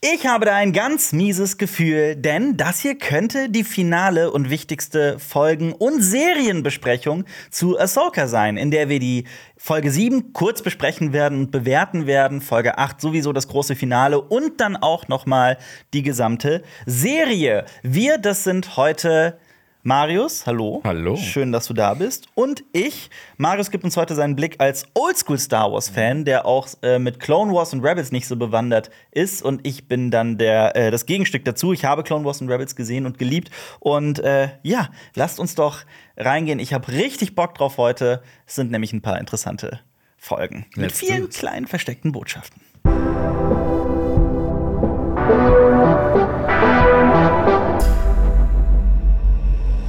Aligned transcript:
Ich 0.00 0.28
habe 0.28 0.44
da 0.44 0.54
ein 0.54 0.72
ganz 0.72 1.12
mieses 1.12 1.58
Gefühl, 1.58 2.14
denn 2.14 2.56
das 2.56 2.78
hier 2.78 2.96
könnte 2.96 3.48
die 3.48 3.64
finale 3.64 4.30
und 4.30 4.48
wichtigste 4.48 5.18
Folgen- 5.18 5.72
und 5.72 6.00
Serienbesprechung 6.00 7.24
zu 7.50 7.76
Ahsoka 7.76 8.28
sein, 8.28 8.56
in 8.56 8.70
der 8.70 8.88
wir 8.88 9.00
die 9.00 9.24
Folge 9.56 9.90
7 9.90 10.32
kurz 10.32 10.62
besprechen 10.62 11.12
werden 11.12 11.40
und 11.40 11.50
bewerten 11.50 12.06
werden, 12.06 12.42
Folge 12.42 12.78
8 12.78 13.00
sowieso 13.00 13.32
das 13.32 13.48
große 13.48 13.74
Finale 13.74 14.20
und 14.20 14.60
dann 14.60 14.76
auch 14.76 15.08
noch 15.08 15.26
mal 15.26 15.58
die 15.92 16.04
gesamte 16.04 16.62
Serie. 16.86 17.64
Wir, 17.82 18.18
das 18.18 18.44
sind 18.44 18.76
heute 18.76 19.40
Marius, 19.84 20.44
hallo. 20.44 20.80
Hallo. 20.84 21.16
Schön, 21.16 21.52
dass 21.52 21.66
du 21.66 21.74
da 21.74 21.94
bist. 21.94 22.26
Und 22.34 22.64
ich. 22.72 23.10
Marius 23.36 23.70
gibt 23.70 23.84
uns 23.84 23.96
heute 23.96 24.16
seinen 24.16 24.34
Blick 24.34 24.56
als 24.58 24.86
Oldschool 24.94 25.38
Star 25.38 25.72
Wars-Fan, 25.72 26.24
der 26.24 26.46
auch 26.46 26.68
äh, 26.82 26.98
mit 26.98 27.20
Clone 27.20 27.52
Wars 27.54 27.72
und 27.72 27.84
Rebels 27.84 28.10
nicht 28.10 28.26
so 28.26 28.34
bewandert 28.36 28.90
ist. 29.12 29.40
Und 29.40 29.64
ich 29.66 29.86
bin 29.86 30.10
dann 30.10 30.36
der, 30.36 30.74
äh, 30.74 30.90
das 30.90 31.06
Gegenstück 31.06 31.44
dazu. 31.44 31.72
Ich 31.72 31.84
habe 31.84 32.02
Clone 32.02 32.24
Wars 32.24 32.40
und 32.40 32.50
Rebels 32.50 32.74
gesehen 32.74 33.06
und 33.06 33.18
geliebt. 33.18 33.50
Und 33.78 34.18
äh, 34.18 34.48
ja, 34.62 34.90
lasst 35.14 35.38
uns 35.38 35.54
doch 35.54 35.84
reingehen. 36.16 36.58
Ich 36.58 36.72
habe 36.72 36.88
richtig 36.88 37.36
Bock 37.36 37.54
drauf 37.54 37.78
heute. 37.78 38.22
Es 38.46 38.56
sind 38.56 38.72
nämlich 38.72 38.92
ein 38.92 39.00
paar 39.00 39.20
interessante 39.20 39.80
Folgen. 40.16 40.66
Let's 40.74 41.00
mit 41.00 41.10
vielen 41.10 41.28
kleinen 41.28 41.68
versteckten 41.68 42.10
Botschaften. 42.10 42.60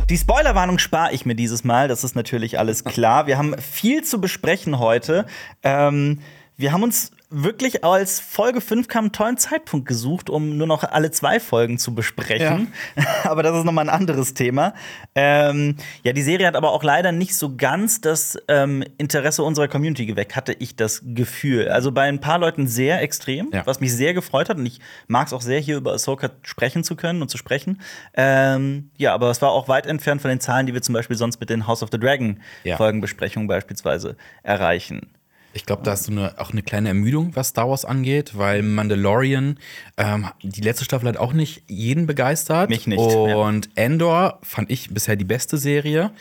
Die 0.10 0.18
Spoilerwarnung 0.18 0.80
spare 0.80 1.14
ich 1.14 1.28
mir 1.28 1.36
dieses 1.36 1.64
Mal, 1.64 1.88
das 1.88 2.04
ist 2.04 2.16
natürlich 2.16 2.58
alles 2.58 2.84
klar. 2.84 3.28
Wir 3.28 3.38
haben 3.38 3.56
viel 3.60 4.04
zu 4.04 4.20
besprechen 4.20 4.80
heute. 4.80 5.28
Ähm, 5.62 6.22
wir 6.58 6.72
haben 6.72 6.82
uns 6.82 7.12
wirklich 7.30 7.84
als 7.84 8.20
Folge 8.20 8.60
5 8.60 8.88
kam 8.88 9.06
einen 9.06 9.12
tollen 9.12 9.38
Zeitpunkt 9.38 9.88
gesucht, 9.88 10.30
um 10.30 10.58
nur 10.58 10.66
noch 10.68 10.84
alle 10.84 11.12
zwei 11.12 11.40
Folgen 11.40 11.78
zu 11.78 11.94
besprechen. 11.94 12.74
aber 13.24 13.44
das 13.44 13.56
ist 13.58 13.66
nochmal 13.66 13.86
ein 13.88 13.94
anderes 13.96 14.34
Thema. 14.34 14.74
Ähm, 15.14 15.76
ja, 16.04 16.12
die 16.14 16.22
Serie 16.24 16.48
hat 16.48 16.56
aber 16.56 16.72
auch 16.72 16.84
leider 16.84 17.12
nicht 17.12 17.36
so 17.36 17.56
ganz 17.56 18.02
das 18.02 18.38
ähm, 18.48 18.84
Interesse 18.98 19.44
unserer 19.44 19.68
Community 19.68 20.06
geweckt, 20.06 20.36
hatte 20.36 20.54
ich 20.54 20.76
das 20.76 21.02
Gefühl. 21.06 21.70
Also 21.70 21.92
bei 21.92 22.04
ein 22.04 22.20
paar 22.20 22.40
Leuten 22.40 22.68
sehr 22.68 23.02
extrem, 23.02 23.50
Ja. 23.54 23.66
was 23.66 23.80
mich 23.80 23.94
sehr 23.94 24.14
gefreut 24.14 24.50
hat. 24.50 24.58
Und 24.58 24.66
ich 24.66 24.80
mag 25.08 25.28
es 25.28 25.34
auch 25.34 25.42
sehr, 25.42 25.60
hier 25.60 25.78
über 25.78 25.94
Ahsoka 25.94 26.32
sprechen 26.44 26.84
zu 26.84 26.96
können 26.96 27.22
und 27.22 27.30
zu 27.30 27.38
sprechen. 27.38 27.80
Ähm, 28.16 28.90
ja, 28.98 29.14
aber 29.14 29.30
es 29.30 29.42
war 29.42 29.52
auch 29.52 29.68
weit 29.68 29.86
entfernt 29.86 30.22
von 30.22 30.30
den 30.30 30.40
Zahlen, 30.40 30.66
die 30.66 30.74
wir 30.74 30.82
zum 30.82 30.94
Beispiel 30.94 31.16
sonst 31.18 31.40
mit 31.40 31.50
den 31.50 31.68
House 31.68 31.84
of 31.84 31.90
the 31.92 32.00
Dragon 32.00 32.40
Ja. 32.64 32.78
Folgenbesprechungen 32.78 33.48
beispielsweise 33.48 34.18
erreichen. 34.42 35.12
Ich 35.54 35.66
glaube, 35.66 35.82
da 35.84 35.92
hast 35.92 36.08
du 36.08 36.12
eine, 36.12 36.40
auch 36.40 36.52
eine 36.52 36.62
kleine 36.62 36.90
Ermüdung, 36.90 37.36
was 37.36 37.50
Star 37.50 37.68
Wars 37.70 37.84
angeht, 37.86 38.38
weil 38.38 38.62
Mandalorian, 38.62 39.58
ähm, 39.98 40.28
die 40.44 40.62
letzte 40.62 40.86
Staffel 40.86 41.10
hat 41.10 41.18
auch 41.18 41.34
nicht 41.34 41.64
jeden 41.68 42.06
begeistert. 42.06 42.70
Mich 42.70 42.86
nicht, 42.88 43.00
Und 43.00 43.70
Endor 43.76 44.40
fand 44.44 44.70
ich 44.70 44.94
bisher 44.94 45.16
die 45.16 45.26
beste 45.26 45.58
Serie. 45.58 46.10
Mhm. 46.10 46.12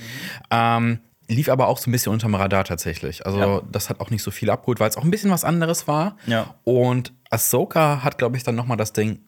Ähm, 0.51 0.99
lief 1.29 1.51
aber 1.51 1.69
auch 1.69 1.77
so 1.77 1.91
ein 1.91 1.93
bisschen 1.93 2.11
unterm 2.13 2.35
Radar 2.35 2.65
tatsächlich. 2.65 3.27
Also, 3.27 3.39
Ja. 3.39 3.63
das 3.71 3.91
hat 3.91 4.01
auch 4.01 4.09
nicht 4.11 4.23
so 4.23 4.31
viel 4.31 4.49
abgeholt, 4.49 4.81
weil 4.81 4.89
es 4.89 4.97
auch 4.97 5.05
ein 5.05 5.11
bisschen 5.11 5.31
was 5.31 5.45
anderes 5.45 5.87
war. 5.87 6.17
Ja. 6.27 6.55
Und 6.65 7.13
Ahsoka 7.29 8.03
hat, 8.03 8.17
glaube 8.17 8.39
ich, 8.39 8.45
dann 8.45 8.55
noch 8.55 8.65
mal 8.65 8.77
das 8.77 8.95
Ding. 8.95 9.19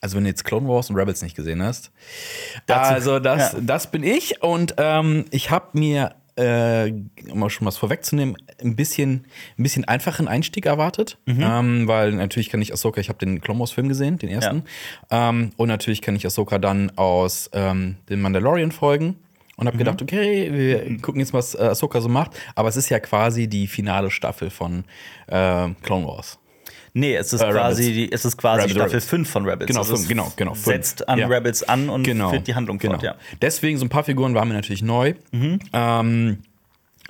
Also, 0.00 0.16
wenn 0.16 0.24
du 0.24 0.30
jetzt 0.30 0.46
Clone 0.46 0.66
Wars 0.66 0.88
und 0.88 0.96
Rebels 0.96 1.20
nicht 1.20 1.36
gesehen 1.36 1.62
hast. 1.62 1.90
Dazu- 2.66 2.94
also, 2.94 3.18
das, 3.18 3.52
ja. 3.52 3.58
das 3.60 3.90
bin 3.90 4.02
ich. 4.02 4.42
Und 4.42 4.74
ähm, 4.78 5.26
ich 5.30 5.50
habe 5.50 5.66
mir, 5.78 6.14
äh, 6.40 6.92
um 7.30 7.38
mal 7.38 7.50
schon 7.50 7.66
was 7.66 7.76
vorwegzunehmen, 7.76 8.36
ein 8.62 8.74
bisschen, 8.76 9.26
ein 9.58 9.62
bisschen 9.62 9.84
einfachen 9.84 10.26
Einstieg 10.28 10.66
erwartet. 10.66 11.18
Mhm. 11.26 11.42
Ähm, 11.42 11.88
weil 11.88 12.12
natürlich 12.12 12.48
kann 12.50 12.62
ich 12.62 12.72
Ahsoka, 12.72 13.00
ich 13.00 13.08
habe 13.08 13.18
den 13.18 13.40
Clone 13.40 13.60
Wars 13.60 13.72
Film 13.72 13.88
gesehen, 13.88 14.18
den 14.18 14.28
ersten. 14.30 14.62
Ähm, 15.10 15.50
und 15.56 15.68
natürlich 15.68 16.02
kann 16.02 16.16
ich 16.16 16.24
Ahsoka 16.26 16.58
dann 16.58 16.90
aus 16.96 17.50
ähm, 17.52 17.96
den 18.08 18.20
Mandalorian-Folgen. 18.20 19.16
Und 19.56 19.64
Mhm. 19.64 19.68
habe 19.68 19.78
gedacht, 19.78 20.00
okay, 20.00 20.50
wir 20.52 20.98
gucken 21.02 21.20
jetzt, 21.20 21.34
was 21.34 21.54
äh, 21.54 21.58
Ahsoka 21.58 22.00
so 22.00 22.08
macht. 22.08 22.30
Aber 22.54 22.68
es 22.70 22.76
ist 22.76 22.88
ja 22.88 22.98
quasi 22.98 23.46
die 23.46 23.66
finale 23.66 24.10
Staffel 24.10 24.48
von 24.48 24.84
äh, 25.26 25.68
Clone 25.82 26.06
Wars. 26.06 26.38
Nee, 26.92 27.14
es 27.16 27.32
ist 27.32 27.40
Äh, 27.40 27.50
quasi, 27.50 27.82
Rebels. 27.82 27.96
die, 27.96 28.12
es 28.12 28.24
ist 28.24 28.36
quasi 28.36 28.60
Rebels, 28.62 28.72
Staffel 28.72 28.88
Rebels. 28.90 29.04
5 29.06 29.30
von 29.30 29.44
Rebels. 29.46 29.66
Genau, 29.68 29.80
Also 29.80 29.96
fünf, 29.96 30.08
genau, 30.08 30.32
genau, 30.36 30.54
fünf. 30.54 30.64
Setzt 30.64 31.08
an 31.08 31.18
Ja. 31.18 31.26
Rebels 31.28 31.62
an 31.62 31.88
und 31.88 32.02
Genau. 32.02 32.30
führt 32.30 32.46
die 32.46 32.54
Handlung 32.54 32.78
genau. 32.78 32.94
fort, 32.94 33.02
ja. 33.04 33.14
Deswegen, 33.40 33.78
so 33.78 33.84
ein 33.84 33.88
paar 33.88 34.04
Figuren 34.04 34.34
waren 34.34 34.48
mir 34.48 34.54
natürlich 34.54 34.82
neu. 34.82 35.14
Ähm, 35.72 36.38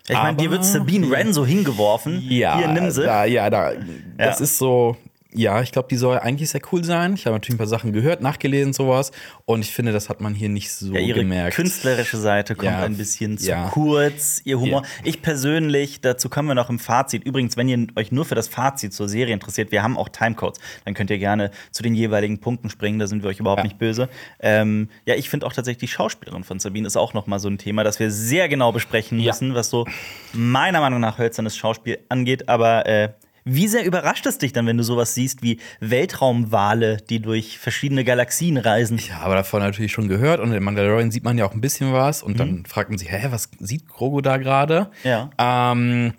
Ich 0.09 0.15
meine, 0.17 0.37
dir 0.37 0.51
wird 0.51 0.65
Sabine 0.65 1.09
Wren 1.11 1.33
so 1.33 1.47
hingeworfen. 1.47 2.21
Ja, 2.29 2.59
Hier, 2.59 2.69
nimm 2.69 2.91
sie. 2.91 3.05
Da, 3.05 3.25
ja, 3.25 3.49
da, 3.49 3.73
das 4.19 4.41
ist 4.41 4.59
so. 4.59 4.97
Ja, 5.33 5.63
ich 5.63 5.71
glaube, 5.71 5.87
die 5.89 5.97
soll 5.97 6.19
eigentlich 6.19 6.51
sehr 6.51 6.61
cool 6.73 6.83
sein. 6.83 7.15
Ich 7.15 7.25
habe 7.27 7.35
natürlich 7.37 7.55
ein 7.55 7.59
paar 7.59 7.67
Sachen 7.69 7.93
gehört, 7.93 8.21
nachgelesen, 8.21 8.73
sowas. 8.73 9.13
Und 9.45 9.61
ich 9.61 9.73
finde, 9.73 9.93
das 9.93 10.09
hat 10.09 10.21
man 10.21 10.35
hier 10.35 10.49
nicht 10.49 10.73
so 10.73 10.93
Ja, 10.93 11.01
ihre 11.01 11.21
gemerkt. 11.21 11.55
künstlerische 11.55 12.17
Seite 12.17 12.55
kommt 12.57 12.71
Ja, 12.71 12.81
ein 12.83 12.97
bisschen 12.97 13.39
zu 13.39 13.49
ja. 13.49 13.69
kurz, 13.69 14.41
ihr 14.45 14.59
Humor. 14.59 14.83
Ich 15.05 15.23
persönlich, 15.23 16.01
dazu 16.01 16.29
kommen 16.29 16.49
wir 16.49 16.55
noch 16.57 16.69
im 16.69 16.79
Fazit. 16.81 17.23
Übrigens, 17.25 17.57
wenn 17.57 17.69
ihr 17.69 17.87
euch 17.97 18.11
nur 18.11 18.25
für 18.25 18.35
das 18.35 18.49
Fazit 18.49 18.93
zur 18.93 19.09
Serie 19.09 19.33
interessiert, 19.33 19.71
wir 19.71 19.83
haben 19.85 19.97
auch 19.97 20.09
Timecodes. 20.09 20.61
Dann 20.85 20.95
könnt 20.95 21.11
ihr 21.11 21.19
gerne 21.19 21.51
zu 21.71 21.83
den 21.85 21.95
jeweiligen 21.95 22.41
Punkten 22.41 22.69
springen, 22.69 22.99
da 22.99 23.07
sind 23.07 23.23
wir 23.23 23.31
euch 23.31 23.39
überhaupt 23.39 23.63
nicht 23.63 23.79
böse. 23.79 24.09
Ähm, 24.41 24.89
ja, 25.07 25.15
ich 25.15 25.31
finde 25.31 25.47
auch 25.47 25.53
tatsächlich 25.53 25.89
die 25.91 25.95
Schauspielerin 25.95 26.43
von 26.45 26.59
Sabine 26.59 26.87
ist 26.87 26.97
auch 26.97 27.15
noch 27.15 27.27
mal 27.29 27.39
so 27.39 27.49
ein 27.49 27.59
Thema, 27.59 27.85
das 27.85 28.01
wir 28.01 28.11
sehr 28.11 28.49
genau 28.49 28.73
besprechen 28.73 29.23
müssen, 29.23 29.55
was 29.55 29.71
so 29.71 29.87
meiner 30.33 30.81
Meinung 30.81 31.01
nach 31.01 31.19
hölzernes 31.19 31.57
Schauspiel 31.57 31.99
angeht. 32.09 32.49
Aber 32.49 32.87
äh, 32.87 33.11
wie 33.55 33.69
sehr 33.69 33.85
überrascht 33.85 34.27
es 34.27 34.39
dich 34.39 34.53
dann, 34.53 34.67
wenn 34.67 34.77
du 34.77 34.83
sowas 34.85 35.15
siehst 35.15 35.43
wie 35.43 35.59
Weltraumwale, 35.81 36.99
die 36.99 37.21
durch 37.21 37.59
verschiedene 37.59 38.05
Galaxien 38.05 38.57
reisen? 38.57 38.99
Ja, 39.09 39.21
aber 39.21 39.35
davon 39.35 39.61
natürlich 39.61 39.93
schon 39.93 40.09
gehört. 40.09 40.41
Und 40.41 40.53
in 40.53 40.63
Mandalorian 40.63 41.11
sieht 41.11 41.25
man 41.25 41.39
ja 41.39 41.47
auch 41.47 41.53
ein 41.55 41.61
bisschen 41.61 41.93
was. 41.93 42.23
Und 42.23 42.35
Mhm. 42.35 42.39
dann 42.39 42.67
fragt 42.67 42.91
man 42.91 42.99
sich, 42.99 43.11
hä, 43.11 43.27
was 43.31 43.49
sieht 43.59 43.89
Grogu 43.89 44.21
da 44.21 44.37
gerade? 44.37 44.91
Ja. 45.05 45.31
Ähm, 45.39 46.15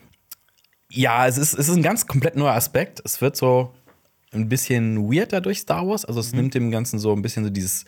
ja, 0.90 1.28
es 1.28 1.38
ist, 1.38 1.54
es 1.54 1.70
ist 1.70 1.76
ein 1.76 1.84
ganz 1.84 2.08
komplett 2.08 2.36
neuer 2.36 2.54
Aspekt. 2.54 3.02
Es 3.06 3.22
wird 3.22 3.36
so 3.36 3.74
ein 4.34 4.50
bisschen 4.50 5.12
weird 5.12 5.34
dadurch 5.34 5.60
Star 5.60 5.88
Wars. 5.88 6.06
Also 6.06 6.20
Mhm. 6.20 6.26
es 6.26 6.34
nimmt 6.34 6.54
dem 6.54 6.72
Ganzen 6.72 7.00
so 7.00 7.14
ein 7.14 7.22
bisschen 7.22 7.44
so 7.44 7.50
dieses, 7.50 7.86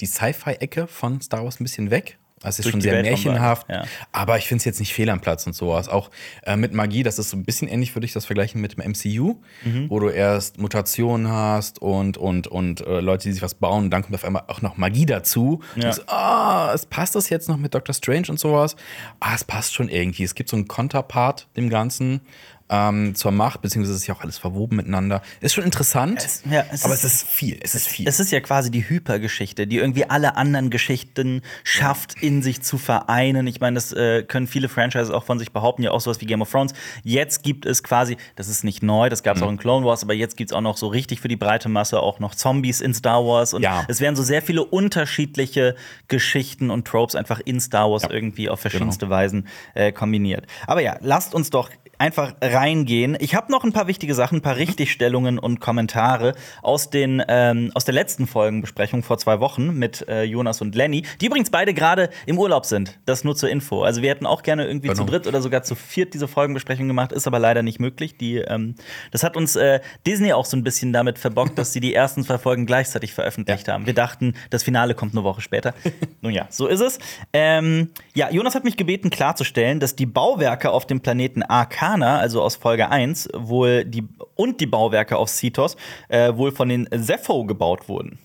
die 0.00 0.06
Sci-Fi-Ecke 0.06 0.86
von 0.86 1.20
Star 1.20 1.44
Wars 1.44 1.60
ein 1.60 1.64
bisschen 1.64 1.90
weg. 1.90 2.18
Es 2.44 2.58
ist 2.58 2.68
schon 2.70 2.80
sehr 2.80 2.92
Weltraumwelt, 2.92 3.24
märchenhaft. 3.24 3.68
ja. 3.70 3.84
Aber 4.12 4.38
ich 4.38 4.46
finde 4.46 4.58
es 4.60 4.64
jetzt 4.64 4.80
nicht 4.80 4.92
fehl 4.94 5.08
am 5.10 5.20
Platz 5.20 5.46
und 5.46 5.54
sowas. 5.54 5.88
Auch 5.88 6.10
äh, 6.44 6.56
mit 6.56 6.72
Magie, 6.74 7.02
das 7.02 7.18
ist 7.18 7.30
so 7.30 7.36
ein 7.36 7.44
bisschen 7.44 7.68
ähnlich, 7.68 7.94
würde 7.96 8.06
ich 8.06 8.12
das 8.12 8.26
vergleichen 8.26 8.60
mit 8.60 8.76
dem 8.78 8.90
MCU, 8.90 9.36
Mhm. 9.64 9.88
wo 9.90 9.98
du 10.00 10.08
erst 10.08 10.58
Mutationen 10.58 11.30
hast 11.30 11.80
und, 11.80 12.16
und, 12.18 12.46
und 12.46 12.80
äh, 12.86 13.00
Leute, 13.00 13.24
die 13.28 13.32
sich 13.32 13.42
was 13.42 13.54
bauen. 13.54 13.84
Und 13.84 13.90
dann 13.90 14.02
kommt 14.02 14.14
auf 14.14 14.24
einmal 14.24 14.44
auch 14.48 14.62
noch 14.62 14.76
Magie 14.76 15.06
dazu. 15.06 15.60
Ja. 15.76 15.86
Und 15.86 15.94
so, 15.94 16.02
ah, 16.06 16.72
es 16.74 16.86
passt 16.86 17.14
das 17.14 17.28
jetzt 17.30 17.48
noch 17.48 17.56
mit 17.56 17.74
Doctor 17.74 17.94
Strange 17.94 18.26
und 18.28 18.38
sowas. 18.38 18.76
Ah, 19.20 19.34
es 19.34 19.44
passt 19.44 19.74
schon 19.74 19.88
irgendwie. 19.88 20.24
Es 20.24 20.34
gibt 20.34 20.48
so 20.50 20.56
einen 20.56 20.68
Konterpart 20.68 21.48
dem 21.56 21.70
Ganzen 21.70 22.20
ähm, 22.70 23.14
zur 23.14 23.30
Macht, 23.30 23.60
beziehungsweise 23.62 23.96
ist 23.96 24.06
ja 24.06 24.14
auch 24.14 24.22
alles 24.22 24.38
verwoben 24.38 24.76
miteinander. 24.76 25.20
Ist 25.40 25.54
schon 25.54 25.64
interessant, 25.64 26.24
Es- 26.24 26.42
ja, 26.50 26.64
es 26.72 26.84
aber 26.84 26.94
ist- 26.94 27.04
es 27.04 27.14
ist 27.22 27.28
viel. 27.28 27.58
Es 27.62 27.74
ist 27.74 27.86
viel. 27.88 28.08
Es 28.08 28.20
ist 28.20 28.32
ja 28.32 28.40
quasi 28.40 28.70
die 28.70 28.88
Hypergeschichte, 28.88 29.66
die 29.66 29.76
irgendwie 29.76 30.04
alle 30.08 30.36
anderen 30.36 30.70
Geschichten 30.70 31.42
schafft, 31.62 32.14
in 32.22 32.42
sich 32.42 32.62
zu 32.62 32.78
vereinen. 32.78 33.46
Ich 33.46 33.60
meine, 33.60 33.74
das 33.74 33.92
äh, 33.92 34.22
können 34.22 34.46
viele 34.46 34.68
Franchises 34.70 35.10
auch 35.10 35.24
von 35.24 35.38
sich 35.38 35.52
behaupten, 35.52 35.82
ja 35.82 35.90
auch 35.90 36.00
sowas 36.00 36.20
wie 36.22 36.26
Game 36.26 36.40
of 36.42 36.50
Thrones. 36.50 36.72
Jetzt 37.02 37.42
gibt 37.42 37.66
es 37.66 37.82
quasi, 37.82 38.16
das 38.36 38.48
ist 38.48 38.64
nicht 38.64 38.82
neu, 38.82 39.08
das 39.10 39.20
Mhm. 39.20 39.24
gab 39.24 39.36
es 39.36 39.42
auch 39.42 39.50
in 39.50 39.58
Clone 39.58 39.84
Wars, 39.84 40.02
aber 40.02 40.14
jetzt 40.14 40.36
gibt 40.36 40.50
es 40.50 40.56
auch 40.56 40.62
noch 40.62 40.76
so 40.78 40.86
richtig 40.88 41.20
für 41.20 41.28
die 41.28 41.36
breite 41.36 41.68
Masse 41.68 42.00
auch 42.00 42.18
noch 42.18 42.34
Zombies 42.34 42.80
in 42.80 42.94
Star 42.94 43.24
Wars. 43.26 43.52
Und 43.52 43.62
Ja. 43.62 43.84
es 43.88 44.00
werden 44.00 44.16
so 44.16 44.22
sehr 44.22 44.40
viele 44.42 44.64
unterschiedliche 44.64 45.74
Geschichten 46.08 46.70
und 46.70 46.86
Tropes 46.86 47.14
einfach 47.14 47.40
in 47.44 47.60
Star 47.60 47.90
Wars 47.90 48.02
Ja. 48.02 48.08
Genau. 48.08 48.18
irgendwie 48.18 48.48
auf 48.48 48.60
verschiedenste 48.60 49.10
Weisen 49.10 49.46
äh, 49.74 49.92
kombiniert. 49.92 50.46
Aber 50.66 50.80
ja, 50.80 50.96
lasst 51.00 51.34
uns 51.34 51.50
doch 51.50 51.70
einfach 51.98 52.34
reingehen. 52.42 53.16
Ich 53.20 53.34
habe 53.34 53.50
noch 53.52 53.64
ein 53.64 53.72
paar 53.72 53.86
wichtige 53.86 54.14
Sachen, 54.14 54.38
ein 54.38 54.42
paar 54.42 54.56
Richtigstellungen 54.56 55.38
und 55.38 55.60
Kommentare 55.60 56.34
aus, 56.62 56.90
den, 56.90 57.22
ähm, 57.28 57.70
aus 57.74 57.84
der 57.84 57.94
letzten 57.94 58.26
Folgenbesprechung 58.26 59.02
vor 59.02 59.18
zwei 59.18 59.40
Wochen 59.40 59.78
mit 59.78 60.06
äh, 60.08 60.22
Jonas 60.24 60.60
und 60.60 60.74
Lenny, 60.74 61.04
die 61.20 61.26
übrigens 61.26 61.50
beide 61.50 61.74
gerade 61.74 62.10
im 62.26 62.38
Urlaub 62.38 62.64
sind. 62.66 62.98
Das 63.06 63.24
nur 63.24 63.36
zur 63.36 63.48
Info. 63.48 63.82
Also 63.82 64.02
wir 64.02 64.10
hätten 64.10 64.26
auch 64.26 64.42
gerne 64.42 64.66
irgendwie 64.66 64.88
Genau. 64.88 65.04
zu 65.04 65.10
dritt 65.10 65.26
oder 65.26 65.40
sogar 65.42 65.62
zu 65.62 65.74
viert 65.74 66.14
diese 66.14 66.28
Folgenbesprechung 66.28 66.88
gemacht, 66.88 67.12
ist 67.12 67.26
aber 67.26 67.38
leider 67.38 67.62
nicht 67.62 67.80
möglich. 67.80 68.16
Die, 68.16 68.36
ähm, 68.36 68.74
das 69.10 69.22
hat 69.22 69.36
uns 69.36 69.56
äh, 69.56 69.80
Disney 70.06 70.32
auch 70.32 70.44
so 70.44 70.56
ein 70.56 70.64
bisschen 70.64 70.92
damit 70.92 71.18
verbockt, 71.18 71.58
dass 71.58 71.72
sie 71.72 71.80
die 71.80 71.94
ersten 71.94 72.24
zwei 72.24 72.38
Folgen 72.38 72.66
gleichzeitig 72.66 73.12
veröffentlicht 73.12 73.68
haben. 73.68 73.86
Wir 73.86 73.94
dachten, 73.94 74.34
das 74.50 74.62
Finale 74.62 74.94
kommt 74.94 75.14
eine 75.14 75.24
Woche 75.24 75.40
später. 75.40 75.74
Nun 76.20 76.32
ja, 76.32 76.46
so 76.50 76.66
ist 76.66 76.80
es. 76.80 76.98
Ähm, 77.32 77.90
ja, 78.14 78.30
Jonas 78.30 78.54
hat 78.54 78.64
mich 78.64 78.76
gebeten, 78.76 79.10
klarzustellen, 79.10 79.80
dass 79.80 79.96
die 79.96 80.06
Bauwerke 80.06 80.70
auf 80.70 80.86
dem 80.86 81.00
Planeten 81.00 81.42
Arcana, 81.84 82.18
also 82.18 82.42
aus 82.42 82.56
Folge 82.56 82.90
1, 82.90 83.28
wohl 83.34 83.84
die 83.84 84.08
und 84.36 84.60
die 84.60 84.66
Bauwerke 84.66 85.18
auf 85.18 85.28
Cetos 85.28 85.76
äh, 86.08 86.34
wohl 86.34 86.50
von 86.50 86.68
den 86.70 86.88
Zepho 86.90 87.44
gebaut 87.44 87.88
wurden. 87.88 88.18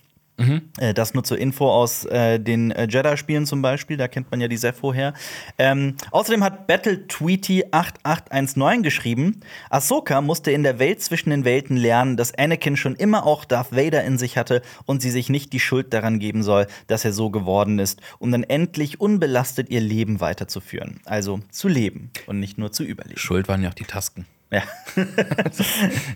Äh, 0.77 0.93
das 0.93 1.13
nur 1.13 1.23
zur 1.23 1.37
Info 1.37 1.69
aus 1.69 2.05
äh, 2.05 2.39
den 2.39 2.71
äh, 2.71 2.87
Jedi-Spielen 2.89 3.45
zum 3.45 3.61
Beispiel, 3.61 3.97
da 3.97 4.07
kennt 4.07 4.31
man 4.31 4.41
ja 4.41 4.47
die 4.47 4.57
Sepho 4.57 4.93
her. 4.93 5.13
Ähm, 5.57 5.95
außerdem 6.11 6.43
hat 6.43 6.67
Battle 6.67 7.07
Tweety 7.07 7.65
8819 7.71 8.83
geschrieben, 8.83 9.41
Ahsoka 9.69 10.21
musste 10.21 10.51
in 10.51 10.63
der 10.63 10.79
Welt 10.79 11.01
zwischen 11.01 11.29
den 11.29 11.45
Welten 11.45 11.77
lernen, 11.77 12.17
dass 12.17 12.33
Anakin 12.33 12.77
schon 12.77 12.95
immer 12.95 13.25
auch 13.25 13.45
Darth 13.45 13.71
Vader 13.71 14.03
in 14.03 14.17
sich 14.17 14.37
hatte 14.37 14.61
und 14.85 15.01
sie 15.01 15.11
sich 15.11 15.29
nicht 15.29 15.53
die 15.53 15.59
Schuld 15.59 15.93
daran 15.93 16.19
geben 16.19 16.43
soll, 16.43 16.67
dass 16.87 17.05
er 17.05 17.13
so 17.13 17.29
geworden 17.29 17.79
ist, 17.79 18.01
um 18.19 18.31
dann 18.31 18.43
endlich 18.43 18.99
unbelastet 18.99 19.69
ihr 19.69 19.81
Leben 19.81 20.21
weiterzuführen. 20.21 21.01
Also 21.05 21.41
zu 21.51 21.67
leben 21.67 22.11
und 22.27 22.39
nicht 22.39 22.57
nur 22.57 22.71
zu 22.71 22.83
überleben. 22.83 23.19
Schuld 23.19 23.47
waren 23.47 23.63
ja 23.63 23.69
auch 23.69 23.73
die 23.73 23.83
Tasken. 23.83 24.25
Ja. 24.51 24.63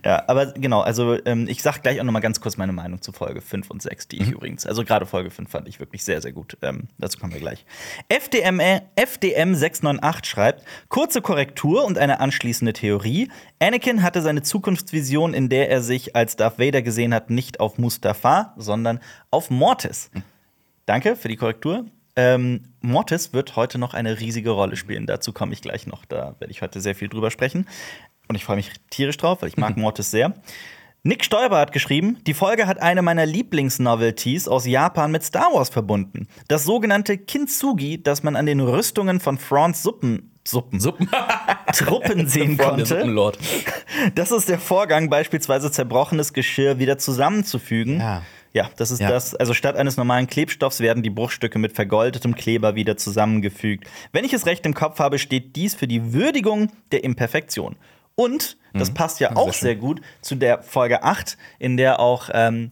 ja, 0.04 0.24
aber 0.28 0.48
genau, 0.54 0.82
also 0.82 1.18
ähm, 1.26 1.48
ich 1.48 1.62
sag 1.62 1.84
gleich 1.84 2.00
auch 2.00 2.04
noch 2.04 2.12
mal 2.12 2.20
ganz 2.20 2.42
kurz 2.42 2.58
meine 2.58 2.74
Meinung 2.74 3.02
zu 3.02 3.12
Folge 3.12 3.42
5 3.42 3.70
und 3.70 3.82
6, 3.82 4.08
die 4.08 4.18
ich 4.22 4.28
Mhm. 4.28 4.34
übrigens, 4.34 4.66
also 4.66 4.84
gerade 4.84 5.06
Folge 5.06 5.30
5 5.30 5.50
fand 5.52 5.68
ich 5.68 5.80
wirklich 5.80 6.04
sehr, 6.04 6.20
sehr 6.22 6.32
gut. 6.32 6.58
Ähm, 6.64 6.88
dazu 6.98 7.20
kommen 7.20 7.34
wir 7.34 7.40
gleich. 7.40 7.64
FDM, 8.10 8.60
äh, 8.60 8.82
FDM698 8.96 10.26
schreibt, 10.26 10.64
kurze 10.90 11.22
Korrektur 11.22 11.86
und 11.86 11.98
eine 11.98 12.20
anschließende 12.20 12.74
Theorie. 12.74 13.30
Anakin 13.60 14.02
hatte 14.02 14.22
seine 14.22 14.42
Zukunftsvision, 14.42 15.34
in 15.34 15.50
der 15.50 15.70
er 15.70 15.82
sich 15.82 16.16
als 16.16 16.36
Darth 16.36 16.58
Vader 16.60 16.82
gesehen 16.82 17.14
hat, 17.14 17.30
nicht 17.30 17.60
auf 17.60 17.78
Mustafar, 17.78 18.54
sondern 18.58 19.00
auf 19.30 19.50
Mortis. 19.50 20.10
Danke 20.86 21.16
für 21.16 21.28
die 21.28 21.38
Korrektur. 21.38 21.86
Ähm, 22.16 22.62
Mortis 22.82 23.34
wird 23.34 23.56
heute 23.56 23.80
noch 23.80 23.94
eine 23.96 24.20
riesige 24.20 24.52
Rolle 24.52 24.76
spielen. 24.76 25.08
Dazu 25.08 25.34
komme 25.34 25.54
ich 25.54 25.62
gleich 25.62 25.88
noch. 25.88 26.06
Da 26.06 26.36
werde 26.40 26.52
ich 26.52 26.62
heute 26.62 26.80
sehr 26.80 26.94
viel 26.94 27.10
drüber 27.10 27.32
sprechen. 27.32 27.66
Und 28.28 28.36
ich 28.36 28.46
freue 28.46 28.56
mich 28.58 28.72
tierisch 28.90 29.18
drauf, 29.18 29.42
weil 29.42 29.50
ich 29.50 29.58
mag 29.58 29.78
Mortis 29.78 30.12
sehr. 30.12 30.34
Nick 31.06 31.26
Stoiber 31.26 31.58
hat 31.60 31.74
geschrieben, 31.74 32.18
die 32.26 32.34
Folge 32.34 32.66
hat 32.66 32.82
eine 32.82 33.02
meiner 33.02 33.26
Lieblingsnovelties 33.26 34.48
aus 34.48 34.66
Japan 34.66 35.12
mit 35.12 35.24
Star 35.24 35.54
Wars 35.54 35.70
verbunden. 35.70 36.28
Das 36.48 36.64
sogenannte 36.64 37.18
Kintsugi, 37.18 38.02
das 38.02 38.24
man 38.24 38.38
an 38.38 38.46
den 38.46 38.62
Rüstungen 38.62 39.20
von 39.20 39.38
Frons 39.38 39.84
Suppen, 39.84 40.32
Suppen, 40.48 40.80
Suppen. 40.80 41.10
Truppen 41.74 42.28
sehen 42.30 42.58
konnte. 42.58 43.04
Das 44.16 44.32
ist 44.32 44.48
der 44.48 44.60
Vorgang, 44.60 45.10
beispielsweise 45.10 45.72
zerbrochenes 45.72 46.32
Geschirr 46.32 46.80
wieder 46.80 46.98
zusammenzufügen. 46.98 48.00
Ja. 48.00 48.22
Ja, 48.54 48.70
das 48.78 48.92
ist 48.92 49.00
Ja. 49.02 49.10
das. 49.10 49.34
Also 49.34 49.54
statt 49.56 49.76
eines 49.76 49.98
normalen 49.98 50.28
Klebstoffs 50.28 50.80
werden 50.80 51.02
die 51.02 51.10
Bruchstücke 51.10 51.58
mit 51.58 51.74
vergoldetem 51.74 52.36
Kleber 52.36 52.76
wieder 52.76 52.96
zusammengefügt. 52.98 53.88
Wenn 54.12 54.26
ich 54.26 54.32
es 54.34 54.46
recht 54.46 54.66
im 54.66 54.74
Kopf 54.76 55.00
habe, 55.00 55.18
steht 55.18 55.56
dies 55.56 55.74
für 55.74 55.88
die 55.88 56.14
Würdigung 56.14 56.72
der 56.92 57.04
Imperfektion. 57.04 57.76
Und 58.16 58.58
das 58.74 58.94
passt 58.94 59.20
ja 59.20 59.36
auch 59.36 59.48
Mhm. 59.48 59.54
schön. 59.54 59.62
sehr 59.68 59.76
gut 59.76 60.02
zu 60.22 60.36
der 60.36 60.62
Folge 60.64 61.04
8, 61.04 61.38
in 61.60 61.78
der 61.78 62.00
auch 62.00 62.30
ähm, 62.34 62.72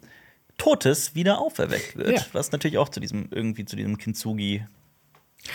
Totes 0.58 1.16
wieder 1.16 1.40
auferweckt 1.40 1.96
wird. 1.96 2.12
Ja. 2.20 2.26
Was 2.34 2.52
natürlich 2.52 2.78
auch 2.78 2.90
zu 2.90 3.00
diesem, 3.00 3.28
irgendwie 3.32 3.66
zu 3.66 3.76
diesem 3.76 3.98
Kintsugi. 3.98 4.64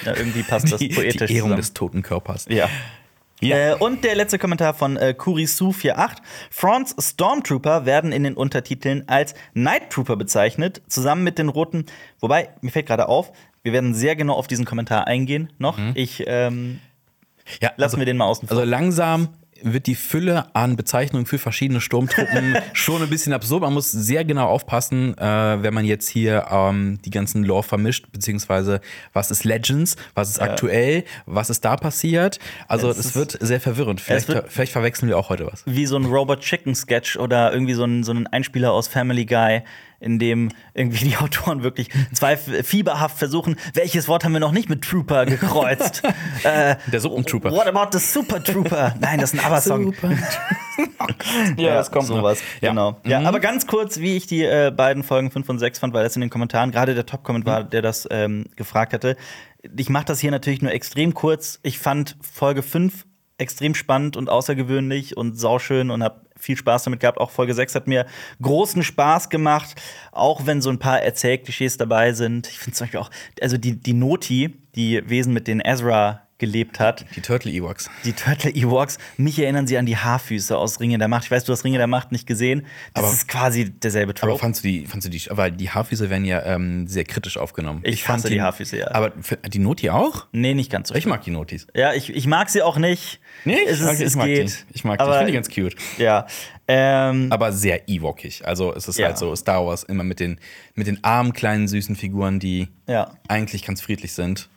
Ja, 0.04 0.16
irgendwie 0.16 0.42
passt 0.42 0.72
das 0.72 0.80
Die, 0.80 0.88
poetisch 0.88 1.28
die 1.28 1.36
Ehrung 1.36 1.50
zusammen. 1.50 1.56
des 1.60 1.72
toten 1.74 2.02
Körpers. 2.02 2.46
Ja. 2.48 2.68
Ja. 3.40 3.72
Äh, 3.72 3.74
und 3.74 4.02
der 4.02 4.14
letzte 4.16 4.38
Kommentar 4.38 4.72
von 4.74 4.96
äh, 4.96 5.14
Kurisu48. 5.16 6.16
Frons 6.50 6.96
Stormtrooper 6.98 7.84
werden 7.84 8.10
in 8.10 8.24
den 8.24 8.34
Untertiteln 8.34 9.04
als 9.08 9.34
Night 9.52 9.90
Trooper 9.90 10.16
bezeichnet, 10.16 10.80
zusammen 10.88 11.22
mit 11.22 11.38
den 11.38 11.48
roten. 11.50 11.84
Wobei, 12.20 12.48
mir 12.62 12.70
fällt 12.70 12.86
gerade 12.86 13.08
auf, 13.08 13.30
wir 13.62 13.72
werden 13.74 13.94
sehr 13.94 14.16
genau 14.16 14.34
auf 14.34 14.46
diesen 14.48 14.64
Kommentar 14.64 15.06
eingehen 15.06 15.52
noch. 15.58 15.78
Ich 15.94 16.24
ähm, 16.26 16.80
Ja, 17.60 17.72
lassen 17.76 17.98
wir 17.98 18.06
den 18.06 18.16
mal 18.16 18.24
außen 18.24 18.48
vor. 18.48 18.56
Also 18.56 18.68
langsam 18.68 19.28
wird 19.62 19.86
die 19.86 19.94
Fülle 19.94 20.54
an 20.54 20.76
Bezeichnungen 20.76 21.26
für 21.26 21.38
verschiedene 21.38 21.80
Sturmtruppen 21.80 22.56
schon 22.72 23.02
ein 23.02 23.08
bisschen 23.10 23.32
absurd. 23.32 23.62
Man 23.62 23.72
muss 23.72 23.90
sehr 23.90 24.24
genau 24.24 24.46
aufpassen, 24.48 25.16
äh, 25.18 25.62
wenn 25.62 25.72
man 25.74 25.84
jetzt 25.84 26.08
hier 26.08 26.46
ähm, 26.50 26.98
die 27.04 27.10
ganzen 27.10 27.44
Lore 27.44 27.62
vermischt, 27.62 28.06
beziehungsweise 28.12 28.80
was 29.12 29.30
ist 29.30 29.44
Legends, 29.44 29.96
was 30.14 30.30
ist 30.30 30.40
aktuell, 30.42 31.04
was 31.26 31.50
ist 31.50 31.64
da 31.64 31.76
passiert. 31.76 32.38
Also 32.68 32.90
Es 32.90 32.98
es, 32.98 33.14
wird 33.14 33.36
sehr 33.40 33.60
verwirrend. 33.60 34.00
Vielleicht, 34.00 34.28
wird- 34.28 34.52
vielleicht 34.52 34.72
verwechseln 34.72 35.08
wir 35.08 35.18
auch 35.18 35.28
heute 35.28 35.46
was. 35.46 35.62
Wie 35.66 35.86
so 35.86 35.96
ein 35.96 36.04
Robot 36.04 36.40
Chicken 36.40 36.74
Sketch 36.74 37.16
oder 37.16 37.52
irgendwie 37.52 37.74
so 37.74 37.84
ein, 37.84 38.02
so 38.04 38.12
ein 38.12 38.26
Einspieler 38.26 38.72
aus 38.72 38.88
Family 38.88 39.24
Guy, 39.26 39.62
in 40.00 40.18
dem 40.18 40.50
irgendwie 40.74 41.08
die 41.08 41.16
Autoren 41.16 41.62
wirklich 41.62 41.88
fieberhaft 42.62 43.18
versuchen, 43.18 43.56
welches 43.74 44.08
Wort 44.08 44.24
haben 44.24 44.32
wir 44.32 44.40
noch 44.40 44.52
nicht 44.52 44.68
mit 44.68 44.82
Trooper 44.82 45.26
gekreuzt? 45.26 46.02
äh, 46.44 46.76
Der 46.92 47.00
Suppentrooper. 47.00 47.50
What 47.50 47.66
about 47.66 47.96
the 47.96 48.04
Super 48.04 48.42
Trooper? 48.42 48.94
Nein, 49.00 49.20
das 49.20 49.32
ist 49.32 49.40
ein 49.40 49.46
ABBA-Song. 49.52 49.94
Ja, 51.56 51.74
das 51.74 51.90
kommt 51.90 52.08
noch. 52.08 52.16
sowas. 52.16 52.40
Ja. 52.60 52.70
Genau. 52.70 53.00
Ja, 53.04 53.20
aber 53.22 53.40
ganz 53.40 53.66
kurz, 53.66 53.98
wie 53.98 54.16
ich 54.16 54.26
die 54.26 54.42
äh, 54.44 54.70
beiden 54.74 55.02
Folgen 55.02 55.30
5 55.30 55.48
und 55.48 55.58
6 55.58 55.78
fand, 55.78 55.94
weil 55.94 56.04
das 56.04 56.14
in 56.16 56.20
den 56.20 56.30
Kommentaren 56.30 56.70
gerade 56.70 56.94
der 56.94 57.06
Top-Comment 57.06 57.46
war, 57.46 57.64
der 57.64 57.80
das 57.82 58.06
ähm, 58.10 58.46
gefragt 58.56 58.92
hatte. 58.92 59.16
Ich 59.76 59.88
mache 59.88 60.04
das 60.04 60.20
hier 60.20 60.30
natürlich 60.30 60.62
nur 60.62 60.72
extrem 60.72 61.14
kurz. 61.14 61.58
Ich 61.62 61.78
fand 61.78 62.16
Folge 62.20 62.62
5 62.62 63.06
extrem 63.38 63.74
spannend 63.74 64.16
und 64.16 64.28
außergewöhnlich 64.30 65.16
und 65.16 65.38
sauschön 65.38 65.90
und 65.90 66.02
habe 66.02 66.25
viel 66.46 66.56
Spaß 66.56 66.84
damit 66.84 67.00
gehabt. 67.00 67.18
Auch 67.18 67.30
Folge 67.30 67.52
6 67.52 67.74
hat 67.74 67.86
mir 67.86 68.06
großen 68.40 68.82
Spaß 68.82 69.28
gemacht, 69.28 69.74
auch 70.12 70.46
wenn 70.46 70.62
so 70.62 70.70
ein 70.70 70.78
paar 70.78 71.02
Erzählklischees 71.02 71.76
dabei 71.76 72.12
sind. 72.12 72.46
Ich 72.46 72.58
finde 72.58 72.76
zum 72.76 72.84
Beispiel 72.86 73.00
auch, 73.00 73.10
also 73.42 73.58
die, 73.58 73.78
die 73.78 73.92
Noti, 73.92 74.56
die 74.74 75.02
Wesen, 75.08 75.34
mit 75.34 75.48
denen 75.48 75.60
Ezra 75.60 76.25
gelebt 76.38 76.80
hat, 76.80 77.06
Die 77.16 77.20
Turtle 77.22 77.50
Ewoks. 77.50 77.88
die 78.04 78.12
Turtle 78.12 78.50
Ewoks, 78.50 78.98
mich 79.16 79.38
erinnern 79.38 79.66
sie 79.66 79.78
an 79.78 79.86
die 79.86 79.96
Haarfüße 79.96 80.56
aus 80.56 80.80
Ringe 80.80 80.98
der 80.98 81.08
Macht. 81.08 81.24
Ich 81.24 81.30
weiß, 81.30 81.44
du 81.44 81.52
hast 81.52 81.64
Ringe 81.64 81.78
der 81.78 81.86
Macht 81.86 82.12
nicht 82.12 82.26
gesehen. 82.26 82.66
Das 82.94 83.04
Aber- 83.04 83.12
ist 83.12 83.26
quasi 83.28 83.70
derselbe 83.70 84.10
Aber 84.12 84.20
Trope. 84.32 84.38
fandst 84.40 84.62
du 84.62 84.68
die, 84.68 84.86
fandst 84.86 85.06
du 85.06 85.10
die, 85.10 85.22
weil 85.30 85.50
die 85.52 85.70
Haarfüße 85.70 86.10
werden 86.10 86.24
ja 86.26 86.44
ähm, 86.44 86.86
sehr 86.88 87.04
kritisch 87.04 87.38
aufgenommen. 87.38 87.80
Ich 87.84 88.06
hasse 88.06 88.28
die 88.28 88.42
Haarfüße, 88.42 88.76
ja. 88.78 88.90
Aber 88.92 89.12
die 89.48 89.58
Noti 89.58 89.88
auch? 89.90 90.26
Nee, 90.32 90.52
nicht 90.54 90.70
ganz 90.70 90.88
so. 90.88 90.94
Ich 90.94 91.06
mag 91.06 91.22
die 91.24 91.30
Notis. 91.30 91.66
ja, 91.74 91.94
ich, 91.94 92.14
ich 92.14 92.26
mag 92.26 92.50
sie 92.50 92.62
auch 92.62 92.76
nicht. 92.76 93.20
Nee, 93.44 93.56
es, 93.66 93.80
ist, 93.80 94.00
es 94.00 94.16
mag 94.16 94.26
geht. 94.26 94.48
die. 94.48 94.74
Ich 94.74 94.84
mag 94.84 94.98
die. 94.98 95.02
Ich 95.04 95.08
Aber, 95.08 95.18
finde 95.18 95.32
die 95.32 95.36
ganz 95.36 95.48
cute. 95.48 95.74
Ja. 95.98 96.26
Ähm, 96.68 97.28
aber 97.30 97.52
sehr 97.52 97.88
Ewokig. 97.88 98.44
Also 98.44 98.74
es 98.74 98.88
ist 98.88 98.98
Ja. 98.98 99.06
halt 99.06 99.18
so 99.18 99.34
Star 99.36 99.64
Wars 99.64 99.84
immer 99.84 100.02
mit 100.04 100.20
den, 100.20 100.38
mit 100.74 100.86
den 100.86 101.02
armen, 101.04 101.32
kleinen, 101.32 101.68
süßen 101.68 101.94
Figuren, 101.96 102.40
die 102.40 102.68
Ja. 102.88 103.12
eigentlich 103.28 103.64
ganz 103.64 103.80
friedlich 103.80 104.12
sind. 104.12 104.48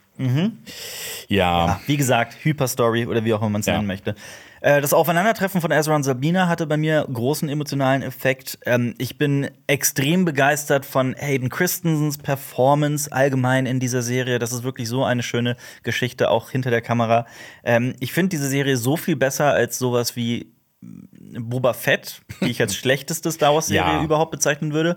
Ja. 1.28 1.80
wie 1.86 1.96
gesagt, 1.96 2.36
Hyperstory 2.44 3.06
oder 3.06 3.24
wie 3.24 3.34
auch 3.34 3.40
immer 3.40 3.50
man 3.50 3.60
es 3.60 3.66
Ja. 3.66 3.74
nennen 3.74 3.86
möchte. 3.86 4.14
Äh, 4.62 4.80
Das 4.82 4.92
Aufeinandertreffen 4.92 5.60
von 5.60 5.70
Ezra 5.70 5.94
und 5.96 6.02
Sabina 6.02 6.46
hatte 6.48 6.66
bei 6.66 6.76
mir 6.76 7.06
großen 7.10 7.48
emotionalen 7.48 8.02
Effekt. 8.02 8.58
Ähm, 8.66 8.94
Ich 8.98 9.16
bin 9.16 9.50
extrem 9.66 10.24
begeistert 10.26 10.84
von 10.84 11.14
Hayden 11.18 11.48
Christensens 11.48 12.18
Performance 12.18 13.10
allgemein 13.10 13.64
in 13.66 13.80
dieser 13.80 14.02
Serie. 14.02 14.38
Das 14.38 14.52
ist 14.52 14.62
wirklich 14.62 14.88
so 14.88 15.04
eine 15.04 15.22
schöne 15.22 15.56
Geschichte, 15.82 16.30
auch 16.30 16.50
hinter 16.50 16.70
der 16.70 16.82
Kamera. 16.82 17.26
Ähm, 17.64 17.94
Ich 18.00 18.12
finde 18.12 18.28
diese 18.30 18.48
Serie 18.48 18.76
so 18.76 18.96
viel 18.98 19.16
besser 19.16 19.46
als 19.52 19.78
sowas 19.78 20.14
wie 20.16 20.52
Boba 20.82 21.74
Fett, 21.74 22.22
die 22.40 22.50
ich 22.50 22.60
als 22.60 22.74
schlechteste 22.76 23.30
Star 23.32 23.54
Wars-Serie 23.54 23.80
Ja. 23.98 24.02
überhaupt 24.02 24.30
bezeichnen 24.30 24.72
würde. 24.72 24.96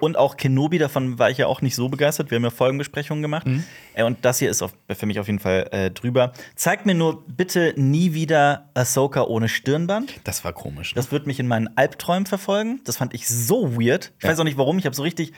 Und 0.00 0.16
auch 0.18 0.36
Kenobi, 0.36 0.78
davon 0.78 1.18
war 1.20 1.30
ich 1.30 1.38
ja 1.38 1.46
auch 1.46 1.62
nicht 1.62 1.76
so 1.76 1.88
begeistert. 1.88 2.30
Wir 2.30 2.36
haben 2.36 2.42
ja 2.44 2.50
Folgenbesprechungen 2.50 3.22
gemacht. 3.22 3.46
Äh, 3.94 4.02
Und 4.02 4.24
das 4.24 4.40
hier 4.40 4.50
ist 4.50 4.60
auf, 4.60 4.72
für 4.92 5.06
mich 5.06 5.20
auf 5.20 5.26
jeden 5.28 5.38
Fall 5.38 5.68
äh, 5.70 5.90
drüber. 5.90 6.32
Zeigt 6.56 6.84
mir 6.84 6.94
nur 6.94 7.24
bitte 7.26 7.72
nie 7.76 8.12
wieder 8.12 8.68
Ahsoka 8.74 9.22
ohne 9.22 9.48
Stirnband. 9.48 10.12
Das 10.24 10.44
war 10.44 10.52
komisch. 10.52 10.94
Ne? 10.94 10.96
Das 10.96 11.12
wird 11.12 11.26
mich 11.28 11.38
in 11.38 11.46
meinen 11.46 11.68
Albträumen 11.76 12.26
verfolgen. 12.26 12.80
Das 12.84 12.96
fand 12.96 13.14
ich 13.14 13.28
so 13.28 13.76
weird. 13.80 14.12
Ich 14.18 14.24
Ja. 14.24 14.30
weiß 14.30 14.40
auch 14.40 14.44
nicht 14.44 14.58
warum. 14.58 14.78
Ich 14.78 14.84
habe 14.86 14.96
so 14.96 15.02
richtig. 15.02 15.32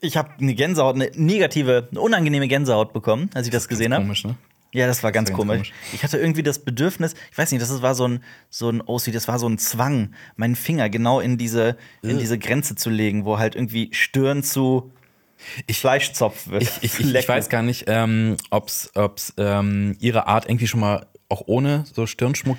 Ich 0.00 0.16
habe 0.16 0.30
eine 0.40 0.54
Gänsehaut, 0.54 0.94
eine 0.94 1.10
negative, 1.14 1.88
eine 1.90 2.00
unangenehme 2.00 2.48
Gänsehaut 2.48 2.92
bekommen, 2.94 3.28
als 3.34 3.46
ich 3.48 3.52
das, 3.52 3.68
gesehen 3.68 3.92
habe. 3.92 4.04
komisch, 4.04 4.24
ne? 4.24 4.36
Ja, 4.72 4.86
das 4.86 5.02
war 5.02 5.10
ganz, 5.10 5.30
ganz 5.30 5.36
komisch. 5.36 5.72
komisch. 5.72 5.72
Ich 5.92 6.04
hatte 6.04 6.18
irgendwie 6.18 6.42
das 6.42 6.60
Bedürfnis, 6.60 7.14
ich 7.30 7.38
weiß 7.38 7.50
nicht, 7.50 7.60
das 7.60 7.82
war 7.82 7.94
so 7.94 8.06
ein, 8.06 8.22
so 8.50 8.70
ein 8.70 8.80
OC, 8.80 9.12
das 9.12 9.26
war 9.26 9.38
so 9.38 9.48
ein 9.48 9.58
Zwang, 9.58 10.14
meinen 10.36 10.54
Finger 10.54 10.88
genau 10.88 11.20
in 11.20 11.38
diese, 11.38 11.76
in 12.02 12.18
diese 12.18 12.38
Grenze 12.38 12.76
zu 12.76 12.88
legen, 12.88 13.24
wo 13.24 13.38
halt 13.38 13.56
irgendwie 13.56 13.88
Stirn 13.92 14.42
zu 14.42 14.92
Fleischzopf 15.70 16.48
wird. 16.48 16.62
Ich, 16.62 16.70
ich, 16.82 17.00
ich, 17.00 17.14
ich 17.14 17.28
weiß 17.28 17.48
gar 17.48 17.62
nicht, 17.62 17.84
ähm, 17.88 18.36
ob 18.50 18.68
es 18.68 18.92
ähm, 19.36 19.96
ihre 19.98 20.26
Art 20.26 20.46
irgendwie 20.46 20.66
schon 20.66 20.80
mal 20.80 21.06
auch 21.30 21.42
ohne 21.46 21.84
so 21.92 22.06
Stirnschmuck 22.06 22.56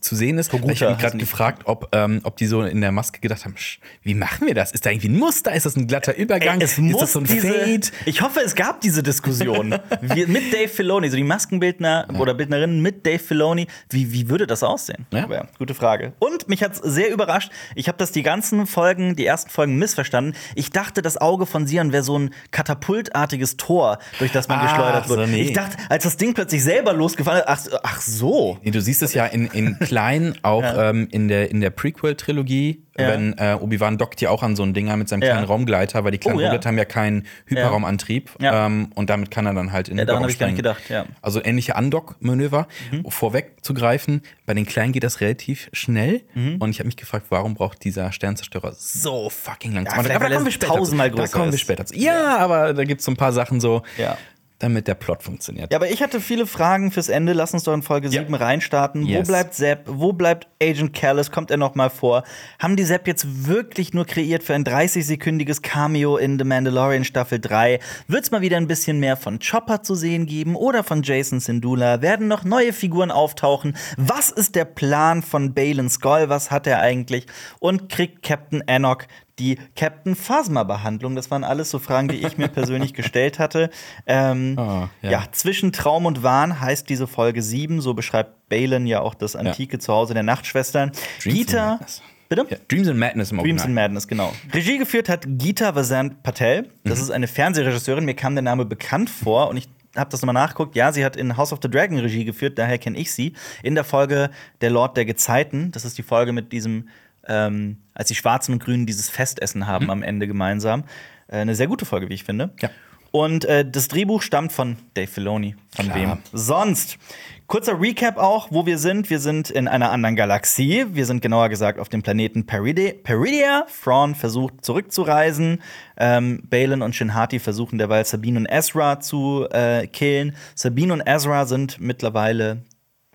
zu 0.00 0.14
sehen 0.16 0.38
ist. 0.38 0.52
Ich 0.52 0.58
habe 0.58 0.66
mich 0.68 0.78
gerade 0.80 1.18
gefragt, 1.18 1.62
ob, 1.66 1.88
ähm, 1.94 2.20
ob 2.24 2.36
die 2.36 2.46
so 2.46 2.62
in 2.62 2.80
der 2.80 2.92
Maske 2.92 3.20
gedacht 3.20 3.44
haben, 3.44 3.56
"Sch, 3.56 3.78
wie 4.02 4.14
machen 4.14 4.46
wir 4.46 4.54
das? 4.54 4.72
Ist 4.72 4.86
da 4.86 4.90
irgendwie 4.90 5.08
ein 5.08 5.18
Muster? 5.18 5.52
Ist 5.54 5.66
das 5.66 5.76
ein 5.76 5.86
glatter 5.86 6.16
Übergang? 6.16 6.58
Ey, 6.58 6.64
es 6.64 6.72
ist 6.72 6.78
muss 6.78 7.00
das 7.00 7.12
so 7.12 7.20
ein 7.20 7.24
diese, 7.24 7.48
Fade? 7.52 7.80
Ich 8.06 8.22
hoffe, 8.22 8.40
es 8.44 8.54
gab 8.54 8.80
diese 8.80 9.02
Diskussion 9.02 9.74
wie, 10.00 10.26
mit 10.26 10.52
Dave 10.52 10.68
Filoni, 10.68 11.10
so 11.10 11.16
die 11.16 11.24
Maskenbildner 11.24 12.08
oder 12.18 12.34
Bildnerinnen 12.34 12.80
mit 12.80 13.04
Dave 13.06 13.18
Filoni. 13.18 13.66
Wie, 13.90 14.12
wie 14.12 14.28
würde 14.28 14.46
das 14.46 14.62
aussehen? 14.62 15.06
Ja. 15.12 15.26
Ja, 15.30 15.46
gute 15.58 15.74
Frage. 15.74 16.12
Und 16.18 16.48
mich 16.48 16.62
hat 16.62 16.72
es 16.72 16.78
sehr 16.78 17.10
überrascht. 17.12 17.50
Ich 17.74 17.88
habe 17.88 17.98
das 17.98 18.12
die 18.12 18.22
ganzen 18.22 18.66
Folgen, 18.66 19.16
die 19.16 19.26
ersten 19.26 19.50
Folgen 19.50 19.76
missverstanden. 19.76 20.34
Ich 20.54 20.70
dachte, 20.70 21.02
das 21.02 21.16
Auge 21.18 21.46
von 21.46 21.66
Sion 21.66 21.92
wäre 21.92 22.02
so 22.02 22.18
ein 22.18 22.30
katapultartiges 22.50 23.56
Tor, 23.56 23.98
durch 24.18 24.32
das 24.32 24.48
man 24.48 24.60
Ah, 24.60 24.62
geschleudert 24.64 25.08
wird. 25.08 25.20
so, 25.20 25.26
nee. 25.26 25.42
Ich 25.42 25.52
dachte, 25.52 25.76
als 25.88 26.04
das 26.04 26.16
Ding 26.16 26.34
plötzlich 26.34 26.62
selber 26.62 26.92
losgefahren 26.92 27.40
ist, 27.40 27.46
ach, 27.48 27.80
ach 27.82 28.00
so. 28.06 28.58
Nee, 28.62 28.70
du 28.70 28.80
siehst 28.80 29.02
es 29.02 29.12
ja 29.14 29.26
in, 29.26 29.46
in 29.48 29.78
klein, 29.80 30.34
auch 30.42 30.64
ähm, 30.64 31.08
in 31.10 31.28
der, 31.28 31.50
in 31.50 31.60
der 31.60 31.70
Prequel-Trilogie, 31.70 32.82
Ja. 32.98 33.08
wenn 33.08 33.36
äh, 33.38 33.56
Obi-Wan 33.60 33.98
dockt 33.98 34.20
ja 34.20 34.30
auch 34.30 34.42
an 34.42 34.56
so 34.56 34.62
ein 34.62 34.72
Dinger 34.72 34.96
mit 34.96 35.08
seinem 35.08 35.22
Ja. 35.22 35.32
kleinen 35.32 35.46
Raumgleiter, 35.46 36.04
weil 36.04 36.12
die 36.12 36.18
kleinen 36.18 36.38
Oh, 36.38 36.40
ja. 36.40 36.46
Raumgleiter 36.48 36.68
haben 36.68 36.78
ja 36.78 36.84
keinen 36.84 37.26
Hyperraumantrieb 37.46 38.30
Ja. 38.40 38.66
ähm, 38.66 38.90
und 38.94 39.10
damit 39.10 39.30
kann 39.30 39.46
er 39.46 39.54
dann 39.54 39.72
halt 39.72 39.88
in 39.88 39.96
Ja, 39.98 40.04
den 40.04 40.06
daran 40.06 40.18
Raum 40.18 40.22
habe 40.24 40.32
ich 40.32 40.38
gar 40.38 40.46
nicht 40.46 40.58
steigen. 40.60 40.76
gedacht, 40.78 40.88
ja. 40.90 41.04
Mhm. 41.04 41.08
Also 41.22 41.44
ähnliche 41.44 41.74
Undock-Manöver, 41.74 42.68
vorweg 43.08 43.56
zu 43.62 43.74
greifen. 43.74 44.22
Bei 44.46 44.54
den 44.54 44.66
kleinen 44.66 44.92
geht 44.92 45.04
das 45.04 45.20
relativ 45.20 45.68
schnell 45.72 46.22
Mhm. 46.34 46.56
und 46.58 46.70
ich 46.70 46.78
habe 46.78 46.86
mich 46.86 46.96
gefragt, 46.96 47.26
warum 47.30 47.54
braucht 47.54 47.82
dieser 47.84 48.12
Sternzerstörer 48.12 48.72
so 48.76 49.28
fucking 49.30 49.72
langsam? 49.72 49.96
Ja, 49.98 50.02
vielleicht, 50.04 50.20
weil 50.20 50.32
er 50.32 50.58
tausendmal 50.60 51.10
Da 51.10 51.16
größer 51.16 51.38
kommen 51.38 51.52
wir 51.52 51.58
später 51.58 51.84
zu. 51.86 51.94
Ja, 51.96 52.36
aber 52.38 52.74
da 52.74 52.84
gibt 52.84 53.00
es 53.00 53.04
so 53.04 53.10
ein 53.12 53.16
paar 53.16 53.32
Sachen 53.32 53.60
so, 53.60 53.82
Ja. 53.98 54.16
Damit 54.58 54.88
der 54.88 54.94
Plot 54.94 55.22
funktioniert. 55.22 55.70
Ja, 55.70 55.78
aber 55.78 55.90
ich 55.90 56.02
hatte 56.02 56.20
viele 56.20 56.46
Fragen 56.46 56.90
fürs 56.90 57.08
Ende. 57.08 57.32
Lass 57.34 57.52
uns 57.52 57.64
doch 57.64 57.74
in 57.74 57.82
Folge 57.82 58.08
Ja. 58.08 58.22
7 58.22 58.34
reinstarten. 58.34 59.04
Wo 59.04 59.08
Yes. 59.08 59.28
bleibt 59.28 59.54
Sepp? 59.54 59.82
Wo 59.86 60.12
bleibt 60.12 60.46
Agent 60.62 60.94
Callus? 60.94 61.30
Kommt 61.30 61.50
er 61.50 61.58
noch 61.58 61.74
mal 61.74 61.90
vor? 61.90 62.22
Haben 62.58 62.76
die 62.76 62.84
Sepp 62.84 63.06
jetzt 63.06 63.46
wirklich 63.46 63.92
nur 63.92 64.06
kreiert 64.06 64.42
für 64.42 64.54
ein 64.54 64.64
30-sekündiges 64.64 65.60
Cameo 65.62 66.16
in 66.16 66.38
The 66.38 66.44
Mandalorian 66.44 67.04
Staffel 67.04 67.38
3? 67.38 67.80
Wird's 68.08 68.30
mal 68.30 68.40
wieder 68.40 68.56
ein 68.56 68.66
bisschen 68.66 68.98
mehr 68.98 69.16
von 69.16 69.38
Chopper 69.40 69.82
zu 69.82 69.94
sehen 69.94 70.26
geben 70.26 70.56
oder 70.56 70.82
von 70.84 71.02
Jason 71.02 71.40
Sindula? 71.40 72.00
Werden 72.00 72.28
noch 72.28 72.44
neue 72.44 72.72
Figuren 72.72 73.10
auftauchen? 73.10 73.76
Was 73.98 74.30
ist 74.30 74.54
der 74.54 74.64
Plan 74.64 75.22
von 75.22 75.52
Balin 75.52 75.90
Skull? 75.90 76.28
Was 76.28 76.50
hat 76.50 76.66
er 76.66 76.80
eigentlich? 76.80 77.26
Und 77.58 77.88
kriegt 77.90 78.22
Captain 78.22 78.62
Anok 78.66 79.06
die 79.38 79.58
Captain 79.76 80.14
Phasma-Behandlung? 80.14 81.14
Das 81.16 81.30
waren 81.30 81.44
alles 81.44 81.70
so 81.70 81.78
Fragen, 81.78 82.08
die 82.08 82.26
ich 82.26 82.38
mir 82.38 82.48
persönlich 82.48 82.94
gestellt 82.94 83.38
hatte. 83.38 83.70
Ähm, 84.06 84.56
Ah, 84.66 84.88
ja. 85.02 85.10
ja. 85.10 85.24
zwischen 85.32 85.72
Traum 85.72 86.06
und 86.06 86.22
Wahn 86.22 86.60
heißt 86.60 86.88
diese 86.88 87.06
Folge 87.06 87.42
7, 87.42 87.80
so 87.80 87.94
beschreibt 87.94 88.48
Balin 88.48 88.86
ja 88.86 89.00
auch 89.00 89.14
das 89.14 89.36
antike 89.36 89.78
Zuhause 89.78 90.14
der 90.14 90.22
Nachtschwestern. 90.22 90.92
Dreams 91.22 91.38
and 91.38 91.46
Gita, 91.48 91.80
bitte? 92.28 92.46
Ja, 92.48 92.56
Dreams 92.68 92.88
and 92.88 92.98
Madness 92.98 93.30
im 93.32 93.38
Dreams 93.38 93.62
Original. 93.62 93.68
in 93.68 93.74
Madness, 93.74 94.08
genau. 94.08 94.32
Regie 94.52 94.78
geführt 94.78 95.08
hat 95.08 95.24
Gita 95.26 95.74
Vasant 95.74 96.22
Patel. 96.22 96.70
Das 96.84 97.00
ist 97.00 97.10
eine 97.10 97.26
Fernsehregisseurin. 97.26 98.04
Mir 98.04 98.14
kam 98.14 98.34
der 98.34 98.42
Name 98.42 98.64
bekannt 98.64 99.10
vor 99.10 99.48
und 99.48 99.56
ich 99.56 99.68
habe 99.96 100.10
das 100.10 100.20
nochmal 100.22 100.34
nachgeguckt. 100.34 100.76
Ja, 100.76 100.92
sie 100.92 101.04
hat 101.04 101.16
in 101.16 101.36
House 101.36 101.52
of 101.52 101.60
the 101.62 101.70
Dragon 101.70 101.98
Regie 101.98 102.24
geführt, 102.24 102.58
daher 102.58 102.78
kenne 102.78 102.98
ich 102.98 103.12
sie. 103.12 103.32
In 103.62 103.74
der 103.74 103.84
Folge 103.84 104.30
Der 104.60 104.70
Lord 104.70 104.96
der 104.96 105.04
Gezeiten. 105.06 105.70
Das 105.72 105.84
ist 105.84 105.96
die 105.98 106.02
Folge 106.02 106.32
mit 106.32 106.52
diesem, 106.52 106.88
ähm, 107.28 107.78
als 107.94 108.08
die 108.08 108.14
Schwarzen 108.14 108.52
und 108.52 108.62
Grünen 108.62 108.86
dieses 108.86 109.08
Festessen 109.08 109.66
haben 109.66 109.90
am 109.90 110.02
Ende 110.02 110.26
gemeinsam. 110.26 110.84
Äh, 111.28 111.38
eine 111.38 111.54
sehr 111.54 111.66
gute 111.66 111.84
Folge, 111.84 112.08
wie 112.08 112.14
ich 112.14 112.24
finde. 112.24 112.50
Ja. 112.60 112.70
Und 113.10 113.44
äh, 113.46 113.64
das 113.68 113.88
Drehbuch 113.88 114.20
stammt 114.20 114.52
von 114.52 114.76
Dave 114.94 115.06
Filoni. 115.06 115.56
Von 115.74 115.86
Klar. 115.86 115.96
wem 115.98 116.18
sonst? 116.32 116.98
Kurzer 117.46 117.80
Recap 117.80 118.18
auch, 118.18 118.48
wo 118.50 118.66
wir 118.66 118.76
sind. 118.76 119.08
Wir 119.08 119.20
sind 119.20 119.50
in 119.50 119.68
einer 119.68 119.90
anderen 119.90 120.16
Galaxie. 120.16 120.84
Wir 120.90 121.06
sind 121.06 121.22
genauer 121.22 121.48
gesagt 121.48 121.78
auf 121.78 121.88
dem 121.88 122.02
Planeten 122.02 122.44
Peride 122.44 122.92
Peridia. 122.92 123.66
Thrawn 123.82 124.16
versucht 124.16 124.64
zurückzureisen. 124.64 125.62
Ähm, 125.96 126.42
Balin 126.50 126.82
und 126.82 126.94
Shinhati 126.94 127.38
versuchen 127.38 127.78
derweil 127.78 128.04
Sabine 128.04 128.40
und 128.40 128.46
Ezra 128.46 129.00
zu 129.00 129.46
äh, 129.50 129.86
killen. 129.86 130.34
Sabine 130.54 130.92
und 130.92 131.02
Ezra 131.06 131.46
sind 131.46 131.80
mittlerweile 131.80 132.64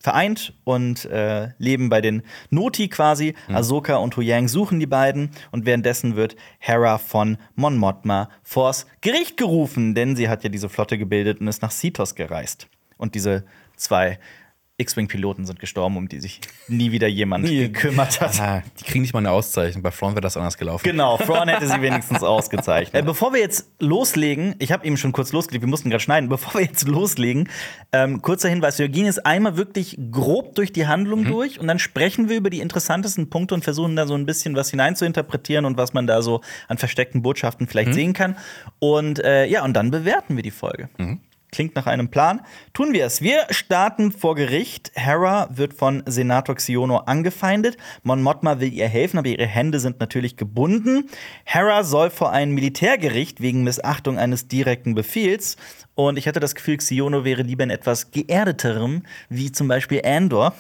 vereint 0.02 0.54
und 0.64 1.06
äh, 1.06 1.50
leben 1.58 1.90
bei 1.90 2.02
den 2.02 2.24
Noti 2.50 2.88
quasi. 2.90 3.36
Ahsoka 3.48 3.98
und 3.98 4.18
Huyang 4.18 4.48
suchen 4.48 4.80
die 4.80 4.88
beiden 4.88 5.30
und 5.52 5.66
währenddessen 5.66 6.16
wird 6.16 6.36
Hera 6.60 6.98
von 6.98 7.38
Mon 7.56 7.78
Mothma 7.78 8.30
vors 8.44 8.88
Gericht 9.02 9.38
gerufen, 9.38 9.96
denn 9.96 10.16
sie 10.16 10.30
hat 10.30 10.44
ja 10.44 10.50
diese 10.50 10.70
Flotte 10.70 10.98
gebildet 10.98 11.40
und 11.40 11.48
ist 11.48 11.62
nach 11.62 11.72
Sitos 11.72 12.16
gereist. 12.16 12.68
Und 12.98 13.16
diese 13.16 13.46
zwei 13.76 14.20
X-Wing-Piloten 14.82 15.46
sind 15.46 15.60
gestorben, 15.60 15.98
um 15.98 16.08
die 16.10 16.20
sich 16.20 16.42
nie 16.68 16.92
wieder 16.92 17.08
jemand 17.08 17.46
Nie. 17.46 17.60
gekümmert 17.68 18.20
hat. 18.22 18.40
Ah, 18.40 18.64
die 18.80 18.84
kriegen 18.84 19.02
nicht 19.02 19.14
mal 19.14 19.20
eine 19.20 19.32
Auszeichnung. 19.32 19.82
Bei 19.84 19.90
Thrawn 19.92 20.12
wäre 20.14 20.22
das 20.22 20.38
anders 20.38 20.58
gelaufen. 20.58 20.84
Genau, 20.84 21.18
Thrawn 21.18 21.48
hätte 21.48 21.68
sie 21.68 21.82
wenigstens 21.82 22.24
ausgezeichnet. 22.24 23.02
Äh, 23.02 23.06
bevor 23.06 23.34
wir 23.34 23.40
jetzt 23.40 23.70
loslegen, 23.80 24.56
ich 24.60 24.72
habe 24.72 24.86
eben 24.86 24.98
schon 24.98 25.12
kurz 25.12 25.32
losgelegt, 25.32 25.64
wir 25.64 25.70
mussten 25.70 25.90
gerade 25.90 26.04
schneiden. 26.04 26.30
Bevor 26.30 26.56
wir 26.56 26.62
jetzt 26.66 26.88
loslegen, 26.88 27.50
ähm, 27.92 28.22
kurzer 28.22 28.50
Hinweis: 28.50 28.80
Wir 28.80 28.90
gehen 28.90 29.06
jetzt 29.06 29.26
einmal 29.26 29.58
wirklich 29.58 29.98
grob 30.12 30.56
durch 30.56 30.74
die 30.74 30.88
Handlung 30.88 31.24
durch 31.26 31.60
und 31.60 31.68
dann 31.68 31.80
sprechen 31.80 32.30
wir 32.30 32.38
über 32.38 32.50
die 32.50 32.60
interessantesten 32.60 33.30
Punkte 33.30 33.54
und 33.56 33.64
versuchen 33.64 33.96
da 33.96 34.08
so 34.08 34.16
ein 34.16 34.26
bisschen 34.26 34.56
was 34.56 34.70
hineinzuinterpretieren 34.72 35.66
und 35.66 35.78
was 35.78 35.94
man 35.94 36.08
da 36.08 36.22
so 36.22 36.42
an 36.68 36.78
versteckten 36.78 37.22
Botschaften 37.22 37.68
vielleicht 37.68 37.94
sehen 37.94 38.14
kann. 38.14 38.36
Und 38.80 39.24
äh, 39.24 39.46
ja, 39.46 39.64
und 39.64 39.74
dann 39.74 39.92
bewerten 39.92 40.36
wir 40.36 40.44
die 40.44 40.52
Folge. 40.52 40.90
Klingt 41.52 41.76
nach 41.76 41.86
einem 41.86 42.10
Plan. 42.10 42.42
Tun 42.74 42.94
wir 42.94 43.06
es. 43.06 43.22
Wir 43.22 43.46
starten 43.50 44.14
vor 44.14 44.36
Gericht. 44.36 44.92
Hera 44.96 45.50
wird 45.52 45.74
von 45.74 46.02
Senator 46.06 46.56
Xiono 46.56 47.00
angefeindet. 47.00 47.76
Mon 48.04 48.22
Mothma 48.24 48.62
will 48.62 48.72
ihr 48.72 48.88
helfen, 48.88 49.18
aber 49.18 49.28
ihre 49.28 49.48
Hände 49.48 49.82
sind 49.82 50.00
natürlich 50.00 50.38
gebunden. 50.38 51.10
Hera 51.44 51.84
soll 51.84 52.10
vor 52.10 52.32
ein 52.32 52.52
Militärgericht 52.52 53.42
wegen 53.42 53.64
Missachtung 53.64 54.18
eines 54.18 54.48
direkten 54.48 54.96
Befehls. 54.96 55.58
Und 55.94 56.18
ich 56.18 56.26
hatte 56.26 56.40
das 56.40 56.56
Gefühl, 56.56 56.78
Xiono 56.78 57.26
wäre 57.26 57.42
lieber 57.42 57.66
in 57.66 57.70
etwas 57.70 58.12
geerdeterem, 58.12 59.04
wie 59.28 59.52
zum 59.52 59.68
Beispiel 59.68 60.02
Andor. 60.06 60.54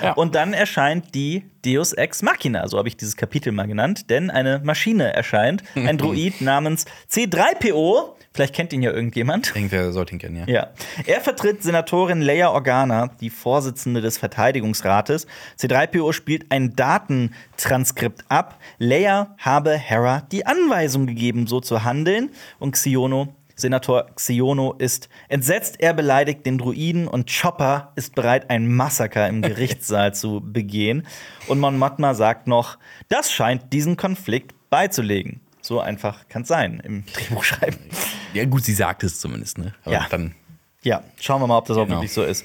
Ja. 0.00 0.12
Und 0.12 0.36
dann 0.36 0.52
erscheint 0.52 1.16
die 1.16 1.44
Deus 1.64 1.92
Ex 1.92 2.22
Machina, 2.22 2.68
so 2.68 2.78
habe 2.78 2.86
ich 2.86 2.96
dieses 2.96 3.16
Kapitel 3.16 3.52
mal 3.52 3.66
genannt, 3.66 4.08
denn 4.08 4.30
eine 4.30 4.60
Maschine 4.62 5.12
erscheint, 5.12 5.64
ein 5.74 5.98
Droid 5.98 6.40
namens 6.40 6.86
C3PO. 7.10 8.14
Vielleicht 8.38 8.54
kennt 8.54 8.72
ihn 8.72 8.82
ja 8.82 8.92
irgendjemand. 8.92 9.48
Irgendwer 9.56 9.90
sollte 9.90 10.12
ihn 10.12 10.20
kennen, 10.20 10.36
ja. 10.36 10.46
Ja. 10.46 10.68
Er 11.06 11.20
vertritt 11.20 11.60
Senatorin 11.64 12.20
Leia 12.20 12.50
Organa, 12.52 13.08
die 13.20 13.30
Vorsitzende 13.30 14.00
des 14.00 14.16
Verteidigungsrates. 14.16 15.26
C3PO 15.58 16.12
spielt 16.12 16.52
ein 16.52 16.76
Datentranskript 16.76 18.24
ab. 18.28 18.60
Leia 18.78 19.34
habe 19.38 19.76
Hera 19.76 20.20
die 20.30 20.46
Anweisung 20.46 21.08
gegeben, 21.08 21.48
so 21.48 21.58
zu 21.58 21.82
handeln. 21.82 22.30
Und 22.60 22.76
Xiono, 22.76 23.34
Senator 23.56 24.06
Xiono 24.14 24.74
ist 24.74 25.08
entsetzt. 25.28 25.80
Er 25.80 25.92
beleidigt 25.92 26.46
den 26.46 26.58
Druiden 26.58 27.08
und 27.08 27.28
Chopper 27.28 27.90
ist 27.96 28.14
bereit, 28.14 28.50
ein 28.50 28.72
Massaker 28.72 29.26
im 29.26 29.42
Gerichtssaal 29.42 30.14
zu 30.14 30.40
begehen. 30.40 31.08
Und 31.48 31.58
Mon 31.58 31.76
Mothma 31.76 32.14
sagt 32.14 32.46
noch, 32.46 32.78
das 33.08 33.32
scheint 33.32 33.72
diesen 33.72 33.96
Konflikt 33.96 34.54
beizulegen. 34.70 35.40
So 35.68 35.80
einfach 35.80 36.28
kann 36.28 36.42
es 36.42 36.48
sein 36.48 36.80
im 36.82 37.04
Drehbuchschreiben. 37.12 37.78
Ja, 38.34 38.44
gut, 38.44 38.64
sie 38.64 38.74
sagt 38.74 39.02
es 39.04 39.20
zumindest, 39.20 39.58
ne? 39.58 39.74
Aber 39.84 39.94
Ja. 39.94 40.06
dann. 40.10 40.34
Ja, 40.82 41.02
schauen 41.20 41.40
wir 41.42 41.46
mal, 41.46 41.58
ob 41.58 41.66
das 41.66 41.76
auch 41.76 41.84
Genau. 41.86 41.96
wirklich 41.96 42.12
so 42.12 42.22
ist. 42.22 42.44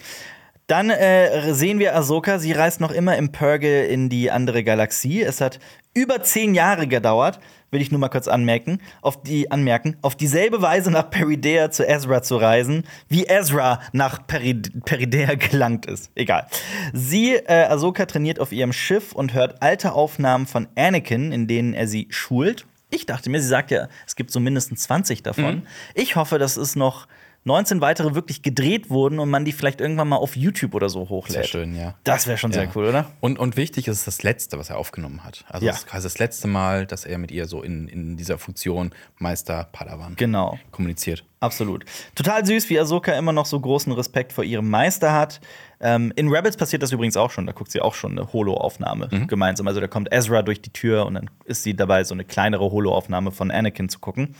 Dann 0.68 0.90
äh, 0.90 1.54
sehen 1.54 1.78
wir 1.80 1.96
Ahsoka. 1.96 2.40
Sie 2.40 2.52
reist 2.54 2.80
noch 2.80 2.92
immer 2.92 3.18
im 3.18 3.32
Purge 3.32 3.84
in 3.84 4.10
die 4.10 4.32
andere 4.32 4.63
Galaxie. 4.63 5.22
Es 5.22 5.42
hat 5.42 5.60
über 5.94 6.24
zehn 6.24 6.56
Jahre 6.56 6.88
gedauert, 6.88 7.40
will 7.70 7.82
ich 7.82 7.92
nur 7.92 8.00
mal 8.00 8.08
kurz 8.10 8.28
anmerken, 8.28 8.80
auf 9.02 9.22
die 9.22 9.52
anmerken, 9.52 9.98
auf 10.02 10.16
dieselbe 10.16 10.62
Weise 10.62 10.90
nach 10.90 11.10
Peridea 11.10 11.70
zu 11.70 11.86
Ezra 11.88 12.24
zu 12.24 12.38
reisen, 12.38 12.86
wie 13.10 13.25
Ezra 13.25 13.82
nach 13.92 14.25
Perid 14.25 14.86
Peridea 14.86 15.36
gelangt 15.52 15.86
ist. 15.86 16.10
Egal. 16.16 16.48
Sie, 16.94 17.36
äh, 17.36 17.66
Ahsoka, 17.66 18.06
trainiert 18.06 18.40
auf 18.40 18.52
ihrem 18.54 18.74
Schiff 18.74 19.12
und 19.12 19.34
hört 19.34 19.62
alte 19.62 19.92
Aufnahmen 19.94 20.48
von 20.48 20.68
Anakin, 20.75 21.32
in 21.34 21.46
denen 21.48 21.74
er 21.74 21.88
sie 21.88 22.08
schult. 22.10 22.66
Ich 22.94 23.06
dachte 23.06 23.30
mir, 23.30 23.42
sie 23.42 23.48
sagt 23.48 23.72
ja, 23.72 23.88
es 24.06 24.16
gibt 24.16 24.32
so 24.32 24.40
mindestens 24.40 24.84
20 24.84 25.24
davon. 25.24 25.64
Ich 25.96 26.16
hoffe, 26.16 26.38
dass 26.38 26.58
es 26.58 26.76
noch 26.76 27.08
19 27.46 27.82
weitere 27.82 28.16
wirklich 28.16 28.42
gedreht 28.42 28.90
wurden 28.90 29.20
und 29.20 29.30
man 29.30 29.44
die 29.44 29.52
vielleicht 29.52 29.82
irgendwann 29.82 30.08
mal 30.08 30.16
auf 30.16 30.38
YouTube 30.38 30.74
oder 30.76 30.88
so 30.88 31.10
hochlädt. 31.10 31.34
Sehr 31.34 31.44
schön, 31.44 31.76
ja. 31.76 31.96
Das 32.06 32.26
wäre 32.26 32.38
schon 32.38 32.54
sehr 32.54 32.64
Ja. 32.66 32.70
cool, 32.74 32.86
oder? 32.86 33.12
Und, 33.20 33.38
und 33.38 33.58
wichtig 33.58 33.90
ist 33.90 34.08
das 34.08 34.24
Letzte, 34.24 34.58
was 34.58 34.70
er 34.70 34.78
aufgenommen 34.78 35.26
hat. 35.26 35.44
Also 35.50 35.66
Ja. 35.66 35.74
das 35.74 35.82
ist 35.82 35.88
quasi 35.88 36.04
das 36.06 36.20
letzte 36.20 36.48
Mal, 36.48 36.86
dass 36.86 37.04
er 37.04 37.18
mit 37.18 37.32
ihr 37.32 37.46
so 37.48 37.62
in, 37.62 37.90
in 37.90 38.16
dieser 38.16 38.38
Funktion 38.38 38.92
Meister 39.18 39.68
Padawan 39.74 40.16
Genau. 40.16 40.58
kommuniziert. 40.72 41.26
Absolut. 41.42 41.84
Total 42.16 42.46
süß, 42.46 42.70
wie 42.70 42.80
Ahsoka 42.80 43.12
immer 43.12 43.34
noch 43.34 43.46
so 43.46 43.60
großen 43.60 43.92
Respekt 43.92 44.32
vor 44.32 44.46
ihrem 44.46 44.70
Meister 44.70 45.12
hat. 45.12 45.42
Ähm, 45.84 46.13
in 46.16 46.34
Rabbits 46.34 46.56
passiert 46.56 46.82
das 46.82 46.92
übrigens 46.94 47.18
auch 47.18 47.30
schon. 47.30 47.46
Da 47.46 47.52
guckt 47.52 47.70
sie 47.70 47.82
auch 47.82 47.94
schon 47.94 48.12
eine 48.18 48.32
Holo-Aufnahme 48.32 49.10
gemeinsam. 49.28 49.68
Also 49.68 49.82
da 49.82 49.88
kommt 49.88 50.12
Ezra 50.13 50.42
durch 50.42 50.62
die 50.62 50.72
Tür 50.72 51.06
und 51.06 51.16
dann 51.16 51.30
ist 51.46 51.63
sie 51.63 51.75
dabei, 51.75 52.04
so 52.06 52.13
eine 52.16 52.24
kleinere 52.24 52.72
Holo-Aufnahme 52.72 53.32
von 53.32 53.52
Anakin 53.52 53.90
zu 53.90 54.00
gucken. 54.00 54.36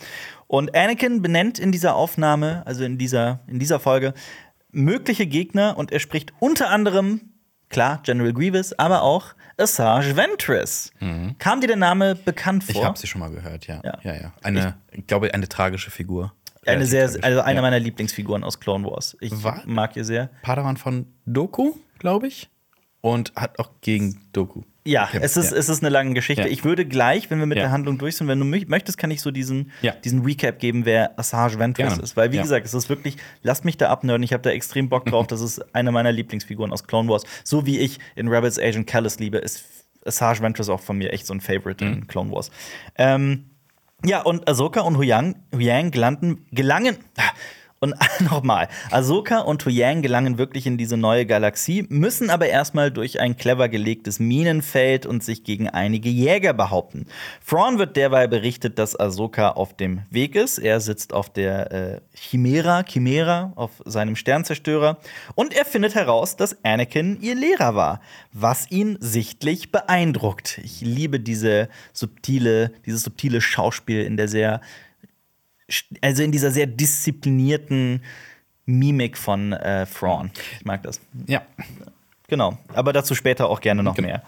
Und 0.46 0.74
Anakin 0.74 1.20
benennt 1.22 1.58
in 1.58 1.70
dieser 1.70 1.94
Aufnahme, 1.96 2.62
also 2.66 2.82
in 2.82 2.96
dieser, 2.96 3.40
in 3.46 3.58
dieser 3.58 3.78
Folge, 3.78 4.14
mögliche 4.72 5.26
Gegner 5.26 5.76
und 5.76 5.92
er 5.92 6.00
spricht 6.00 6.32
unter 6.40 6.70
anderem, 6.70 7.20
klar, 7.68 8.00
General 8.02 8.32
Grievous, 8.32 8.72
aber 8.78 9.02
auch 9.02 9.34
Asajj 9.58 10.16
Ventress. 10.16 10.92
Kam 11.38 11.60
dir 11.60 11.66
der 11.68 11.76
Name 11.76 12.14
bekannt 12.14 12.64
vor? 12.64 12.74
Ich 12.74 12.84
habe 12.84 12.98
sie 12.98 13.06
schon 13.06 13.20
mal 13.20 13.30
gehört, 13.30 13.66
ja. 13.66 13.80
Ja. 13.84 13.98
Ja, 14.02 14.14
ja. 14.14 14.32
Eine, 14.42 14.76
ich 14.92 15.06
glaube, 15.06 15.32
eine 15.32 15.48
tragische 15.48 15.90
Figur. 15.90 16.32
Eine 16.66 16.86
sehr, 16.86 17.10
also 17.22 17.40
eine 17.40 17.56
ja. 17.56 17.62
meiner 17.62 17.78
Lieblingsfiguren 17.78 18.44
aus 18.44 18.60
Clone 18.60 18.84
Wars. 18.86 19.16
Ich 19.20 19.32
Was? 19.42 19.64
mag 19.66 19.96
ihr 19.96 20.04
sehr. 20.04 20.30
Padawan 20.42 20.76
von 20.76 21.06
Doku, 21.26 21.72
glaube 21.98 22.26
ich. 22.28 22.48
Und 23.00 23.32
hat 23.36 23.58
auch 23.58 23.70
gegen 23.82 24.22
Doku 24.32 24.62
Ja, 24.86 25.04
Okay, 25.04 25.18
es, 25.20 25.36
ist, 25.36 25.50
ja. 25.52 25.58
es 25.58 25.68
ist 25.68 25.82
eine 25.82 25.90
lange 25.90 26.14
Geschichte. 26.14 26.44
Ja. 26.44 26.48
Ich 26.48 26.64
würde 26.64 26.86
gleich, 26.86 27.30
wenn 27.30 27.38
wir 27.38 27.44
mit 27.44 27.58
Ja. 27.58 27.64
der 27.64 27.70
Handlung 27.70 27.98
durch 27.98 28.16
sind, 28.16 28.28
wenn 28.28 28.38
du 28.40 28.46
mö- 28.46 28.64
möchtest, 28.66 28.96
kann 28.96 29.10
ich 29.10 29.20
so 29.20 29.30
diesen, 29.30 29.72
Ja. 29.82 29.92
diesen 29.92 30.22
Recap 30.24 30.58
geben, 30.58 30.86
wer 30.86 31.18
Assange 31.18 31.58
Ventress 31.58 31.98
ist. 31.98 32.16
Weil, 32.16 32.32
wie 32.32 32.36
Ja. 32.36 32.42
gesagt, 32.42 32.64
es 32.64 32.72
ist 32.72 32.88
wirklich, 32.88 33.16
lasst 33.42 33.66
mich 33.66 33.76
da 33.76 33.90
abnörden. 33.90 34.22
Ich 34.22 34.32
habe 34.32 34.42
da 34.42 34.50
extrem 34.50 34.88
Bock 34.88 35.04
drauf. 35.04 35.26
Das 35.26 35.42
ist 35.42 35.74
eine 35.74 35.92
meiner 35.92 36.12
Lieblingsfiguren 36.12 36.72
aus 36.72 36.84
Clone 36.84 37.08
Wars. 37.10 37.24
So 37.44 37.66
wie 37.66 37.78
ich 37.78 37.98
in 38.16 38.28
Rebels 38.28 38.58
Agent 38.58 38.86
Callus 38.86 39.18
liebe, 39.18 39.36
ist 39.36 39.64
Assange 40.06 40.40
Ventress 40.40 40.70
auch 40.70 40.80
von 40.80 40.96
mir 40.96 41.12
echt 41.12 41.26
so 41.26 41.34
ein 41.34 41.40
Favorite 41.42 41.84
Mhm. 41.84 41.92
in 41.92 42.06
Clone 42.06 42.30
Wars. 42.32 42.50
Ähm, 42.96 43.50
ja, 44.04 44.20
und 44.22 44.48
Ahsoka 44.48 44.80
und 44.82 44.96
Huyang, 44.96 45.36
Huyang 45.52 45.90
gelanden, 45.90 46.46
gelangen. 46.52 46.96
Und 47.84 47.94
nochmal, 48.20 48.68
Ahsoka 48.90 49.40
und 49.40 49.62
Huyang 49.66 50.00
gelangen 50.00 50.38
wirklich 50.38 50.66
in 50.66 50.78
diese 50.78 50.96
neue 50.96 51.26
Galaxie, 51.26 51.84
müssen 51.90 52.30
aber 52.30 52.46
erstmal 52.46 52.90
durch 52.90 53.20
ein 53.20 53.36
clever 53.36 53.68
gelegtes 53.68 54.18
Minenfeld 54.18 55.04
und 55.04 55.22
sich 55.22 55.44
gegen 55.44 55.68
einige 55.68 56.08
Jäger 56.08 56.54
behaupten. 56.54 57.04
Thrawn 57.46 57.78
wird 57.78 57.96
derweil 57.96 58.26
berichtet, 58.26 58.78
dass 58.78 58.98
Ahsoka 58.98 59.50
auf 59.50 59.76
dem 59.76 60.00
Weg 60.08 60.34
ist. 60.34 60.56
Er 60.56 60.80
sitzt 60.80 61.12
auf 61.12 61.30
der 61.30 61.72
äh, 61.72 62.00
Chimera, 62.14 62.84
Chimera, 62.84 63.52
auf 63.54 63.82
seinem 63.84 64.16
Sternzerstörer 64.16 64.96
und 65.34 65.54
er 65.54 65.66
findet 65.66 65.94
heraus, 65.94 66.36
dass 66.36 66.56
Anakin 66.64 67.18
ihr 67.20 67.34
Lehrer 67.34 67.74
war, 67.74 68.00
was 68.32 68.70
ihn 68.70 68.96
sichtlich 68.98 69.72
beeindruckt. 69.72 70.58
Ich 70.64 70.80
liebe 70.80 71.20
diese 71.20 71.68
subtile, 71.92 72.72
dieses 72.86 73.02
subtile 73.02 73.42
Schauspiel 73.42 74.04
in 74.04 74.16
der 74.16 74.28
sehr 74.28 74.62
also 76.00 76.22
in 76.22 76.32
dieser 76.32 76.50
sehr 76.50 76.66
disziplinierten 76.66 78.02
Mimik 78.66 79.16
von 79.18 79.52
äh, 79.52 79.86
Thrawn. 79.86 80.30
Ich 80.58 80.64
mag 80.64 80.82
das. 80.82 81.00
Ja. 81.26 81.42
Genau. 82.28 82.58
Aber 82.72 82.92
dazu 82.92 83.14
später 83.14 83.48
auch 83.48 83.60
gerne 83.60 83.82
noch 83.82 83.94
Genau. 83.94 84.08
mehr. 84.08 84.22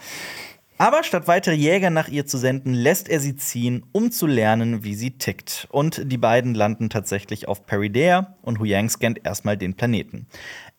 Aber 0.78 1.02
statt 1.04 1.26
weitere 1.26 1.54
Jäger 1.54 1.88
nach 1.88 2.08
ihr 2.08 2.26
zu 2.26 2.36
senden, 2.36 2.74
lässt 2.74 3.08
er 3.08 3.18
sie 3.20 3.34
ziehen, 3.34 3.82
um 3.92 4.10
zu 4.12 4.26
lernen, 4.26 4.84
wie 4.84 4.94
sie 4.94 5.12
tickt. 5.12 5.66
Und 5.70 6.02
die 6.12 6.18
beiden 6.18 6.54
landen 6.54 6.90
tatsächlich 6.90 7.48
auf 7.48 7.64
Peridea 7.64 8.36
und 8.42 8.58
Huyang 8.58 8.90
scannt 8.90 9.24
erstmal 9.24 9.56
den 9.56 9.72
Planeten. 9.72 10.26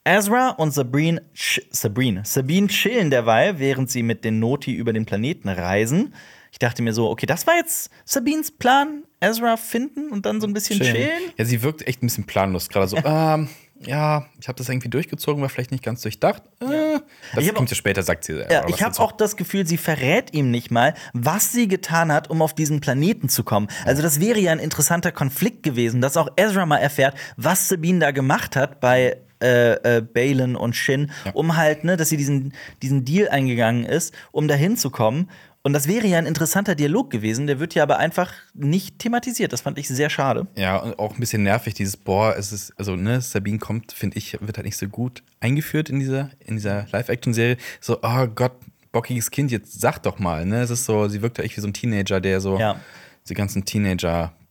Ezra 0.04 0.50
und 0.52 0.72
Sabrine, 0.72 1.24
ch- 1.36 1.64
Sabrine, 1.72 2.22
Sabine 2.26 2.68
chillen 2.68 3.10
derweil, 3.10 3.58
während 3.58 3.90
sie 3.90 4.04
mit 4.04 4.24
den 4.24 4.38
Noti 4.40 4.72
über 4.72 4.94
den 4.94 5.08
Planeten 5.08 5.50
reisen. 5.50 6.14
Ich 6.51 6.60
dachte 6.60 6.82
mir 6.82 6.94
so, 6.94 7.10
okay, 7.10 7.25
das 7.25 7.48
war 7.48 7.56
jetzt 7.56 7.89
Sabines 8.06 8.51
Plan, 8.51 9.04
Ezra 9.20 9.58
finden 9.58 10.10
und 10.12 10.25
dann 10.25 10.42
so 10.42 10.48
ein 10.48 10.54
bisschen 10.54 10.80
chillen. 10.80 11.10
Ja, 11.38 11.46
sie 11.46 11.62
wirkt 11.62 11.88
echt 11.88 12.04
ein 12.04 12.08
bisschen 12.08 12.25
planlos 12.25 12.70
gerade 12.70 12.88
so. 12.88 12.98
ähm, 13.06 13.50
ja, 13.86 14.25
ich 14.39 14.48
habe 14.48 14.58
das 14.58 14.70
irgendwie 14.70 14.89
durchgezogen, 14.89 15.42
war 15.42 15.50
vielleicht 15.50 15.72
nicht 15.72 15.84
ganz 15.84 16.01
durchdacht. 16.01 16.44
Äh, 16.62 17.00
das 17.36 17.54
kommt 17.54 17.70
ja 17.70 17.75
später, 17.75 18.01
sagt 18.01 18.24
sie. 18.24 18.39
Ja, 18.50 18.68
ich 18.68 18.82
habe 18.82 18.98
auch 19.00 19.12
das 19.12 19.36
Gefühl, 19.36 19.68
sie 19.68 19.77
verrät 19.77 20.34
ihm 20.34 20.50
nicht 20.50 20.72
mal, 20.72 20.94
was 21.13 21.51
sie 21.51 21.68
getan 21.68 22.12
hat, 22.12 22.30
um 22.30 22.42
auf 22.42 22.54
diesen 22.54 22.80
Planeten 22.80 23.30
zu 23.30 23.44
kommen. 23.44 23.68
Also 23.86 24.01
das 24.01 24.20
wäre 24.20 24.39
ja 24.39 24.51
ein 24.51 24.60
interessanter 24.60 25.12
Konflikt 25.12 25.63
gewesen, 25.63 26.01
dass 26.01 26.18
auch 26.18 26.30
Ezra 26.38 26.66
mal 26.66 26.77
erfährt, 26.77 27.16
was 27.36 27.70
Sabine 27.70 28.00
da 28.00 28.12
gemacht 28.12 28.56
hat 28.56 28.80
bei 28.80 29.18
äh, 29.39 29.98
äh, 29.98 30.01
Balin 30.01 30.56
und 30.56 30.75
Shin, 30.75 31.12
um 31.34 31.56
halt, 31.56 31.84
ne, 31.84 31.96
dass 31.96 32.10
sie 32.10 32.18
diesen, 32.18 32.54
diesen 32.82 33.06
Deal 33.06 33.30
eingegangen 33.30 33.86
ist, 33.86 34.12
um 34.32 34.48
dahin 34.48 34.77
zu 34.77 34.89
kommen. 34.89 35.30
Und 35.67 35.74
das 35.74 35.86
wäre 35.89 36.07
ja 36.07 36.17
ein 36.17 36.25
interessanter 36.25 36.75
Dialog 36.75 37.09
gewesen, 37.12 37.45
der 37.45 37.59
wird 37.59 37.75
ja 37.75 37.83
aber 37.83 37.97
einfach 37.97 38.31
nicht 38.53 39.00
thematisiert. 39.00 39.51
Das 39.51 39.59
fand 39.59 39.77
ich 39.77 39.89
sehr 39.89 40.09
schade. 40.09 40.47
Ja, 40.55 40.77
und 40.77 40.97
auch 40.97 41.13
ein 41.13 41.19
bisschen 41.19 41.43
nervig, 41.43 41.74
dieses, 41.74 41.97
boah, 41.97 42.38
es 42.38 42.53
ist, 42.53 42.71
also, 42.79 42.95
ne, 42.95 43.19
Sabine 43.19 43.57
kommt, 43.59 43.91
finde 43.91 44.17
ich, 44.17 44.38
wird 44.39 44.55
halt 44.57 44.63
nicht 44.63 44.77
so 44.77 44.88
gut 44.88 45.24
eingeführt 45.41 45.89
in 45.89 46.00
dieser, 46.00 46.29
in 46.45 46.55
dieser 46.55 46.86
Live-Action-Serie. 46.93 47.57
So, 47.81 48.00
oh 48.01 48.27
Gott, 48.27 48.53
bockiges 48.93 49.29
Kind, 49.29 49.51
jetzt 49.51 49.81
sag 49.81 50.00
doch 50.03 50.19
mal, 50.19 50.45
ne? 50.45 50.62
Es 50.62 50.69
ist 50.69 50.86
so, 50.86 51.09
sie 51.09 51.21
wirkt 51.21 51.38
ja 51.38 51.43
echt 51.43 51.57
wie 51.57 51.62
so 51.62 51.67
ein 51.67 51.74
Teenager, 51.74 52.21
der 52.21 52.39
so 52.39 52.57
Ja. 52.57 52.79
die 53.27 53.33
ganzen 53.33 53.65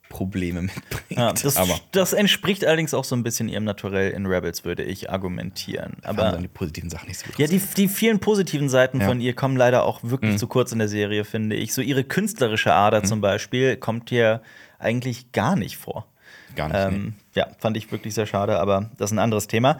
Teenager-Probleme 0.08 0.62
mitbringt. 0.62 1.04
Ja, 1.10 1.32
das, 1.32 1.58
das 1.92 2.12
entspricht 2.12 2.64
allerdings 2.64 2.94
auch 2.94 3.04
so 3.04 3.14
ein 3.16 3.22
bisschen 3.22 3.48
ihrem 3.48 3.64
Naturell 3.64 4.10
in 4.12 4.26
Rebels, 4.26 4.64
würde 4.64 4.82
ich 4.84 5.10
argumentieren. 5.10 5.96
aber 6.02 6.26
Aber 6.26 6.38
die 6.38 6.48
positiven 6.48 6.90
Sachen 6.90 7.08
nicht 7.08 7.18
so 7.20 7.26
gut. 7.26 7.38
Ja, 7.38 7.46
die, 7.46 7.58
die 7.76 7.88
vielen 7.88 8.18
positiven 8.20 8.68
Seiten 8.68 9.00
Ja. 9.00 9.06
von 9.06 9.20
ihr 9.20 9.34
kommen 9.34 9.56
leider 9.56 9.84
auch 9.84 10.00
wirklich 10.02 10.32
Mhm. 10.32 10.38
zu 10.38 10.46
kurz 10.46 10.72
in 10.72 10.78
der 10.78 10.88
Serie, 10.88 11.24
finde 11.24 11.56
ich. 11.56 11.72
So 11.74 11.82
ihre 11.82 12.04
künstlerische 12.04 12.72
Ader 12.74 13.02
zum 13.04 13.20
Beispiel 13.20 13.76
kommt 13.76 14.08
hier 14.10 14.42
eigentlich 14.78 15.32
gar 15.32 15.56
nicht 15.56 15.76
vor. 15.76 16.06
Gar 16.54 16.68
nicht. 16.68 16.90
nee. 16.90 16.96
Ähm, 16.96 17.14
ja, 17.34 17.48
fand 17.58 17.76
ich 17.76 17.90
wirklich 17.92 18.14
sehr 18.14 18.26
schade, 18.26 18.58
aber 18.58 18.90
das 18.98 19.10
ist 19.10 19.16
ein 19.16 19.18
anderes 19.18 19.46
Thema. 19.46 19.78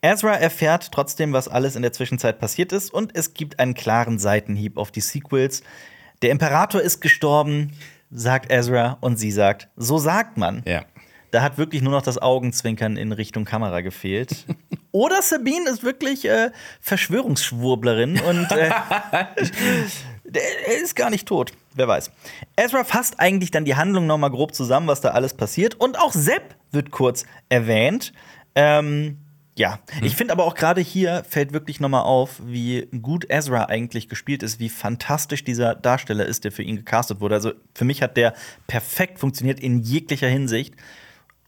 Ezra 0.00 0.32
erfährt 0.34 0.90
trotzdem, 0.92 1.32
was 1.32 1.46
alles 1.48 1.76
in 1.76 1.82
der 1.82 1.92
Zwischenzeit 1.92 2.38
passiert 2.40 2.72
ist, 2.72 2.92
und 2.92 3.14
es 3.16 3.34
gibt 3.34 3.60
einen 3.60 3.74
klaren 3.74 4.18
Seitenhieb 4.18 4.76
auf 4.76 4.90
die 4.90 5.00
Sequels. 5.00 5.62
Der 6.22 6.30
Imperator 6.30 6.80
ist 6.80 7.00
gestorben, 7.00 7.72
sagt 8.12 8.52
Ezra, 8.52 8.98
und 9.00 9.16
sie 9.16 9.30
sagt, 9.30 9.68
so 9.76 9.98
sagt 9.98 10.36
man. 10.36 10.62
Ja. 10.66 10.84
Da 11.30 11.40
hat 11.40 11.56
wirklich 11.56 11.80
nur 11.80 11.92
noch 11.92 12.02
das 12.02 12.18
Augenzwinkern 12.18 12.98
in 12.98 13.10
Richtung 13.10 13.46
Kamera 13.46 13.80
gefehlt. 13.80 14.44
Oder 14.92 15.22
Sabine 15.22 15.70
ist 15.70 15.82
wirklich 15.82 16.26
äh, 16.26 16.50
Verschwörungsschwurblerin 16.82 18.20
und 18.20 18.52
äh, 18.52 18.70
er 20.24 20.82
ist 20.82 20.94
gar 20.94 21.08
nicht 21.08 21.26
tot. 21.26 21.52
Wer 21.74 21.88
weiß. 21.88 22.10
Ezra 22.56 22.84
fasst 22.84 23.18
eigentlich 23.18 23.50
dann 23.50 23.64
die 23.64 23.76
Handlung 23.76 24.06
noch 24.06 24.18
mal 24.18 24.28
grob 24.28 24.54
zusammen, 24.54 24.86
was 24.88 25.00
da 25.00 25.12
alles 25.12 25.32
passiert. 25.32 25.74
Und 25.76 25.98
auch 25.98 26.12
Sepp 26.12 26.54
wird 26.70 26.90
kurz 26.90 27.24
erwähnt. 27.48 28.12
Ähm, 28.54 29.16
ja, 29.54 29.80
ich 30.00 30.16
finde 30.16 30.32
aber 30.32 30.44
auch 30.44 30.54
gerade 30.54 30.80
hier 30.80 31.24
fällt 31.28 31.52
wirklich 31.52 31.78
noch 31.78 31.90
mal 31.90 32.00
auf, 32.00 32.40
wie 32.42 32.88
gut 33.02 33.26
Ezra 33.28 33.66
eigentlich 33.66 34.08
gespielt 34.08 34.42
ist, 34.42 34.60
wie 34.60 34.70
fantastisch 34.70 35.44
dieser 35.44 35.74
Darsteller 35.74 36.24
ist, 36.24 36.44
der 36.44 36.52
für 36.52 36.62
ihn 36.62 36.76
gecastet 36.76 37.20
wurde. 37.20 37.34
Also 37.34 37.52
für 37.74 37.84
mich 37.84 38.00
hat 38.00 38.16
der 38.16 38.34
perfekt 38.66 39.18
funktioniert 39.18 39.60
in 39.60 39.80
jeglicher 39.80 40.28
Hinsicht. 40.28 40.74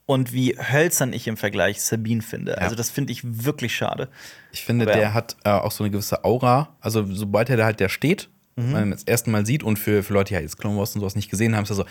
Und 0.07 0.35
wie 0.35 0.55
hölzern 0.59 1.14
ich 1.14 1.27
im 1.29 1.38
Vergleich 1.38 1.81
Sabine 1.81 2.21
finde. 2.21 2.59
Also 2.59 2.77
das 2.77 2.90
finde 2.90 3.11
ich 3.11 3.23
wirklich 3.25 3.75
schade. 3.75 4.11
Ich 4.53 4.62
finde, 4.62 4.85
Aber 4.85 4.93
ja. 4.93 4.99
der 4.99 5.14
hat 5.14 5.37
äh, 5.45 5.49
auch 5.49 5.71
so 5.71 5.83
eine 5.83 5.90
gewisse 5.90 6.25
Aura. 6.25 6.77
Also, 6.81 7.07
sobald 7.11 7.49
er 7.49 7.57
da 7.57 7.64
halt 7.64 7.81
der 7.81 7.88
steht, 7.88 8.29
Mhm. 8.57 8.73
man 8.73 8.90
das 8.90 9.03
erste 9.05 9.31
Mal 9.31 9.45
sieht 9.45 9.62
und 9.62 9.79
für, 9.79 10.03
für 10.03 10.12
Leute, 10.12 10.29
die 10.29 10.35
halt 10.35 10.45
jetzt 10.45 10.59
Clone 10.59 10.79
Wars 10.79 10.95
und 10.95 11.01
sowas 11.01 11.17
nicht 11.17 11.31
gesehen 11.31 11.57
haben, 11.57 11.64
ist 11.64 11.71
er 11.71 11.77
so, 11.77 11.85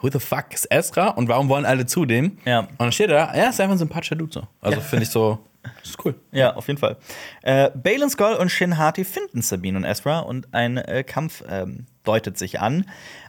who 0.00 0.10
the 0.10 0.18
fuck 0.18 0.52
ist 0.52 0.66
Ezra 0.70 1.08
und 1.08 1.28
warum 1.28 1.48
wollen 1.48 1.64
alle 1.64 1.86
zu 1.86 2.04
dem? 2.06 2.38
Ja. 2.44 2.60
Und 2.60 2.80
dann 2.80 2.92
steht 2.92 3.10
er 3.10 3.26
da, 3.26 3.32
er 3.32 3.50
ist 3.50 3.60
einfach 3.60 3.74
ein 3.74 3.78
sympathischer 3.78 4.16
Dude 4.16 4.32
so. 4.32 4.42
Also, 4.60 4.80
finde 4.80 5.04
ich 5.04 5.10
so, 5.10 5.38
das 5.62 5.90
ist 5.90 6.04
cool. 6.04 6.14
Ja, 6.32 6.54
auf 6.54 6.66
jeden 6.68 6.78
Fall. 6.78 6.96
Äh, 7.42 7.70
Balin 7.74 8.10
Skull 8.10 8.34
und 8.34 8.50
Shin 8.50 8.78
Hati 8.78 9.04
finden 9.04 9.42
Sabine 9.42 9.78
und 9.78 9.84
Ezra 9.84 10.20
und 10.20 10.52
ein 10.52 10.78
äh, 10.78 11.04
Kampf 11.04 11.42
ähm, 11.48 11.86
deutet 12.06 12.38
sich 12.38 12.60
an. 12.60 12.84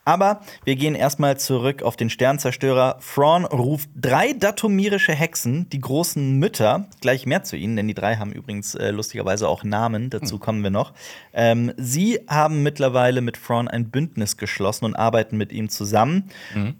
Aber 0.05 0.39
wir 0.63 0.77
gehen 0.77 0.95
erstmal 0.95 1.37
zurück 1.37 1.83
auf 1.83 1.97
den 1.97 2.09
Sternzerstörer. 2.09 2.99
Thrawn 2.99 3.43
ruft 3.43 3.89
drei 3.93 4.31
datomirische 4.31 5.11
Hexen, 5.11 5.69
die 5.69 5.81
großen 5.81 6.37
Mütter, 6.37 6.87
gleich 7.01 7.25
mehr 7.25 7.43
zu 7.43 7.57
ihnen, 7.57 7.75
denn 7.75 7.89
die 7.89 7.93
drei 7.93 8.15
haben 8.15 8.31
übrigens 8.31 8.73
äh, 8.75 8.91
lustigerweise 8.91 9.49
auch 9.49 9.65
Namen, 9.65 10.09
dazu 10.09 10.39
kommen 10.39 10.63
wir 10.63 10.69
noch. 10.69 10.93
Ähm, 11.33 11.73
sie 11.75 12.21
haben 12.29 12.63
mittlerweile 12.63 13.19
mit 13.19 13.37
Thrawn 13.43 13.67
ein 13.67 13.89
Bündnis 13.89 14.37
geschlossen 14.37 14.85
und 14.85 14.95
arbeiten 14.95 15.35
mit 15.35 15.51
ihm 15.51 15.67
zusammen. 15.67 16.29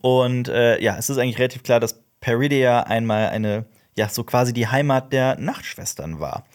Und 0.02 0.48
äh, 0.48 0.82
ja, 0.82 0.96
es 0.98 1.10
ist 1.10 1.18
eigentlich 1.18 1.40
relativ 1.40 1.64
klar, 1.64 1.80
dass 1.80 2.00
Peridea 2.22 2.82
einmal 2.84 3.28
eine 3.30 3.66
ja, 3.98 4.08
so 4.10 4.24
quasi 4.24 4.54
die 4.54 4.68
Heimat 4.68 5.12
der 5.12 5.38
Nachtschwestern 5.40 6.20
war. 6.20 6.46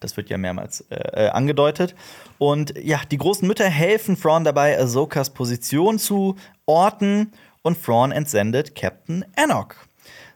Das 0.00 0.16
wird 0.16 0.30
ja 0.30 0.38
mehrmals 0.38 0.80
äh, 0.90 1.26
äh, 1.26 1.28
angedeutet. 1.28 1.94
Und 2.38 2.74
ja, 2.78 3.00
die 3.10 3.18
großen 3.18 3.46
Mütter 3.46 3.68
helfen 3.68 4.18
Thrawn 4.18 4.44
dabei, 4.44 4.78
Ahsokas 4.78 5.30
Position 5.30 5.98
zu 5.98 6.36
orten 6.64 7.32
und 7.62 7.84
Thrawn 7.84 8.12
entsendet 8.12 8.74
Captain 8.74 9.26
Anok. 9.36 9.76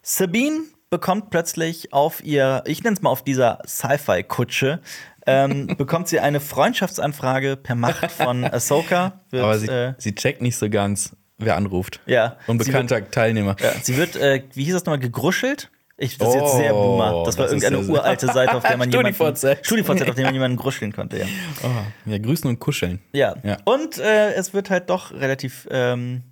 Sabine 0.02 0.64
bekommt 0.90 1.30
plötzlich 1.30 1.94
auf 1.94 2.22
ihr, 2.22 2.62
ich 2.66 2.84
nenne 2.84 2.94
es 2.94 3.02
mal 3.02 3.08
auf 3.10 3.24
dieser 3.24 3.58
Sci-Fi-Kutsche, 3.66 4.80
ähm, 5.26 5.66
bekommt 5.78 6.08
sie 6.08 6.20
eine 6.20 6.40
Freundschaftsanfrage 6.40 7.56
per 7.56 7.74
Macht 7.74 8.12
von 8.12 8.44
Ahsoka. 8.44 9.20
Wird, 9.30 9.42
Aber 9.42 9.58
sie, 9.58 9.68
äh, 9.68 9.94
sie 9.96 10.14
checkt 10.14 10.42
nicht 10.42 10.56
so 10.56 10.68
ganz, 10.68 11.16
wer 11.38 11.56
anruft. 11.56 12.00
ja, 12.04 12.36
Unbekannter 12.46 13.10
Teilnehmer. 13.10 13.56
ja, 13.60 13.72
sie 13.82 13.96
wird, 13.96 14.14
äh, 14.16 14.42
wie 14.52 14.64
hieß 14.64 14.74
das 14.74 14.84
nochmal, 14.84 15.00
gegruschelt? 15.00 15.70
Ich, 15.96 16.18
das 16.18 16.28
ist 16.30 16.34
jetzt 16.34 16.56
sehr 16.56 16.74
Oh, 16.74 16.82
Boomer. 16.96 17.22
Das 17.24 17.38
war 17.38 17.44
das 17.46 17.52
irgendeine 17.52 17.86
uralte 17.88 18.26
Seite, 18.26 18.54
auf 18.56 18.64
der 18.64 18.76
man 18.76 18.90
jemanden. 18.90 19.14
StudiVZ. 19.14 20.08
Auf 20.08 20.14
der 20.16 20.24
man 20.24 20.34
jemanden 20.34 20.56
gruscheln 20.56 20.92
konnte, 20.92 21.18
ja. 21.20 21.26
Oh, 21.62 22.10
ja, 22.10 22.18
grüßen 22.18 22.48
und 22.50 22.58
kuscheln. 22.58 23.00
Ja. 23.12 23.34
Ja. 23.44 23.58
Und 23.64 23.98
äh, 23.98 24.32
es 24.34 24.52
wird 24.54 24.70
halt 24.70 24.90
doch 24.90 25.12
relativ 25.12 25.68
ähm, 25.70 26.22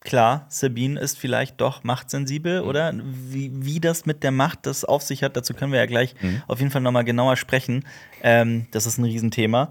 klar, 0.00 0.46
Sabine 0.48 0.98
ist 0.98 1.18
vielleicht 1.18 1.60
doch 1.60 1.84
machtsensibel, 1.84 2.62
Mhm. 2.62 2.68
oder? 2.68 2.92
Wie, 3.04 3.50
wie 3.54 3.78
das 3.80 4.06
mit 4.06 4.22
der 4.24 4.32
Macht 4.32 4.66
das 4.66 4.84
auf 4.84 5.02
sich 5.02 5.22
hat, 5.22 5.36
dazu 5.36 5.54
können 5.54 5.70
wir 5.72 5.78
ja 5.78 5.86
gleich 5.86 6.14
Mhm. 6.20 6.42
auf 6.48 6.58
jeden 6.58 6.72
Fall 6.72 6.80
noch 6.82 6.92
mal 6.92 7.04
genauer 7.04 7.36
sprechen. 7.36 7.84
Ähm, 8.22 8.66
das 8.72 8.86
ist 8.86 8.98
ein 8.98 9.04
Riesenthema. 9.04 9.70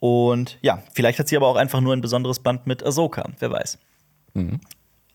Und 0.00 0.58
ja, 0.62 0.82
vielleicht 0.94 1.18
hat 1.18 1.26
sie 1.26 1.36
aber 1.36 1.48
auch 1.48 1.56
einfach 1.56 1.80
nur 1.80 1.92
ein 1.94 2.00
besonderes 2.00 2.38
Band 2.38 2.68
mit 2.68 2.84
Ahsoka, 2.86 3.28
wer 3.40 3.50
weiß. 3.50 3.78
Mhm. 4.34 4.60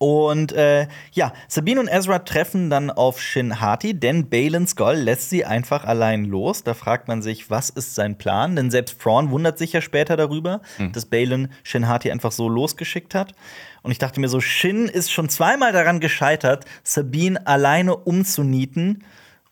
Und 0.04 0.52
äh, 0.52 0.88
ja, 1.14 1.32
Sabine 1.48 1.80
und 1.80 1.88
Ezra 1.88 2.20
treffen 2.20 2.70
dann 2.70 2.92
auf 2.92 3.22
Shin 3.22 3.62
Hati, 3.62 3.98
denn 3.98 4.30
Balin 4.30 4.68
Skull 4.68 4.96
lässt 4.96 5.30
sie 5.30 5.46
einfach 5.46 5.86
allein 5.86 6.26
los. 6.26 6.62
Da 6.66 6.74
fragt 6.74 7.08
man 7.08 7.22
sich, 7.22 7.50
was 7.50 7.70
ist 7.70 7.96
sein 7.96 8.18
Plan? 8.18 8.58
Denn 8.58 8.70
selbst 8.70 9.00
Thrawn 9.00 9.32
wundert 9.32 9.58
sich 9.58 9.72
ja 9.72 9.80
später 9.80 10.18
darüber, 10.18 10.60
Hm. 10.76 10.92
dass 10.92 11.06
Balin 11.06 11.48
Shin 11.64 11.88
Hati 11.88 12.12
einfach 12.12 12.34
so 12.34 12.50
losgeschickt 12.50 13.16
hat. 13.16 13.34
Und 13.82 13.92
ich 13.92 13.98
dachte 13.98 14.20
mir 14.20 14.28
so, 14.28 14.42
Shin 14.42 14.90
ist 14.90 15.10
schon 15.10 15.30
zweimal 15.30 15.72
daran 15.72 16.02
gescheitert, 16.02 16.66
Sabine 16.84 17.48
alleine 17.48 17.96
umzunieten. 17.96 19.06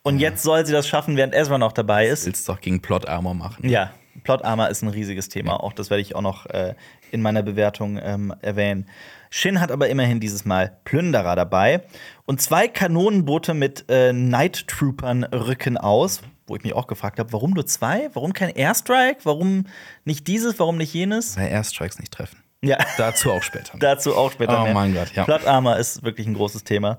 Und 0.03 0.19
jetzt 0.19 0.43
soll 0.43 0.65
sie 0.65 0.73
das 0.73 0.85
schaffen, 0.85 1.15
während 1.15 1.33
Ezra 1.33 1.59
noch 1.59 1.71
dabei 1.71 2.07
ist. 2.07 2.25
Willst 2.25 2.49
doch 2.49 2.59
gegen 2.59 2.81
Plot 2.81 3.07
Armor 3.07 3.35
machen. 3.35 3.69
Ja, 3.69 3.91
Plot 4.25 4.43
Armor 4.43 4.67
ist 4.67 4.81
ein 4.81 4.89
riesiges 4.89 5.29
Thema. 5.29 5.63
Auch 5.63 5.71
das 5.71 5.89
werde 5.89 6.01
ich 6.01 6.13
auch 6.13 6.21
noch 6.21 6.45
äh, 6.47 6.73
in 7.11 7.21
meiner 7.21 7.41
Bewertung 7.41 7.97
ähm, 8.03 8.33
erwähnen. 8.41 8.87
Shin 9.33 9.59
hat 9.61 9.71
aber 9.71 9.87
immerhin 9.89 10.19
dieses 10.19 10.45
Mal 10.45 10.77
Plünderer 10.83 11.35
dabei 11.35 11.83
und 12.25 12.41
zwei 12.41 12.67
Kanonenboote 12.67 13.53
mit 13.53 13.85
äh, 13.89 14.11
Night 14.13 14.67
Troopern 14.67 15.23
rücken 15.23 15.77
aus. 15.77 16.21
Wo 16.47 16.55
ich 16.57 16.63
mich 16.63 16.73
auch 16.73 16.87
gefragt 16.87 17.17
habe, 17.17 17.31
warum 17.31 17.51
nur 17.51 17.65
zwei? 17.65 18.09
Warum 18.13 18.33
kein 18.33 18.49
Airstrike? 18.49 19.19
Warum 19.23 19.67
nicht 20.03 20.27
dieses? 20.27 20.59
Warum 20.59 20.77
nicht 20.77 20.93
jenes? 20.93 21.37
Weil 21.37 21.47
Airstrikes 21.47 21.97
nicht 21.97 22.11
treffen. 22.11 22.37
Ja, 22.61 22.77
Dazu 22.97 23.31
auch 23.31 23.41
später. 23.41 23.75
dazu 23.79 24.15
auch 24.15 24.31
später 24.33 24.59
Oh 24.59 24.63
mehr. 24.65 24.73
mein 24.73 24.93
Gott, 24.93 25.13
ja. 25.15 25.23
Plot 25.23 25.47
Armor 25.47 25.77
ist 25.77 26.03
wirklich 26.03 26.27
ein 26.27 26.33
großes 26.33 26.63
Thema. 26.65 26.97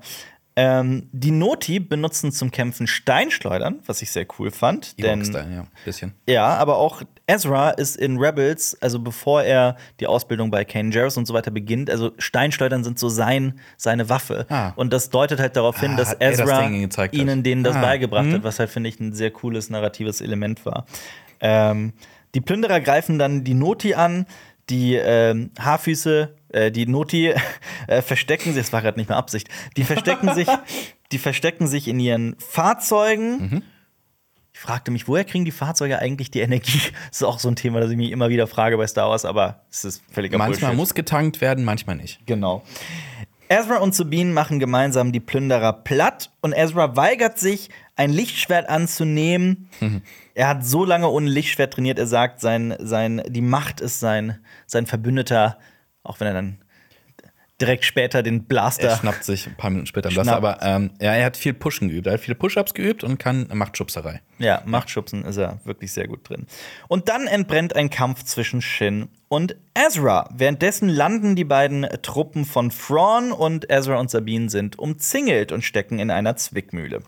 Ähm, 0.55 1.07
die 1.11 1.31
Noti 1.31 1.79
benutzen 1.79 2.31
zum 2.31 2.51
Kämpfen 2.51 2.85
Steinschleudern, 2.87 3.79
was 3.85 4.01
ich 4.01 4.11
sehr 4.11 4.25
cool 4.39 4.49
fand. 4.51 4.99
Denn 4.99 5.19
Ewok-Style, 5.21 5.53
ja, 5.55 5.63
bisschen. 5.85 6.13
ja, 6.27 6.45
aber 6.55 6.77
auch 6.77 7.01
Ezra 7.25 7.69
ist 7.69 7.95
in 7.95 8.17
Rebels, 8.17 8.77
also 8.81 8.99
bevor 8.99 9.43
er 9.43 9.77
die 9.99 10.07
Ausbildung 10.07 10.51
bei 10.51 10.65
Kane 10.65 10.91
Jarrus 10.91 11.15
und 11.15 11.25
so 11.25 11.33
weiter 11.33 11.51
beginnt, 11.51 11.89
also 11.89 12.11
Steinschleudern 12.17 12.83
sind 12.83 12.99
so 12.99 13.07
sein, 13.07 13.59
seine 13.77 14.09
Waffe. 14.09 14.45
Ah. 14.49 14.73
Und 14.75 14.91
das 14.91 15.09
deutet 15.09 15.39
halt 15.39 15.55
darauf 15.55 15.79
hin, 15.79 15.91
Ah, 15.93 15.97
dass 15.97 16.17
das 16.17 16.39
Ezra 16.39 16.63
hat. 16.97 17.13
ihnen 17.13 17.43
denen 17.43 17.63
das 17.63 17.77
Ah, 17.77 17.81
beigebracht 17.81 18.25
mhm. 18.25 18.33
hat, 18.33 18.43
was 18.43 18.59
halt, 18.59 18.69
finde 18.69 18.89
ich, 18.89 18.99
ein 18.99 19.13
sehr 19.13 19.31
cooles 19.31 19.69
narratives 19.69 20.19
Element 20.19 20.65
war. 20.65 20.85
Ähm, 21.39 21.93
die 22.35 22.41
Plünderer 22.41 22.81
greifen 22.81 23.19
dann 23.19 23.43
die 23.43 23.53
Noti 23.53 23.93
an, 23.93 24.25
die 24.69 24.95
ähm, 24.95 25.51
Haarfüße, 25.59 26.35
äh, 26.49 26.71
die 26.71 26.87
Noti 26.87 27.33
äh, 27.87 28.01
verstecken 28.01 28.53
sich, 28.53 28.63
das 28.63 28.73
war 28.73 28.81
gerade 28.81 28.99
nicht 28.99 29.09
mehr 29.09 29.17
Absicht, 29.17 29.47
die 29.77 29.83
verstecken 29.83 30.33
sich, 30.33 30.47
die 31.11 31.17
verstecken 31.19 31.67
sich 31.67 31.87
in 31.87 31.99
ihren 31.99 32.35
Fahrzeugen. 32.39 33.31
Mhm. 33.41 33.61
Ich 34.53 34.59
fragte 34.59 34.91
mich, 34.91 35.07
woher 35.07 35.23
kriegen 35.25 35.45
die 35.45 35.51
Fahrzeuge 35.51 35.99
eigentlich 35.99 36.29
die 36.31 36.39
Energie? 36.41 36.79
Das 37.09 37.11
ist 37.21 37.23
auch 37.23 37.39
so 37.39 37.49
ein 37.49 37.55
Thema, 37.55 37.79
das 37.79 37.89
ich 37.91 37.97
mich 37.97 38.11
immer 38.11 38.29
wieder 38.29 38.47
frage 38.47 38.77
bei 38.77 38.85
Star 38.87 39.09
Wars, 39.09 39.25
aber 39.25 39.61
es 39.71 39.83
ist 39.83 40.03
völliger 40.11 40.37
Manchmal 40.37 40.69
Bullshit. 40.69 40.77
muss 40.77 40.93
getankt 40.93 41.41
werden, 41.41 41.65
manchmal 41.65 41.95
nicht. 41.95 42.19
Genau. 42.27 42.63
Ezra 43.49 43.77
und 43.77 43.93
Sabine 43.93 44.31
machen 44.31 44.59
gemeinsam 44.59 45.11
die 45.11 45.19
Plünderer 45.19 45.73
platt 45.73 46.31
und 46.41 46.53
Ezra 46.53 46.95
weigert 46.95 47.37
sich, 47.39 47.69
ein 47.95 48.11
Lichtschwert 48.11 48.69
anzunehmen. 48.69 49.69
Er 50.35 50.47
hat 50.47 50.65
so 50.65 50.83
lange 50.83 51.09
ohne 51.09 51.29
Lichtschwert 51.29 51.75
trainiert, 51.75 51.99
er 51.99 52.07
sagt, 52.07 52.41
sein, 52.41 52.73
sein, 52.79 53.21
die 53.27 53.41
Macht 53.43 53.81
ist 53.81 53.99
sein, 53.99 54.39
sein 54.65 54.87
Verbündeter, 54.87 55.59
auch 56.01 56.19
wenn 56.19 56.27
er 56.27 56.33
dann 56.33 56.57
direkt 57.61 57.85
später 57.85 58.23
den 58.23 58.39
Er 58.39 58.43
Blaster. 58.43 58.97
schnappt 58.97 59.23
sich 59.23 59.47
ein 59.47 59.55
paar 59.55 59.69
Minuten 59.69 59.87
später 59.87 60.09
am 60.09 60.13
Blaster. 60.15 60.37
Schnappt. 60.37 60.61
Aber 60.61 60.75
ähm, 60.75 60.91
ja, 61.01 61.13
er 61.13 61.25
hat 61.25 61.37
viel 61.37 61.53
Pushen 61.53 61.89
geübt. 61.89 62.07
Er 62.07 62.13
hat 62.13 62.19
viele 62.19 62.35
Push-Ups 62.35 62.73
geübt 62.73 63.03
und 63.03 63.17
kann 63.19 63.47
macht 63.53 63.77
Schubserei. 63.77 64.21
Ja, 64.39 64.61
Machtschubsen 64.65 65.23
ist 65.23 65.37
er 65.37 65.59
wirklich 65.63 65.93
sehr 65.93 66.07
gut 66.07 66.27
drin. 66.27 66.47
Und 66.87 67.09
dann 67.09 67.27
entbrennt 67.27 67.75
ein 67.75 67.89
Kampf 67.89 68.23
zwischen 68.23 68.61
Shin 68.61 69.07
und 69.29 69.55
Ezra. 69.73 70.29
Währenddessen 70.33 70.89
landen 70.89 71.35
die 71.35 71.45
beiden 71.45 71.87
Truppen 72.01 72.45
von 72.45 72.69
Thrawn 72.69 73.31
und 73.31 73.69
Ezra 73.69 73.95
und 73.97 74.09
Sabine 74.09 74.49
sind 74.49 74.77
umzingelt 74.79 75.51
und 75.51 75.63
stecken 75.63 75.99
in 75.99 76.11
einer 76.11 76.35
Zwickmühle. 76.35 77.01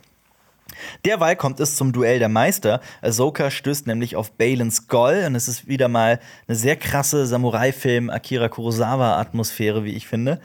Derweil 1.06 1.36
kommt 1.36 1.60
es 1.60 1.76
zum 1.76 1.92
Duell 1.92 2.20
der 2.20 2.30
Meister. 2.30 2.82
Ahsoka 3.02 3.52
stößt 3.52 3.88
nämlich 3.88 4.16
auf 4.16 4.32
Balin 4.34 4.72
Skull 4.72 5.24
und 5.28 5.36
es 5.36 5.48
ist 5.48 5.68
wieder 5.68 5.88
mal 5.88 6.20
eine 6.48 6.56
sehr 6.56 6.76
krasse 6.76 7.26
Samurai-Film 7.26 8.10
Akira 8.10 8.48
Kurosawa-Atmosphäre, 8.48 9.84
wie 9.84 9.94
ich 9.94 10.08
finde. 10.08 10.40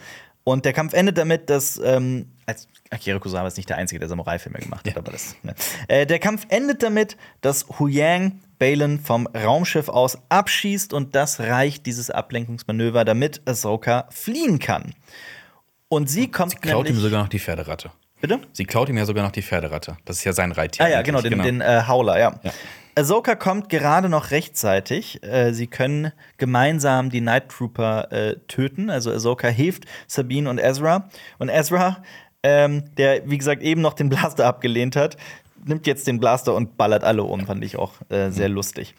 Und 0.45 0.65
der 0.65 0.73
Kampf 0.73 0.95
endet 0.95 1.19
damit, 1.19 1.51
dass 1.51 1.81
ähm, 1.85 2.27
als 2.47 2.67
Akira 2.91 3.19
Kurosawa 3.19 3.47
ist 3.47 3.57
nicht 3.57 3.69
der 3.69 3.77
einzige, 3.77 4.01
der 4.01 4.09
Samurai-Filme 4.09 4.59
gemacht 4.59 4.89
hat, 4.89 4.97
aber 4.97 5.13
das. 5.13 5.37
Ne. 5.43 5.55
Äh, 5.89 6.07
der 6.07 6.19
Kampf 6.19 6.47
endet 6.49 6.83
damit, 6.83 7.17
dass 7.41 7.67
Hu 7.79 7.87
Yang 7.87 8.41
Balin 8.59 8.99
vom 9.01 9.27
Raumschiff 9.29 9.89
aus 9.89 10.19
abschießt 10.29 10.93
und 10.93 11.15
das 11.15 11.41
reicht 11.41 11.87
dieses 11.87 12.11
Ablenkungsmanöver, 12.11 13.05
damit 13.05 13.43
Ahsoka 13.47 14.09
fliehen 14.11 14.59
kann. 14.59 14.95
Und 15.89 16.09
sie 16.09 16.31
kommt 16.31 16.61
Klaut 16.63 16.87
ihm 16.87 16.95
nämlich 16.95 17.03
sogar 17.03 17.23
noch 17.23 17.29
die 17.29 17.39
Pferderatte. 17.39 17.91
Bitte? 18.21 18.41
Sie 18.53 18.65
klaut 18.65 18.89
ihm 18.89 18.97
ja 18.97 19.07
sogar 19.07 19.25
noch 19.25 19.33
die 19.33 19.43
Pferderatte. 19.43 19.97
Das 20.05 20.19
ist 20.19 20.25
ja 20.25 20.33
sein 20.33 20.53
Reittier. 20.53 20.85
Ah 20.85 20.89
ja, 20.89 21.03
genau, 21.03 21.23
den, 21.23 21.43
den 21.43 21.61
äh, 21.61 21.83
Howler, 21.89 22.19
ja. 22.19 22.35
Ja. 22.43 22.53
Ahsoka 22.97 23.35
kommt 23.35 23.69
gerade 23.69 24.09
noch 24.09 24.31
rechtzeitig. 24.31 25.23
Äh, 25.23 25.53
sie 25.53 25.67
können 25.67 26.13
gemeinsam 26.37 27.11
die 27.11 27.21
Night 27.21 27.49
Trooper 27.49 28.13
äh, 28.13 28.37
töten. 28.49 28.91
Also 28.91 29.11
Ahsoka 29.11 29.49
hilft 29.49 29.85
Sabine 30.07 30.51
und 30.51 30.59
Ezra. 30.59 31.09
Und 31.39 31.49
Ezra, 31.49 32.03
ähm, 32.43 32.85
der 32.97 33.29
wie 33.31 33.39
gesagt 33.39 33.63
eben 33.63 33.81
noch 33.81 33.95
den 33.95 34.09
Blaster 34.09 34.47
abgelehnt 34.47 34.97
hat, 34.97 35.17
nimmt 35.65 35.87
jetzt 35.87 36.07
den 36.07 36.21
Blaster 36.21 36.55
und 36.55 36.77
ballert 36.77 37.05
alle 37.05 37.23
um. 37.23 37.47
Fand 37.47 37.65
ich 37.65 37.77
auch 37.77 37.93
äh, 38.11 38.31
sehr 38.31 38.49
lustig. 38.49 38.95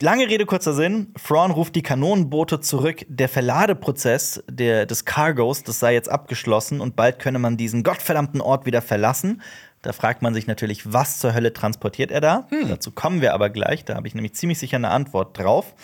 Lange 0.00 0.28
Rede, 0.28 0.46
kurzer 0.46 0.74
Sinn. 0.74 1.12
Thrawn 1.26 1.50
ruft 1.50 1.74
die 1.74 1.82
Kanonenboote 1.82 2.60
zurück. 2.60 3.04
Der 3.08 3.28
Verladeprozess 3.28 4.44
der, 4.48 4.86
des 4.86 5.04
Cargos, 5.04 5.64
das 5.64 5.80
sei 5.80 5.94
jetzt 5.94 6.08
abgeschlossen 6.08 6.80
und 6.80 6.94
bald 6.94 7.18
könne 7.18 7.40
man 7.40 7.56
diesen 7.56 7.82
gottverdammten 7.82 8.40
Ort 8.40 8.64
wieder 8.64 8.80
verlassen. 8.80 9.42
Da 9.82 9.92
fragt 9.92 10.22
man 10.22 10.34
sich 10.34 10.46
natürlich, 10.46 10.92
was 10.92 11.18
zur 11.18 11.34
Hölle 11.34 11.52
transportiert 11.52 12.12
er 12.12 12.20
da? 12.20 12.46
Dazu 12.68 12.92
kommen 12.92 13.20
wir 13.22 13.34
aber 13.34 13.50
gleich. 13.50 13.84
Da 13.84 13.96
habe 13.96 14.06
ich 14.06 14.14
nämlich 14.14 14.34
ziemlich 14.34 14.60
sicher 14.60 14.76
eine 14.76 14.90
Antwort 14.90 15.36
drauf. 15.36 15.74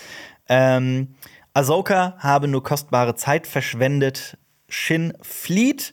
Ähm, 0.49 1.17
Ahsoka 1.53 2.15
habe 2.19 2.47
nur 2.47 2.63
kostbare 2.63 3.17
Zeit 3.17 3.49
verschwendet. 3.49 4.39
Shin 4.69 5.13
flieht 5.23 5.93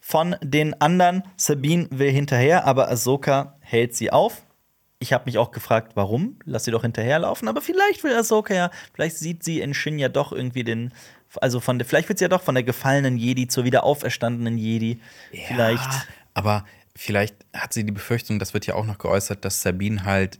von 0.00 0.36
den 0.42 0.80
anderen. 0.80 1.22
Sabine 1.36 1.86
will 1.90 2.10
hinterher, 2.10 2.64
aber 2.66 2.90
Ahsoka 2.90 3.58
hält 3.60 3.94
sie 3.94 4.10
auf. 4.10 4.42
Ich 5.02 5.12
habe 5.12 5.24
mich 5.26 5.36
auch 5.36 5.50
gefragt, 5.50 5.92
warum? 5.96 6.36
Lass 6.44 6.64
sie 6.64 6.70
doch 6.70 6.82
hinterherlaufen. 6.82 7.48
Aber 7.48 7.60
vielleicht 7.60 8.04
will 8.04 8.14
Ahsoka 8.14 8.54
ja, 8.54 8.70
vielleicht 8.94 9.16
sieht 9.16 9.42
sie 9.42 9.60
in 9.60 9.74
Shin 9.74 9.98
ja 9.98 10.08
doch 10.08 10.30
irgendwie 10.32 10.62
den, 10.62 10.94
also 11.40 11.58
von 11.58 11.80
der, 11.80 11.86
vielleicht 11.86 12.08
wird 12.08 12.20
sie 12.20 12.24
ja 12.24 12.28
doch 12.28 12.42
von 12.42 12.54
der 12.54 12.62
gefallenen 12.62 13.16
Jedi 13.16 13.48
zur 13.48 13.64
wieder 13.64 13.82
auferstandenen 13.82 14.56
Jedi. 14.58 15.00
Vielleicht. 15.32 15.82
Ja, 15.82 16.04
aber 16.34 16.64
vielleicht 16.94 17.34
hat 17.52 17.72
sie 17.72 17.84
die 17.84 17.90
Befürchtung, 17.90 18.38
das 18.38 18.54
wird 18.54 18.64
ja 18.66 18.74
auch 18.74 18.86
noch 18.86 18.98
geäußert, 18.98 19.44
dass 19.44 19.60
Sabine 19.60 20.04
halt 20.04 20.38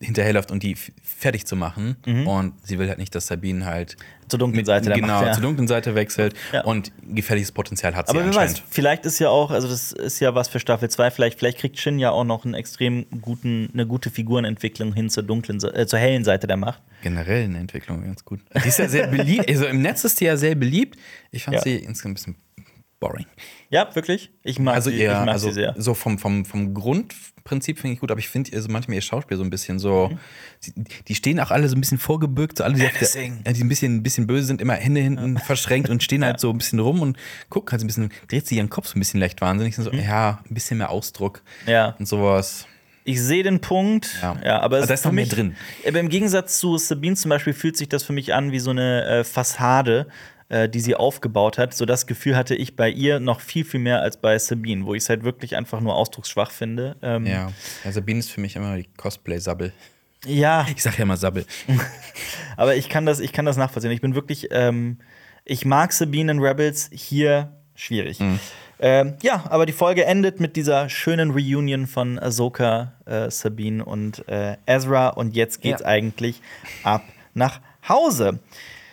hinterherläuft, 0.00 0.52
um 0.52 0.60
die 0.60 0.76
fertig 1.02 1.44
zu 1.44 1.56
machen. 1.56 1.96
Und 2.26 2.54
sie 2.64 2.78
will 2.78 2.88
halt 2.88 2.98
nicht, 2.98 3.16
dass 3.16 3.26
Sabine 3.26 3.66
halt 3.66 3.96
Zur 4.28 4.38
dunklen 4.38 4.64
Seite 4.64 4.88
der 4.88 4.98
genau, 4.98 5.14
Macht, 5.14 5.26
ja. 5.26 5.32
zur 5.32 5.42
dunklen 5.42 5.68
Seite 5.68 5.94
wechselt. 5.94 6.34
Ja. 6.52 6.64
Und 6.64 6.92
gefährliches 7.14 7.52
Potenzial 7.52 7.94
hat 7.94 8.08
sie 8.08 8.16
Aber 8.16 8.24
wer 8.24 8.34
weiß, 8.34 8.62
vielleicht 8.70 9.04
ist 9.06 9.18
ja 9.18 9.28
auch, 9.28 9.50
also 9.50 9.68
das 9.68 9.92
ist 9.92 10.20
ja 10.20 10.34
was 10.34 10.48
für 10.48 10.60
Staffel 10.60 10.88
2, 10.90 11.10
vielleicht, 11.10 11.38
vielleicht 11.38 11.58
kriegt 11.58 11.78
Shin 11.78 11.98
ja 11.98 12.10
auch 12.10 12.24
noch 12.24 12.44
einen 12.44 12.54
extrem 12.54 13.06
guten, 13.20 13.70
eine 13.72 13.86
gute 13.86 14.10
Figurenentwicklung 14.10 14.92
hin 14.94 15.10
zur 15.10 15.22
dunklen, 15.22 15.62
äh, 15.62 15.86
zur 15.86 15.98
hellen 15.98 16.24
Seite 16.24 16.46
der 16.46 16.56
Macht. 16.56 16.82
Generell 17.02 17.44
eine 17.44 17.58
Entwicklung 17.58 18.02
ganz 18.02 18.24
gut. 18.24 18.40
Die 18.64 18.68
ist 18.68 18.78
ja 18.78 18.88
sehr 18.88 19.06
beliebt. 19.08 19.48
Also 19.48 19.66
im 19.66 19.82
Netz 19.82 20.04
ist 20.04 20.20
die 20.20 20.24
ja 20.24 20.36
sehr 20.36 20.54
beliebt. 20.54 20.98
Ich 21.30 21.44
fand 21.44 21.56
Ja. 21.56 21.62
sie 21.62 21.76
insgesamt 21.76 22.12
ein 22.12 22.14
bisschen 22.14 22.36
boring. 23.08 23.26
Ja, 23.70 23.88
wirklich? 23.94 24.30
Ich 24.42 24.58
mag, 24.58 24.74
Also 24.76 24.90
sie, 24.90 24.98
eher, 24.98 25.12
ich 25.12 25.18
mag 25.26 25.28
also 25.34 25.48
sie 25.48 25.54
sehr. 25.54 25.74
so 25.76 25.94
vom, 25.94 26.18
vom, 26.18 26.44
vom 26.44 26.74
Grundprinzip 26.74 27.78
finde 27.78 27.94
ich 27.94 28.00
gut, 28.00 28.10
aber 28.10 28.20
ich 28.20 28.28
finde 28.28 28.54
also 28.54 28.68
manchmal 28.70 28.96
ihr 28.96 29.00
Schauspiel 29.02 29.36
so 29.36 29.42
ein 29.42 29.50
bisschen 29.50 29.78
so, 29.78 30.10
sie, 30.60 30.72
die 31.08 31.14
stehen 31.14 31.40
auch 31.40 31.50
alle 31.50 31.68
so 31.68 31.76
ein 31.76 31.80
bisschen 31.80 31.98
vorgebückt, 31.98 32.58
so 32.58 32.64
alle, 32.64 32.74
die, 32.74 32.80
der, 32.80 32.90
ja, 32.90 33.52
die 33.52 33.60
ein 33.62 33.68
bisschen, 33.68 33.96
ein 33.96 34.02
bisschen 34.02 34.26
böse 34.26 34.46
sind, 34.46 34.60
immer 34.60 34.74
Hände 34.74 35.00
hinten 35.00 35.38
verschränkt 35.38 35.90
und 35.90 36.02
stehen 36.02 36.24
halt 36.24 36.40
so 36.40 36.50
ein 36.50 36.58
bisschen 36.58 36.78
rum 36.78 37.00
und 37.02 37.16
gucken 37.48 37.72
halt 37.72 37.80
so 37.80 37.84
ein 37.84 37.88
bisschen, 37.88 38.10
dreht 38.28 38.46
sie 38.46 38.56
ihren 38.56 38.70
Kopf 38.70 38.86
so 38.86 38.96
ein 38.96 39.00
bisschen 39.00 39.20
leicht 39.20 39.40
wahnsinnig, 39.40 39.74
so, 39.76 39.90
ja, 39.92 40.40
ein 40.48 40.54
bisschen 40.54 40.78
mehr 40.78 40.90
Ausdruck 40.90 41.42
Mhm. 41.66 41.70
Ja. 41.70 41.96
und 41.98 42.06
sowas. 42.06 42.66
Ich 43.06 43.20
sehe 43.20 43.42
den 43.42 43.60
Punkt. 43.60 44.08
Ja. 44.22 44.34
Ja, 44.42 44.60
aber 44.60 44.78
es 44.78 44.84
Aber 44.84 44.88
da 44.88 44.94
ist 44.94 45.04
noch 45.04 45.12
mehr 45.12 45.26
drin. 45.26 45.56
Aber 45.86 46.00
im 46.00 46.08
Gegensatz 46.08 46.58
zu 46.58 46.78
Sabine 46.78 47.16
zum 47.16 47.28
Beispiel 47.28 47.52
fühlt 47.52 47.76
sich 47.76 47.86
das 47.90 48.02
für 48.02 48.14
mich 48.14 48.32
an 48.32 48.50
wie 48.50 48.60
so 48.60 48.70
eine 48.70 49.04
äh, 49.04 49.24
Fassade, 49.24 50.06
äh, 50.48 50.68
die 50.68 50.80
sie 50.80 50.94
aufgebaut 50.94 51.58
hat. 51.58 51.74
So 51.74 51.84
das 51.86 52.06
Gefühl 52.06 52.36
hatte 52.36 52.54
ich 52.54 52.76
bei 52.76 52.88
ihr 52.90 53.20
noch 53.20 53.40
viel, 53.40 53.64
viel 53.64 53.80
mehr 53.80 54.00
als 54.02 54.16
bei 54.16 54.38
Sabine, 54.38 54.84
wo 54.86 54.94
ich 54.94 55.02
es 55.04 55.08
halt 55.08 55.24
wirklich 55.24 55.56
einfach 55.56 55.80
nur 55.80 55.94
ausdrucksschwach 55.96 56.50
finde. 56.50 56.96
Ähm, 57.02 57.26
Ja. 57.26 57.52
ja, 57.84 57.92
Sabine 57.92 58.18
ist 58.20 58.30
für 58.30 58.40
mich 58.40 58.56
immer 58.56 58.76
die 58.76 58.88
Cosplay-Sabbel. 58.96 59.72
ja, 60.26 60.66
Ich 60.74 60.82
sag 60.82 60.98
ja 60.98 61.02
immer 61.04 61.16
Sabbel. 61.16 61.44
aber 62.56 62.76
ich 62.76 62.88
kann 62.88 63.06
das, 63.06 63.20
ich 63.20 63.32
kann 63.32 63.44
das 63.44 63.56
nachvollziehen. 63.56 63.90
Ich 63.92 64.00
bin 64.00 64.14
wirklich, 64.14 64.48
ähm, 64.50 64.98
ich 65.44 65.64
mag 65.64 65.92
Sabine 65.92 66.32
in 66.32 66.38
Rebels 66.40 66.90
hier 66.92 67.52
schwierig. 67.74 68.18
Ähm, 68.80 69.14
ja, 69.22 69.44
aber 69.50 69.66
die 69.66 69.72
Folge 69.72 70.04
endet 70.04 70.40
mit 70.40 70.56
dieser 70.56 70.88
schönen 70.88 71.30
Reunion 71.30 71.86
von 71.86 72.18
Ahsoka, 72.18 72.92
äh, 73.06 73.30
Sabine 73.30 73.84
und 73.84 74.26
äh, 74.28 74.56
Ezra. 74.66 75.08
Und 75.08 75.36
jetzt 75.36 75.60
geht's 75.62 75.80
Ja. 75.80 75.86
eigentlich 75.86 76.40
ab 76.82 77.02
nach 77.34 77.60
Hause. 77.88 78.40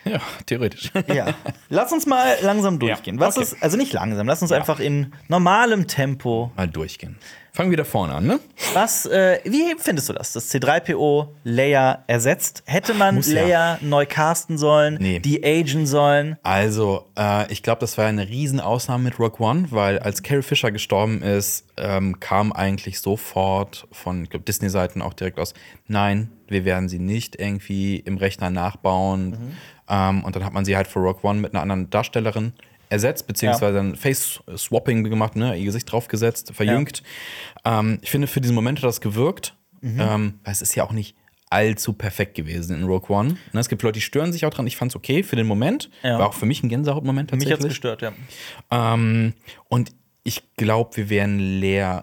Ja, 0.12 0.20
theoretisch. 0.46 0.90
Ja. 1.14 1.34
Lass 1.68 1.92
uns 1.92 2.06
mal 2.06 2.36
langsam 2.42 2.78
durchgehen. 2.78 3.20
Was 3.20 3.36
okay. 3.36 3.44
ist, 3.44 3.62
also 3.62 3.76
nicht 3.76 3.92
langsam, 3.92 4.26
lass 4.26 4.42
uns 4.42 4.50
einfach 4.50 4.80
in 4.80 5.12
normalem 5.28 5.86
Tempo. 5.86 6.50
Mal 6.56 6.66
durchgehen. 6.68 7.18
Fangen 7.54 7.68
wir 7.68 7.76
da 7.76 7.84
vorne 7.84 8.14
an, 8.14 8.26
ne? 8.26 8.40
Was, 8.72 9.04
äh, 9.04 9.38
wie 9.44 9.74
findest 9.76 10.08
du 10.08 10.14
das, 10.14 10.32
dass 10.32 10.50
C3PO 10.54 11.28
Leia 11.44 12.02
ersetzt? 12.06 12.62
Hätte 12.64 12.94
man 12.94 13.16
Muss 13.16 13.30
ja. 13.30 13.42
Leia 13.42 13.78
neu 13.82 14.06
casten 14.06 14.56
sollen, 14.56 14.96
Nee. 14.98 15.18
die 15.18 15.44
agen 15.44 15.86
sollen? 15.86 16.38
Also, 16.42 17.10
äh, 17.14 17.52
ich 17.52 17.62
glaube, 17.62 17.80
das 17.80 17.98
war 17.98 18.06
eine 18.06 18.26
Riesenausnahme 18.26 19.04
mit 19.04 19.18
Rock 19.18 19.38
One, 19.38 19.66
weil 19.70 19.98
als 19.98 20.22
Carrie 20.22 20.40
Fisher 20.40 20.72
gestorben 20.72 21.20
ist, 21.20 21.66
ähm, 21.76 22.20
kam 22.20 22.54
eigentlich 22.54 23.00
sofort 23.00 23.86
von, 23.92 24.26
Disney-Seiten 24.48 25.02
auch 25.02 25.12
direkt 25.12 25.38
aus, 25.38 25.52
nein, 25.88 26.30
wir 26.48 26.64
werden 26.64 26.88
sie 26.88 26.98
nicht 26.98 27.38
irgendwie 27.38 27.96
im 27.96 28.16
Rechner 28.16 28.48
nachbauen. 28.48 29.56
Ähm, 29.92 30.24
und 30.24 30.34
dann 30.34 30.44
hat 30.44 30.52
man 30.54 30.64
sie 30.64 30.74
halt 30.76 30.86
für 30.88 31.00
Rock 31.00 31.22
One 31.22 31.38
mit 31.40 31.52
einer 31.52 31.60
anderen 31.62 31.90
Darstellerin 31.90 32.54
ersetzt, 32.88 33.26
beziehungsweise 33.26 33.78
ein 33.80 33.94
Face-Swapping 33.96 35.04
gemacht, 35.04 35.36
ne, 35.36 35.54
ihr 35.56 35.64
Gesicht 35.66 35.90
draufgesetzt, 35.92 36.52
verjüngt. 36.54 37.02
Ähm, 37.64 37.98
ich 38.02 38.10
finde, 38.10 38.26
für 38.26 38.40
diesen 38.40 38.54
Moment 38.54 38.78
hat 38.78 38.84
das 38.84 39.00
gewirkt, 39.00 39.54
ähm, 39.82 40.34
weil 40.44 40.52
es 40.52 40.62
ist 40.62 40.74
ja 40.74 40.84
auch 40.84 40.92
nicht 40.92 41.14
allzu 41.50 41.92
perfekt 41.92 42.34
gewesen 42.34 42.74
in 42.76 42.84
Rogue 42.84 43.14
One. 43.14 43.36
Ne, 43.52 43.60
es 43.60 43.68
gibt 43.68 43.82
Leute, 43.82 43.94
die 43.94 44.00
stören 44.00 44.32
sich 44.32 44.46
auch 44.46 44.50
dran. 44.50 44.66
Ich 44.66 44.76
fand 44.76 44.90
es 44.92 44.96
okay 44.96 45.22
für 45.22 45.36
den 45.36 45.46
Moment. 45.46 45.90
Ja. 46.02 46.18
War 46.18 46.28
auch 46.28 46.34
für 46.34 46.46
mich 46.46 46.62
ein 46.62 46.68
Gänsehautmoment 46.70 47.30
Mich 47.32 47.40
hat's 47.40 47.50
tatsächlich. 47.50 47.68
gestört, 47.80 48.00
ja. 48.02 48.12
Ähm, 48.70 49.34
und 49.68 49.92
ich 50.22 50.42
glaube, 50.56 50.96
wir 50.96 51.10
werden 51.10 51.38
Lea 51.38 52.00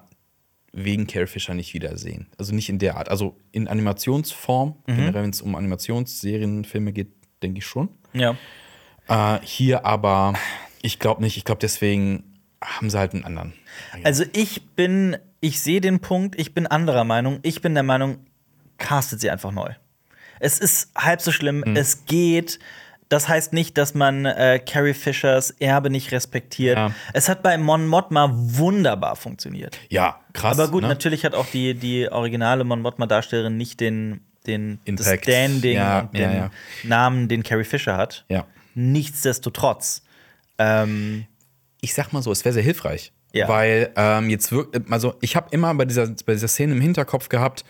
wegen 0.72 1.08
Carrie 1.08 1.26
Fisher 1.28 1.56
nicht 1.56 1.74
wiedersehen. 1.74 2.28
Also 2.38 2.54
nicht 2.54 2.70
in 2.70 2.78
der 2.78 2.98
Art. 2.98 3.10
Also 3.10 3.38
in 3.52 3.68
Animationsform, 3.68 4.76
Mhm. 4.86 4.96
generell, 4.96 5.24
wenn 5.24 5.30
es 5.32 5.42
um 5.42 5.56
Animationsserien, 5.56 6.64
Filme 6.66 6.94
geht, 6.94 7.10
denke 7.44 7.60
ich 7.60 7.66
schon. 7.66 7.90
Ja. 8.14 8.36
Äh, 9.08 9.40
hier 9.44 9.86
aber, 9.86 10.34
ich 10.82 11.00
glaube 11.00 11.22
nicht. 11.22 11.38
Ich 11.38 11.46
glaube, 11.46 11.60
deswegen 11.62 12.24
haben 12.64 12.90
sie 12.90 12.98
halt 12.98 13.14
einen 13.14 13.24
anderen. 13.24 13.54
Also 14.04 14.24
ich 14.34 14.68
bin, 14.76 15.18
ich 15.40 15.62
sehe 15.62 15.82
den 15.82 16.00
Punkt, 16.00 16.38
ich 16.40 16.54
bin 16.54 16.68
anderer 16.68 17.04
Meinung. 17.04 17.40
Ich 17.44 17.62
bin 17.62 17.74
der 17.74 17.84
Meinung, 17.84 18.18
castet 18.78 19.22
sie 19.22 19.30
einfach 19.30 19.52
neu. 19.52 19.72
Es 20.40 20.60
ist 20.60 20.92
halb 20.98 21.22
so 21.22 21.32
schlimm, 21.32 21.64
Hm. 21.66 21.76
es 21.76 22.06
geht. 22.06 22.60
Das 23.10 23.28
heißt 23.28 23.54
nicht, 23.54 23.76
dass 23.78 23.96
man 23.96 24.26
äh, 24.26 24.60
Carrie 24.64 24.94
Fishers 24.94 25.50
Erbe 25.52 25.90
nicht 25.90 26.12
respektiert. 26.12 26.78
Ja. 26.78 26.92
Es 27.12 27.28
hat 27.28 27.42
bei 27.42 27.58
Mon 27.58 27.88
Mothma 27.88 28.30
wunderbar 28.32 29.16
funktioniert. 29.16 29.80
Ja, 29.90 30.20
krass. 30.34 30.60
Aber 30.60 30.70
gut, 30.70 30.84
ne? 30.84 30.90
natürlich 30.90 31.26
hat 31.26 31.34
auch 31.34 31.48
die, 31.48 31.74
die 31.74 32.08
originale 32.12 32.64
Mon 32.66 32.82
Mothma-Darstellerin 32.82 33.58
nicht 33.58 33.80
den, 33.80 34.22
den 34.50 34.80
das 34.98 35.08
Impact. 35.08 35.24
Standing 35.24 35.76
Ja, 35.76 36.00
und 36.02 36.14
den 36.14 36.32
ja. 36.32 36.52
Namen, 36.84 37.28
den 37.28 37.44
Carrie 37.44 37.64
Fisher 37.64 37.96
hat. 37.96 38.26
Nichtsdestotrotz. 38.76 40.04
Ähm, 40.58 41.26
ich 41.82 41.94
sag 41.94 42.12
mal 42.12 42.22
so, 42.22 42.32
es 42.32 42.44
wäre 42.44 42.54
sehr 42.54 42.64
hilfreich. 42.64 43.14
Weil 43.48 43.92
ähm, 43.96 44.30
jetzt 44.30 44.52
wirkt, 44.52 44.92
also 44.92 45.16
ich 45.22 45.36
habe 45.36 45.48
immer 45.52 45.74
bei 45.76 45.86
dieser, 45.86 46.08
bei 46.26 46.34
dieser 46.34 46.48
Szene 46.48 46.74
im 46.74 46.82
Hinterkopf 46.82 47.30
gehabt, 47.30 47.64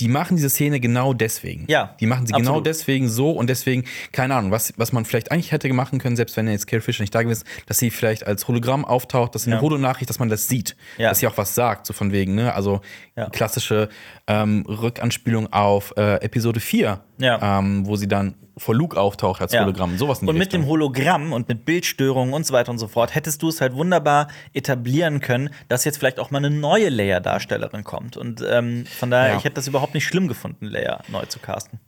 die 0.00 0.08
machen 0.08 0.36
diese 0.36 0.50
Szene 0.50 0.80
genau 0.80 1.12
deswegen. 1.12 1.66
Ja, 1.68 1.94
Die 2.00 2.06
machen 2.06 2.26
sie 2.26 2.32
genau 2.32 2.50
absolut. 2.50 2.66
deswegen 2.66 3.08
so 3.08 3.30
und 3.30 3.48
deswegen, 3.48 3.84
keine 4.10 4.34
Ahnung, 4.34 4.50
was, 4.50 4.72
was 4.76 4.92
man 4.92 5.04
vielleicht 5.04 5.30
eigentlich 5.30 5.52
hätte 5.52 5.72
machen 5.72 6.00
können, 6.00 6.16
selbst 6.16 6.36
wenn 6.36 6.48
jetzt 6.48 6.66
Carrie 6.66 6.80
Fisher 6.82 7.02
nicht 7.02 7.14
da 7.14 7.22
gewesen 7.22 7.42
ist, 7.44 7.68
dass 7.68 7.78
sie 7.78 7.90
vielleicht 7.90 8.26
als 8.26 8.48
Hologramm 8.48 8.84
auftaucht, 8.84 9.34
dass 9.34 9.44
sie 9.44 9.50
Ja. 9.50 9.56
eine 9.56 9.62
Holonachricht, 9.62 10.10
dass 10.10 10.18
man 10.18 10.28
das 10.28 10.48
sieht, 10.48 10.76
Ja. 10.98 11.10
dass 11.10 11.20
sie 11.20 11.28
auch 11.28 11.36
was 11.38 11.54
sagt, 11.54 11.86
so 11.86 11.92
von 11.92 12.10
wegen, 12.10 12.34
ne? 12.34 12.52
Also 12.54 12.80
Ja. 13.16 13.30
klassische 13.30 13.88
ähm, 14.26 14.64
Rückanspielung 14.68 15.52
auf 15.52 15.94
äh, 15.96 16.16
Episode 16.24 16.58
4, 16.58 17.00
Ja. 17.18 17.58
ähm, 17.58 17.86
wo 17.86 17.94
sie 17.96 18.08
dann 18.08 18.34
vor 18.56 18.72
Luke 18.74 18.96
auftaucht 19.00 19.40
als. 19.42 19.52
Hologramm, 19.52 19.98
sowas 19.98 20.20
Und 20.20 20.26
mit 20.26 20.36
Richtung. 20.36 20.62
dem 20.62 20.68
Hologramm 20.68 21.32
und 21.32 21.48
mit 21.48 21.64
Bildstörungen 21.64 22.32
und 22.32 22.46
so 22.46 22.54
weiter 22.54 22.70
und 22.70 22.78
so 22.78 22.86
fort 22.86 23.12
hättest 23.12 23.42
du 23.42 23.48
es 23.48 23.60
halt 23.60 23.74
wunderbar 23.74 24.28
etablieren 24.52 25.20
können, 25.20 25.50
dass 25.68 25.84
jetzt 25.84 25.98
vielleicht 25.98 26.20
auch 26.20 26.30
mal 26.30 26.38
eine 26.38 26.50
neue 26.50 26.88
Leia-Darstellerin 26.88 27.82
kommt. 27.82 28.16
Und 28.16 28.44
ähm, 28.48 28.86
von 28.98 29.10
daher, 29.10 29.36
ich 29.36 29.42
hätte 29.44 29.56
das 29.56 29.66
überhaupt 29.66 29.83
nicht 29.92 30.06
schlimm 30.06 30.28
gefunden, 30.28 30.66
Leia 30.66 31.02
neu 31.08 31.26
zu 31.26 31.38
casten. 31.38 31.80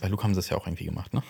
Bei 0.00 0.08
Luke 0.08 0.22
haben 0.22 0.34
sie 0.34 0.40
es 0.40 0.50
ja 0.50 0.56
auch 0.56 0.66
irgendwie 0.66 0.84
gemacht, 0.84 1.14
ne? 1.14 1.22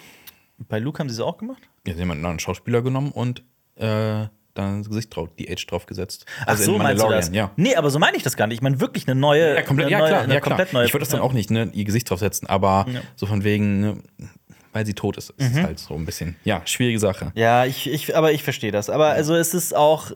Bei 0.58 0.78
Luke 0.78 0.98
haben 0.98 1.08
sie 1.08 1.14
es 1.14 1.20
auch 1.20 1.38
gemacht? 1.38 1.62
Ja, 1.86 1.94
sie 1.94 2.00
haben 2.02 2.10
einen 2.10 2.22
neuen 2.22 2.38
Schauspieler 2.38 2.82
genommen 2.82 3.12
und 3.12 3.40
äh, 3.76 4.26
dann 4.54 4.78
das 4.78 4.88
Gesicht 4.88 5.14
drauf, 5.14 5.28
die 5.38 5.50
Age 5.50 5.66
drauf 5.66 5.86
gesetzt. 5.86 6.24
Ach 6.40 6.48
Also 6.48 6.64
so, 6.64 6.72
in 6.76 6.78
meinst 6.82 7.04
du 7.04 7.10
das? 7.10 7.30
Ja. 7.32 7.50
Nee, 7.56 7.76
aber 7.76 7.90
so 7.90 7.98
meine 7.98 8.16
ich 8.16 8.22
das 8.22 8.36
gar 8.36 8.46
nicht. 8.46 8.56
Ich 8.56 8.62
meine 8.62 8.80
wirklich 8.80 9.06
eine 9.06 9.18
neue. 9.18 9.54
Ja, 9.54 9.62
komplett, 9.62 9.90
ja, 9.90 9.98
neue, 9.98 10.08
klar, 10.08 10.20
eine 10.22 10.34
ja, 10.34 10.40
klar. 10.40 10.56
komplett 10.56 10.72
neue. 10.72 10.86
Ich 10.86 10.94
würde 10.94 11.02
das 11.04 11.10
dann 11.10 11.20
ja. 11.20 11.26
auch 11.26 11.32
nicht, 11.34 11.50
ne, 11.50 11.70
ihr 11.72 11.84
Gesicht 11.84 12.08
draufsetzen, 12.10 12.48
aber 12.48 12.86
Ja. 12.88 13.00
so 13.16 13.26
von 13.26 13.44
wegen, 13.44 13.80
ne, 13.80 13.96
weil 14.72 14.86
sie 14.86 14.94
tot 14.94 15.16
ist, 15.16 15.30
ist 15.30 15.56
es 15.56 15.62
halt 15.62 15.78
so 15.78 15.94
ein 15.94 16.04
bisschen, 16.04 16.36
ja, 16.44 16.62
schwierige 16.64 16.98
Sache. 16.98 17.32
Ja, 17.34 17.64
ich, 17.64 17.88
ich, 17.90 18.16
aber 18.16 18.32
ich 18.32 18.42
verstehe 18.42 18.72
das. 18.72 18.90
Aber 18.90 19.08
also 19.08 19.34
es 19.34 19.54
ist 19.54 19.74
auch, 19.74 20.10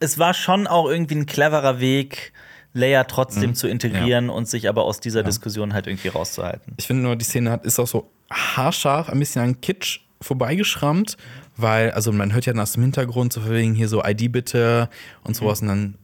es 0.00 0.18
war 0.18 0.34
schon 0.34 0.66
auch 0.66 0.88
irgendwie 0.88 1.14
ein 1.16 1.26
cleverer 1.26 1.80
Weg, 1.80 2.32
Leia 2.74 3.04
trotzdem 3.04 3.54
zu 3.54 3.68
integrieren 3.68 4.28
und 4.30 4.48
sich 4.48 4.68
aber 4.68 4.84
aus 4.84 5.00
dieser 5.00 5.22
Diskussion 5.22 5.72
halt 5.72 5.86
irgendwie 5.86 6.08
rauszuhalten. 6.08 6.74
Ich 6.76 6.86
finde 6.86 7.04
nur, 7.04 7.16
die 7.16 7.24
Szene 7.24 7.50
hat, 7.50 7.64
ist 7.64 7.78
auch 7.78 7.86
so 7.86 8.10
haarscharf, 8.30 9.08
ein 9.08 9.18
bisschen 9.18 9.42
an 9.42 9.60
Kitsch 9.60 10.00
vorbeigeschrammt, 10.20 11.16
weil, 11.56 11.92
also 11.92 12.10
man 12.10 12.32
hört 12.32 12.46
ja 12.46 12.54
aus 12.54 12.72
dem 12.72 12.82
Hintergrund 12.82 13.32
so 13.32 13.40
von 13.40 13.52
wegen 13.52 13.74
hier 13.74 13.88
so 13.88 14.02
ID 14.04 14.32
bitte 14.32 14.88
und 15.22 15.36
sowas 15.36 15.62
und 15.62 15.68
dann 15.68 15.94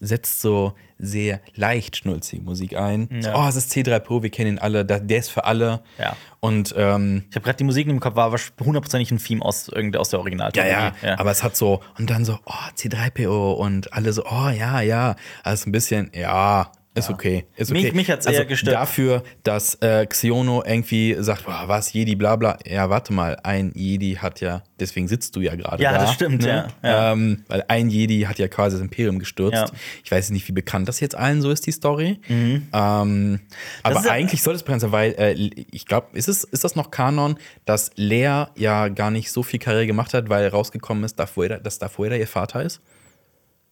setzt 0.00 0.40
so 0.40 0.74
sehr 0.98 1.40
leicht 1.54 1.96
schnulzige 1.96 2.42
Musik 2.42 2.76
ein. 2.76 3.08
So, 3.20 3.30
Ja. 3.30 3.44
oh, 3.44 3.48
es 3.48 3.56
ist 3.56 3.72
C3 3.72 3.98
Pro, 4.00 4.22
wir 4.22 4.30
kennen 4.30 4.52
ihn 4.54 4.58
alle, 4.58 4.84
der 4.84 5.18
ist 5.18 5.30
für 5.30 5.44
alle. 5.44 5.82
Ja. 5.98 6.16
Und 6.40 6.74
ähm, 6.76 7.24
Ich 7.30 7.36
habe 7.36 7.44
gerade 7.44 7.56
die 7.56 7.64
Musik 7.64 7.86
im 7.88 8.00
Kopf, 8.00 8.16
war 8.16 8.30
hundertprozentig 8.60 9.10
ein 9.10 9.18
Theme 9.18 9.42
aus, 9.44 9.68
aus 9.70 9.72
der 9.72 9.92
ja, 10.12 10.18
Originaltrilogie. 10.18 10.70
ja, 11.02 11.18
aber 11.18 11.30
es 11.30 11.42
hat 11.42 11.56
so, 11.56 11.82
und 11.98 12.10
dann 12.10 12.24
so, 12.24 12.38
oh, 12.44 12.52
C3PO 12.76 13.52
und 13.54 13.92
alle 13.92 14.12
so, 14.12 14.24
oh, 14.24 14.48
ja, 14.48 14.80
ja. 14.80 15.16
Also 15.42 15.68
ein 15.68 15.72
bisschen, 15.72 16.10
ja, 16.14 16.70
ist 16.96 17.10
okay. 17.10 17.44
Ist 17.56 17.70
Mich- 17.70 17.86
okay. 17.86 17.96
mich 17.96 18.10
hat's 18.10 18.26
also 18.26 18.38
eher 18.40 18.46
gestört. 18.46 18.74
Dafür, 18.76 19.22
dass 19.42 19.74
äh, 19.76 20.06
Xiono 20.06 20.62
irgendwie 20.64 21.16
sagt, 21.18 21.44
boah, 21.46 21.64
was, 21.66 21.92
Jedi, 21.92 22.14
bla 22.16 22.36
bla. 22.36 22.58
Ja, 22.66 22.90
warte 22.90 23.12
mal, 23.12 23.36
ein 23.42 23.72
Jedi 23.74 24.14
hat 24.14 24.40
ja, 24.40 24.62
deswegen 24.80 25.06
sitzt 25.08 25.36
du 25.36 25.40
ja 25.40 25.54
gerade 25.54 25.82
Ja, 25.82 25.92
da. 25.92 25.98
das 25.98 26.12
stimmt, 26.14 26.44
ja, 26.44 26.68
ja. 26.82 27.12
Ähm, 27.12 27.44
weil 27.48 27.64
ein 27.68 27.88
Jedi 27.90 28.22
hat 28.22 28.38
ja 28.38 28.48
quasi 28.48 28.76
das 28.76 28.82
Imperium 28.82 29.18
gestürzt. 29.18 29.54
Ja. 29.54 29.66
Ich 30.04 30.10
weiß 30.10 30.30
nicht, 30.30 30.48
wie 30.48 30.52
bekannt 30.52 30.88
das 30.88 31.00
jetzt 31.00 31.14
allen 31.16 31.42
so 31.42 31.50
ist, 31.50 31.66
die 31.66 31.72
Story. 31.72 32.18
Ähm, 32.28 33.40
aber 33.82 34.00
Mhm. 34.00 34.04
ja- 34.06 34.10
eigentlich 34.12 34.42
sollte 34.42 34.56
es 34.56 34.62
bekannt 34.62 34.80
sein, 34.80 34.92
weil 34.92 35.12
äh, 35.18 35.32
ich 35.70 35.86
glaube, 35.86 36.08
ist, 36.14 36.28
es, 36.28 36.44
ist 36.44 36.64
das 36.64 36.76
noch 36.76 36.90
Kanon, 36.90 37.38
dass 37.64 37.90
Lea 37.96 38.44
ja 38.56 38.88
gar 38.88 39.10
nicht 39.10 39.30
so 39.30 39.42
viel 39.42 39.58
Karriere 39.60 39.86
gemacht 39.86 40.14
hat, 40.14 40.28
weil 40.28 40.48
rausgekommen 40.48 41.04
ist, 41.04 41.18
Darth 41.18 41.36
Vader, 41.36 41.58
dass 41.58 41.78
Darth 41.78 41.98
Vader 41.98 42.16
ihr 42.18 42.26
Vater 42.28 42.62
ist? 42.62 42.80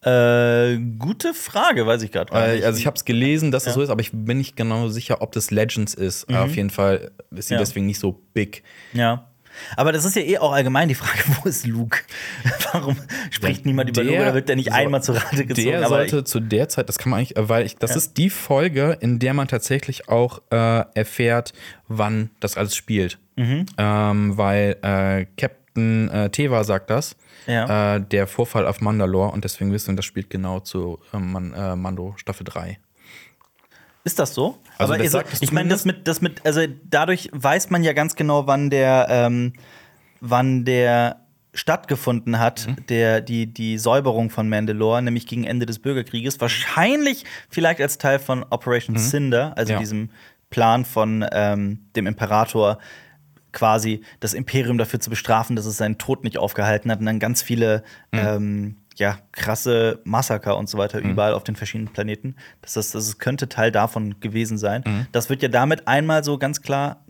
Äh, 0.04 0.78
gute 0.98 1.32
Frage, 1.34 1.86
weiß 1.86 2.02
ich 2.02 2.12
gerade 2.12 2.32
gar 2.32 2.46
Äh, 2.48 2.54
nicht. 2.56 2.64
also 2.64 2.78
ich 2.78 2.86
habe 2.86 2.96
es 2.96 3.04
gelesen, 3.04 3.50
dass 3.50 3.62
es 3.64 3.68
Ja. 3.68 3.72
so 3.74 3.82
ist, 3.82 3.90
aber 3.90 4.00
ich 4.00 4.10
bin 4.12 4.38
nicht 4.38 4.56
genau 4.56 4.88
sicher, 4.88 5.22
ob 5.22 5.32
das 5.32 5.50
Legends 5.50 5.94
ist. 5.94 6.30
Äh, 6.30 6.36
Auf 6.36 6.54
jeden 6.56 6.70
Fall 6.70 7.10
ist 7.30 7.48
sie 7.48 7.54
Ja. 7.54 7.60
deswegen 7.60 7.86
nicht 7.86 7.98
so 7.98 8.12
big. 8.34 8.62
Ja. 8.92 9.30
Aber 9.76 9.92
das 9.92 10.04
ist 10.04 10.16
ja 10.16 10.22
eh 10.22 10.38
auch 10.38 10.52
allgemein 10.52 10.88
die 10.88 10.96
Frage, 10.96 11.22
wo 11.42 11.48
ist 11.48 11.64
Luke? 11.66 12.00
Warum 12.72 12.96
spricht 13.30 13.60
Ja, 13.60 13.66
niemand 13.66 13.90
über 13.90 14.02
der 14.02 14.12
Luke? 14.12 14.24
Da 14.26 14.34
wird 14.34 14.48
der 14.48 14.56
nicht 14.56 14.68
so- 14.70 14.74
einmal 14.74 15.02
zur 15.02 15.14
Rate 15.16 15.46
gezogen. 15.46 15.68
Der 15.68 15.86
aber 15.86 16.04
ich, 16.04 16.10
sollte 16.10 16.24
zu 16.24 16.40
der 16.40 16.68
Zeit, 16.68 16.88
das 16.88 16.98
kann 16.98 17.10
man 17.10 17.20
eigentlich, 17.20 17.34
weil 17.36 17.64
ich, 17.64 17.76
das 17.76 17.90
Ja. 17.90 17.96
ist 17.96 18.16
die 18.18 18.30
Folge, 18.30 18.98
in 19.00 19.20
der 19.20 19.32
man 19.32 19.46
tatsächlich 19.48 20.08
auch 20.08 20.42
äh, 20.50 20.84
erfährt, 20.94 21.52
wann 21.86 22.30
das 22.40 22.56
alles 22.56 22.74
spielt. 22.74 23.18
Mhm. 23.36 23.66
Ähm, 23.78 24.36
weil 24.36 24.76
äh, 24.82 25.26
Captain 25.40 26.08
äh, 26.10 26.30
Teva 26.30 26.64
sagt 26.64 26.90
das, 26.90 27.16
Ja. 27.46 27.96
äh, 27.96 28.00
der 28.00 28.26
Vorfall 28.26 28.66
auf 28.66 28.80
Mandalore 28.80 29.30
und 29.32 29.44
deswegen 29.44 29.72
wissen 29.72 29.88
wir, 29.92 29.96
das 29.96 30.04
spielt 30.04 30.30
genau 30.30 30.60
zu 30.60 30.98
äh, 31.12 31.18
Man, 31.18 31.52
äh, 31.52 31.76
Mando 31.76 32.14
Staffel 32.16 32.44
3. 32.44 32.78
Ist 34.04 34.18
das 34.18 34.34
so? 34.34 34.58
Also 34.76 34.92
aber 34.94 35.02
das 35.02 35.12
sagt 35.12 35.42
ich 35.42 35.52
meine, 35.52 35.70
das 35.70 35.84
mit, 35.84 36.06
das 36.06 36.20
mit, 36.20 36.44
also 36.44 36.60
dadurch 36.84 37.30
weiß 37.32 37.70
man 37.70 37.82
ja 37.82 37.92
ganz 37.94 38.16
genau, 38.16 38.46
wann 38.46 38.68
der, 38.70 39.06
ähm, 39.08 39.54
wann 40.20 40.64
der 40.64 41.20
stattgefunden 41.54 42.38
hat, 42.38 42.66
Mhm. 42.66 42.86
der, 42.88 43.20
die, 43.20 43.46
die 43.46 43.78
Säuberung 43.78 44.28
von 44.28 44.48
Mandalore, 44.48 45.00
nämlich 45.02 45.26
gegen 45.26 45.44
Ende 45.44 45.66
des 45.66 45.78
Bürgerkrieges. 45.78 46.40
Wahrscheinlich 46.40 47.24
vielleicht 47.48 47.80
als 47.80 47.96
Teil 47.96 48.18
von 48.18 48.44
Operation 48.50 48.98
Cinder, 48.98 49.52
also 49.56 49.70
Mhm. 49.72 49.74
Ja. 49.76 49.78
diesem 49.80 50.10
Plan 50.50 50.84
von 50.84 51.24
ähm, 51.32 51.78
dem 51.96 52.06
Imperator, 52.06 52.78
quasi 53.54 54.02
das 54.20 54.34
Imperium 54.34 54.76
dafür 54.76 55.00
zu 55.00 55.08
bestrafen, 55.08 55.56
dass 55.56 55.64
es 55.64 55.78
seinen 55.78 55.96
Tod 55.96 56.24
nicht 56.24 56.36
aufgehalten 56.36 56.90
hat 56.90 57.00
und 57.00 57.06
dann 57.06 57.18
ganz 57.18 57.42
viele 57.42 57.82
Mhm. 58.12 58.18
ähm, 58.18 58.76
ja, 58.96 59.18
krasse 59.32 60.00
Massaker 60.04 60.56
und 60.56 60.68
so 60.68 60.78
weiter 60.78 61.00
überall 61.00 61.34
auf 61.34 61.42
den 61.42 61.56
verschiedenen 61.56 61.92
Planeten. 61.92 62.36
Das, 62.60 62.76
ist, 62.76 62.94
das 62.94 63.18
könnte 63.18 63.48
Teil 63.48 63.72
davon 63.72 64.20
gewesen 64.20 64.56
sein. 64.58 64.84
Mhm. 64.86 65.06
Das 65.10 65.30
wird 65.30 65.42
ja 65.42 65.48
damit 65.48 65.88
einmal 65.88 66.22
so 66.22 66.38
ganz 66.38 66.62
klar 66.62 67.04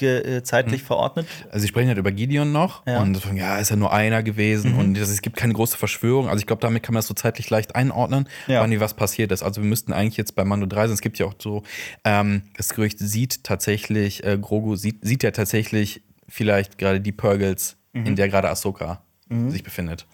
äh, 0.00 0.42
zeitlich 0.42 0.82
verordnet. 0.82 1.26
Also 1.50 1.60
sie 1.62 1.68
sprechen 1.68 1.88
halt 1.88 1.98
über 1.98 2.10
Gideon 2.12 2.52
noch 2.52 2.86
Ja. 2.86 3.00
Mhm. 3.04 3.14
und 3.14 3.22
von, 3.22 3.36
ja, 3.36 3.58
ist 3.58 3.70
ja 3.70 3.76
nur 3.76 3.92
einer 3.92 4.22
gewesen 4.22 4.74
und 4.74 4.94
das, 4.94 5.08
es 5.10 5.22
gibt 5.22 5.36
keine 5.36 5.52
große 5.52 5.76
Verschwörung. 5.76 6.28
Also 6.28 6.40
ich 6.40 6.46
glaube, 6.46 6.62
damit 6.62 6.82
kann 6.82 6.94
man 6.94 6.98
das 6.98 7.06
so 7.06 7.14
zeitlich 7.14 7.50
leicht 7.50 7.74
einordnen, 7.76 8.28
Ja. 8.46 8.60
wann 8.60 8.78
was 8.80 8.94
passiert 8.94 9.32
ist. 9.32 9.42
Also 9.42 9.62
wir 9.62 9.68
müssten 9.68 9.92
eigentlich 9.92 10.16
jetzt 10.16 10.34
bei 10.36 10.44
Mando 10.44 10.66
3 10.66 10.86
sein. 10.86 10.94
Es 10.94 11.00
gibt 11.00 11.18
ja 11.18 11.26
auch 11.26 11.34
so, 11.38 11.62
ähm, 12.04 12.42
das 12.56 12.70
Gerücht 12.70 12.98
sieht 12.98 13.44
tatsächlich, 13.44 14.24
äh, 14.24 14.38
Grogu 14.40 14.76
sieht, 14.76 14.98
sieht 15.04 15.22
ja 15.22 15.30
tatsächlich 15.32 16.02
vielleicht 16.28 16.78
gerade 16.78 17.00
die 17.00 17.12
Purgles, 17.12 17.76
Mhm. 17.92 18.06
in 18.06 18.16
der 18.16 18.28
gerade 18.28 18.48
Ahsoka 18.48 19.02
sich 19.48 19.62
befindet. 19.64 20.06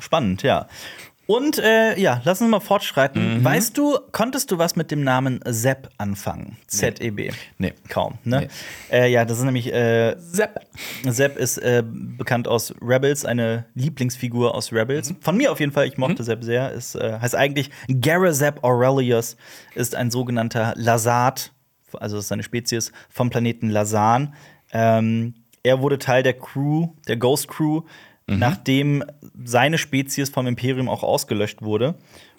Spannend, 0.00 0.42
ja. 0.42 0.66
Und 1.26 1.58
äh, 1.58 1.98
ja, 1.98 2.20
lass 2.24 2.40
uns 2.40 2.50
mal 2.50 2.60
fortschreiten. 2.60 3.38
Mhm. 3.38 3.44
Weißt 3.44 3.78
du, 3.78 3.98
konntest 4.12 4.50
du 4.50 4.58
was 4.58 4.76
mit 4.76 4.90
dem 4.90 5.02
Namen 5.04 5.40
Sepp 5.46 5.88
anfangen? 5.96 6.58
Z-E-B. 6.66 7.30
Nee. 7.58 7.72
Kaum, 7.88 8.18
ne? 8.24 8.48
Äh, 8.90 9.10
ja, 9.10 9.24
das 9.24 9.38
ist 9.38 9.44
nämlich 9.44 9.72
äh, 9.72 10.16
Sepp. 10.18 10.60
Sepp 11.04 11.36
ist 11.38 11.58
äh, 11.58 11.82
bekannt 11.84 12.46
aus 12.46 12.74
Rebels, 12.82 13.24
eine 13.24 13.64
Lieblingsfigur 13.74 14.54
aus 14.54 14.72
Rebels. 14.72 15.10
Mhm. 15.10 15.16
Von 15.20 15.36
mir 15.36 15.52
auf 15.52 15.60
jeden 15.60 15.72
Fall, 15.72 15.86
ich 15.86 15.96
mochte 15.96 16.24
Sepp 16.24 16.44
sehr. 16.44 16.72
Ist, 16.72 16.94
äh, 16.94 17.18
heißt 17.20 17.34
eigentlich 17.34 17.70
Garazep 17.88 18.62
Aurelius, 18.62 19.36
ist 19.74 19.94
ein 19.94 20.10
sogenannter 20.10 20.74
Lasat, 20.76 21.52
also 21.94 22.18
ist 22.18 22.28
seine 22.28 22.42
Spezies 22.42 22.92
vom 23.08 23.30
Planeten 23.30 23.70
Lasan. 23.70 24.34
Ähm, 24.72 25.34
er 25.62 25.80
wurde 25.80 25.98
Teil 25.98 26.22
der 26.22 26.34
Crew, 26.34 26.88
der 27.08 27.16
Ghost 27.16 27.48
Crew, 27.48 27.82
nachdem 28.26 29.04
seine 29.44 29.78
Spezies 29.78 30.30
vom 30.30 30.46
Imperium 30.46 30.88
auch 30.88 31.02
ausgelöscht 31.02 31.62
wurde. 31.62 31.94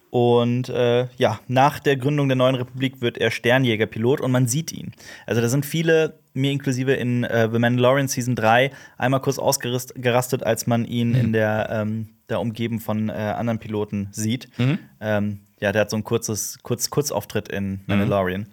Und 0.10 0.70
äh, 0.70 1.08
ja, 1.18 1.42
nach 1.48 1.80
der 1.80 1.98
Gründung 1.98 2.30
der 2.30 2.38
neuen 2.38 2.56
Republik 2.56 3.02
wird 3.02 3.18
er 3.18 3.32
Sternjägerpilot 3.32 4.22
und 4.22 4.32
man 4.32 4.48
sieht 4.48 4.72
ihn. 4.72 4.94
Also 5.26 5.42
da 5.42 5.50
sind 5.50 5.66
viele, 5.66 6.20
mir 6.34 6.52
inklusive 6.52 6.94
in 6.94 7.26
äh, 7.26 7.50
The 7.52 7.60
Mandalorian 7.60 8.08
Season 8.08 8.36
3, 8.36 8.72
einmal 8.98 9.20
kurz 9.20 9.40
ausgerastet, 9.40 10.44
als 10.44 10.68
man 10.68 10.86
ihn 10.86 11.16
in 11.16 11.34
der, 11.34 11.68
ähm, 11.70 12.10
da 12.28 12.38
umgeben 12.38 12.80
von 12.80 13.10
äh, 13.10 13.14
anderen 13.14 13.60
Piloten 13.60 14.08
sieht. 14.12 14.48
Ähm, 15.02 15.42
ja, 15.60 15.72
der 15.74 15.82
hat 15.82 15.90
so 15.90 15.98
ein 15.98 16.04
kurzes, 16.06 16.60
kurz, 16.64 16.90
Kurzauftritt 16.90 17.50
in 17.50 17.82
Mandalorian. 17.88 18.48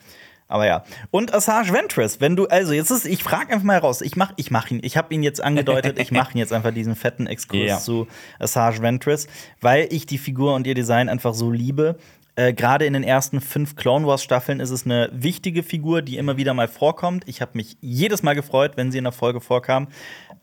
Aber 0.52 0.66
ja. 0.66 0.84
Und 1.10 1.32
Assange 1.32 1.72
Ventress, 1.72 2.20
wenn 2.20 2.36
du, 2.36 2.46
also 2.46 2.74
jetzt 2.74 2.90
ist, 2.90 3.06
ich 3.06 3.24
frage 3.24 3.54
einfach 3.54 3.64
mal 3.64 3.78
raus, 3.78 4.02
ich 4.02 4.16
mach, 4.16 4.34
ich 4.36 4.50
mach 4.50 4.70
ihn, 4.70 4.80
ich 4.82 4.98
habe 4.98 5.14
ihn 5.14 5.22
jetzt 5.22 5.42
angedeutet, 5.42 5.98
ich 5.98 6.12
mache 6.12 6.32
ihn 6.34 6.38
jetzt 6.38 6.52
einfach 6.52 6.74
diesen 6.74 6.94
fetten 6.94 7.26
Exkurs 7.26 7.66
Ja. 7.66 7.78
zu 7.78 8.06
Assange 8.38 8.82
Ventress, 8.82 9.28
weil 9.62 9.88
ich 9.90 10.04
die 10.04 10.18
Figur 10.18 10.54
und 10.54 10.66
ihr 10.66 10.74
Design 10.74 11.08
einfach 11.08 11.32
so 11.32 11.50
liebe. 11.50 11.96
Äh, 12.36 12.52
Gerade 12.52 12.84
in 12.84 12.92
den 12.92 13.02
ersten 13.02 13.40
fünf 13.40 13.76
Clone 13.76 14.06
Wars 14.06 14.22
Staffeln 14.22 14.60
ist 14.60 14.68
es 14.68 14.84
eine 14.84 15.08
wichtige 15.14 15.62
Figur, 15.62 16.02
die 16.02 16.18
immer 16.18 16.36
wieder 16.36 16.52
mal 16.52 16.68
vorkommt. 16.68 17.24
Ich 17.26 17.40
habe 17.40 17.52
mich 17.54 17.78
jedes 17.80 18.22
Mal 18.22 18.34
gefreut, 18.34 18.72
wenn 18.76 18.92
sie 18.92 18.98
in 18.98 19.04
der 19.04 19.12
Folge 19.14 19.40
vorkam. 19.40 19.88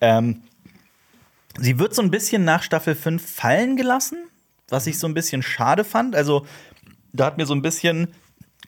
Ähm, 0.00 0.42
sie 1.58 1.78
wird 1.78 1.94
so 1.94 2.02
ein 2.02 2.10
bisschen 2.10 2.44
nach 2.44 2.64
Staffel 2.64 2.96
5 2.96 3.24
fallen 3.24 3.76
gelassen, 3.76 4.18
was 4.70 4.88
ich 4.88 4.98
so 4.98 5.06
ein 5.06 5.14
bisschen 5.14 5.42
schade 5.42 5.84
fand. 5.84 6.16
Also, 6.16 6.46
da 7.12 7.26
hat 7.26 7.38
mir 7.38 7.46
so 7.46 7.54
ein 7.54 7.62
bisschen 7.62 8.08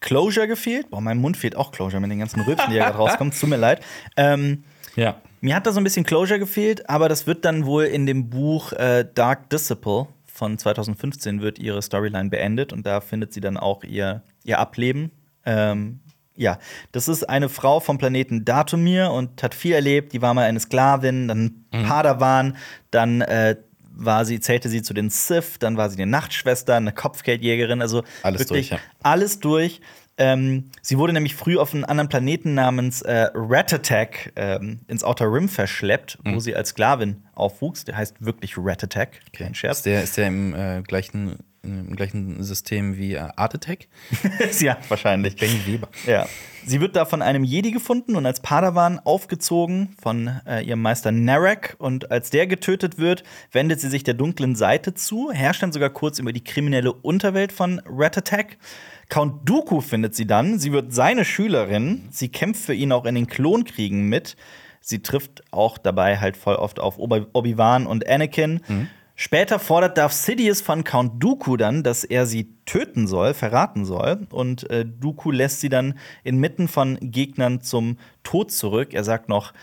Closure 0.03 0.47
gefehlt. 0.47 0.89
Boah, 0.91 1.01
mein 1.01 1.17
Mund 1.17 1.35
fehlt 1.37 1.55
auch 1.55 1.71
Closure 1.71 1.99
mit 1.99 2.11
den 2.11 2.19
ganzen 2.19 2.41
Rülpsen, 2.41 2.69
die 2.69 2.75
ja 2.75 2.85
gerade 2.85 2.97
rauskommen. 2.97 3.33
Tut 3.33 3.49
mir 3.49 3.57
leid. 3.57 3.81
Ähm, 4.17 4.63
Ja. 4.95 5.15
mir 5.41 5.55
hat 5.55 5.65
da 5.65 5.71
so 5.71 5.79
ein 5.79 5.83
bisschen 5.83 6.05
Closure 6.05 6.37
gefehlt, 6.39 6.87
aber 6.89 7.09
das 7.09 7.25
wird 7.25 7.45
dann 7.45 7.65
wohl 7.65 7.85
in 7.85 8.05
dem 8.05 8.29
Buch 8.29 8.73
äh, 8.73 9.05
Dark 9.15 9.49
Disciple 9.49 10.07
von 10.27 10.57
2015 10.57 11.41
wird 11.41 11.57
ihre 11.57 11.81
Storyline 11.81 12.29
beendet 12.29 12.73
und 12.73 12.85
da 12.85 13.01
findet 13.01 13.33
sie 13.33 13.41
dann 13.41 13.55
auch 13.57 13.83
ihr, 13.83 14.21
ihr 14.43 14.59
Ableben. 14.59 15.11
Ähm, 15.45 15.99
ja, 16.35 16.57
das 16.91 17.07
ist 17.07 17.29
eine 17.29 17.47
Frau 17.49 17.79
vom 17.79 17.97
Planeten 17.99 18.43
Datumir 18.43 19.11
und 19.11 19.41
hat 19.43 19.53
viel 19.53 19.73
erlebt. 19.73 20.13
Die 20.13 20.21
war 20.23 20.33
mal 20.33 20.45
eine 20.45 20.59
Sklavin, 20.59 21.27
dann 21.27 21.65
Padawan, 21.71 22.57
dann 22.91 23.21
äh, 23.21 23.55
war 23.95 24.25
sie, 24.25 24.39
zählte 24.39 24.69
sie 24.69 24.81
zu 24.81 24.93
den 24.93 25.09
Sith, 25.09 25.59
dann 25.59 25.77
war 25.77 25.89
sie 25.89 26.01
eine 26.01 26.09
Nachtschwester, 26.11 26.75
eine 26.75 26.91
Kopfgeldjägerin, 26.91 27.81
also 27.81 28.03
Alles 28.23 28.47
durch, 28.47 28.69
ja. 28.71 28.79
alles 29.03 29.39
durch. 29.39 29.81
Ähm, 30.17 30.65
sie 30.81 30.97
wurde 30.99 31.11
nämlich 31.13 31.33
früh 31.35 31.57
auf 31.57 31.73
einen 31.73 31.85
anderen 31.85 32.07
Planeten 32.07 32.53
namens 32.53 33.01
äh, 33.01 33.29
Rat-Attack 33.33 34.33
ähm, 34.35 34.81
ins 34.87 35.03
Outer 35.03 35.25
Rim 35.31 35.49
verschleppt, 35.49 36.19
Mhm. 36.23 36.35
wo 36.35 36.39
sie 36.39 36.55
als 36.55 36.69
Sklavin 36.69 37.23
aufwuchs. 37.33 37.83
Der 37.85 37.97
heißt 37.97 38.17
wirklich 38.23 38.53
Rat-Attack, 38.57 39.21
kein 39.33 39.55
Scherz. 39.55 39.77
Ist 39.77 39.85
der, 39.87 40.03
ist 40.03 40.17
der 40.17 40.27
im, 40.27 40.53
äh, 40.53 40.81
gleichen, 40.83 41.39
im 41.63 41.95
gleichen 41.95 42.43
System 42.43 42.97
wie 42.97 43.13
äh, 43.13 43.19
Art 43.35 43.55
Attack? 43.55 43.87
ja, 44.59 44.77
wahrscheinlich. 44.89 45.35
Benny 45.37 45.65
Weber. 45.65 45.87
Ja. 46.05 46.27
Sie 46.65 46.79
wird 46.81 46.95
da 46.95 47.05
von 47.05 47.21
einem 47.21 47.43
Jedi 47.43 47.71
gefunden 47.71 48.15
und 48.15 48.25
als 48.25 48.41
Padawan 48.41 48.99
aufgezogen 48.99 49.95
von 50.01 50.29
äh, 50.45 50.61
ihrem 50.63 50.81
Meister 50.81 51.11
Narek. 51.11 51.75
Und 51.79 52.11
als 52.11 52.29
der 52.29 52.47
getötet 52.47 52.97
wird, 52.97 53.23
wendet 53.51 53.79
sie 53.81 53.89
sich 53.89 54.03
der 54.03 54.13
dunklen 54.13 54.55
Seite 54.55 54.93
zu, 54.93 55.31
herrscht 55.31 55.63
dann 55.63 55.71
sogar 55.71 55.89
kurz 55.89 56.19
über 56.19 56.33
die 56.33 56.43
kriminelle 56.43 56.91
Unterwelt 56.93 57.51
von 57.51 57.81
Rat-Attack. 57.85 58.57
Count 59.09 59.47
Dooku 59.47 59.81
findet 59.81 60.15
sie 60.15 60.25
dann. 60.27 60.59
Sie 60.59 60.71
wird 60.71 60.93
seine 60.93 61.25
Schülerin. 61.25 62.07
Sie 62.11 62.29
kämpft 62.29 62.63
für 62.63 62.73
ihn 62.73 62.91
auch 62.91 63.05
in 63.05 63.15
den 63.15 63.27
Klonkriegen 63.27 64.07
mit. 64.09 64.35
Sie 64.81 65.01
trifft 65.01 65.43
auch 65.51 65.77
dabei 65.77 66.17
halt 66.19 66.35
voll 66.35 66.55
oft 66.55 66.79
auf 66.79 66.97
Obi- 66.97 67.25
Obi-Wan 67.33 67.87
und 67.87 68.07
Anakin. 68.07 68.61
Später 69.15 69.59
fordert 69.59 69.97
Darth 69.97 70.13
Sidious 70.13 70.61
von 70.61 70.83
Count 70.83 71.21
Dooku 71.23 71.55
dann, 71.55 71.83
dass 71.83 72.03
er 72.03 72.25
sie 72.25 72.55
töten 72.65 73.07
soll, 73.07 73.33
verraten 73.33 73.85
soll. 73.85 74.27
Und 74.31 74.69
äh, 74.71 74.85
Dooku 74.85 75.31
lässt 75.31 75.59
sie 75.59 75.69
dann 75.69 75.99
inmitten 76.23 76.67
von 76.67 76.97
Gegnern 76.99 77.61
zum 77.61 77.97
Tod 78.23 78.51
zurück. 78.51 78.93
Er 78.93 79.03
sagt 79.03 79.29
noch, 79.29 79.53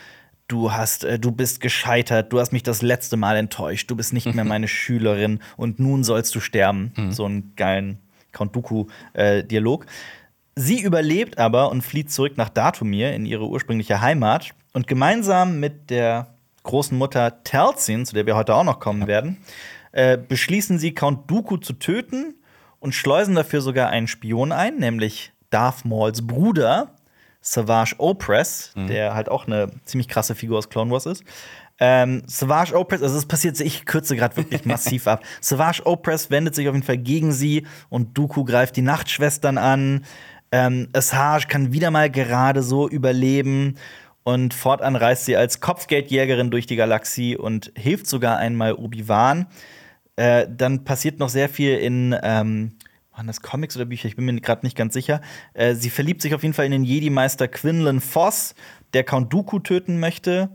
du 0.47 0.71
hast, 0.71 1.03
äh, 1.03 1.19
du 1.19 1.31
bist 1.31 1.59
gescheitert, 1.59 2.31
du 2.31 2.39
hast 2.39 2.53
mich 2.53 2.63
das 2.63 2.81
letzte 2.81 3.17
Mal 3.17 3.35
enttäuscht, 3.35 3.91
du 3.91 3.95
bist 3.95 4.13
nicht 4.13 4.33
mehr 4.33 4.45
meine 4.45 4.69
Schülerin 4.69 5.39
und 5.57 5.79
nun 5.79 6.03
sollst 6.03 6.33
du 6.33 6.39
sterben. 6.39 6.93
So 7.11 7.25
einen 7.25 7.53
geilen 7.57 7.99
Count 8.31 8.55
Dooku-Dialog. 8.55 9.85
Sie 10.55 10.81
überlebt 10.81 11.37
aber 11.37 11.71
und 11.71 11.81
flieht 11.81 12.11
zurück 12.11 12.37
nach 12.37 12.49
Datumir 12.49 13.13
in 13.13 13.25
ihre 13.25 13.47
ursprüngliche 13.47 14.01
Heimat. 14.01 14.53
Und 14.73 14.87
gemeinsam 14.87 15.59
mit 15.59 15.89
der 15.89 16.35
großen 16.63 16.97
Mutter 16.97 17.43
Talzin, 17.43 18.05
zu 18.05 18.13
der 18.13 18.25
wir 18.25 18.35
heute 18.35 18.55
auch 18.55 18.63
noch 18.63 18.79
kommen 18.79 19.07
werden, 19.07 19.37
äh, 19.91 20.17
beschließen 20.17 20.79
sie, 20.79 20.93
Count 20.93 21.29
Dooku 21.29 21.57
zu 21.57 21.73
töten 21.73 22.35
und 22.79 22.95
schleusen 22.95 23.35
dafür 23.35 23.61
sogar 23.61 23.89
einen 23.89 24.07
Spion 24.07 24.51
ein, 24.51 24.77
nämlich 24.77 25.33
Darth 25.49 25.85
Mauls 25.85 26.25
Bruder, 26.25 26.95
Savage 27.41 27.95
Opress, 27.97 28.73
der 28.75 29.15
halt 29.15 29.29
auch 29.29 29.47
eine 29.47 29.71
ziemlich 29.83 30.07
krasse 30.07 30.35
Figur 30.35 30.59
aus 30.59 30.69
Clone 30.69 30.91
Wars 30.91 31.07
ist. 31.07 31.23
Ähm, 31.79 32.21
Savage 32.27 32.75
Opress, 32.75 33.01
also 33.01 33.17
es 33.17 33.25
passiert, 33.25 33.59
ich 33.59 33.85
kürze 33.85 34.15
gerade 34.15 34.37
wirklich 34.37 34.65
massiv 34.65 35.07
ab. 35.07 35.23
Savage 35.41 35.83
Opress 35.85 36.29
wendet 36.29 36.53
sich 36.53 36.67
auf 36.69 36.75
jeden 36.75 36.85
Fall 36.85 36.99
gegen 36.99 37.31
sie 37.31 37.65
und 37.89 38.15
Dooku 38.15 38.43
greift 38.43 38.75
die 38.77 38.83
Nachtschwestern 38.83 39.57
an. 39.57 40.05
Ähm, 40.51 40.89
Asajj 40.93 41.47
kann 41.47 41.73
wieder 41.73 41.89
mal 41.89 42.11
gerade 42.11 42.61
so 42.61 42.87
überleben 42.87 43.77
und 44.23 44.53
fortan 44.53 44.95
reist 44.95 45.25
sie 45.25 45.35
als 45.35 45.59
Kopfgeldjägerin 45.59 46.51
durch 46.51 46.67
die 46.67 46.75
Galaxie 46.75 47.37
und 47.37 47.71
hilft 47.75 48.07
sogar 48.07 48.37
einmal 48.37 48.73
Obi-Wan. 48.73 49.47
Äh, 50.15 50.47
dann 50.49 50.83
passiert 50.83 51.19
noch 51.19 51.29
sehr 51.29 51.49
viel 51.49 51.77
in 51.77 52.15
ähm, 52.21 52.73
waren 53.21 53.27
das 53.27 53.41
Comics 53.41 53.75
oder 53.75 53.85
Bücher? 53.85 54.07
Ich 54.07 54.15
bin 54.15 54.25
mir 54.25 54.39
gerade 54.39 54.65
nicht 54.65 54.77
ganz 54.77 54.93
sicher. 54.93 55.21
Äh, 55.53 55.75
sie 55.75 55.89
verliebt 55.89 56.21
sich 56.21 56.33
auf 56.33 56.43
jeden 56.43 56.53
Fall 56.53 56.65
in 56.65 56.71
den 56.71 56.83
Jedi-Meister 56.83 57.47
Quinlan 57.47 57.99
Voss, 57.99 58.55
der 58.93 59.03
Count 59.03 59.31
Dooku 59.33 59.59
töten 59.59 59.99
möchte. 59.99 60.49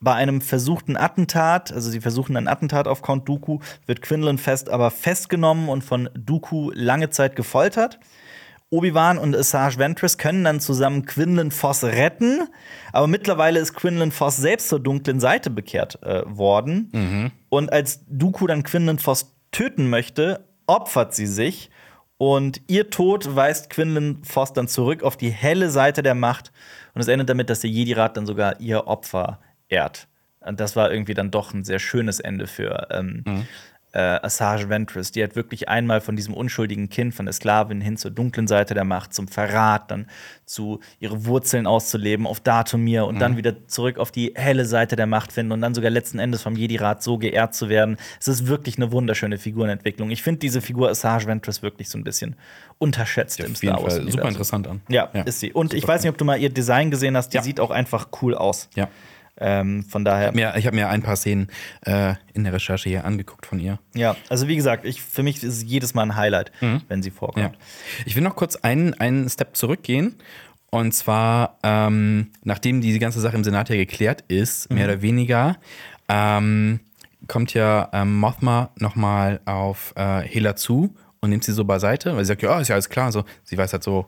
Bei 0.00 0.14
einem 0.14 0.40
versuchten 0.40 0.96
Attentat, 0.96 1.72
also 1.72 1.90
sie 1.90 2.00
versuchen 2.00 2.36
ein 2.36 2.48
Attentat 2.48 2.88
auf 2.88 3.02
Count 3.02 3.28
Dooku, 3.28 3.58
wird 3.84 4.00
Quinlan 4.00 4.38
Fest 4.38 4.70
aber 4.70 4.90
festgenommen 4.90 5.68
und 5.68 5.82
von 5.82 6.08
Dooku 6.14 6.70
lange 6.74 7.10
Zeit 7.10 7.36
gefoltert. 7.36 7.98
Obi-Wan 8.70 9.18
und 9.18 9.36
Asajj 9.36 9.78
Ventress 9.78 10.16
können 10.16 10.44
dann 10.44 10.60
zusammen 10.60 11.04
Quinlan 11.04 11.50
Voss 11.50 11.82
retten, 11.82 12.48
aber 12.92 13.08
mittlerweile 13.08 13.58
ist 13.58 13.74
Quinlan 13.74 14.12
Voss 14.12 14.36
selbst 14.36 14.68
zur 14.68 14.80
dunklen 14.80 15.18
Seite 15.20 15.50
bekehrt 15.50 16.00
äh, 16.02 16.22
worden. 16.26 16.88
Und 17.48 17.72
als 17.72 18.04
Dooku 18.08 18.46
dann 18.46 18.62
Quinlan 18.62 18.98
Voss 18.98 19.34
töten 19.50 19.90
möchte, 19.90 20.44
opfert 20.66 21.14
sie 21.14 21.26
sich. 21.26 21.70
Und 22.16 22.60
ihr 22.68 22.90
Tod 22.90 23.34
weist 23.34 23.70
Quinlan 23.70 24.22
Voss 24.22 24.52
dann 24.52 24.68
zurück 24.68 25.02
auf 25.02 25.16
die 25.16 25.30
helle 25.30 25.70
Seite 25.70 26.02
der 26.02 26.14
Macht. 26.14 26.52
Und 26.94 27.00
es 27.00 27.08
endet 27.08 27.28
damit, 27.30 27.50
dass 27.50 27.60
der 27.60 27.70
Jedi-Rat 27.70 28.16
dann 28.16 28.26
sogar 28.26 28.60
ihr 28.60 28.86
Opfer 28.86 29.40
ehrt. 29.68 30.06
Und 30.40 30.60
das 30.60 30.76
war 30.76 30.92
irgendwie 30.92 31.14
dann 31.14 31.30
doch 31.30 31.52
ein 31.52 31.64
sehr 31.64 31.78
schönes 31.78 32.20
Ende 32.20 32.46
für 32.46 32.88
ähm, 32.90 33.24
äh, 33.92 33.98
Asajj 33.98 34.68
Ventress, 34.68 35.10
die 35.12 35.22
hat 35.22 35.34
wirklich 35.36 35.68
einmal 35.68 36.00
von 36.00 36.14
diesem 36.16 36.32
unschuldigen 36.34 36.88
Kind, 36.90 37.14
von 37.14 37.26
der 37.26 37.32
Sklavin 37.32 37.80
hin 37.80 37.96
zur 37.96 38.10
dunklen 38.10 38.46
Seite 38.46 38.74
der 38.74 38.84
Macht, 38.84 39.12
zum 39.12 39.26
Verrat, 39.28 39.90
dann 39.90 40.06
zu 40.46 40.80
ihre 41.00 41.24
Wurzeln 41.26 41.66
auszuleben 41.66 42.26
auf 42.26 42.40
Datumir 42.40 43.06
und 43.06 43.18
dann 43.20 43.36
wieder 43.36 43.66
zurück 43.66 43.98
auf 43.98 44.10
die 44.12 44.32
helle 44.36 44.64
Seite 44.64 44.96
der 44.96 45.06
Macht 45.06 45.32
finden 45.32 45.52
und 45.52 45.60
dann 45.60 45.74
sogar 45.74 45.90
letzten 45.90 46.18
Endes 46.18 46.42
vom 46.42 46.56
Jedi-Rat 46.56 47.02
so 47.02 47.18
geehrt 47.18 47.54
zu 47.54 47.68
werden. 47.68 47.96
Es 48.20 48.28
ist 48.28 48.46
wirklich 48.46 48.76
eine 48.76 48.92
wunderschöne 48.92 49.38
Figurenentwicklung. 49.38 50.10
Ich 50.10 50.22
finde 50.22 50.40
diese 50.40 50.60
Figur 50.60 50.88
Asajj 50.90 51.26
Ventress 51.26 51.62
wirklich 51.62 51.88
so 51.88 51.98
ein 51.98 52.04
bisschen 52.04 52.36
unterschätzt 52.78 53.40
im 53.40 53.52
Auf 53.52 53.62
jeden 53.62 53.74
Star 53.76 53.82
Wars. 53.84 53.94
Fall 53.96 54.10
super 54.10 54.28
interessant 54.28 54.66
an. 54.68 54.80
Ja, 54.88 55.04
ist 55.04 55.40
sie. 55.40 55.52
Und 55.52 55.74
ich 55.74 55.86
weiß 55.86 56.02
nicht, 56.02 56.10
ob 56.10 56.18
du 56.18 56.24
mal 56.24 56.38
ihr 56.40 56.50
Design 56.50 56.90
gesehen 56.90 57.16
hast, 57.16 57.30
die 57.30 57.36
Ja. 57.38 57.42
sieht 57.42 57.60
auch 57.60 57.70
einfach 57.70 58.08
cool 58.22 58.34
aus. 58.34 58.68
Ja. 58.74 58.88
Ähm, 59.38 59.84
von 59.84 60.04
daher. 60.04 60.32
Mir, 60.32 60.54
ich 60.56 60.66
habe 60.66 60.76
mir 60.76 60.88
ein 60.88 61.02
paar 61.02 61.16
Szenen 61.16 61.48
äh, 61.86 62.14
in 62.34 62.44
der 62.44 62.52
Recherche 62.52 62.88
hier 62.88 63.04
angeguckt 63.04 63.46
von 63.46 63.58
ihr. 63.58 63.78
Ja, 63.94 64.16
also 64.28 64.48
wie 64.48 64.56
gesagt, 64.56 64.84
ich, 64.84 65.00
für 65.00 65.22
mich 65.22 65.42
ist 65.42 65.56
es 65.56 65.62
jedes 65.64 65.94
Mal 65.94 66.02
ein 66.02 66.16
Highlight, 66.16 66.52
wenn 66.88 67.02
sie 67.02 67.10
vorkommt. 67.10 67.54
Ja. 67.54 67.60
Ich 68.04 68.16
will 68.16 68.22
noch 68.22 68.36
kurz 68.36 68.56
einen, 68.56 68.94
einen 68.94 69.28
Step 69.30 69.56
zurückgehen 69.56 70.16
Und 70.70 70.92
zwar, 70.92 71.58
ähm, 71.62 72.30
nachdem 72.44 72.80
die 72.80 72.98
ganze 72.98 73.20
Sache 73.20 73.36
im 73.36 73.44
Senat 73.44 73.68
ja 73.70 73.76
geklärt 73.76 74.24
ist, 74.28 74.70
mehr 74.72 74.86
oder 74.86 75.02
weniger, 75.02 75.56
ähm, 76.08 76.80
kommt 77.26 77.54
ja 77.54 77.88
ähm, 77.92 78.18
Mothma 78.18 78.70
nochmal 78.76 79.40
auf 79.46 79.92
äh, 79.96 80.20
Hela 80.22 80.56
zu 80.56 80.94
und 81.20 81.30
nimmt 81.30 81.44
sie 81.44 81.52
so 81.52 81.64
beiseite, 81.64 82.14
weil 82.16 82.24
sie 82.24 82.28
sagt, 82.28 82.42
ja, 82.42 82.60
ist 82.60 82.68
ja 82.68 82.74
alles 82.74 82.88
klar. 82.88 83.12
So, 83.12 83.24
sie 83.44 83.58
weiß 83.58 83.72
halt 83.72 83.82
so, 83.82 84.06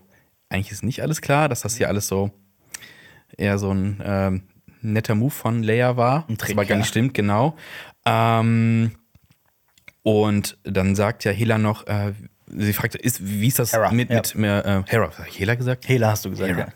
eigentlich 0.48 0.72
ist 0.72 0.82
nicht 0.82 1.02
alles 1.02 1.20
klar, 1.20 1.48
dass 1.48 1.62
das 1.62 1.76
hier 1.76 1.88
alles 1.88 2.08
so 2.08 2.30
eher 3.36 3.58
so 3.58 3.72
ein 3.72 4.00
ähm, 4.04 4.42
netter 4.82 5.14
Move 5.14 5.30
von 5.30 5.62
Leia 5.62 5.96
war. 5.96 6.26
Ein 6.28 6.36
das 6.36 6.46
Trick, 6.46 6.56
aber 6.56 6.64
gar 6.64 6.76
ja. 6.76 6.78
nicht 6.78 6.88
stimmt, 6.88 7.14
genau. 7.14 7.56
Ähm, 8.04 8.92
und 10.02 10.58
dann 10.64 10.94
sagt 10.94 11.24
ja 11.24 11.32
Hela 11.32 11.58
noch, 11.58 11.86
äh, 11.86 12.12
sie 12.46 12.72
fragt, 12.72 12.94
ist, 12.96 13.24
wie 13.24 13.48
ist 13.48 13.58
das 13.58 13.72
Hera, 13.72 13.92
mit, 13.92 14.10
ja. 14.10 14.16
mit 14.16 14.34
mehr, 14.34 14.66
äh, 14.66 14.90
Hera, 14.90 15.10
Hela 15.24 15.54
gesagt? 15.54 15.88
Hela 15.88 16.10
hast 16.10 16.24
du 16.24 16.30
gesagt. 16.30 16.50
Hera, 16.50 16.68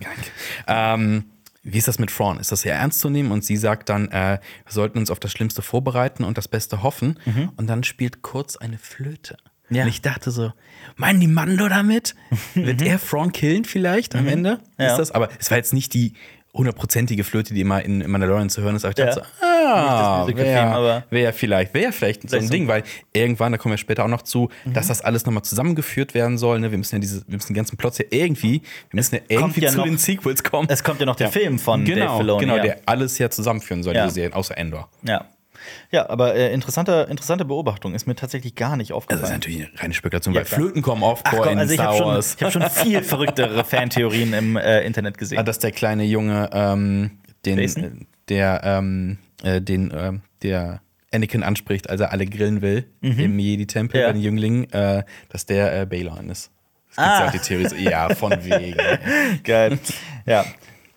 Ja. 0.66 0.94
Ähm, 0.94 1.24
wie 1.68 1.78
ist 1.78 1.88
das 1.88 1.98
mit 1.98 2.11
Thrawn? 2.11 2.38
Ist 2.38 2.52
das 2.52 2.61
sehr 2.61 2.76
ernst 2.76 3.00
zu 3.00 3.11
nehmen? 3.11 3.32
Und 3.32 3.44
sie 3.44 3.57
sagt 3.57 3.88
dann, 3.88 4.09
äh, 4.12 4.38
wir 4.64 4.72
sollten 4.72 4.98
uns 4.98 5.11
auf 5.11 5.18
das 5.18 5.32
Schlimmste 5.32 5.62
vorbereiten 5.62 6.22
und 6.22 6.38
das 6.38 6.46
Beste 6.46 6.84
hoffen. 6.84 7.18
Und 7.57 7.66
dann 7.66 7.82
spielt 7.82 8.22
kurz 8.22 8.57
eine 8.57 8.78
Flöte. 8.78 9.36
Mhm. 9.68 9.76
Ja. 9.76 9.82
Und 9.82 9.88
ich 9.88 10.00
dachte 10.00 10.30
so, 10.30 10.52
meinen 10.94 11.18
die 11.18 11.26
Mando 11.26 11.68
damit? 11.68 12.14
Wird 12.54 12.82
er 12.82 13.00
Thrawn 13.00 13.32
killen 13.32 13.64
vielleicht 13.64 14.14
am 14.14 14.28
Ende? 14.28 14.61
Mhm. 14.78 14.84
Ja. 14.84 14.90
Ist 14.92 14.98
das? 14.98 15.11
Aber 15.11 15.28
es 15.40 15.50
war 15.50 15.59
jetzt 15.59 15.74
nicht 15.74 15.92
die 15.94 16.12
hundertprozentige 16.57 17.22
Flöte, 17.24 17.54
die 17.54 17.61
immer 17.61 17.84
in, 17.84 18.00
in 18.00 18.11
Mandalorian 18.11 18.48
zu 18.50 18.62
hören 18.62 18.76
ist. 18.76 18.84
Aber 18.84 18.90
ich 18.90 18.96
dachte 18.96 19.20
Ja. 19.20 19.24
so, 19.24 19.44
ah, 19.44 20.26
wäre 20.28 21.04
wär 21.11 21.32
vielleicht, 21.32 21.74
wäre 21.74 21.92
vielleicht 21.92 22.28
so 22.30 22.36
ein 22.36 22.48
Ding, 22.48 22.66
weil 22.68 22.82
irgendwann, 23.12 23.52
da 23.52 23.59
kommen 23.59 23.72
wir 23.74 23.78
später 23.78 24.04
auch 24.04 24.09
noch 24.09 24.22
zu, 24.22 24.48
Mhm. 24.64 24.72
dass 24.72 24.88
das 24.88 25.00
alles 25.02 25.26
nochmal 25.26 25.42
zusammengeführt 25.42 26.14
werden 26.14 26.38
soll. 26.38 26.61
Ne? 26.61 26.70
Wir 26.70 26.78
müssen 26.78 26.94
ja 26.96 26.98
diese, 27.00 27.22
wir 27.26 27.34
müssen 27.36 27.48
die 27.48 27.54
ganzen 27.54 27.76
Plots 27.76 27.98
ja 27.98 28.04
irgendwie, 28.11 28.62
wir 28.90 28.96
müssen 28.96 29.16
ja 29.16 29.20
irgendwie 29.28 29.61
ja 29.62 29.70
zu 29.70 29.78
noch- 29.78 29.84
den 29.84 29.98
Sequels 29.98 30.42
kommen. 30.42 30.68
Es 30.70 30.82
kommt 30.82 31.00
ja 31.00 31.07
noch 31.07 31.16
der 31.16 31.30
Film 31.30 31.59
von 31.59 31.84
genau, 31.84 32.07
Dave 32.07 32.16
Filoni. 32.18 32.40
Genau, 32.40 32.57
ja. 32.57 32.62
der 32.62 32.76
alles 32.86 33.18
ja 33.18 33.28
zusammenführen 33.30 33.82
soll, 33.82 33.94
Ja. 33.94 34.04
diese 34.04 34.14
Serien, 34.14 34.32
außer 34.32 34.57
Endor. 34.57 34.88
ja. 35.02 35.24
Ja, 35.90 36.08
aber 36.10 36.34
äh, 36.34 36.52
interessante, 36.52 37.06
interessante 37.10 37.44
Beobachtung 37.44 37.94
ist 37.94 38.06
mir 38.06 38.14
tatsächlich 38.14 38.54
gar 38.54 38.76
nicht 38.76 38.90
Das 38.90 38.96
ist 38.96 38.96
aufgefallen. 38.96 39.32
natürlich 39.32 39.66
eine 39.68 39.82
reine 39.82 39.94
Spekulation, 39.94 40.34
Ja, 40.34 40.40
weil 40.40 40.46
klar. 40.46 40.60
Flöten 40.60 40.82
kommen 40.82 41.02
oft 41.02 41.22
Ach 41.26 41.32
vor 41.34 41.42
komm, 41.44 41.52
in 41.54 41.58
also 41.58 41.72
ich 41.72 41.78
Star 41.78 41.88
habe 41.88 41.98
schon, 41.98 42.06
Wars. 42.08 42.34
ich 42.38 42.42
hab 42.42 42.52
schon 42.52 42.70
viel 42.70 43.02
verrücktere 43.02 43.64
Fantheorien 43.64 44.32
im 44.32 44.56
äh, 44.56 44.82
Internet 44.82 45.18
gesehen. 45.18 45.38
Ah, 45.38 45.42
dass 45.42 45.58
der 45.58 45.72
kleine 45.72 46.04
Junge, 46.04 46.50
ähm, 46.52 47.10
den, 47.44 47.58
äh, 47.58 47.90
der, 48.28 48.60
ähm, 48.64 49.18
äh, 49.42 49.60
den, 49.60 49.92
ähm, 49.96 50.22
der 50.42 50.80
Anakin 51.12 51.42
anspricht, 51.42 51.88
als 51.88 52.00
er 52.00 52.10
alle 52.12 52.26
grillen 52.26 52.60
will 52.62 52.84
im 53.00 53.38
Jedi-Tempel 53.38 53.98
Mhm. 53.98 54.02
Ja. 54.02 54.06
bei 54.08 54.12
den 54.14 54.22
Jünglingen, 54.22 54.70
äh, 54.72 55.04
dass 55.30 55.46
der 55.46 55.80
äh, 55.82 55.86
Balon 55.86 56.28
ist. 56.30 56.50
Das 56.96 57.04
Ah. 57.04 57.24
ja 57.26 57.30
die 57.30 57.38
Theorie. 57.38 57.84
Ja, 57.84 58.14
von 58.14 58.32
wegen. 58.44 58.74
Geil. 59.44 59.78
ja. 60.26 60.44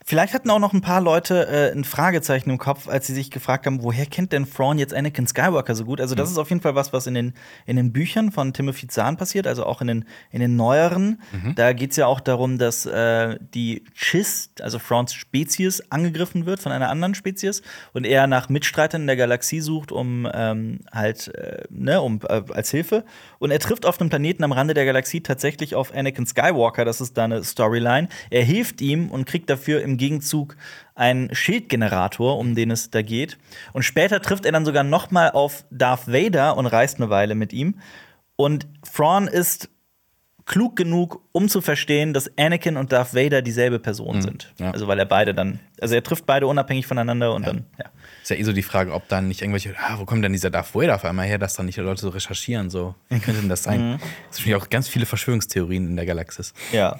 Vielleicht 0.10 0.34
hatten 0.34 0.50
auch 0.50 0.58
noch 0.58 0.74
ein 0.74 0.82
paar 0.82 1.02
Leute 1.02 1.48
äh, 1.48 1.72
ein 1.72 1.84
Fragezeichen 1.84 2.50
im 2.50 2.58
Kopf, 2.58 2.88
als 2.88 3.06
sie 3.06 3.14
sich 3.14 3.30
gefragt 3.30 3.68
haben, 3.68 3.84
woher 3.84 4.08
kennt 4.08 4.32
denn 4.32 4.52
Thrawn 4.52 4.80
jetzt 4.80 4.92
Anakin 4.92 5.28
Skywalker 5.28 5.76
so 5.76 5.86
gut? 5.86 6.02
Also, 6.02 6.16
das 6.16 6.32
ist 6.32 6.40
auf 6.40 6.50
jeden 6.50 6.64
Fall 6.64 6.74
was, 6.74 6.94
was 6.94 7.06
in 7.06 7.14
den, 7.14 7.34
in 7.68 7.76
den 7.76 7.94
Büchern 7.94 8.32
von 8.32 8.52
Timothy 8.52 8.88
Zahn 8.88 9.18
passiert, 9.18 9.46
also 9.46 9.68
auch 9.68 9.82
in 9.82 9.88
den, 9.88 10.06
in 10.32 10.40
den 10.40 10.56
neueren. 10.56 11.22
Da 11.54 11.74
geht 11.74 11.92
es 11.92 11.98
ja 11.98 12.08
auch 12.08 12.22
darum, 12.22 12.58
dass 12.58 12.88
äh, 12.88 13.38
die 13.54 13.84
Chiss, 13.94 14.50
also 14.60 14.80
Thrawns 14.80 15.14
Spezies, 15.14 15.80
angegriffen 15.92 16.48
wird 16.48 16.60
von 16.60 16.72
einer 16.72 16.90
anderen 16.90 17.14
Spezies 17.14 17.62
und 17.94 18.04
er 18.04 18.26
nach 18.26 18.50
Mitstreitern 18.50 19.02
in 19.02 19.08
der 19.08 19.16
Galaxie 19.16 19.62
sucht, 19.62 19.92
um 19.92 20.28
ähm, 20.34 20.80
halt, 20.92 21.28
äh, 21.36 21.66
ne, 21.70 22.02
um 22.02 22.20
äh, 22.28 22.42
als 22.50 22.72
Hilfe. 22.72 23.06
Und 23.38 23.52
er 23.52 23.60
trifft 23.60 23.86
auf 23.86 24.02
einem 24.02 24.10
Planeten 24.10 24.44
am 24.44 24.54
Rande 24.54 24.74
der 24.74 24.86
Galaxie 24.86 25.22
tatsächlich 25.22 25.76
auf 25.76 25.94
Anakin 25.94 26.26
Skywalker, 26.26 26.84
das 26.84 27.00
ist 27.00 27.16
da 27.16 27.26
eine 27.26 27.44
Storyline. 27.44 28.08
Er 28.32 28.44
hilft 28.44 28.82
ihm 28.82 29.12
und 29.12 29.26
kriegt 29.26 29.52
dafür 29.52 29.84
im 29.84 29.99
Gegenzug 30.00 30.58
einen 30.96 31.34
Schildgenerator, 31.36 32.40
um 32.40 32.56
den 32.56 32.72
es 32.72 32.90
da 32.90 33.04
geht. 33.04 33.38
Und 33.74 33.84
später 33.84 34.20
trifft 34.20 34.46
er 34.46 34.52
dann 34.52 34.66
sogar 34.66 34.84
noch 34.84 35.12
mal 35.12 35.30
auf 35.30 35.64
Darth 35.70 36.08
Vader 36.08 36.58
und 36.58 36.66
reist 36.66 36.98
eine 36.98 37.12
Weile 37.12 37.36
mit 37.36 37.54
ihm. 37.54 37.76
Und 38.36 38.68
Thrawn 38.92 39.28
ist 39.28 39.70
klug 40.50 40.76
genug, 40.76 41.22
um 41.32 41.48
zu 41.48 41.62
verstehen, 41.62 42.12
dass 42.12 42.32
Anakin 42.38 42.76
und 42.76 42.92
Darth 42.92 43.14
Vader 43.14 43.44
dieselbe 43.44 43.78
Person 43.78 44.22
sind. 44.24 44.52
ja. 44.58 44.72
Also 44.72 44.88
weil 44.88 44.98
er 44.98 45.06
beide 45.06 45.36
dann, 45.36 45.60
also 45.80 45.94
er 45.94 46.04
trifft 46.04 46.26
beide 46.26 46.48
unabhängig 46.48 46.88
voneinander 46.88 47.36
und 47.36 47.46
dann, 47.46 47.66
ja. 47.78 47.86
Ist 48.24 48.32
ja 48.32 48.36
eh 48.36 48.44
so 48.44 48.52
die 48.52 48.64
Frage, 48.64 48.94
ob 48.94 49.08
dann 49.10 49.28
nicht 49.28 49.42
irgendwelche, 49.42 49.76
ah, 49.78 50.00
wo 50.00 50.06
kommt 50.06 50.24
denn 50.24 50.34
dieser 50.34 50.50
Darth 50.50 50.74
Vader 50.74 50.96
auf 50.96 51.06
einmal 51.06 51.28
her, 51.28 51.38
dass 51.38 51.54
dann 51.54 51.68
nicht 51.68 51.78
Leute 51.78 52.02
so 52.02 52.10
recherchieren, 52.10 52.72
so, 52.72 52.96
wie 53.10 53.20
könnte 53.20 53.42
denn 53.42 53.50
das 53.50 53.62
sein? 53.64 53.92
Mhm. 53.92 54.00
Es 54.32 54.38
sind 54.38 54.48
ja 54.48 54.58
auch 54.58 54.70
ganz 54.70 54.88
viele 54.88 55.06
Verschwörungstheorien 55.06 55.88
in 55.88 55.96
der 55.96 56.08
Galaxis. 56.08 56.56
Ja. 56.72 57.00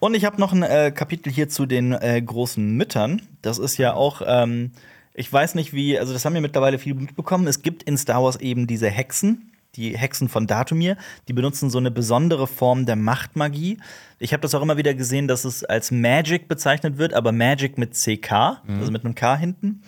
Und 0.00 0.14
ich 0.14 0.24
habe 0.24 0.40
noch 0.40 0.52
ein 0.52 0.62
äh, 0.62 0.92
Kapitel 0.94 1.32
hier 1.32 1.48
zu 1.48 1.66
den 1.66 1.92
äh, 1.92 2.20
großen 2.22 2.76
Müttern. 2.76 3.22
Das 3.42 3.58
ist 3.58 3.78
ja 3.78 3.94
auch, 3.94 4.22
ähm, 4.24 4.70
ich 5.14 5.32
weiß 5.32 5.54
nicht 5.54 5.72
wie, 5.72 5.98
also 5.98 6.12
das 6.12 6.24
haben 6.24 6.34
wir 6.34 6.40
mittlerweile 6.40 6.78
viel 6.78 6.94
mitbekommen. 6.94 7.46
Es 7.46 7.62
gibt 7.62 7.82
in 7.82 7.96
Star 7.96 8.22
Wars 8.22 8.36
eben 8.36 8.66
diese 8.66 8.88
Hexen, 8.88 9.52
die 9.74 9.96
Hexen 9.96 10.28
von 10.28 10.46
Datumir, 10.46 10.96
die 11.26 11.32
benutzen 11.32 11.70
so 11.70 11.78
eine 11.78 11.90
besondere 11.90 12.46
Form 12.46 12.86
der 12.86 12.96
Machtmagie. 12.96 13.78
Ich 14.18 14.32
habe 14.32 14.40
das 14.40 14.54
auch 14.54 14.62
immer 14.62 14.76
wieder 14.76 14.94
gesehen, 14.94 15.28
dass 15.28 15.44
es 15.44 15.64
als 15.64 15.90
Magic 15.90 16.48
bezeichnet 16.48 16.98
wird, 16.98 17.12
aber 17.12 17.32
Magic 17.32 17.76
mit 17.76 17.94
CK, 17.94 18.62
also 18.66 18.90
mit 18.90 19.04
einem 19.04 19.14
K 19.14 19.36
hinten. 19.36 19.82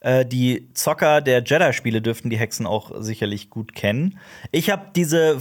Äh, 0.00 0.26
die 0.26 0.68
Zocker 0.74 1.20
der 1.20 1.42
Jedi-Spiele 1.42 2.02
dürften 2.02 2.30
die 2.30 2.38
Hexen 2.38 2.66
auch 2.66 2.90
sicherlich 2.98 3.50
gut 3.50 3.74
kennen. 3.74 4.18
Ich 4.50 4.70
habe 4.70 4.86
diese 4.96 5.40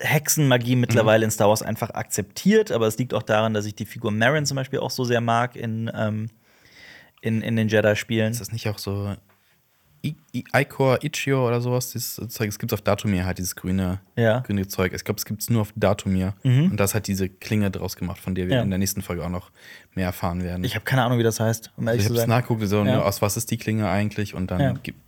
Hexenmagie 0.00 0.76
mittlerweile 0.76 1.24
in 1.24 1.30
Star 1.30 1.48
Wars 1.48 1.62
einfach 1.62 1.90
akzeptiert, 1.90 2.72
aber 2.72 2.86
es 2.86 2.98
liegt 2.98 3.12
auch 3.14 3.22
daran, 3.22 3.54
dass 3.54 3.66
ich 3.66 3.74
die 3.74 3.84
Figur 3.86 4.10
Marin 4.10 4.46
zum 4.46 4.56
Beispiel 4.56 4.78
auch 4.80 4.90
so 4.90 5.04
sehr 5.04 5.20
mag 5.20 5.56
in, 5.56 5.90
ähm, 5.94 6.30
in, 7.20 7.42
in 7.42 7.56
den 7.56 7.68
Jedi-Spielen. 7.68 8.32
Ist 8.32 8.40
das 8.40 8.50
nicht 8.52 8.68
auch 8.68 8.78
so 8.78 9.14
I 10.02 10.16
I 10.34 10.44
Icor, 10.54 11.04
Ichio 11.04 11.46
oder 11.46 11.60
sowas? 11.60 11.90
Dieses 11.92 12.14
Zeug, 12.30 12.48
es 12.48 12.58
gibt 12.58 12.72
auf 12.72 12.80
Datumir 12.80 13.26
halt 13.26 13.36
dieses 13.36 13.54
grüne, 13.54 14.00
Ja. 14.16 14.38
Mhm. 14.38 14.42
grüne 14.44 14.66
Zeug. 14.68 14.94
Ich 14.94 15.04
glaube, 15.04 15.18
es 15.18 15.26
gibt 15.26 15.42
es 15.42 15.50
nur 15.50 15.60
auf 15.60 15.74
Datumir. 15.76 16.32
Und 16.42 16.78
das 16.78 16.94
hat 16.94 17.06
diese 17.06 17.28
Klinge 17.28 17.70
draus 17.70 17.96
gemacht, 17.96 18.18
von 18.18 18.34
der 18.34 18.48
wir 18.48 18.56
Ja. 18.56 18.62
in 18.62 18.70
der 18.70 18.78
nächsten 18.78 19.02
Folge 19.02 19.22
auch 19.22 19.28
noch 19.28 19.50
mehr 19.94 20.06
erfahren 20.06 20.42
werden. 20.42 20.64
Ich 20.64 20.74
habe 20.74 20.86
keine 20.86 21.02
Ahnung, 21.04 21.18
wie 21.18 21.22
das 21.22 21.38
heißt, 21.38 21.72
um 21.76 21.86
ehrlich 21.86 22.00
ich 22.00 22.06
zu 22.06 22.12
habe 22.14 22.16
es 22.16 22.20
sein. 22.22 22.30
nachgeguckt, 22.30 22.66
so, 22.66 22.82
Ja. 22.82 23.02
aus 23.02 23.20
was 23.20 23.36
ist 23.36 23.50
die 23.50 23.58
Klinge 23.58 23.90
eigentlich? 23.90 24.34
Und 24.34 24.50
dann 24.50 24.80
gibt 24.82 24.98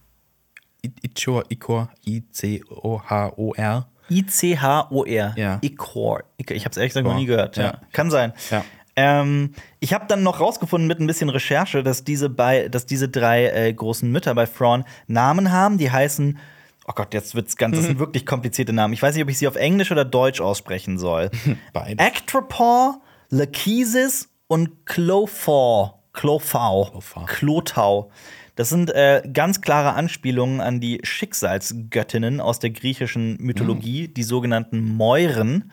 Ichor, 1.03 1.45
Icor, 1.49 1.89
I-C-O-H-O-R. 2.07 3.89
I-C-H-O-R. 4.11 5.35
Ja. 5.37 5.59
Ikor. 5.63 6.25
Ik- 6.37 6.51
Ich 6.51 6.65
habe 6.65 6.71
es 6.73 6.77
ehrlich 6.77 6.91
gesagt 6.91 7.07
noch 7.07 7.15
nie 7.17 7.27
gehört. 7.27 7.57
Ja. 7.57 7.79
Kann 7.93 8.11
sein. 8.11 8.33
Ja. 8.51 8.65
Ähm, 8.95 9.55
ich 9.81 9.95
habe 9.95 10.05
dann 10.07 10.23
noch 10.23 10.41
rausgefunden 10.41 10.87
mit 10.87 11.01
ein 11.01 11.07
bisschen 11.07 11.31
Recherche, 11.31 11.83
dass 11.83 12.05
diese, 12.05 12.29
bei, 12.29 12.69
dass 12.69 12.85
diese 12.85 13.09
drei 13.09 13.47
äh, 13.47 13.73
großen 13.73 14.11
Mütter 14.11 14.35
bei 14.35 14.45
Thrawn 14.47 14.85
Namen 15.07 15.51
haben, 15.51 15.79
die 15.79 15.91
heißen. 15.91 16.39
Oh 16.87 16.93
Gott, 16.95 17.15
jetzt 17.15 17.35
wird's 17.35 17.57
ganz. 17.57 17.77
Das 17.77 17.87
sind 17.87 17.99
wirklich 18.01 18.27
komplizierte 18.27 18.73
Namen. 18.75 18.93
Ich 18.93 19.01
weiß 19.03 19.15
nicht, 19.15 19.23
ob 19.25 19.31
ich 19.31 19.39
sie 19.39 19.49
auf 19.49 19.57
Englisch 19.57 19.91
oder 19.93 20.05
Deutsch 20.05 20.41
aussprechen 20.43 20.99
soll. 20.99 21.31
Beide. 21.73 22.03
Actropaw, 22.03 22.97
Lachesis 23.31 24.29
und 24.47 24.85
Clofaw. 24.85 25.95
Clofau. 26.13 27.01
Clofau. 27.27 28.11
Das 28.55 28.69
sind 28.69 28.91
äh, 28.91 29.23
ganz 29.33 29.63
klare 29.63 29.95
Anspielungen 29.95 30.61
an 30.61 30.79
die 30.79 31.01
Schicksalsgöttinnen 31.03 32.41
aus 32.41 32.59
der 32.59 32.71
griechischen 32.71 33.39
Mythologie, 33.41 34.09
die 34.09 34.23
sogenannten 34.23 34.95
Moiren. 34.95 35.71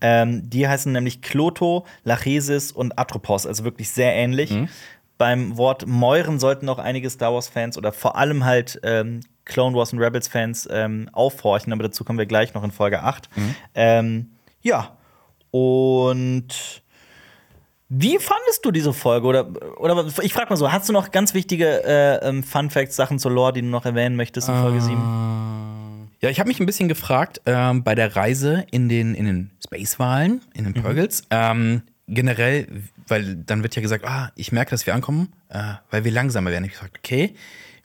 Ähm, 0.00 0.48
die 0.48 0.68
heißen 0.68 0.92
nämlich 0.92 1.22
Kloto, 1.22 1.86
Lachesis 2.04 2.70
und 2.70 2.98
Atropos, 2.98 3.46
also 3.46 3.64
wirklich 3.64 3.90
sehr 3.90 4.14
ähnlich. 4.14 4.52
Beim 5.16 5.56
Wort 5.56 5.86
Moiren 5.86 6.38
sollten 6.38 6.68
auch 6.68 6.78
einige 6.78 7.08
Star 7.10 7.32
Wars-Fans 7.32 7.76
oder 7.78 7.92
vor 7.92 8.16
allem 8.16 8.44
halt 8.44 8.78
ähm, 8.84 9.20
Clone 9.46 9.74
Wars 9.74 9.92
und 9.92 9.98
Rebels-Fans 9.98 10.68
ähm, 10.70 11.08
aufhorchen, 11.12 11.72
aber 11.72 11.84
dazu 11.84 12.04
kommen 12.04 12.18
wir 12.18 12.26
gleich 12.26 12.54
noch 12.54 12.62
in 12.62 12.70
Folge 12.70 13.02
8. 13.02 13.28
Ähm, 13.74 14.30
ja, 14.60 14.96
und 15.50 16.82
wie 17.88 18.18
fandest 18.18 18.64
du 18.64 18.70
diese 18.70 18.92
Folge? 18.92 19.26
Oder, 19.26 19.48
oder 19.78 20.06
ich 20.22 20.32
frage 20.34 20.50
mal 20.50 20.56
so, 20.56 20.70
hast 20.70 20.88
du 20.88 20.92
noch 20.92 21.10
ganz 21.10 21.32
wichtige 21.32 21.84
äh, 21.84 22.28
ähm, 22.28 22.42
Fun 22.42 22.68
Facts, 22.68 22.96
Sachen 22.96 23.18
zur 23.18 23.32
Lore, 23.32 23.54
die 23.54 23.62
du 23.62 23.68
noch 23.68 23.86
erwähnen 23.86 24.14
möchtest 24.16 24.48
in 24.48 24.54
Folge 24.54 24.80
7? 24.80 26.08
Ja, 26.20 26.28
ich 26.28 26.38
habe 26.40 26.48
mich 26.48 26.60
ein 26.60 26.66
bisschen 26.66 26.88
gefragt 26.88 27.40
ähm, 27.46 27.84
bei 27.84 27.94
der 27.94 28.14
Reise 28.14 28.66
in 28.70 28.88
den, 28.88 29.14
in 29.14 29.24
den 29.24 29.50
Space-Wahlen, 29.64 30.42
in 30.52 30.64
den 30.64 30.74
Purgles. 30.74 31.22
Ähm, 31.30 31.82
generell, 32.08 32.66
weil 33.06 33.36
dann 33.36 33.62
wird 33.62 33.76
ja 33.76 33.82
gesagt, 33.82 34.04
ah, 34.04 34.32
ich 34.34 34.52
merke, 34.52 34.72
dass 34.72 34.84
wir 34.84 34.94
ankommen, 34.94 35.32
äh, 35.48 35.74
weil 35.90 36.04
wir 36.04 36.12
langsamer 36.12 36.50
werden. 36.50 36.64
Ich 36.64 36.72
habe 36.72 36.90
gesagt, 36.90 36.98
okay, 36.98 37.34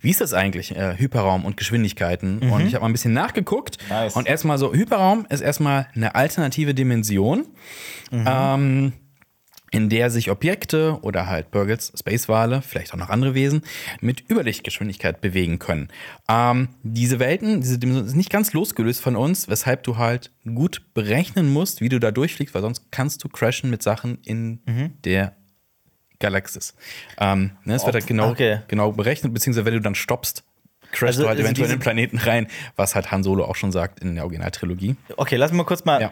wie 0.02 0.10
ist 0.10 0.20
das 0.20 0.34
eigentlich, 0.34 0.76
äh, 0.76 0.98
Hyperraum 0.98 1.46
und 1.46 1.56
Geschwindigkeiten? 1.56 2.40
Und 2.40 2.68
ich 2.68 2.74
habe 2.74 2.82
mal 2.82 2.90
ein 2.90 2.92
bisschen 2.92 3.14
nachgeguckt. 3.14 3.78
Nice. 3.90 4.18
Und 4.18 4.28
erstmal 4.28 4.58
so, 4.58 4.74
Hyperraum 4.74 5.26
ist 5.30 5.40
erstmal 5.40 5.88
eine 5.96 6.14
alternative 6.14 6.74
Dimension. 6.74 7.46
Ähm, 8.12 8.92
in 9.74 9.90
der 9.90 10.12
sich 10.12 10.30
Objekte 10.30 11.00
oder 11.02 11.26
halt 11.28 11.50
Burgles, 11.50 11.92
Spacewale, 11.98 12.62
vielleicht 12.62 12.94
auch 12.94 12.98
noch 12.98 13.10
andere 13.10 13.34
Wesen, 13.34 13.64
mit 14.02 14.30
Überlichtgeschwindigkeit 14.30 15.20
bewegen 15.20 15.58
können. 15.58 15.90
Ähm, 16.30 16.70
diese 16.84 17.18
Welten, 17.20 17.60
diese 17.60 17.80
Dimensionen 17.80 18.08
sind 18.08 18.18
nicht 18.18 18.30
ganz 18.30 18.54
losgelöst 18.54 19.02
von 19.02 19.16
uns, 19.16 19.50
weshalb 19.50 19.82
du 19.84 19.98
halt 19.98 20.32
gut 20.46 20.84
berechnen 20.94 21.52
musst, 21.52 21.82
wie 21.82 21.90
du 21.90 22.00
da 22.00 22.12
durchfliegst, 22.12 22.54
weil 22.54 22.62
sonst 22.62 22.92
kannst 22.92 23.24
du 23.24 23.30
crashen 23.30 23.72
mit 23.72 23.82
Sachen 23.82 24.20
in 24.24 24.62
Mhm. 24.68 24.94
der 25.04 25.34
Galaxis. 26.20 26.76
Ähm, 27.18 27.52
ne, 27.66 27.74
es 27.74 27.84
wird 27.84 27.96
halt 27.96 28.06
genau, 28.06 28.30
okay. 28.30 28.60
genau 28.68 28.92
berechnet, 28.92 29.34
beziehungsweise 29.34 29.66
wenn 29.66 29.74
du 29.74 29.82
dann 29.82 29.96
stoppst, 29.96 30.44
crashst 30.92 31.04
Also 31.18 31.24
du 31.24 31.28
halt 31.30 31.40
eventuell 31.40 31.66
in 31.70 31.78
den 31.78 31.80
Planeten 31.82 32.20
rein, 32.20 32.46
was 32.76 32.94
halt 32.94 33.12
Han 33.12 33.24
Solo 33.24 33.46
auch 33.46 33.56
schon 33.56 33.72
sagt 33.72 34.02
in 34.02 34.14
der 34.14 34.24
Originaltrilogie. 34.24 34.96
Okay, 35.18 35.36
lass 35.38 35.52
mal 35.52 35.64
kurz 35.64 35.84
mal 35.84 36.00
Ja. 36.00 36.12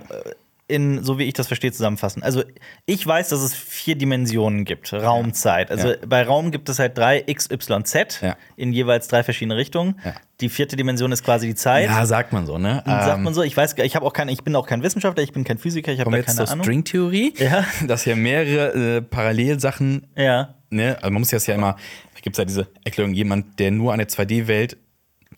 In, 0.71 1.03
so 1.03 1.19
wie 1.19 1.25
ich 1.25 1.33
das 1.33 1.47
verstehe, 1.47 1.71
zusammenfassen. 1.71 2.23
Also, 2.23 2.43
ich 2.85 3.05
weiß, 3.05 3.29
dass 3.29 3.41
es 3.41 3.53
vier 3.53 3.95
Dimensionen 3.95 4.65
gibt, 4.65 4.91
Raumzeit. 4.93 5.69
Also, 5.69 5.89
Ja. 5.89 5.95
bei 6.07 6.23
Raum 6.23 6.49
gibt 6.51 6.69
es 6.69 6.79
halt 6.79 6.97
drei 6.97 7.23
X, 7.27 7.49
Y, 7.51 7.85
Z 7.85 8.19
Ja. 8.21 8.35
in 8.55 8.73
jeweils 8.73 9.07
drei 9.07 9.23
verschiedene 9.23 9.57
Richtungen. 9.57 9.99
Ja. 10.03 10.13
Die 10.39 10.49
vierte 10.49 10.75
Dimension 10.75 11.11
ist 11.11 11.23
quasi 11.23 11.45
die 11.47 11.55
Zeit. 11.55 11.85
Ja, 11.85 12.03
sagt 12.07 12.33
man 12.33 12.47
so, 12.47 12.57
ne? 12.57 12.81
Sagt 12.85 13.17
Ähm, 13.17 13.23
man 13.23 13.33
so. 13.35 13.43
Ich 13.43 13.55
weiß, 13.55 13.75
ich 13.77 13.95
habe 13.95 14.05
auch 14.05 14.13
kein, 14.13 14.27
ich 14.29 14.43
bin 14.43 14.55
auch 14.55 14.65
kein 14.65 14.81
Wissenschaftler, 14.81 15.21
ich 15.21 15.33
bin 15.33 15.43
kein 15.43 15.59
Physiker, 15.59 15.91
ich 15.91 15.99
habe 15.99 16.09
keine 16.09 16.25
zur 16.25 16.49
Ahnung. 16.49 16.63
Stringtheorie, 16.63 17.33
Ja. 17.37 17.63
dass 17.87 18.03
hier 18.05 18.15
mehrere 18.15 18.97
äh, 18.97 19.01
Parallelsachen, 19.01 20.07
Ja. 20.15 20.55
ne, 20.71 20.95
also 21.01 21.11
man 21.11 21.21
muss 21.21 21.29
das 21.29 21.45
ja 21.47 21.55
immer, 21.55 21.73
da 22.15 22.19
gibt 22.21 22.35
es 22.35 22.37
ja 22.39 22.45
diese 22.45 22.67
Erklärung, 22.83 23.13
jemand, 23.13 23.59
der 23.59 23.71
nur 23.71 23.93
eine 23.93 24.05
2D-Welt 24.05 24.77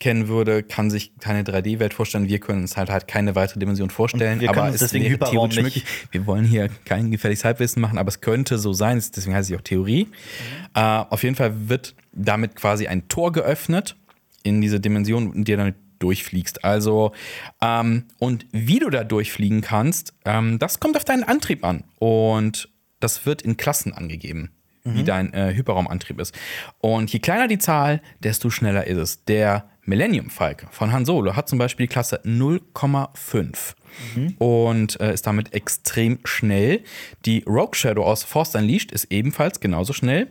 kennen 0.00 0.28
würde, 0.28 0.62
kann 0.62 0.90
sich 0.90 1.12
keine 1.18 1.42
3D-Welt 1.42 1.94
vorstellen. 1.94 2.28
Wir 2.28 2.40
können 2.40 2.62
uns 2.62 2.76
halt 2.76 2.90
halt 2.90 3.06
keine 3.06 3.34
weitere 3.34 3.60
Dimension 3.60 3.90
vorstellen. 3.90 4.34
Und 4.34 4.40
wir 4.40 4.50
aber 4.50 4.68
es 4.68 4.92
Hyperraum 4.92 5.32
theoretisch 5.32 5.62
möglich. 5.62 5.84
Wir 6.10 6.26
wollen 6.26 6.44
hier 6.44 6.68
kein 6.84 7.10
gefährliches 7.10 7.44
Halbwissen 7.44 7.80
machen, 7.80 7.98
aber 7.98 8.08
es 8.08 8.20
könnte 8.20 8.58
so 8.58 8.72
sein. 8.72 9.02
Deswegen 9.14 9.34
heißt 9.34 9.50
es 9.50 9.56
auch 9.56 9.62
Theorie. 9.62 10.08
Äh, 10.74 10.80
auf 10.80 11.22
jeden 11.22 11.36
Fall 11.36 11.68
wird 11.68 11.94
damit 12.12 12.56
quasi 12.56 12.86
ein 12.86 13.08
Tor 13.08 13.32
geöffnet 13.32 13.96
in 14.42 14.60
diese 14.60 14.80
Dimension, 14.80 15.32
in 15.32 15.44
der 15.44 15.56
dann 15.56 15.74
durchfliegst. 16.00 16.64
Also, 16.64 17.12
ähm, 17.62 18.04
und 18.18 18.46
wie 18.52 18.80
du 18.80 18.90
da 18.90 19.04
durchfliegen 19.04 19.60
kannst, 19.60 20.14
ähm, 20.24 20.58
das 20.58 20.80
kommt 20.80 20.96
auf 20.96 21.04
deinen 21.04 21.24
Antrieb 21.24 21.64
an. 21.64 21.84
Und 21.98 22.68
das 23.00 23.26
wird 23.26 23.42
in 23.42 23.56
Klassen 23.56 23.92
angegeben, 23.92 24.50
wie 24.84 25.04
dein 25.04 25.32
äh, 25.32 25.54
Hyperraumantrieb 25.54 26.20
ist. 26.20 26.34
Und 26.78 27.12
je 27.12 27.18
kleiner 27.18 27.48
die 27.48 27.58
Zahl, 27.58 28.02
desto 28.20 28.50
schneller 28.50 28.86
ist 28.86 28.98
es. 28.98 29.24
Der 29.24 29.68
Millennium 29.84 30.30
Falcon 30.30 30.68
von 30.70 30.92
Han 30.92 31.04
Solo 31.04 31.36
hat 31.36 31.48
zum 31.48 31.58
Beispiel 31.58 31.86
die 31.86 31.92
Klasse 31.92 32.20
0,5 32.24 33.74
und 34.38 35.00
äh, 35.00 35.12
ist 35.12 35.26
damit 35.26 35.54
extrem 35.54 36.18
schnell. 36.24 36.82
Die 37.24 37.44
Rogue 37.46 37.74
Shadow 37.74 38.04
aus 38.04 38.24
Force 38.24 38.54
Unleashed 38.54 38.92
ist 38.92 39.06
ebenfalls 39.10 39.60
genauso 39.60 39.92
schnell. 39.92 40.28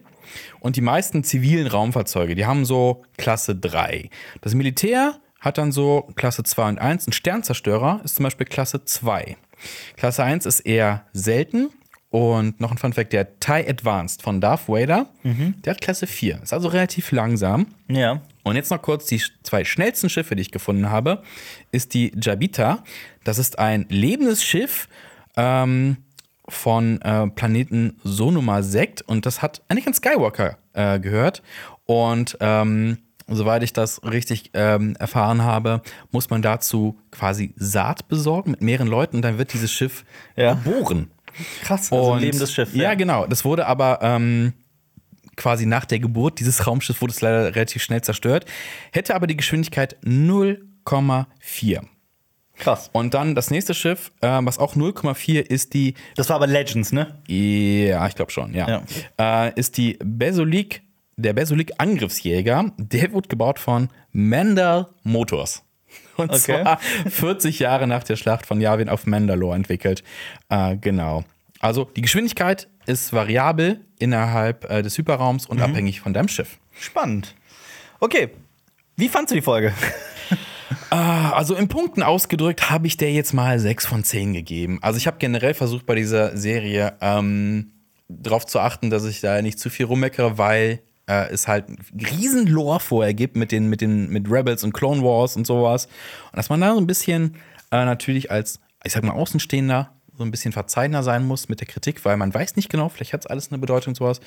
Und 0.60 0.76
die 0.76 0.82
meisten 0.82 1.24
zivilen 1.24 1.68
Raumfahrzeuge, 1.68 2.36
die 2.36 2.46
haben 2.46 2.66
so 2.66 3.04
Klasse 3.18 3.56
3. 3.56 4.10
Das 4.42 4.56
Militär 4.56 5.20
hat 5.40 5.58
dann 5.58 5.72
so 5.72 6.10
Klasse 6.16 6.44
2 6.44 6.70
und 6.70 6.80
1. 6.80 7.08
Ein 7.08 7.14
Sternzerstörer 7.14 8.02
ist 8.04 8.16
zum 8.16 8.24
Beispiel 8.24 8.48
Klasse 8.48 8.86
2. 8.86 9.38
Klasse 9.98 10.24
1 10.24 10.46
ist 10.46 10.62
eher 10.62 11.06
selten. 11.14 11.70
Und 12.14 12.60
noch 12.62 12.70
ein 12.70 12.78
Fun 12.78 12.94
Fact: 12.94 13.12
der 13.12 13.40
TIE 13.40 13.68
Advanced 13.68 14.22
von 14.22 14.40
Darth 14.40 14.70
Vader, 14.70 15.08
der 15.24 15.72
hat 15.74 15.82
Klasse 15.82 16.06
4. 16.06 16.44
Ist 16.44 16.54
also 16.54 16.68
relativ 16.68 17.12
langsam. 17.12 17.66
Ja. 17.88 18.22
Und 18.44 18.56
jetzt 18.56 18.70
noch 18.70 18.84
kurz 18.84 19.08
die 19.08 19.20
zwei 19.42 19.64
schnellsten 19.64 20.10
Schiffe, 20.10 20.36
die 20.36 20.44
ich 20.44 20.52
gefunden 20.52 20.92
habe, 20.92 21.24
ist 21.72 21.96
die 21.96 22.12
Jabita. 22.22 22.84
Das 23.24 23.40
ist 23.40 23.58
ein 23.58 23.88
lebendes 23.90 24.44
Schiff 24.44 24.90
ähm, 25.38 25.98
von 26.48 27.02
äh, 27.02 27.26
Planeten 27.30 27.98
Sonoma 28.04 28.62
Sekt 28.62 29.02
und 29.02 29.26
das 29.26 29.42
hat 29.42 29.64
Anakin 29.68 29.96
Skywalker 29.96 30.60
äh, 30.74 31.00
gehört. 31.00 31.42
Und 31.86 32.38
ähm, 32.42 33.00
soweit 33.28 33.64
ich 33.64 33.74
das 33.74 34.04
richtig 34.04 34.52
ähm, 34.54 34.96
erfahren 35.00 35.42
habe, 35.42 35.82
muss 36.12 36.30
man 36.30 36.44
dazu 36.44 37.00
quasi 37.10 37.56
Saat 37.56 38.08
besorgen 38.08 38.52
mit 38.52 38.62
mehreren 38.62 38.88
Leuten 38.88 39.16
und 39.16 39.22
dann 39.24 39.40
wird 39.40 39.54
dieses 39.54 39.72
Schiff 39.72 40.06
Ja. 40.36 40.54
geboren. 40.54 41.10
Krass. 41.64 41.92
Also 41.92 42.12
ein 42.12 42.14
Und- 42.18 42.22
lebendes 42.22 42.54
Schiff. 42.54 42.74
Ja, 42.76 42.94
genau. 42.96 43.26
Das 43.28 43.44
wurde 43.46 43.66
aber 43.68 44.00
ähm, 44.02 44.54
quasi 45.36 45.66
nach 45.66 45.86
der 45.86 46.00
Geburt 46.00 46.40
dieses 46.40 46.68
Raumschiffs 46.68 47.02
wurde 47.02 47.12
es 47.14 47.22
leider 47.22 47.56
relativ 47.56 47.82
schnell 47.84 48.02
zerstört. 48.02 48.46
Hätte 48.92 49.16
aber 49.16 49.28
die 49.28 49.38
Geschwindigkeit 49.38 49.98
0,4. 50.04 51.82
Krass. 52.56 52.90
Und 52.94 53.16
dann 53.16 53.34
das 53.34 53.50
nächste 53.50 53.74
Schiff, 53.74 54.12
äh, 54.22 54.28
was 54.44 54.60
auch 54.60 54.76
0,4 54.76 55.40
ist 55.42 55.74
die, 55.74 55.96
Das 56.16 56.30
war 56.30 56.36
aber 56.36 56.46
Legends, 56.48 56.92
ne? 56.92 57.20
ja, 57.28 58.06
ich 58.08 58.14
glaube 58.16 58.32
schon, 58.32 58.54
ja, 58.54 58.84
Äh, 59.20 59.60
ist 59.60 59.78
die 59.78 59.98
Besolik, 60.04 60.84
der 61.18 61.34
Besolik 61.34 61.72
Angriffsjäger. 61.80 62.72
Der 62.78 63.12
wurde 63.12 63.28
gebaut 63.28 63.58
von 63.58 63.90
Mandal 64.12 64.88
Motors. 65.04 65.63
Und 66.18 66.32
Okay. 66.32 66.62
zwar 66.64 66.80
40 67.10 67.60
Jahre 67.60 67.88
nach 67.88 68.04
der 68.04 68.16
Schlacht 68.16 68.46
von 68.46 68.62
Yavin 68.62 68.90
auf 68.90 69.06
Mandalore 69.08 69.56
entwickelt. 69.56 70.04
Äh, 70.50 70.78
genau. 70.78 71.24
Also 71.60 71.86
die 71.96 72.02
Geschwindigkeit 72.02 72.68
ist 72.86 73.14
variabel 73.14 73.80
innerhalb 74.00 74.70
äh, 74.70 74.82
des 74.82 74.98
Hyperraums 74.98 75.46
und 75.46 75.62
abhängig 75.62 76.02
von 76.02 76.14
deinem 76.14 76.28
Schiff. 76.28 76.60
Spannend. 76.80 77.36
Okay. 78.00 78.30
Wie 78.98 79.08
fandst 79.10 79.32
du 79.32 79.36
die 79.36 79.42
Folge? 79.42 79.74
Also 80.90 81.56
in 81.56 81.68
Punkten 81.68 82.04
ausgedrückt 82.04 82.70
habe 82.70 82.86
ich 82.88 82.98
der 82.98 83.12
jetzt 83.12 83.34
mal 83.34 83.58
6 83.60 83.86
von 83.86 84.04
10 84.04 84.34
gegeben. 84.34 84.80
Also 84.82 84.98
ich 84.98 85.08
habe 85.08 85.18
generell 85.20 85.54
versucht 85.54 85.86
bei 85.88 85.96
dieser 85.96 86.38
Serie 86.38 86.94
ähm, 87.02 87.72
darauf 88.08 88.46
zu 88.46 88.60
achten, 88.60 88.90
dass 88.90 89.04
ich 89.06 89.20
da 89.22 89.42
nicht 89.42 89.60
zu 89.60 89.70
viel 89.72 89.88
rummeckere, 89.88 90.38
weil 90.38 90.82
äh, 91.08 91.30
es 91.30 91.48
halt 91.48 91.66
riesen 91.94 92.48
Lore 92.48 92.80
vorher 92.80 93.14
gibt 93.14 93.36
mit 93.36 93.52
den, 93.52 93.70
mit 93.70 93.82
den 93.82 94.10
mit 94.10 94.30
Rebels 94.30 94.64
und 94.64 94.74
Clone 94.74 95.02
Wars 95.02 95.36
und 95.36 95.46
sowas. 95.46 95.88
Und 96.32 96.38
dass 96.38 96.50
man 96.50 96.62
da 96.62 96.74
so 96.74 96.80
ein 96.80 96.88
bisschen 96.88 97.36
äh, 97.72 97.86
natürlich 97.86 98.32
als, 98.32 98.60
ich 98.84 98.94
sag 98.94 99.04
mal, 99.04 99.14
Außenstehender 99.14 99.92
so 100.16 100.24
ein 100.24 100.32
bisschen 100.32 100.52
verzeihender 100.52 101.02
sein 101.02 101.26
muss 101.26 101.50
mit 101.50 101.60
der 101.60 101.68
Kritik, 101.68 102.06
weil 102.06 102.18
man 102.18 102.34
weiß 102.34 102.56
nicht 102.56 102.70
genau, 102.70 102.90
vielleicht 102.90 103.14
hat 103.14 103.22
es 103.22 103.28
alles 103.28 103.52
eine 103.52 103.58
Bedeutung 103.58 103.92
und 103.92 103.96
sowas. 103.96 104.22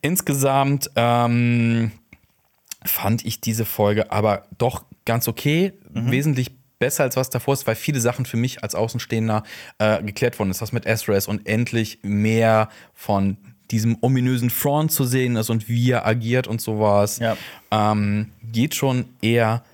Insgesamt 0.00 0.90
ähm, 0.94 1.90
fand 2.84 3.24
ich 3.24 3.40
diese 3.40 3.64
Folge 3.64 4.12
aber 4.12 4.46
doch 4.58 4.84
ganz 5.04 5.26
okay, 5.26 5.72
wesentlich 5.90 6.52
besser 6.78 7.04
als 7.04 7.16
was 7.16 7.30
davor 7.30 7.54
ist, 7.54 7.66
weil 7.66 7.76
viele 7.76 8.00
Sachen 8.00 8.26
für 8.26 8.36
mich 8.36 8.62
als 8.62 8.74
Außenstehender 8.74 9.42
äh, 9.78 10.02
geklärt 10.02 10.38
worden 10.38 10.50
ist. 10.50 10.60
Das 10.60 10.72
mit 10.72 10.86
Ezra 10.86 11.14
ist 11.14 11.28
und 11.28 11.46
endlich 11.46 11.98
mehr 12.02 12.68
von 12.92 13.36
diesem 13.74 13.98
ominösen 14.00 14.50
Front 14.50 14.92
zu 14.92 15.04
sehen 15.04 15.34
ist 15.34 15.50
und 15.50 15.68
wie 15.68 15.90
er 15.90 16.06
agiert 16.06 16.46
und 16.46 16.60
sowas. 16.60 17.18
Ja. 17.18 17.36
Ähm, 17.72 18.30
geht 18.52 18.76
schon 18.76 19.06
eher, 19.20 19.64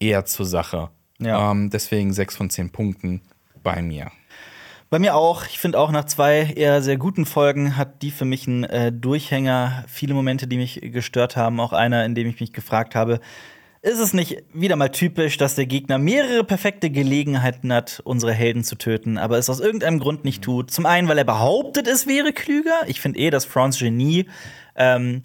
eher 0.00 0.24
zur 0.24 0.46
Sache. 0.46 0.88
Ja. 1.18 1.50
Ähm, 1.50 1.68
deswegen 1.68 2.12
6 2.12 2.36
von 2.36 2.48
10 2.48 2.70
Punkten 2.70 3.20
bei 3.62 3.82
mir. 3.82 4.10
Bei 4.88 4.98
mir 4.98 5.14
auch. 5.14 5.44
Ich 5.46 5.58
finde 5.58 5.78
auch 5.78 5.90
nach 5.90 6.04
zwei 6.04 6.52
eher 6.54 6.80
sehr 6.80 6.96
guten 6.96 7.26
Folgen 7.26 7.76
hat 7.76 8.00
die 8.02 8.10
für 8.10 8.24
mich 8.24 8.46
einen 8.46 8.64
äh, 8.64 8.92
Durchhänger. 8.92 9.84
Viele 9.88 10.14
Momente, 10.14 10.46
die 10.46 10.56
mich 10.56 10.80
gestört 10.80 11.36
haben. 11.36 11.60
Auch 11.60 11.72
einer, 11.72 12.04
in 12.06 12.14
dem 12.14 12.28
ich 12.28 12.40
mich 12.40 12.52
gefragt 12.52 12.94
habe, 12.94 13.20
ist 13.84 13.98
es 13.98 14.14
nicht 14.14 14.42
wieder 14.54 14.76
mal 14.76 14.88
typisch, 14.88 15.36
dass 15.36 15.54
der 15.56 15.66
Gegner 15.66 15.98
mehrere 15.98 16.42
perfekte 16.42 16.88
Gelegenheiten 16.90 17.72
hat, 17.72 18.00
unsere 18.04 18.32
Helden 18.32 18.64
zu 18.64 18.76
töten, 18.76 19.18
aber 19.18 19.36
es 19.38 19.50
aus 19.50 19.60
irgendeinem 19.60 19.98
Grund 20.00 20.24
nicht 20.24 20.42
tut? 20.42 20.70
Zum 20.70 20.86
einen, 20.86 21.06
weil 21.06 21.18
er 21.18 21.24
behauptet, 21.24 21.86
es 21.86 22.06
wäre 22.06 22.32
klüger. 22.32 22.80
Ich 22.86 23.00
finde 23.00 23.18
eh, 23.18 23.28
dass 23.30 23.44
Franz 23.44 23.78
Genie 23.78 24.26
ähm, 24.74 25.22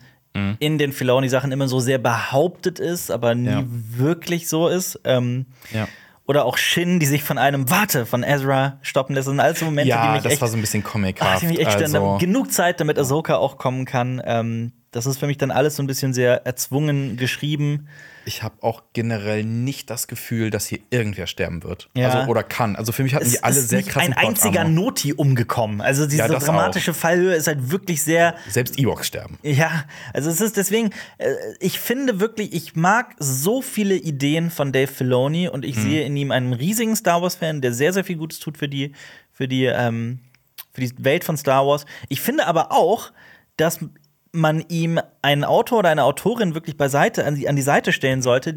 in 0.59 0.77
den 0.77 0.91
Filoni-Sachen 0.93 1.51
immer 1.51 1.67
so 1.67 1.79
sehr 1.79 1.97
behauptet 1.97 2.79
ist, 2.79 3.11
aber 3.11 3.33
nie 3.33 3.49
Ja. 3.49 3.63
wirklich 3.67 4.47
so 4.47 4.67
ist. 4.67 4.99
Ähm, 5.03 5.47
Ja. 5.71 5.87
oder 6.27 6.45
auch 6.45 6.57
Shin, 6.57 6.99
die 6.99 7.07
sich 7.07 7.23
von 7.23 7.37
einem 7.37 7.69
Warte 7.69 8.05
von 8.05 8.23
Ezra 8.23 8.77
stoppen 8.81 9.15
lässt. 9.15 9.27
Das 9.27 9.31
sind 9.31 9.39
alles 9.39 9.59
so 9.59 9.65
Momente, 9.65 9.85
die 9.91 9.97
Ja, 9.97 10.11
mich 10.13 10.21
das 10.23 10.33
echt, 10.33 10.41
war 10.41 10.47
so 10.49 10.57
ein 10.57 10.61
bisschen 10.61 10.83
ach, 10.85 10.91
comichaft. 10.91 11.41
die 11.41 11.47
mich 11.47 11.59
echt 11.59 11.75
also, 11.81 12.17
Genug 12.19 12.51
Zeit, 12.51 12.79
damit 12.79 12.99
Ahsoka 12.99 13.35
auch 13.37 13.57
kommen 13.57 13.85
kann. 13.85 14.21
Ähm, 14.23 14.71
das 14.91 15.05
ist 15.07 15.17
für 15.17 15.27
mich 15.27 15.37
dann 15.37 15.49
alles 15.51 15.75
so 15.75 15.83
ein 15.83 15.87
bisschen 15.87 16.13
sehr 16.13 16.45
erzwungen 16.45 17.17
geschrieben. 17.17 17.87
Ich 18.29 18.43
habe 18.43 18.61
auch 18.61 18.83
generell 18.93 19.43
nicht 19.43 19.89
das 19.89 20.07
Gefühl, 20.07 20.51
dass 20.51 20.67
hier 20.67 20.77
irgendwer 20.91 21.25
sterben 21.25 21.63
wird. 21.63 21.89
Ja. 21.95 22.09
Also, 22.09 22.29
oder 22.29 22.43
kann. 22.43 22.75
Also 22.75 22.91
für 22.91 23.01
mich 23.01 23.15
hatten 23.15 23.25
Es 23.25 23.31
die 23.31 23.43
alle 23.43 23.57
ist 23.57 23.69
sehr 23.69 23.81
krassen 23.81 24.13
ein 24.13 24.27
einziger. 24.27 24.65
Noti 24.65 25.13
umgekommen. 25.13 25.81
Also 25.81 26.05
diese 26.05 26.17
Ja, 26.19 26.27
dramatische 26.27 26.93
Fallhöhe 26.93 27.33
ist 27.33 27.47
halt 27.47 27.71
wirklich 27.71 28.03
sehr 28.03 28.35
Selbst 28.47 28.77
Ewoks 28.77 29.07
sterben. 29.07 29.39
Ja, 29.41 29.83
also 30.13 30.29
es 30.29 30.41
ist 30.41 30.57
deswegen, 30.57 30.91
äh, 31.17 31.33
ich 31.59 31.79
finde 31.79 32.19
wirklich, 32.19 32.53
ich 32.53 32.75
mag 32.75 33.15
so 33.17 33.63
viele 33.63 33.95
Ideen 33.95 34.51
von 34.51 34.71
Dave 34.71 34.91
Filoni 34.91 35.49
und 35.49 35.65
ich 35.65 35.75
sehe 35.75 36.03
in 36.05 36.15
ihm 36.15 36.29
einen 36.29 36.53
riesigen 36.53 36.95
Star 36.95 37.23
Wars-Fan, 37.23 37.61
der 37.61 37.73
sehr, 37.73 37.93
sehr 37.93 38.03
viel 38.03 38.17
Gutes 38.17 38.37
tut 38.37 38.59
für 38.59 38.69
die, 38.69 38.93
für 39.33 39.47
die, 39.47 39.65
ähm, 39.65 40.19
für 40.71 40.81
die 40.81 40.93
Welt 41.03 41.23
von 41.23 41.35
Star 41.35 41.65
Wars. 41.65 41.87
Ich 42.09 42.21
finde 42.21 42.45
aber 42.45 42.71
auch, 42.71 43.11
dass 43.57 43.79
man 44.31 44.63
ihm 44.69 44.99
einen 45.21 45.43
Autor 45.43 45.79
oder 45.79 45.89
eine 45.89 46.03
Autorin 46.03 46.53
wirklich 46.55 46.77
beiseite, 46.77 47.25
an 47.25 47.35
die, 47.35 47.49
an 47.49 47.55
die 47.55 47.61
Seite 47.61 47.91
stellen 47.91 48.21
sollte, 48.21 48.55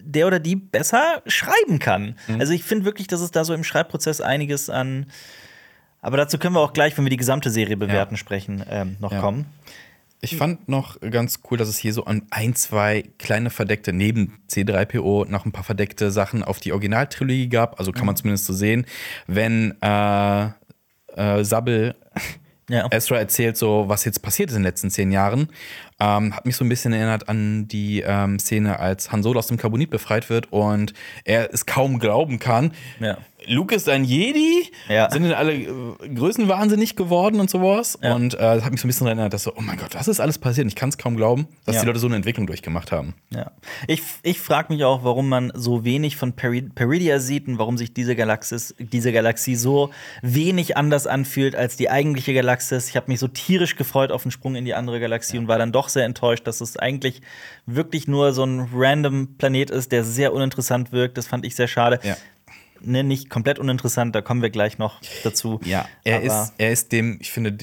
der 0.00 0.26
oder 0.26 0.38
die 0.38 0.54
besser 0.56 1.22
schreiben 1.26 1.78
kann. 1.78 2.16
Also 2.38 2.52
ich 2.52 2.62
finde 2.62 2.84
wirklich, 2.84 3.06
dass 3.08 3.20
es 3.20 3.30
da 3.30 3.44
so 3.44 3.52
im 3.54 3.64
Schreibprozess 3.64 4.20
einiges 4.20 4.70
an 4.70 5.06
Aber 6.00 6.16
dazu 6.16 6.38
können 6.38 6.54
wir 6.54 6.60
auch 6.60 6.72
gleich, 6.72 6.96
wenn 6.96 7.04
wir 7.04 7.10
die 7.10 7.16
gesamte 7.16 7.50
Serie 7.50 7.76
bewerten, 7.76 8.16
sprechen, 8.16 8.62
ähm, 8.70 8.96
noch 9.00 9.10
Ja. 9.10 9.20
kommen. 9.20 9.46
Ich 10.20 10.36
fand 10.36 10.68
noch 10.68 11.00
ganz 11.00 11.40
cool, 11.50 11.58
dass 11.58 11.68
es 11.68 11.76
hier 11.76 11.92
so 11.92 12.04
an 12.04 12.22
ein, 12.30 12.54
zwei 12.54 13.04
kleine 13.18 13.50
verdeckte, 13.50 13.92
neben 13.92 14.38
C3PO 14.48 15.28
noch 15.28 15.44
ein 15.44 15.52
paar 15.52 15.64
verdeckte 15.64 16.10
Sachen 16.12 16.42
auf 16.44 16.60
die 16.60 16.72
Originaltrilogie 16.72 17.48
gab. 17.48 17.78
Also 17.80 17.90
kann 17.92 18.06
man 18.06 18.14
zumindest 18.16 18.44
so 18.46 18.52
sehen, 18.52 18.84
wenn 19.28 19.74
äh, 19.80 20.46
äh, 21.16 21.44
Sabbel 21.44 21.94
Ja. 22.68 22.86
Ezra 22.90 23.18
erzählt 23.18 23.56
so, 23.56 23.84
was 23.88 24.04
jetzt 24.04 24.20
passiert 24.20 24.50
ist 24.50 24.56
in 24.56 24.62
den 24.62 24.68
letzten 24.68 24.90
zehn 24.90 25.10
Jahren. 25.10 25.48
Ähm, 26.00 26.34
hat 26.36 26.46
mich 26.46 26.56
so 26.56 26.64
ein 26.64 26.68
bisschen 26.68 26.92
erinnert 26.92 27.28
an 27.28 27.66
die 27.66 28.02
ähm, 28.06 28.38
Szene, 28.38 28.78
als 28.78 29.10
Han 29.10 29.22
Solo 29.22 29.38
aus 29.38 29.48
dem 29.48 29.56
Carbonit 29.56 29.90
befreit 29.90 30.30
wird 30.30 30.52
und 30.52 30.94
er 31.24 31.52
es 31.52 31.66
kaum 31.66 31.98
glauben 31.98 32.38
kann. 32.38 32.72
Ja. 33.00 33.18
Luke 33.48 33.74
ist 33.74 33.88
ein 33.88 34.04
Jedi? 34.04 34.70
Ja. 34.88 35.10
Sind 35.10 35.24
denn 35.24 35.32
alle 35.32 35.54
äh, 35.54 35.68
größenwahnsinnig 36.14 36.96
geworden 36.96 37.40
und 37.40 37.50
sowas? 37.50 37.98
Ja. 38.02 38.14
Und 38.14 38.34
äh, 38.34 38.38
das 38.38 38.64
hat 38.64 38.72
mich 38.72 38.80
so 38.80 38.86
ein 38.86 38.90
bisschen 38.90 39.06
erinnert, 39.06 39.32
dass 39.32 39.42
so, 39.44 39.52
oh 39.56 39.60
mein 39.60 39.76
Gott, 39.78 39.94
was 39.94 40.08
ist 40.08 40.20
alles 40.20 40.38
passiert? 40.38 40.66
Ich 40.66 40.76
kann 40.76 40.88
es 40.90 40.98
kaum 40.98 41.16
glauben, 41.16 41.48
dass 41.64 41.76
Ja. 41.76 41.80
die 41.82 41.86
Leute 41.86 41.98
so 41.98 42.06
eine 42.06 42.16
Entwicklung 42.16 42.46
durchgemacht 42.46 42.92
haben. 42.92 43.14
Ja. 43.30 43.50
Ich, 43.86 44.02
ich 44.22 44.38
frage 44.40 44.72
mich 44.72 44.84
auch, 44.84 45.04
warum 45.04 45.28
man 45.28 45.50
so 45.54 45.84
wenig 45.84 46.16
von 46.16 46.32
Peri 46.34 46.62
Peridia 46.62 47.18
sieht 47.20 47.48
und 47.48 47.58
warum 47.58 47.78
sich 47.78 47.92
diese 47.94 48.14
Galaxis, 48.16 48.74
diese 48.78 49.12
Galaxie 49.12 49.54
so 49.56 49.90
wenig 50.22 50.76
anders 50.76 51.06
anfühlt 51.06 51.54
als 51.56 51.76
die 51.76 51.90
eigentliche 51.90 52.34
Galaxis. 52.34 52.88
Ich 52.88 52.96
habe 52.96 53.10
mich 53.10 53.20
so 53.20 53.28
tierisch 53.28 53.76
gefreut 53.76 54.12
auf 54.12 54.22
den 54.22 54.30
Sprung 54.30 54.54
in 54.56 54.64
die 54.64 54.74
andere 54.74 55.00
Galaxie 55.00 55.38
und 55.38 55.48
war 55.48 55.58
dann 55.58 55.72
doch 55.72 55.88
sehr 55.88 56.04
enttäuscht, 56.04 56.46
dass 56.46 56.60
es 56.60 56.76
eigentlich 56.76 57.22
wirklich 57.66 58.08
nur 58.08 58.32
so 58.32 58.44
ein 58.44 58.68
random 58.74 59.36
Planet 59.38 59.70
ist, 59.70 59.92
der 59.92 60.04
sehr 60.04 60.32
uninteressant 60.32 60.92
wirkt. 60.92 61.16
Das 61.18 61.26
fand 61.26 61.44
ich 61.44 61.54
sehr 61.54 61.68
schade. 61.68 62.00
Ja. 62.02 62.16
Ne, 62.80 63.02
nicht 63.04 63.30
komplett 63.30 63.58
uninteressant, 63.58 64.14
da 64.14 64.20
kommen 64.20 64.42
wir 64.42 64.50
gleich 64.50 64.78
noch 64.78 65.00
dazu. 65.24 65.60
er 65.66 65.86
Aber- 66.16 66.24
ist, 66.24 66.52
er 66.58 66.70
ist 66.72 66.92
dem, 66.92 67.18
ich 67.20 67.30
finde, 67.30 67.56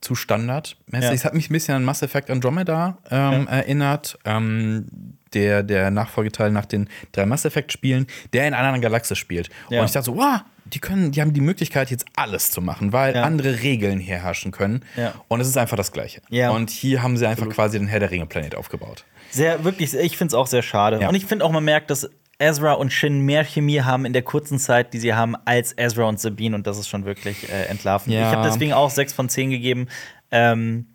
zu 0.00 0.14
standardmäßig. 0.14 1.04
Ja. 1.08 1.12
Es 1.12 1.24
hat 1.24 1.34
mich 1.34 1.50
ein 1.50 1.52
bisschen 1.52 1.74
an 1.74 1.84
Mass 1.84 2.02
Effect 2.02 2.30
Andromeda 2.30 2.98
ähm, 3.10 3.46
erinnert. 3.48 4.18
Ähm, 4.24 4.86
der, 5.34 5.62
der 5.62 5.90
Nachfolgeteil 5.90 6.50
nach 6.50 6.64
den 6.64 6.88
drei 7.12 7.26
Mass 7.26 7.44
Effect-Spielen, 7.44 8.06
der 8.32 8.46
in 8.48 8.54
einer 8.54 8.58
anderen 8.68 8.80
Galaxis 8.80 9.18
spielt. 9.18 9.50
Ja. 9.68 9.80
Und 9.80 9.86
ich 9.86 9.92
dachte 9.92 10.06
so, 10.06 10.16
wow, 10.16 10.40
die 10.64 10.78
können, 10.78 11.10
die 11.12 11.20
haben 11.20 11.34
die 11.34 11.40
Möglichkeit, 11.42 11.90
jetzt 11.90 12.06
alles 12.16 12.50
zu 12.52 12.62
machen, 12.62 12.92
weil 12.92 13.14
Ja. 13.14 13.22
andere 13.24 13.60
Regeln 13.60 13.98
hier 13.98 14.22
herrschen 14.22 14.50
können. 14.52 14.82
Ja. 14.96 15.12
Und 15.28 15.40
es 15.40 15.48
ist 15.48 15.58
einfach 15.58 15.76
das 15.76 15.92
Gleiche. 15.92 16.22
Ja. 16.30 16.50
Und 16.50 16.70
hier 16.70 17.02
haben 17.02 17.16
sie 17.18 17.26
einfach 17.26 17.48
quasi 17.50 17.78
den 17.78 17.86
Herr 17.88 18.00
der 18.00 18.10
Ringe-Planet 18.10 18.54
aufgebaut. 18.54 19.04
Sehr, 19.30 19.62
wirklich, 19.64 19.92
ich 19.94 20.16
finde 20.16 20.30
es 20.30 20.34
auch 20.34 20.46
sehr 20.46 20.62
schade. 20.62 21.00
Ja. 21.00 21.08
Und 21.08 21.14
ich 21.16 21.26
finde 21.26 21.44
auch, 21.44 21.50
man 21.50 21.64
merkt, 21.64 21.90
dass 21.90 22.08
Ezra 22.38 22.72
und 22.74 22.92
Shin 22.92 23.20
mehr 23.20 23.44
Chemie 23.44 23.80
haben 23.80 24.04
in 24.04 24.12
der 24.12 24.22
kurzen 24.22 24.58
Zeit, 24.58 24.92
die 24.92 24.98
sie 24.98 25.14
haben, 25.14 25.34
als 25.44 25.72
Ezra 25.76 26.04
und 26.04 26.20
Sabine. 26.20 26.54
Und 26.56 26.66
das 26.66 26.78
ist 26.78 26.88
schon 26.88 27.04
wirklich 27.04 27.48
äh, 27.50 27.64
entlarvend. 27.66 28.14
Ja. 28.14 28.28
Ich 28.30 28.36
habe 28.36 28.48
deswegen 28.48 28.72
auch 28.72 28.90
6 28.90 29.12
von 29.12 29.28
10 29.28 29.50
gegeben. 29.50 29.88
Ähm, 30.30 30.86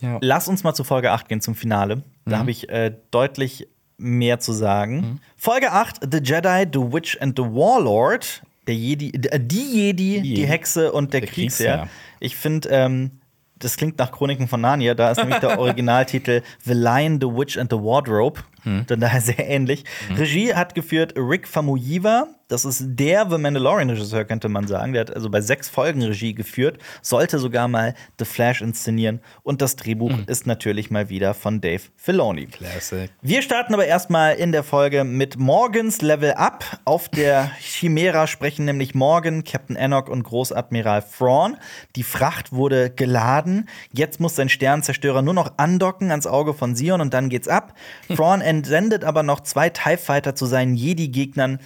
Ja. 0.00 0.18
lass 0.20 0.48
uns 0.48 0.62
mal 0.64 0.74
zu 0.74 0.84
Folge 0.84 1.10
8 1.12 1.28
gehen, 1.28 1.40
zum 1.40 1.54
Finale. 1.54 2.02
Da 2.26 2.38
habe 2.38 2.50
ich 2.50 2.68
äh, 2.68 2.92
deutlich 3.10 3.68
mehr 3.96 4.40
zu 4.40 4.52
sagen. 4.52 5.20
Folge 5.36 5.70
8, 5.72 6.00
The 6.10 6.18
Jedi, 6.18 6.66
The 6.72 6.80
Witch 6.92 7.18
and 7.20 7.38
the 7.38 7.44
Warlord. 7.44 8.42
Der 8.66 8.74
Jedi, 8.74 9.10
äh, 9.30 9.38
die 9.40 9.56
Jedi, 9.62 10.20
die 10.22 10.34
Jedi. 10.34 10.46
Hexe 10.46 10.90
und 10.92 11.12
der, 11.12 11.20
Der 11.20 11.30
Kriegsherr. 11.30 11.76
Kriegsherr. 11.78 11.88
Ich 12.20 12.34
finde, 12.36 12.68
ähm, 12.70 13.10
das 13.58 13.76
klingt 13.76 13.98
nach 13.98 14.10
Chroniken 14.10 14.48
von 14.48 14.60
Narnia. 14.60 14.94
Da 14.94 15.10
ist 15.12 15.18
nämlich 15.18 15.38
der 15.38 15.58
Originaltitel 15.58 16.42
The 16.64 16.72
Lion, 16.72 17.20
The 17.20 17.28
Witch 17.28 17.56
and 17.58 17.70
the 17.70 17.78
Wardrobe. 17.78 18.40
Dann 18.64 19.00
daher 19.00 19.20
sehr 19.20 19.48
ähnlich. 19.48 19.84
Regie 20.16 20.54
hat 20.54 20.74
geführt 20.74 21.14
Rick 21.16 21.46
Famuyiwa. 21.48 22.28
Das 22.48 22.66
ist 22.66 22.84
der 22.84 23.28
The 23.30 23.38
Mandalorian-Regisseur, 23.38 24.26
könnte 24.26 24.50
man 24.50 24.66
sagen. 24.66 24.92
Der 24.92 25.00
hat 25.00 25.14
also 25.14 25.30
bei 25.30 25.40
sechs 25.40 25.70
Folgen 25.70 26.02
Regie 26.02 26.34
geführt, 26.34 26.78
sollte 27.00 27.38
sogar 27.38 27.68
mal 27.68 27.94
The 28.18 28.26
Flash 28.26 28.60
inszenieren. 28.60 29.20
Und 29.42 29.62
das 29.62 29.76
Drehbuch 29.76 30.12
ist 30.26 30.46
natürlich 30.46 30.90
mal 30.90 31.08
wieder 31.08 31.32
von 31.32 31.62
Dave 31.62 31.80
Filoni. 31.96 32.46
Classic. 32.46 33.10
Wir 33.22 33.40
starten 33.40 33.72
aber 33.72 33.86
erstmal 33.86 34.34
in 34.34 34.52
der 34.52 34.62
Folge 34.62 35.04
mit 35.04 35.38
Morgans 35.38 36.02
Level 36.02 36.32
Up. 36.32 36.64
Auf 36.84 37.08
der 37.08 37.50
Chimera 37.58 38.26
sprechen 38.26 38.66
nämlich 38.66 38.94
Morgan, 38.94 39.42
Captain 39.44 39.76
Enoch 39.76 40.08
und 40.08 40.22
Großadmiral 40.22 41.02
Thrawn. 41.02 41.56
Die 41.96 42.02
Fracht 42.02 42.52
wurde 42.52 42.90
geladen. 42.90 43.68
Jetzt 43.90 44.20
muss 44.20 44.36
sein 44.36 44.50
Sternzerstörer 44.50 45.22
nur 45.22 45.34
noch 45.34 45.54
andocken 45.56 46.10
ans 46.10 46.26
Auge 46.26 46.52
von 46.52 46.76
Sion 46.76 47.00
und 47.00 47.14
dann 47.14 47.30
geht's 47.30 47.48
ab. 47.48 47.74
Thrawn 48.14 48.42
entsendet 48.58 49.04
aber 49.04 49.22
noch 49.22 49.40
zwei 49.40 49.70
TIE 49.70 49.96
Fighter 49.96 50.34
zu 50.34 50.46
seinen 50.46 50.74
Jedi-Gegnern. 50.74 51.60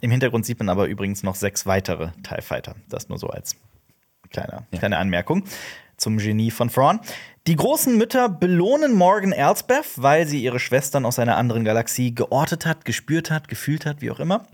Im 0.00 0.10
Hintergrund 0.10 0.46
sieht 0.46 0.58
man 0.58 0.68
aber 0.68 0.86
übrigens 0.86 1.22
noch 1.22 1.34
sechs 1.36 1.66
weitere 1.66 2.08
TIE 2.22 2.42
Fighter. 2.42 2.74
Das 2.88 3.08
nur 3.08 3.18
so 3.18 3.28
als 3.28 3.56
kleine, 4.30 4.66
kleine 4.72 4.98
Anmerkung 4.98 5.44
zum 5.96 6.18
Genie 6.18 6.50
von 6.50 6.68
Thrawn. 6.68 7.00
Die 7.46 7.56
großen 7.56 7.96
Mütter 7.96 8.28
belohnen 8.28 8.92
Morgan 8.92 9.32
Elsbeth, 9.32 9.92
weil 9.96 10.26
sie 10.26 10.42
ihre 10.42 10.58
Schwestern 10.58 11.04
aus 11.06 11.18
einer 11.18 11.36
anderen 11.36 11.64
Galaxie 11.64 12.14
geortet 12.14 12.66
hat, 12.66 12.84
gespürt 12.84 13.30
hat, 13.30 13.48
gefühlt 13.48 13.86
hat, 13.86 14.00
wie 14.00 14.10
auch 14.10 14.20
immer. 14.20 14.46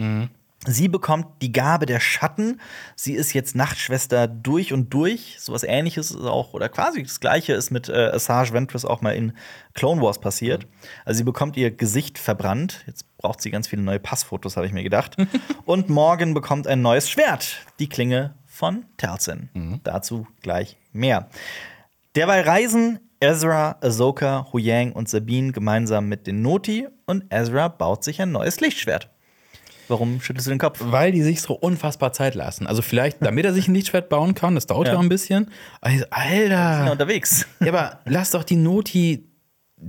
Sie 0.71 0.89
bekommt 0.89 1.27
die 1.41 1.51
Gabe 1.51 1.87
der 1.87 1.99
Schatten. 1.99 2.61
Sie 2.95 3.15
ist 3.15 3.33
jetzt 3.33 3.57
Nachtschwester 3.57 4.29
durch 4.29 4.73
und 4.75 4.93
durch. 4.93 5.37
Sowas 5.41 5.63
ähnliches 5.63 6.11
ist 6.11 6.21
auch, 6.21 6.53
oder 6.53 6.69
quasi 6.69 7.03
das 7.03 7.21
gleiche 7.21 7.55
ist 7.55 7.71
mit 7.71 7.89
äh, 7.89 8.11
Asajj 8.13 8.53
Ventress 8.53 8.85
auch 8.85 9.01
mal 9.01 9.13
in 9.13 9.33
Clone 9.73 10.03
Wars 10.03 10.21
passiert. 10.21 10.67
Also 11.07 11.19
sie 11.19 11.25
bekommt 11.25 11.57
ihr 11.57 11.71
Gesicht 11.71 12.19
verbrannt. 12.19 12.85
Jetzt 12.87 13.07
braucht 13.17 13.41
sie 13.41 13.51
ganz 13.51 13.67
viele 13.67 13.81
neue 13.81 13.99
Passfotos, 13.99 14.57
habe 14.57 14.67
ich 14.67 14.73
mir 14.73 14.83
gedacht. 14.83 15.17
und 15.65 15.89
Morgan 15.89 16.35
bekommt 16.35 16.67
ein 16.67 16.83
neues 16.83 17.09
Schwert. 17.09 17.65
Die 17.79 17.89
Klinge 17.89 18.35
von 18.45 18.85
Talzin. 18.99 19.49
Dazu 19.85 20.27
gleich 20.43 20.77
mehr. 20.93 21.31
Derweil 22.15 22.43
reisen 22.43 23.01
Ezra, 23.21 23.77
Ahsoka, 23.81 24.47
Huyang 24.53 24.93
und 24.93 25.09
Sabine 25.09 25.53
gemeinsam 25.53 26.09
mit 26.09 26.27
den 26.27 26.43
Noti 26.43 26.87
und 27.07 27.25
Ezra 27.31 27.69
baut 27.69 28.05
sich 28.05 28.21
ein 28.21 28.33
neues 28.33 28.61
Lichtschwert. 28.61 29.11
Warum 29.89 30.21
schüttelst 30.21 30.47
du 30.47 30.51
den 30.51 30.59
Kopf? 30.59 30.79
Weil 30.83 31.13
die 31.13 31.23
sich 31.23 31.41
so 31.43 31.55
unfassbar 31.55 32.13
Zeit 32.13 32.35
lassen. 32.35 32.67
Also 32.67 32.83
vielleicht, 32.83 33.19
damit 33.25 33.45
er 33.45 33.53
sich 33.53 33.69
ein 33.69 33.75
Lichtschwert 33.75 34.09
bauen 34.09 34.35
kann, 34.35 34.55
das 34.55 34.67
dauert 34.67 34.89
ja 34.89 34.95
Ja. 34.95 35.01
ein 35.01 35.09
bisschen. 35.09 35.51
Also, 35.81 36.05
Ja, 36.05 36.07
Alter, 36.11 36.93
unterwegs. 36.93 37.47
ja, 37.61 37.69
aber 37.69 38.01
lass 38.05 38.31
doch 38.33 38.45
die 38.45 38.57
Noti, 38.57 39.25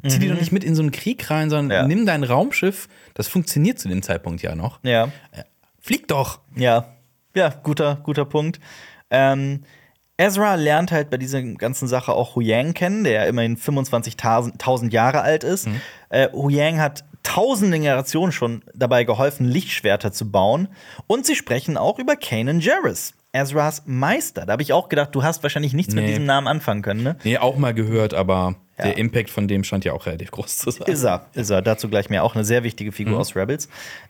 zieh 0.08 0.20
die 0.20 0.28
doch 0.30 0.40
nicht 0.40 0.52
mit 0.52 0.64
in 0.64 0.76
so 0.76 0.82
einen 0.82 0.92
Krieg 0.92 1.30
rein, 1.30 1.50
sondern 1.50 1.66
Mhm. 1.68 1.72
Ja. 1.72 1.88
nimm 1.88 2.06
dein 2.06 2.24
Raumschiff, 2.24 2.88
das 3.14 3.28
funktioniert 3.28 3.80
zu 3.80 3.88
dem 3.90 4.02
Zeitpunkt 4.02 4.42
ja 4.42 4.56
noch. 4.56 4.80
Ja, 4.84 5.10
Flieg 5.80 6.08
doch! 6.08 6.40
ja, 6.56 6.86
ja, 7.36 7.50
guter, 7.64 7.98
guter 8.04 8.26
Punkt. 8.26 8.60
Ähm, 9.12 9.64
Ezra 10.18 10.56
lernt 10.56 10.92
halt 10.92 11.10
bei 11.10 11.18
dieser 11.18 11.42
ganzen 11.42 11.88
Sache 11.88 12.12
auch 12.12 12.36
Huyang 12.36 12.74
kennen, 12.74 13.06
der 13.06 13.14
ja 13.14 13.24
immerhin 13.24 13.56
25.000 13.56 14.92
Jahre 14.92 15.22
alt 15.22 15.44
ist. 15.44 15.68
Äh, 16.10 16.30
Huyang 16.34 16.80
hat 16.80 17.06
tausende 17.24 17.78
Generationen 17.80 18.32
schon 18.32 18.62
dabei 18.74 19.04
geholfen, 19.04 19.46
Lichtschwerter 19.48 20.12
zu 20.12 20.32
bauen. 20.32 20.68
Und 21.08 21.26
sie 21.26 21.36
sprechen 21.36 21.78
auch 21.78 22.00
über 22.00 22.16
Kanan 22.16 22.60
Jarrus, 22.60 23.14
Ezras 23.34 23.84
Meister. 23.86 24.46
Da 24.46 24.54
habe 24.54 24.62
ich 24.64 24.74
auch 24.74 24.90
gedacht, 24.90 25.14
du 25.14 25.22
hast 25.24 25.44
wahrscheinlich 25.44 25.74
nichts 25.74 25.94
mit 25.94 26.04
Nee. 26.06 26.10
diesem 26.12 26.26
Namen 26.26 26.48
anfangen 26.48 26.82
können, 26.82 27.04
ne? 27.04 27.16
Nee, 27.24 27.38
auch 27.38 27.58
mal 27.58 27.74
gehört, 27.74 28.14
aber 28.16 28.56
Ja. 28.80 28.86
der 28.86 28.98
Impact 28.98 29.30
von 29.30 29.48
dem 29.48 29.64
scheint 29.66 29.84
ja 29.86 29.92
auch 29.94 30.06
relativ 30.06 30.32
groß 30.32 30.58
zu 30.58 30.72
sein. 30.72 30.88
Ist 30.88 31.04
er, 31.04 31.26
ist 31.34 31.50
er. 31.50 31.62
Dazu 31.62 31.90
gleich 31.90 32.10
mehr. 32.10 32.24
Auch 32.24 32.34
eine 32.34 32.46
sehr 32.46 32.64
wichtige 32.64 32.92
Figur 32.94 33.16
Mhm. 33.16 33.20
aus 33.20 33.36
Rebels. 33.36 33.68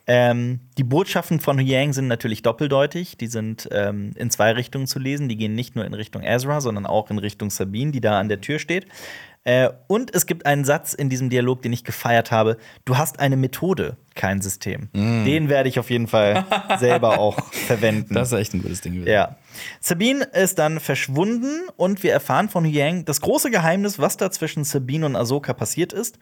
Ähm, 0.07 0.59
die 0.77 0.83
Botschaften 0.83 1.39
von 1.39 1.57
Huyang 1.57 1.91
sind 1.91 2.07
natürlich 2.07 2.43
doppeldeutig. 2.43 3.17
Die 3.17 3.27
sind 3.27 3.67
ähm, 3.71 4.11
in 4.15 4.29
zwei 4.29 4.51
Richtungen 4.51 4.85
zu 4.87 4.99
lesen. 4.99 5.27
Die 5.27 5.35
gehen 5.37 5.55
nicht 5.55 5.75
nur 5.75 5.85
in 5.85 5.93
Richtung 5.95 6.21
Ezra, 6.23 6.61
sondern 6.61 6.85
auch 6.85 7.09
in 7.09 7.17
Richtung 7.17 7.49
Sabine, 7.49 7.91
die 7.91 7.99
da 8.01 8.19
an 8.19 8.29
der 8.29 8.41
Tür 8.41 8.59
steht. 8.59 8.85
Äh, 9.45 9.69
und 9.87 10.13
es 10.13 10.25
gibt 10.25 10.45
einen 10.45 10.65
Satz 10.65 10.93
in 10.93 11.09
diesem 11.09 11.29
Dialog, 11.29 11.61
den 11.61 11.71
ich 11.71 11.83
gefeiert 11.83 12.31
habe. 12.31 12.57
Du 12.85 12.97
hast 12.97 13.19
eine 13.19 13.37
Methode, 13.37 13.97
kein 14.15 14.41
System. 14.41 14.89
Den 15.25 15.49
werde 15.49 15.69
ich 15.69 15.79
auf 15.79 15.89
jeden 15.89 16.07
Fall 16.07 16.45
selber 16.79 17.19
auch 17.19 17.51
verwenden. 17.53 18.13
Das 18.13 18.31
ist 18.31 18.37
echt 18.37 18.53
ein 18.53 18.61
gutes 18.61 18.81
Ding 18.81 18.93
gewesen. 18.93 19.09
Ja. 19.09 19.37
Sabine 19.79 20.25
ist 20.25 20.59
dann 20.59 20.79
verschwunden 20.79 21.67
und 21.77 22.03
wir 22.03 22.11
erfahren 22.11 22.49
von 22.49 22.65
Yang 22.65 23.05
das 23.05 23.21
große 23.21 23.49
Geheimnis, 23.49 23.97
was 23.97 24.17
da 24.17 24.29
zwischen 24.29 24.65
Sabine 24.65 25.05
und 25.05 25.15
Ahsoka 25.15 25.53
passiert 25.53 25.93
ist, 25.93 26.19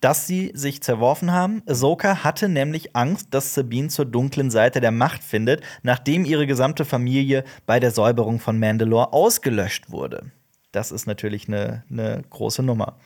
dass 0.00 0.26
sie 0.26 0.52
sich 0.54 0.82
zerworfen 0.82 1.32
haben. 1.32 1.62
Ahsoka 1.66 2.22
hatte 2.22 2.48
nämlich 2.48 2.94
Angst, 2.94 3.28
dass 3.30 3.54
Sabine 3.54 3.88
zur 3.88 4.04
dunklen 4.04 4.50
Seite 4.50 4.80
der 4.80 4.90
Macht 4.90 5.24
findet, 5.24 5.62
nachdem 5.82 6.24
ihre 6.24 6.46
gesamte 6.46 6.84
Familie 6.84 7.42
bei 7.66 7.80
der 7.80 7.90
Säuberung 7.90 8.38
von 8.38 8.58
Mandalore 8.58 9.12
ausgelöscht 9.12 9.90
wurde. 9.90 10.30
Das 10.74 10.92
ist 10.92 11.06
natürlich 11.06 11.48
eine 11.48 11.84
eine 11.90 12.22
große 12.30 12.62
Nummer. 12.62 12.98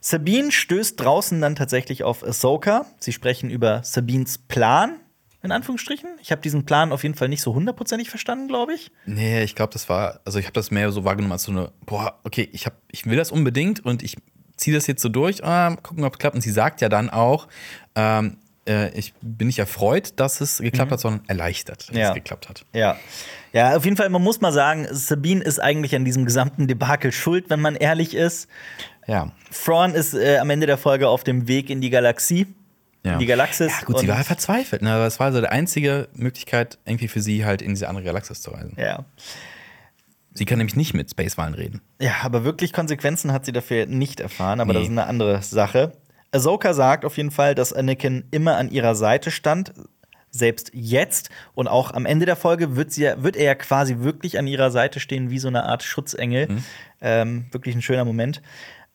Sabine 0.00 0.52
stößt 0.52 1.00
draußen 1.00 1.40
dann 1.40 1.56
tatsächlich 1.56 2.04
auf 2.04 2.22
Ahsoka. 2.22 2.86
Sie 3.00 3.12
sprechen 3.12 3.50
über 3.50 3.82
Sabines 3.82 4.38
Plan, 4.38 5.00
in 5.42 5.50
Anführungsstrichen. 5.50 6.10
Ich 6.22 6.30
habe 6.30 6.40
diesen 6.42 6.64
Plan 6.64 6.92
auf 6.92 7.02
jeden 7.02 7.14
Fall 7.14 7.28
nicht 7.28 7.42
so 7.42 7.54
hundertprozentig 7.54 8.10
verstanden, 8.10 8.46
glaube 8.46 8.74
ich. 8.74 8.92
Nee, 9.06 9.42
ich 9.42 9.54
glaube, 9.54 9.72
das 9.72 9.88
war, 9.88 10.20
also 10.24 10.38
ich 10.38 10.44
habe 10.44 10.52
das 10.52 10.70
mehr 10.70 10.92
so 10.92 11.04
wahrgenommen 11.04 11.32
als 11.32 11.44
so 11.44 11.52
eine, 11.52 11.72
boah, 11.86 12.20
okay, 12.24 12.48
ich, 12.52 12.66
hab, 12.66 12.74
ich 12.92 13.06
will 13.06 13.16
das 13.16 13.32
unbedingt 13.32 13.84
und 13.84 14.02
ich 14.02 14.16
ziehe 14.56 14.76
das 14.76 14.86
jetzt 14.86 15.02
so 15.02 15.08
durch, 15.08 15.44
ah, 15.44 15.74
gucken, 15.82 16.04
ob 16.04 16.14
es 16.14 16.18
klappt. 16.18 16.34
Und 16.36 16.42
sie 16.42 16.50
sagt 16.50 16.80
ja 16.80 16.88
dann 16.88 17.10
auch, 17.10 17.48
ähm, 17.94 18.38
äh, 18.66 18.90
ich 18.98 19.14
bin 19.20 19.46
nicht 19.48 19.58
erfreut, 19.58 20.14
dass 20.16 20.40
es 20.40 20.58
geklappt 20.58 20.92
hat, 20.92 21.00
sondern 21.00 21.22
erleichtert, 21.28 21.88
dass 21.88 21.92
Mhm. 21.94 21.98
Ja. 21.98 22.08
es 22.10 22.14
geklappt 22.14 22.48
hat. 22.48 22.64
Ja. 22.72 22.96
Ja, 23.52 23.76
auf 23.76 23.84
jeden 23.84 23.96
Fall, 23.96 24.08
man 24.10 24.22
muss 24.22 24.40
mal 24.40 24.52
sagen, 24.52 24.86
Sabine 24.90 25.42
ist 25.42 25.58
eigentlich 25.60 25.94
an 25.94 26.04
diesem 26.04 26.24
gesamten 26.26 26.66
Debakel 26.66 27.10
schuld, 27.12 27.48
wenn 27.48 27.60
man 27.60 27.74
ehrlich 27.74 28.14
ist. 28.14 28.48
Ja. 29.06 29.32
Thrawn 29.64 29.94
ist 29.94 30.14
äh, 30.14 30.38
am 30.38 30.50
Ende 30.50 30.66
der 30.66 30.76
Folge 30.78 31.08
auf 31.08 31.24
dem 31.24 31.48
Weg 31.48 31.70
in 31.70 31.80
die 31.80 31.90
Galaxie, 31.90 32.46
ja. 33.04 33.16
die 33.18 33.26
Galaxis. 33.26 33.72
Ja, 33.80 33.86
gut, 33.86 33.98
sie 34.00 34.08
war 34.08 34.22
verzweifelt. 34.24 34.82
Ne? 34.82 34.92
Aber 34.92 35.06
es 35.06 35.18
war 35.20 35.32
so 35.32 35.40
die 35.40 35.46
einzige 35.48 36.08
Möglichkeit, 36.12 36.78
irgendwie 36.84 37.08
für 37.08 37.20
sie 37.22 37.44
halt 37.46 37.62
in 37.62 37.70
diese 37.70 37.88
andere 37.88 38.04
Galaxis 38.04 38.42
zu 38.42 38.50
reisen. 38.50 38.74
Ja. 38.78 39.04
Sie 40.34 40.44
kann 40.44 40.58
nämlich 40.58 40.76
nicht 40.76 40.92
mit 40.92 41.10
Spacewahlen 41.10 41.54
reden. 41.54 41.80
Ja, 41.98 42.12
aber 42.22 42.44
wirklich 42.44 42.74
Konsequenzen 42.74 43.32
hat 43.32 43.46
sie 43.46 43.52
dafür 43.52 43.86
nicht 43.86 44.20
erfahren, 44.20 44.60
aber 44.60 44.72
Nee. 44.74 44.80
das 44.80 44.84
ist 44.88 44.90
eine 44.90 45.06
andere 45.06 45.40
Sache. 45.42 45.92
Ahsoka 46.32 46.74
sagt 46.74 47.04
auf 47.04 47.16
jeden 47.16 47.30
Fall, 47.30 47.54
dass 47.54 47.72
Anakin 47.72 48.24
immer 48.30 48.56
an 48.56 48.70
ihrer 48.70 48.94
Seite 48.94 49.30
stand, 49.30 49.72
selbst 50.30 50.70
jetzt 50.74 51.30
und 51.54 51.66
auch 51.66 51.92
am 51.94 52.04
Ende 52.04 52.26
der 52.26 52.36
Folge 52.36 52.76
wird, 52.76 52.92
sie, 52.92 53.04
ja- 53.04 53.22
wird 53.22 53.36
er 53.36 53.44
ja 53.44 53.54
quasi 53.54 53.98
wirklich 54.00 54.38
an 54.38 54.46
ihrer 54.46 54.70
Seite 54.70 55.00
stehen, 55.00 55.30
wie 55.30 55.38
so 55.38 55.48
eine 55.48 55.64
Art 55.64 55.82
Schutzengel. 55.82 56.48
Ähm, 57.00 57.46
wirklich 57.52 57.74
ein 57.74 57.80
schöner 57.82 58.04
Moment. 58.04 58.42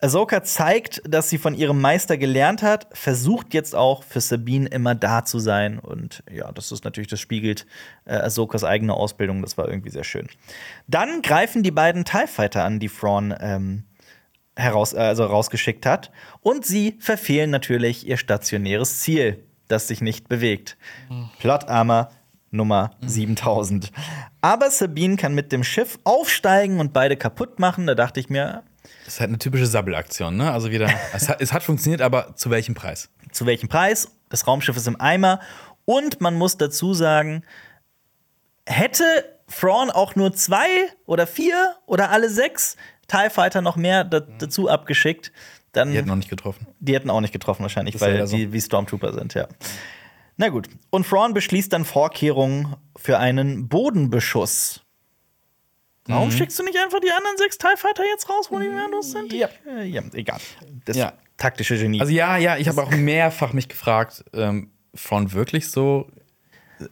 Ahsoka 0.03 0.41
zeigt, 0.43 1.01
dass 1.07 1.29
sie 1.29 1.37
von 1.37 1.53
ihrem 1.53 1.79
Meister 1.79 2.17
gelernt 2.17 2.63
hat, 2.63 2.87
versucht 2.91 3.53
jetzt 3.53 3.75
auch 3.75 4.03
für 4.03 4.19
Sabine 4.19 4.67
immer 4.67 4.95
da 4.95 5.25
zu 5.25 5.37
sein. 5.37 5.77
Und 5.77 6.23
ja, 6.31 6.51
das 6.51 6.71
ist 6.71 6.83
natürlich, 6.83 7.07
das 7.07 7.19
spiegelt 7.19 7.67
äh, 8.05 8.15
Ahsokas 8.15 8.63
eigene 8.63 8.95
Ausbildung. 8.95 9.43
Das 9.43 9.59
war 9.59 9.67
irgendwie 9.67 9.91
sehr 9.91 10.03
schön. 10.03 10.27
Dann 10.87 11.21
greifen 11.21 11.61
die 11.61 11.69
beiden 11.69 12.03
TIE 12.03 12.25
Fighter 12.27 12.63
an, 12.65 12.79
die 12.79 12.89
Thrawn 12.89 13.33
ähm, 13.39 13.83
heraus, 14.55 14.93
äh, 14.93 14.97
also 14.97 15.25
rausgeschickt 15.25 15.85
hat. 15.85 16.11
Und 16.41 16.65
sie 16.65 16.97
verfehlen 16.99 17.49
natürlich 17.49 18.07
ihr 18.07 18.17
stationäres 18.17 18.99
Ziel, 18.99 19.43
das 19.67 19.87
sich 19.87 20.01
nicht 20.01 20.27
bewegt. 20.29 20.77
Plot 21.39 21.67
Armor 21.67 22.09
Nummer 22.51 22.91
7000. 23.05 23.91
Aber 24.41 24.69
Sabine 24.69 25.15
kann 25.15 25.33
mit 25.33 25.51
dem 25.51 25.63
Schiff 25.63 25.99
aufsteigen 26.03 26.79
und 26.79 26.91
beide 26.91 27.15
kaputt 27.15 27.59
machen. 27.59 27.87
Da 27.87 27.95
dachte 27.95 28.19
ich 28.19 28.29
mir, 28.29 28.63
Das 29.05 29.13
ist 29.15 29.19
halt 29.21 29.29
eine 29.29 29.39
typische 29.39 29.65
Sabbel-Aktion, 29.65 30.35
ne? 30.35 30.51
Also 30.51 30.69
wieder, 30.71 30.89
es 31.13 31.29
hat, 31.29 31.41
es 31.41 31.53
hat 31.53 31.63
funktioniert, 31.63 32.01
aber 32.01 32.35
zu 32.35 32.49
welchem 32.49 32.75
Preis? 32.75 33.09
zu 33.31 33.45
welchem 33.45 33.69
Preis? 33.69 34.09
Das 34.29 34.47
Raumschiff 34.47 34.77
ist 34.77 34.87
im 34.87 34.99
Eimer. 34.99 35.39
Und 35.85 36.21
man 36.21 36.35
muss 36.35 36.57
dazu 36.57 36.93
sagen, 36.93 37.43
hätte 38.65 39.03
Thrawn 39.47 39.89
auch 39.89 40.15
nur 40.15 40.33
zwei 40.33 40.67
oder 41.05 41.27
vier 41.27 41.75
oder 41.85 42.09
alle 42.11 42.29
sechs 42.29 42.77
TIE 43.11 43.29
Fighter 43.29 43.61
noch 43.61 43.75
mehr 43.75 44.03
da, 44.03 44.19
dazu 44.21 44.69
abgeschickt, 44.69 45.31
dann 45.73 45.91
Die 45.91 45.97
hätten 45.97 46.07
noch 46.09 46.15
nicht 46.15 46.29
getroffen. 46.29 46.67
Die 46.79 46.93
hätten 46.95 47.09
auch 47.09 47.21
nicht 47.21 47.33
getroffen 47.33 47.61
wahrscheinlich, 47.63 47.99
weil 48.01 48.13
leider 48.13 48.27
so. 48.27 48.35
die 48.37 48.51
wie 48.53 48.59
Stormtrooper 48.61 49.13
sind, 49.13 49.33
ja. 49.33 49.47
Na 50.37 50.49
gut. 50.49 50.67
Und 50.89 51.07
Thrawn 51.07 51.33
beschließt 51.33 51.71
dann 51.71 51.85
Vorkehrungen 51.85 52.75
für 52.95 53.19
einen 53.19 53.67
Bodenbeschuss. 53.69 54.81
Warum 56.07 56.29
Mhm. 56.29 56.31
schickst 56.31 56.57
du 56.59 56.63
nicht 56.63 56.77
einfach 56.77 56.99
die 56.99 57.11
anderen 57.11 57.37
sechs 57.37 57.57
TIE 57.57 57.77
Fighter 57.77 58.03
jetzt 58.05 58.27
raus, 58.29 58.47
wo 58.49 58.59
die 58.59 58.67
Merdos 58.67 59.11
sind? 59.11 59.31
Ja. 59.33 59.49
Äh, 59.67 59.85
ja, 59.85 60.01
egal. 60.13 60.39
Das 60.85 60.97
Ja. 60.97 61.13
taktische 61.37 61.77
Genie. 61.77 62.01
Also 62.01 62.11
ja, 62.11 62.37
ja, 62.37 62.57
ich 62.57 62.67
habe 62.67 62.81
auch 62.81 62.91
mehrfach 62.91 63.53
mich 63.53 63.67
gefragt, 63.69 64.25
ähm, 64.33 64.71
von 64.95 65.31
wirklich 65.31 65.69
so 65.69 66.09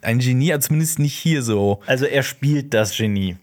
ein 0.02 0.20
Genie, 0.20 0.54
also 0.54 0.68
zumindest 0.68 1.00
nicht 1.00 1.16
hier 1.16 1.42
so. 1.42 1.80
Also 1.88 2.06
er 2.06 2.22
spielt 2.24 2.74
das 2.76 2.96
Genie. 2.96 3.38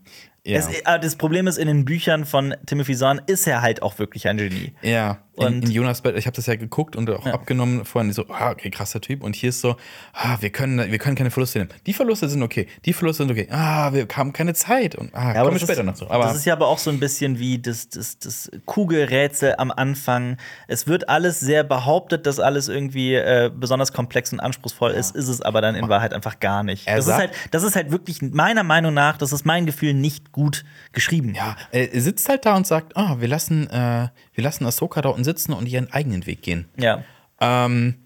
Ja. 0.46 0.58
Es, 0.58 0.86
aber 0.86 1.00
das 1.00 1.16
Problem 1.16 1.48
ist, 1.48 1.58
in 1.58 1.66
den 1.66 1.84
Büchern 1.84 2.24
von 2.24 2.54
Timothy 2.66 2.94
Zahn 2.94 3.20
ist 3.26 3.48
er 3.48 3.62
halt 3.62 3.82
auch 3.82 3.98
wirklich 3.98 4.28
ein 4.28 4.36
Genie. 4.36 4.74
Ja, 4.80 5.18
in, 5.36 5.44
Und- 5.46 5.64
in 5.64 5.70
Jonas 5.70 6.00
Bett, 6.00 6.16
ich 6.16 6.26
habe 6.26 6.34
das 6.36 6.46
ja 6.46 6.56
geguckt 6.56 6.96
und 6.96 7.08
auch 7.10 7.26
abgenommen 7.26 7.84
vorhin 7.84 8.12
so, 8.12 8.24
ah, 8.28 8.50
okay, 8.50 8.70
krasser 8.70 9.00
Typ. 9.00 9.22
Und 9.22 9.36
hier 9.36 9.50
ist 9.50 9.60
so, 9.60 9.76
ah, 10.12 10.36
wir 10.40 10.50
können, 10.50 10.90
wir 10.90 10.98
können 10.98 11.16
keine 11.16 11.30
Verluste 11.30 11.58
nehmen. 11.58 11.70
Die 11.86 11.92
Verluste 11.92 12.28
sind 12.28 12.42
okay, 12.42 12.66
die 12.84 12.92
Verluste 12.92 13.22
sind 13.24 13.30
okay. 13.32 13.48
Ah, 13.50 13.92
wir 13.92 14.06
haben 14.16 14.32
keine 14.32 14.54
Zeit. 14.54 14.94
Und 14.94 15.14
ah, 15.14 15.34
Ja, 15.34 15.42
kommen 15.42 15.58
später 15.58 15.80
ist, 15.80 15.86
noch 15.86 15.94
zu. 15.94 16.10
Aber 16.10 16.24
das 16.24 16.36
ist 16.36 16.44
ja 16.46 16.52
aber 16.54 16.68
auch 16.68 16.78
so 16.78 16.90
ein 16.90 16.98
bisschen 17.00 17.38
wie 17.38 17.58
das, 17.58 17.88
das, 17.88 18.18
das 18.18 18.50
Kugelrätsel 18.64 19.54
am 19.58 19.70
Anfang. 19.70 20.36
Es 20.68 20.86
wird 20.86 21.08
alles 21.08 21.40
sehr 21.40 21.64
behauptet, 21.64 22.26
dass 22.26 22.38
alles 22.40 22.68
irgendwie 22.68 23.14
äh, 23.14 23.50
besonders 23.54 23.92
komplex 23.92 24.32
und 24.32 24.40
anspruchsvoll 24.40 24.92
ist, 24.92 25.16
ist 25.16 25.28
es 25.28 25.42
aber 25.42 25.60
dann 25.60 25.74
in 25.74 25.88
Wahrheit 25.88 26.14
einfach 26.14 26.40
gar 26.40 26.62
nicht. 26.62 26.86
Er 26.86 26.96
Das 26.96 27.06
ist, 27.08 27.14
halt, 27.14 27.30
das 27.50 27.62
ist 27.62 27.76
halt 27.76 27.90
wirklich 27.90 28.22
meiner 28.22 28.62
Meinung 28.62 28.94
nach, 28.94 29.16
das 29.18 29.32
ist 29.32 29.44
mein 29.44 29.66
Gefühl, 29.66 29.94
nicht 29.94 30.32
gut 30.32 30.64
geschrieben. 30.92 31.34
ja, 31.34 31.56
er 31.72 32.00
sitzt 32.00 32.28
halt 32.28 32.46
da 32.46 32.56
und 32.56 32.66
sagt, 32.66 32.96
ah, 32.96 33.16
wir 33.20 33.28
lassen, 33.28 33.68
äh, 33.70 34.08
wir 34.36 34.44
lassen 34.44 34.64
Ahsoka 34.64 35.02
da 35.02 35.08
unten 35.08 35.24
sitzen 35.24 35.52
und 35.52 35.66
ihren 35.66 35.90
eigenen 35.92 36.26
Weg 36.26 36.42
gehen. 36.42 36.66
Ja. 36.78 37.02
ähm, 37.40 37.96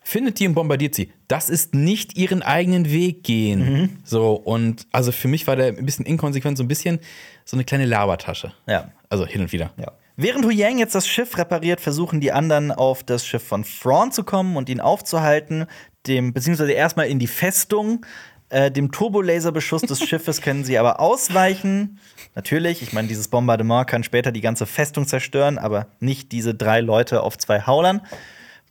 findet 0.00 0.38
die 0.38 0.46
und 0.46 0.54
bombardiert 0.54 0.94
sie. 0.94 1.12
Das 1.28 1.48
ist 1.48 1.74
nicht 1.74 2.16
ihren 2.16 2.42
eigenen 2.42 2.90
Weg 2.90 3.22
gehen. 3.22 3.72
Mhm. 3.72 3.90
So, 4.04 4.34
und 4.34 4.86
also 4.92 5.12
für 5.12 5.28
mich 5.28 5.46
war 5.46 5.56
der 5.56 5.68
ein 5.68 5.86
bisschen 5.86 6.04
inkonsequent, 6.04 6.58
so 6.58 6.64
ein 6.64 6.68
bisschen 6.68 6.98
so 7.44 7.56
eine 7.56 7.64
kleine 7.64 7.86
Labertasche. 7.86 8.52
Ja. 8.66 8.90
Also 9.08 9.26
hin 9.26 9.42
und 9.42 9.52
wieder. 9.52 9.72
Ja. 9.78 9.92
Während 10.16 10.44
Hu 10.44 10.50
Yang 10.50 10.78
jetzt 10.78 10.94
das 10.94 11.08
Schiff 11.08 11.36
repariert, 11.38 11.80
versuchen 11.80 12.20
die 12.20 12.30
anderen 12.32 12.70
auf 12.70 13.02
das 13.02 13.26
Schiff 13.26 13.42
von 13.42 13.64
Thrawn 13.64 14.12
zu 14.12 14.22
kommen 14.22 14.56
und 14.56 14.68
ihn 14.68 14.80
aufzuhalten, 14.80 15.66
dem, 16.06 16.32
beziehungsweise 16.32 16.72
erstmal 16.72 17.08
in 17.08 17.18
die 17.18 17.26
Festung. 17.26 18.04
Äh, 18.50 18.70
dem 18.70 18.92
Turbolaserbeschuss 18.92 19.82
des 19.82 20.00
Schiffes 20.08 20.40
können 20.40 20.64
sie 20.64 20.78
aber 20.78 21.00
ausweichen. 21.00 21.98
Natürlich, 22.34 22.82
ich 22.82 22.92
meine, 22.92 23.08
dieses 23.08 23.28
Bombardement 23.28 23.86
kann 23.86 24.04
später 24.04 24.32
die 24.32 24.40
ganze 24.40 24.66
Festung 24.66 25.06
zerstören, 25.06 25.58
aber 25.58 25.86
nicht 26.00 26.32
diese 26.32 26.54
drei 26.54 26.80
Leute 26.80 27.22
auf 27.22 27.38
zwei 27.38 27.62
Haulern. 27.62 28.00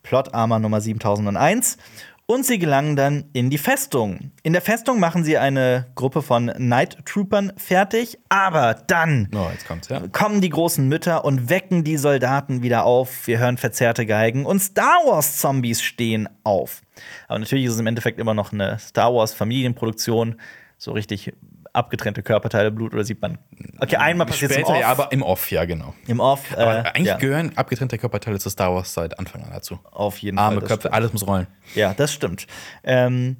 Plot 0.03 0.33
Armor 0.33 0.59
Nummer 0.59 0.81
7001. 0.81 1.77
Und 2.25 2.45
sie 2.45 2.57
gelangen 2.57 2.95
dann 2.95 3.25
in 3.33 3.49
die 3.49 3.57
Festung. 3.57 4.31
In 4.43 4.53
der 4.53 4.61
Festung 4.61 4.97
machen 4.99 5.25
sie 5.25 5.37
eine 5.37 5.87
Gruppe 5.93 6.21
von 6.21 6.45
Night 6.57 7.05
Troopern 7.05 7.51
fertig, 7.57 8.17
aber 8.29 8.75
dann 8.87 9.29
Oh, 9.35 9.49
ja. 9.89 10.07
kommen 10.07 10.39
die 10.39 10.49
großen 10.49 10.87
Mütter 10.87 11.25
und 11.25 11.49
wecken 11.49 11.83
die 11.83 11.97
Soldaten 11.97 12.63
wieder 12.63 12.85
auf. 12.85 13.27
Wir 13.27 13.39
hören 13.39 13.57
verzerrte 13.57 14.05
Geigen 14.05 14.45
und 14.45 14.61
Star 14.61 14.99
Wars 15.05 15.37
Zombies 15.37 15.81
stehen 15.81 16.29
auf. 16.45 16.81
Aber 17.27 17.39
natürlich 17.39 17.65
ist 17.65 17.73
es 17.73 17.79
im 17.81 17.87
Endeffekt 17.87 18.19
immer 18.19 18.33
noch 18.33 18.53
eine 18.53 18.79
Star 18.79 19.13
Wars 19.13 19.33
Familienproduktion. 19.33 20.39
So 20.77 20.93
richtig 20.93 21.33
abgetrennte 21.73 22.21
Körperteile, 22.23 22.71
Blut 22.71 22.93
oder 22.93 23.03
sieht 23.03 23.21
man. 23.21 23.39
Okay, 23.79 23.95
einmal 23.97 24.27
passiert 24.27 24.51
es 24.51 24.57
im 24.57 24.63
Off. 24.63 24.79
ja, 24.79 24.87
aber 24.87 25.11
im 25.11 25.23
Off, 25.23 25.51
ja, 25.51 25.65
genau. 25.65 25.93
Im 26.07 26.19
Off. 26.19 26.51
Äh, 26.51 26.61
Aber 26.61 26.95
eigentlich 26.95 27.07
ja, 27.07 27.17
gehören 27.17 27.57
abgetrennte 27.57 27.97
Körperteile 27.97 28.39
zu 28.39 28.49
Star 28.49 28.73
Wars 28.73 28.93
seit 28.93 29.17
Anfang 29.19 29.43
an 29.43 29.49
dazu. 29.51 29.79
auf 29.91 30.19
jeden 30.19 30.37
Arme, 30.37 30.55
Fall. 30.55 30.61
das 30.61 30.69
Köpfe, 30.69 30.81
stimmt. 30.81 30.93
alles 30.95 31.13
muss 31.13 31.27
rollen. 31.27 31.47
Ja, 31.75 31.93
das 31.93 32.13
stimmt. 32.13 32.47
Ähm, 32.83 33.37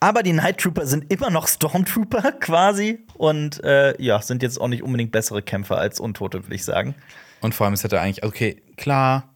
aber 0.00 0.22
die 0.22 0.32
Night 0.32 0.58
Trooper 0.58 0.86
sind 0.86 1.12
immer 1.12 1.30
noch 1.30 1.48
Stormtrooper 1.48 2.32
quasi 2.40 3.00
und 3.16 3.62
äh, 3.64 4.00
ja, 4.00 4.22
sind 4.22 4.42
jetzt 4.44 4.60
auch 4.60 4.68
nicht 4.68 4.84
unbedingt 4.84 5.10
bessere 5.10 5.42
Kämpfer 5.42 5.76
als 5.78 5.98
Untote, 5.98 6.44
würde 6.44 6.54
ich 6.54 6.64
sagen. 6.64 6.94
Und 7.40 7.54
vor 7.54 7.66
allem, 7.66 7.74
es 7.74 7.82
hätte 7.82 8.00
eigentlich, 8.00 8.24
okay, 8.24 8.62
klar, 8.76 9.34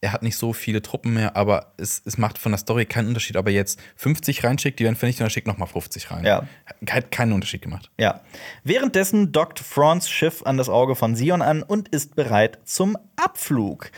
er 0.00 0.12
hat 0.12 0.22
nicht 0.22 0.36
so 0.36 0.52
viele 0.52 0.80
Truppen 0.80 1.14
mehr, 1.14 1.36
aber 1.36 1.72
es, 1.76 2.02
es 2.04 2.18
macht 2.18 2.38
von 2.38 2.52
der 2.52 2.58
Story 2.58 2.86
keinen 2.86 3.08
Unterschied, 3.08 3.36
ob 3.36 3.46
er 3.46 3.52
jetzt 3.52 3.80
50 3.96 4.44
reinschickt, 4.44 4.78
die 4.78 4.84
werden 4.84 4.96
vernichtet 4.96 5.22
und 5.22 5.26
er 5.26 5.30
schickt 5.30 5.46
nochmal 5.46 5.68
50 5.68 6.10
rein. 6.10 6.24
Ja. 6.24 6.46
Hat 6.88 7.10
keinen 7.10 7.32
Unterschied 7.32 7.62
gemacht. 7.62 7.90
Ja. 7.98 8.20
Währenddessen 8.62 9.32
dockt 9.32 9.58
Frons 9.58 10.08
Schiff 10.08 10.42
an 10.44 10.56
das 10.56 10.68
Auge 10.68 10.94
von 10.94 11.16
Sion 11.16 11.42
an 11.42 11.62
und 11.62 11.88
ist 11.88 12.14
bereit 12.14 12.58
zum 12.64 12.96
Abflug. 13.16 13.90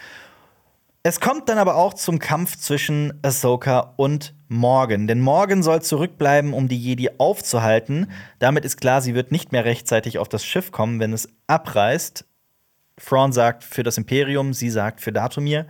Es 1.02 1.18
kommt 1.18 1.48
dann 1.48 1.56
aber 1.56 1.76
auch 1.76 1.94
zum 1.94 2.18
Kampf 2.18 2.56
zwischen 2.56 3.18
Ahsoka 3.22 3.94
und 3.96 4.34
Morgan. 4.48 5.06
Denn 5.06 5.20
Morgan 5.20 5.62
soll 5.62 5.80
zurückbleiben, 5.80 6.52
um 6.52 6.68
die 6.68 6.78
Jedi 6.78 7.08
aufzuhalten. 7.16 8.10
Damit 8.38 8.66
ist 8.66 8.80
klar, 8.80 9.00
sie 9.00 9.14
wird 9.14 9.32
nicht 9.32 9.50
mehr 9.50 9.64
rechtzeitig 9.64 10.18
auf 10.18 10.28
das 10.28 10.44
Schiff 10.44 10.72
kommen, 10.72 11.00
wenn 11.00 11.14
es 11.14 11.28
abreißt. 11.46 12.26
Thrawn 13.04 13.32
sagt 13.32 13.64
für 13.64 13.82
das 13.82 13.98
Imperium, 13.98 14.52
sie 14.52 14.70
sagt 14.70 15.00
für 15.00 15.12
Datumir. 15.12 15.66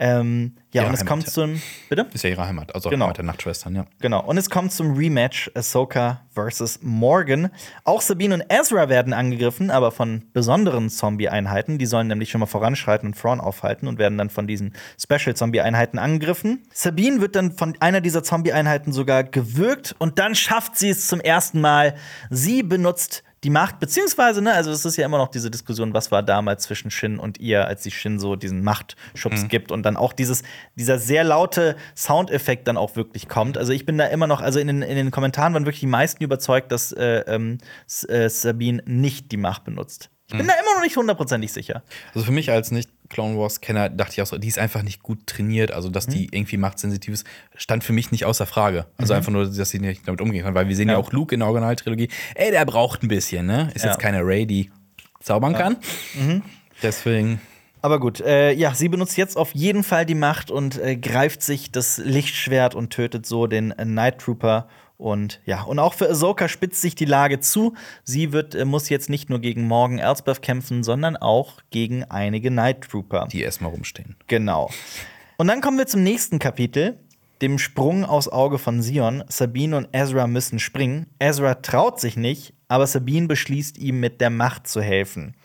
Ähm, 0.00 0.52
ja, 0.72 0.82
Ihre 0.82 0.90
und 0.90 0.94
es 0.94 1.00
Heimat, 1.00 1.08
kommt 1.08 1.26
ja. 1.26 1.32
zum. 1.32 1.62
Bitte? 1.88 2.06
Ist 2.12 2.22
ja 2.22 2.30
ihre 2.30 2.46
Heimat, 2.46 2.72
also 2.72 2.88
Genau. 2.88 3.06
Heimat 3.06 3.16
der 3.16 3.24
Nachtschwestern, 3.24 3.74
ja. 3.74 3.84
Genau. 4.00 4.24
Und 4.24 4.36
es 4.38 4.48
kommt 4.48 4.70
zum 4.70 4.96
Rematch 4.96 5.50
Ahsoka 5.54 6.20
versus 6.30 6.78
Morgan. 6.82 7.50
Auch 7.82 8.00
Sabine 8.00 8.34
und 8.34 8.44
Ezra 8.48 8.88
werden 8.88 9.12
angegriffen, 9.12 9.72
aber 9.72 9.90
von 9.90 10.22
besonderen 10.32 10.88
Zombie-Einheiten. 10.88 11.78
Die 11.78 11.86
sollen 11.86 12.06
nämlich 12.06 12.30
schon 12.30 12.38
mal 12.38 12.46
voranschreiten 12.46 13.08
und 13.08 13.18
Thrawn 13.18 13.40
aufhalten 13.40 13.88
und 13.88 13.98
werden 13.98 14.18
dann 14.18 14.30
von 14.30 14.46
diesen 14.46 14.74
Special-Zombie-Einheiten 15.02 15.98
angegriffen. 15.98 16.62
Sabine 16.72 17.20
wird 17.20 17.34
dann 17.34 17.50
von 17.50 17.76
einer 17.80 18.00
dieser 18.00 18.22
Zombie-Einheiten 18.22 18.92
sogar 18.92 19.24
gewürgt 19.24 19.96
und 19.98 20.20
dann 20.20 20.36
schafft 20.36 20.78
sie 20.78 20.90
es 20.90 21.08
zum 21.08 21.20
ersten 21.20 21.60
Mal. 21.60 21.96
Sie 22.30 22.62
benutzt 22.62 23.24
die 23.44 23.50
Macht, 23.50 23.78
beziehungsweise, 23.78 24.42
ne, 24.42 24.52
also 24.52 24.70
es 24.70 24.84
ist 24.84 24.96
ja 24.96 25.06
immer 25.06 25.18
noch 25.18 25.28
diese 25.28 25.50
Diskussion, 25.50 25.94
was 25.94 26.10
war 26.10 26.22
damals 26.22 26.64
zwischen 26.64 26.90
Shin 26.90 27.18
und 27.18 27.38
ihr, 27.38 27.66
als 27.66 27.82
sie 27.82 27.90
Shin 27.90 28.18
so 28.18 28.36
diesen 28.36 28.64
Machtschubs 28.64 29.48
gibt 29.48 29.70
und 29.70 29.84
dann 29.84 29.96
auch 29.96 30.12
dieses, 30.12 30.42
dieser 30.74 30.98
sehr 30.98 31.24
laute 31.24 31.76
Soundeffekt 31.96 32.66
dann 32.66 32.76
auch 32.76 32.96
wirklich 32.96 33.28
kommt. 33.28 33.56
Also 33.56 33.72
ich 33.72 33.86
bin 33.86 33.96
da 33.98 34.06
immer 34.06 34.26
noch, 34.26 34.40
also 34.40 34.58
in 34.58 34.66
den, 34.66 34.82
in 34.82 34.96
den 34.96 35.10
Kommentaren 35.10 35.54
waren 35.54 35.66
wirklich 35.66 35.80
die 35.80 35.86
meisten 35.86 36.22
überzeugt, 36.24 36.72
dass 36.72 36.92
äh, 36.92 37.24
ähm, 37.26 37.58
äh, 38.08 38.28
Sabine 38.28 38.82
nicht 38.86 39.30
die 39.30 39.36
Macht 39.36 39.64
benutzt. 39.64 40.10
Ich 40.30 40.36
bin 40.36 40.46
da 40.46 40.52
immer 40.60 40.74
noch 40.74 40.82
nicht 40.82 40.96
hundertprozentig 40.96 41.50
sicher. 41.52 41.82
Also 42.14 42.26
für 42.26 42.32
mich 42.32 42.50
als 42.50 42.70
nicht 42.70 42.90
Clone 43.08 43.38
Wars-Kenner 43.38 43.88
dachte 43.88 44.12
ich 44.12 44.22
auch 44.22 44.26
so, 44.26 44.38
die 44.38 44.48
ist 44.48 44.58
einfach 44.58 44.82
nicht 44.82 45.02
gut 45.02 45.26
trainiert. 45.26 45.72
Also, 45.72 45.88
dass 45.88 46.06
Mhm. 46.08 46.12
die 46.12 46.24
irgendwie 46.32 46.56
machtsensitiv 46.58 47.14
ist, 47.14 47.26
stand 47.56 47.84
für 47.84 47.92
mich 47.92 48.10
nicht 48.12 48.24
außer 48.24 48.46
Frage. 48.46 48.86
Also 48.98 49.14
einfach 49.14 49.32
nur, 49.32 49.46
dass 49.46 49.70
sie 49.70 49.78
nicht 49.78 50.06
damit 50.06 50.20
umgehen 50.20 50.44
kann. 50.44 50.54
Weil 50.54 50.68
wir 50.68 50.76
sehen 50.76 50.88
ja, 50.88 50.94
Ja. 50.94 50.98
auch 51.00 51.12
Luke 51.12 51.34
in 51.34 51.40
der 51.40 51.48
Originaltrilogie. 51.48 52.08
Ey, 52.34 52.50
der 52.50 52.64
braucht 52.64 53.02
ein 53.02 53.08
bisschen, 53.08 53.46
ne? 53.46 53.70
Ist 53.74 53.84
Ja. 53.84 53.90
jetzt 53.92 54.00
keine 54.00 54.24
Ray, 54.24 54.46
die 54.46 54.70
zaubern 55.20 55.54
kann. 55.54 55.76
Mhm. 56.14 56.42
Deswegen. 56.82 57.40
Aber 57.80 58.00
gut, 58.00 58.20
äh, 58.20 58.52
ja, 58.52 58.74
sie 58.74 58.88
benutzt 58.88 59.16
jetzt 59.16 59.36
auf 59.36 59.54
jeden 59.54 59.84
Fall 59.84 60.04
die 60.04 60.14
Macht 60.16 60.50
und 60.50 60.78
äh, 60.78 60.96
greift 60.96 61.42
sich 61.42 61.70
das 61.70 61.98
Lichtschwert 61.98 62.74
und 62.74 62.90
tötet 62.90 63.24
so 63.24 63.46
den 63.46 63.70
äh, 63.72 63.84
Night 63.84 64.18
Trooper. 64.20 64.68
Und 64.98 65.40
ja, 65.46 65.62
und 65.62 65.78
auch 65.78 65.94
für 65.94 66.10
Ahsoka 66.10 66.48
spitzt 66.48 66.82
sich 66.82 66.96
die 66.96 67.04
Lage 67.04 67.38
zu. 67.38 67.74
Sie 68.02 68.32
wird, 68.32 68.56
äh, 68.56 68.64
muss 68.64 68.88
jetzt 68.88 69.08
nicht 69.08 69.30
nur 69.30 69.40
gegen 69.40 69.66
Morgan 69.66 70.00
Elsbeth 70.00 70.42
kämpfen, 70.42 70.82
sondern 70.82 71.16
auch 71.16 71.60
gegen 71.70 72.04
einige 72.04 72.50
Night 72.50 72.82
Trooper. 72.82 73.28
Die 73.30 73.42
erstmal 73.42 73.70
rumstehen. 73.70 74.16
Genau. 74.26 74.70
Und 75.36 75.46
dann 75.46 75.60
kommen 75.60 75.78
wir 75.78 75.86
zum 75.86 76.02
nächsten 76.02 76.40
Kapitel, 76.40 76.98
dem 77.42 77.60
Sprung 77.60 78.04
aus 78.04 78.28
Auge 78.28 78.58
von 78.58 78.82
Sion. 78.82 79.22
Sabine 79.28 79.76
und 79.76 79.88
Ezra 79.92 80.26
müssen 80.26 80.58
springen. 80.58 81.06
Ezra 81.20 81.54
traut 81.54 82.00
sich 82.00 82.16
nicht, 82.16 82.52
aber 82.66 82.88
Sabine 82.88 83.28
beschließt 83.28 83.78
ihm 83.78 84.00
mit 84.00 84.20
der 84.20 84.30
Macht 84.30 84.66
zu 84.66 84.82
helfen. 84.82 85.36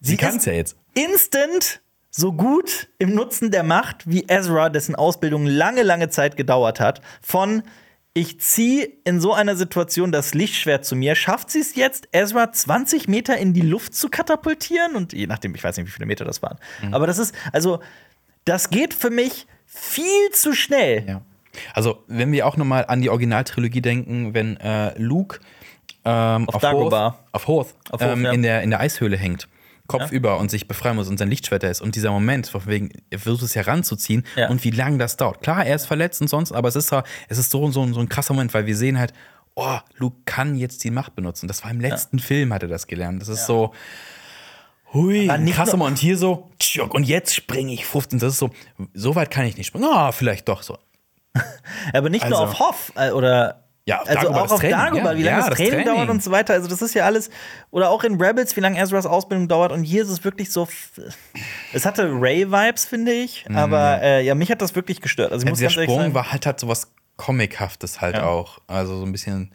Sie 0.00 0.16
kann 0.16 0.30
es 0.30 0.36
ist 0.36 0.46
ja 0.46 0.52
jetzt. 0.52 0.76
Instant 0.94 1.82
so 2.12 2.32
gut 2.32 2.88
im 2.98 3.14
Nutzen 3.14 3.50
der 3.50 3.64
Macht 3.64 4.08
wie 4.08 4.26
Ezra, 4.28 4.68
dessen 4.68 4.94
Ausbildung 4.94 5.44
lange, 5.46 5.82
lange 5.82 6.08
Zeit 6.08 6.36
gedauert 6.36 6.78
hat. 6.78 7.00
Von 7.20 7.64
ich 8.14 8.40
ziehe 8.40 8.90
in 9.04 9.20
so 9.20 9.32
einer 9.32 9.56
Situation 9.56 10.12
das 10.12 10.34
Lichtschwert 10.34 10.84
zu 10.84 10.96
mir. 10.96 11.14
Schafft 11.14 11.50
sie 11.50 11.60
es 11.60 11.74
jetzt, 11.74 12.08
Ezra 12.12 12.52
20 12.52 13.08
Meter 13.08 13.38
in 13.38 13.54
die 13.54 13.62
Luft 13.62 13.94
zu 13.94 14.08
katapultieren? 14.08 14.96
Und 14.96 15.12
je 15.12 15.26
nachdem, 15.26 15.54
ich 15.54 15.64
weiß 15.64 15.76
nicht, 15.78 15.86
wie 15.86 15.90
viele 15.90 16.06
Meter 16.06 16.24
das 16.24 16.42
waren. 16.42 16.58
Aber 16.90 17.06
das 17.06 17.18
ist, 17.18 17.34
also, 17.52 17.80
das 18.44 18.70
geht 18.70 18.92
für 18.92 19.10
mich 19.10 19.46
viel 19.66 20.30
zu 20.32 20.52
schnell. 20.54 21.04
Ja. 21.08 21.22
Also, 21.74 22.02
wenn 22.06 22.32
wir 22.32 22.46
auch 22.46 22.56
noch 22.56 22.66
mal 22.66 22.84
an 22.86 23.00
die 23.00 23.08
Originaltrilogie 23.08 23.80
denken, 23.80 24.34
wenn 24.34 24.58
äh, 24.58 24.98
Luke 24.98 25.40
ähm, 26.04 26.48
auf, 26.48 26.60
Dagobah. 26.60 27.12
Hoth, 27.12 27.18
auf 27.32 27.46
Hoth, 27.46 27.74
Auf 27.90 28.00
Hoth, 28.00 28.08
ähm, 28.08 28.24
ja. 28.24 28.32
in, 28.32 28.42
der, 28.42 28.62
in 28.62 28.70
der 28.70 28.80
Eishöhle 28.80 29.16
hängt, 29.16 29.48
kopfüber 29.98 30.38
und 30.38 30.50
sich 30.50 30.66
befreien 30.68 30.96
muss 30.96 31.08
und 31.08 31.18
sein 31.18 31.28
Lichtschwert 31.30 31.62
da 31.62 31.68
ist 31.68 31.80
und 31.80 31.94
dieser 31.94 32.10
Moment, 32.10 32.46
von 32.48 32.66
wegen, 32.66 32.90
er 33.10 33.18
versucht 33.18 33.42
es 33.42 33.54
heranzuziehen 33.56 34.24
Ja. 34.36 34.48
und 34.48 34.64
wie 34.64 34.70
lange 34.70 34.98
das 34.98 35.16
dauert. 35.16 35.42
Klar, 35.42 35.64
er 35.66 35.76
ist 35.76 35.86
verletzt 35.86 36.20
und 36.20 36.28
sonst, 36.28 36.52
aber 36.52 36.68
es 36.68 36.76
ist, 36.76 36.90
ja- 36.92 37.04
es 37.28 37.38
ist 37.38 37.50
so, 37.50 37.70
so, 37.70 37.92
so 37.92 38.00
ein 38.00 38.08
krasser 38.08 38.34
Moment, 38.34 38.52
weil 38.54 38.66
wir 38.66 38.76
sehen 38.76 38.98
halt, 38.98 39.12
oh, 39.54 39.78
Luke 39.96 40.16
kann 40.24 40.56
jetzt 40.56 40.82
die 40.84 40.90
Macht 40.90 41.14
benutzen. 41.14 41.46
Das 41.46 41.62
war 41.62 41.70
im 41.70 41.80
letzten 41.80 42.18
Film, 42.18 42.52
hat 42.54 42.62
er 42.62 42.68
das 42.68 42.86
gelernt. 42.86 43.20
Das 43.20 43.28
ist 43.28 43.46
so, 43.46 43.72
hui, 44.94 45.26
nur- 45.26 45.36
Moment. 45.76 45.82
Und 45.82 45.98
hier 45.98 46.16
so, 46.16 46.50
und 46.90 47.04
jetzt 47.04 47.34
springe 47.34 47.72
ich 47.72 47.86
15. 47.86 48.18
Das 48.18 48.32
ist 48.34 48.38
so, 48.38 48.50
so 48.94 49.14
weit 49.14 49.30
kann 49.30 49.44
ich 49.46 49.56
nicht 49.56 49.66
springen. 49.66 49.84
Ah, 49.90 50.12
vielleicht 50.12 50.48
doch 50.48 50.62
so. 50.62 50.78
Aber 51.92 52.10
nicht 52.10 52.28
nur 52.28 52.38
Also- 52.38 52.52
auf 52.52 52.58
Hoff 52.58 52.92
äh, 52.96 53.10
oder 53.10 53.61
Ja, 53.84 54.00
auf 54.02 54.08
also 54.08 54.28
auch 54.30 54.50
auf 54.52 54.60
Training, 54.60 54.76
Dagobah, 54.78 55.12
ja. 55.12 55.18
wie 55.18 55.22
lange 55.24 55.24
Ja, 55.24 55.36
das, 55.38 55.48
das 55.48 55.56
Training, 55.58 55.72
Training. 55.72 55.86
dauert 55.86 56.08
und 56.08 56.22
so 56.22 56.30
weiter. 56.30 56.54
Also 56.54 56.68
das 56.68 56.82
ist 56.82 56.94
ja 56.94 57.04
alles 57.04 57.30
oder 57.72 57.90
auch 57.90 58.04
in 58.04 58.20
Rebels, 58.20 58.54
wie 58.56 58.60
lange 58.60 58.78
Ezras 58.78 59.06
Ausbildung 59.06 59.48
dauert 59.48 59.72
und 59.72 59.82
hier 59.82 60.02
ist 60.04 60.08
es 60.08 60.22
wirklich 60.22 60.52
so 60.52 60.68
es 61.72 61.84
hatte 61.84 62.08
Ray 62.12 62.50
Vibes, 62.50 62.84
finde 62.84 63.12
ich, 63.12 63.44
aber 63.52 64.00
äh, 64.02 64.24
ja, 64.24 64.34
mich 64.36 64.50
hat 64.50 64.62
das 64.62 64.74
wirklich 64.76 65.00
gestört. 65.00 65.32
Also 65.32 65.44
ich 65.44 65.50
muss 65.50 65.58
Mhm. 65.58 65.64
Der 65.64 65.70
Sprung 65.70 65.98
sagen, 66.00 66.14
war 66.14 66.30
halt, 66.32 66.46
halt 66.46 66.60
so 66.60 66.68
was 66.68 66.92
Comichaftes 67.16 68.00
halt 68.00 68.16
Ja. 68.16 68.26
auch. 68.26 68.58
Also 68.68 68.98
so 68.98 69.04
ein 69.04 69.12
bisschen, 69.12 69.52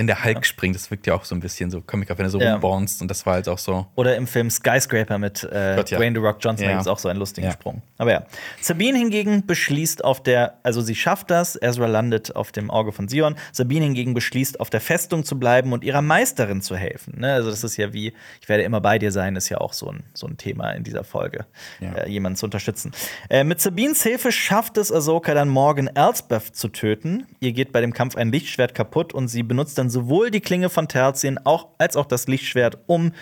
wenn 0.00 0.06
der 0.06 0.24
Hulk 0.24 0.46
springt, 0.46 0.74
das 0.74 0.90
wirkt 0.90 1.06
ja 1.06 1.12
auch 1.12 1.24
so 1.26 1.34
ein 1.34 1.40
bisschen 1.40 1.70
so 1.70 1.82
comichaft, 1.82 2.18
wenn 2.18 2.24
er 2.26 2.30
so 2.30 2.40
Ja. 2.40 2.56
Und 2.56 3.10
das 3.10 3.26
war 3.26 3.34
halt 3.34 3.50
auch 3.50 3.58
so. 3.58 3.86
Oder 3.96 4.16
im 4.16 4.26
Film 4.26 4.48
Skyscraper 4.48 5.18
mit 5.18 5.44
äh, 5.44 5.74
Gott, 5.76 5.90
ja. 5.90 5.98
Dwayne 5.98 6.18
The 6.18 6.24
Rock 6.24 6.38
Johnson, 6.40 6.64
Ja. 6.64 6.70
gibt 6.72 6.80
es 6.80 6.86
auch 6.86 6.98
so 6.98 7.10
einen 7.10 7.18
lustigen 7.18 7.48
Ja. 7.48 7.52
Sprung. 7.52 7.82
Aber 7.98 8.10
ja. 8.10 8.22
Sabine 8.62 8.96
hingegen 8.96 9.44
beschließt 9.46 10.02
auf 10.02 10.22
der, 10.22 10.54
also 10.62 10.80
sie 10.80 10.94
schafft 10.94 11.30
das, 11.30 11.54
Ezra 11.60 11.84
landet 11.84 12.34
auf 12.34 12.50
dem 12.50 12.70
Auge 12.70 12.92
von 12.92 13.08
Sion. 13.08 13.34
Sabine 13.52 13.84
hingegen 13.84 14.14
beschließt, 14.14 14.58
auf 14.58 14.70
der 14.70 14.80
Festung 14.80 15.22
zu 15.22 15.38
bleiben 15.38 15.74
und 15.74 15.84
ihrer 15.84 16.00
Meisterin 16.00 16.62
zu 16.62 16.76
helfen. 16.76 17.20
Ne? 17.20 17.34
Also, 17.34 17.50
das 17.50 17.62
ist 17.62 17.76
ja 17.76 17.92
wie, 17.92 18.14
ich 18.40 18.48
werde 18.48 18.62
immer 18.62 18.80
bei 18.80 18.98
dir 18.98 19.12
sein, 19.12 19.36
ist 19.36 19.50
ja 19.50 19.58
auch 19.58 19.74
so 19.74 19.90
ein, 19.90 20.04
so 20.14 20.26
ein 20.26 20.38
Thema 20.38 20.70
in 20.70 20.82
dieser 20.82 21.04
Folge, 21.04 21.44
Ja. 21.80 21.92
äh, 21.92 22.08
jemanden 22.08 22.36
zu 22.38 22.46
unterstützen. 22.46 22.92
Äh, 23.28 23.44
mit 23.44 23.60
Sabines 23.60 24.02
Hilfe 24.02 24.32
schafft 24.32 24.78
es 24.78 24.90
Ahsoka 24.90 25.34
dann 25.34 25.50
Morgan 25.50 25.88
Elsbeth 25.88 26.56
zu 26.56 26.68
töten. 26.68 27.26
Ihr 27.40 27.52
geht 27.52 27.70
bei 27.72 27.82
dem 27.82 27.92
Kampf 27.92 28.16
ein 28.16 28.32
Lichtschwert 28.32 28.74
kaputt 28.74 29.12
und 29.12 29.28
sie 29.28 29.42
benutzt 29.42 29.76
dann 29.76 29.89
sowohl 29.90 30.30
die 30.30 30.40
Klinge 30.40 30.68
von 30.68 30.88
Terzien 30.88 31.38
auch, 31.44 31.68
als 31.78 31.96
auch 31.96 32.06
das 32.06 32.26
Lichtschwert, 32.26 32.78
um 32.86 33.12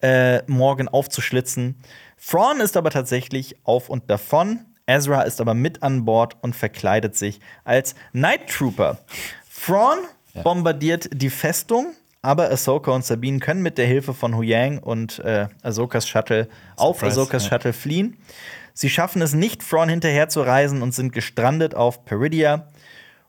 äh, 0.00 0.42
Morgan 0.46 0.88
aufzuschlitzen. 0.88 1.76
Thrawn 2.24 2.60
ist 2.60 2.76
aber 2.76 2.90
tatsächlich 2.90 3.56
auf 3.64 3.88
und 3.88 4.10
davon. 4.10 4.60
Ezra 4.86 5.22
ist 5.22 5.40
aber 5.40 5.54
mit 5.54 5.82
an 5.82 6.04
Bord 6.04 6.36
und 6.40 6.56
verkleidet 6.56 7.16
sich 7.16 7.40
als 7.64 7.94
Night 8.12 8.48
Trooper. 8.48 8.98
Thrawn 9.64 9.98
bombardiert 10.42 11.10
die 11.12 11.30
Festung, 11.30 11.94
aber 12.22 12.50
Ahsoka 12.50 12.92
und 12.92 13.04
Sabine 13.04 13.38
können 13.38 13.62
mit 13.62 13.76
der 13.76 13.86
Hilfe 13.86 14.14
von 14.14 14.36
Huyang 14.36 14.78
und 14.78 15.18
äh, 15.20 15.48
Ahsokas 15.62 16.08
Shuttle 16.08 16.48
auf 16.76 17.00
Surprise, 17.00 17.20
Ahsokas 17.20 17.44
ja. 17.44 17.50
Shuttle 17.50 17.72
fliehen. 17.72 18.16
Sie 18.72 18.88
schaffen 18.88 19.22
es 19.22 19.34
nicht, 19.34 19.68
Thrawn 19.68 19.88
hinterher 19.88 20.28
zu 20.28 20.40
reisen 20.40 20.82
und 20.82 20.94
sind 20.94 21.12
gestrandet 21.12 21.74
auf 21.74 22.04
Peridia. 22.04 22.68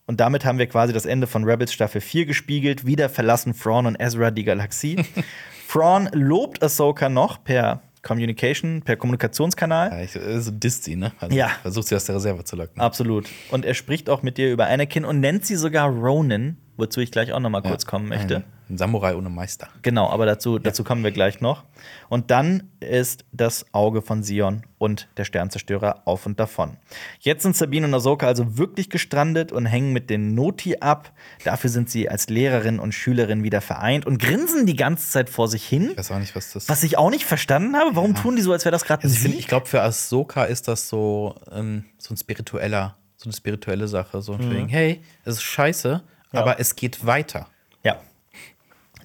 Und 0.10 0.20
damit 0.20 0.44
haben 0.44 0.58
wir 0.58 0.66
quasi 0.66 0.92
das 0.92 1.06
Ende 1.06 1.28
von 1.28 1.44
Rebels 1.44 1.72
Staffel 1.72 2.02
4 2.02 2.26
gespiegelt. 2.26 2.88
Wieder 2.88 3.10
verlassen 3.10 3.54
Thrawn 3.54 3.86
und 3.86 3.96
Ezra 4.02 4.32
die 4.32 4.44
Galaxie. 4.44 5.06
Thrawn 5.72 6.10
lobt 6.14 6.64
Ahsoka 6.64 7.10
noch 7.10 7.44
per 7.44 7.84
Communication, 8.02 8.82
per 8.82 8.96
Kommunikationskanal. 8.96 9.92
Ja, 9.92 10.02
ich, 10.02 10.16
äh, 10.16 10.40
so 10.42 10.50
disst 10.50 10.86
sie, 10.86 10.96
ne? 10.96 11.12
Also 11.20 11.36
Ja. 11.36 11.50
Versucht 11.62 11.90
sie 11.90 11.96
aus 11.96 12.06
der 12.06 12.16
Reserve 12.16 12.44
zu 12.44 12.56
locken. 12.56 12.82
Absolut. 12.82 13.30
Und 13.52 13.66
er 13.66 13.76
spricht 13.76 14.10
auch 14.10 14.24
mit 14.24 14.40
dir 14.40 14.52
über 14.52 14.66
Anakin 14.66 15.06
und 15.06 15.20
nennt 15.20 15.46
sie 15.46 15.56
sogar 15.56 15.88
Ronin, 15.88 16.58
wozu 16.80 17.00
ich 17.02 17.12
gleich 17.12 17.34
auch 17.34 17.40
noch 17.40 17.50
mal 17.50 17.62
kurz 17.62 17.86
kommen 17.86 18.08
möchte. 18.08 18.38
Ein, 18.70 18.78
Samurai 18.78 19.16
ohne 19.16 19.30
Meister. 19.30 19.68
Genau, 19.82 20.10
aber 20.12 20.28
dazu, 20.28 20.60
dazu 20.60 20.84
kommen 20.84 21.04
wir 21.04 21.10
gleich 21.10 21.42
noch. 21.42 21.64
Und 22.08 22.30
dann 22.30 22.70
ist 22.80 23.26
das 23.32 23.66
Auge 23.74 24.04
von 24.04 24.22
Sion 24.22 24.62
und 24.78 25.08
der 25.18 25.26
Sternzerstörer 25.26 26.04
auf 26.06 26.28
und 26.28 26.40
davon. 26.40 26.78
Jetzt 27.20 27.42
sind 27.44 27.56
Sabine 27.56 27.88
und 27.88 27.94
Ahsoka 27.96 28.28
also 28.28 28.60
wirklich 28.60 28.92
gestrandet 28.92 29.52
und 29.52 29.66
hängen 29.66 29.92
mit 29.92 30.12
den 30.12 30.36
Noti 30.36 30.78
ab. 30.82 31.12
Dafür 31.44 31.72
sind 31.72 31.90
sie 31.90 32.10
als 32.10 32.30
Lehrerin 32.30 32.78
und 32.80 32.92
Schülerin 32.94 33.44
wieder 33.44 33.62
vereint 33.62 34.06
und 34.06 34.20
grinsen 34.20 34.68
die 34.68 34.76
ganze 34.76 35.10
Zeit 35.10 35.32
vor 35.32 35.48
sich 35.48 35.66
hin. 35.68 35.90
Ich 35.92 35.98
weiß 35.98 36.12
auch 36.12 36.20
nicht, 36.20 36.36
was 36.36 36.54
das 36.54 36.70
Was 36.70 36.84
ich 36.84 36.96
auch 36.96 37.10
nicht 37.10 37.26
verstanden 37.26 37.76
habe. 37.76 37.96
Warum 37.96 38.14
tun 38.14 38.36
die 38.36 38.44
so, 38.44 38.54
als 38.54 38.66
wäre 38.66 38.72
das 38.72 38.86
gerade 38.86 39.02
ein 39.02 39.06
Also 39.08 39.16
ich, 39.16 39.22
find, 39.22 39.34
Sieg? 39.34 39.40
ich 39.42 39.48
glaube, 39.48 39.66
für 39.66 39.82
Ahsoka 39.82 40.44
ist 40.44 40.68
das 40.68 40.88
so, 40.90 41.34
ähm, 41.52 41.86
so 41.98 42.14
ein 42.14 42.18
spiritueller, 42.18 42.98
so 43.18 43.26
eine 43.26 43.34
spirituelle 43.34 43.88
Sache. 43.88 44.22
So 44.22 44.38
wegen, 44.38 44.68
hey, 44.68 45.02
es 45.26 45.38
ist 45.38 45.42
scheiße, 45.42 46.04
Mhm. 46.04 46.19
Ja. 46.32 46.42
aber 46.42 46.60
es 46.60 46.76
geht 46.76 47.06
weiter. 47.06 47.48
Ja. 47.84 48.00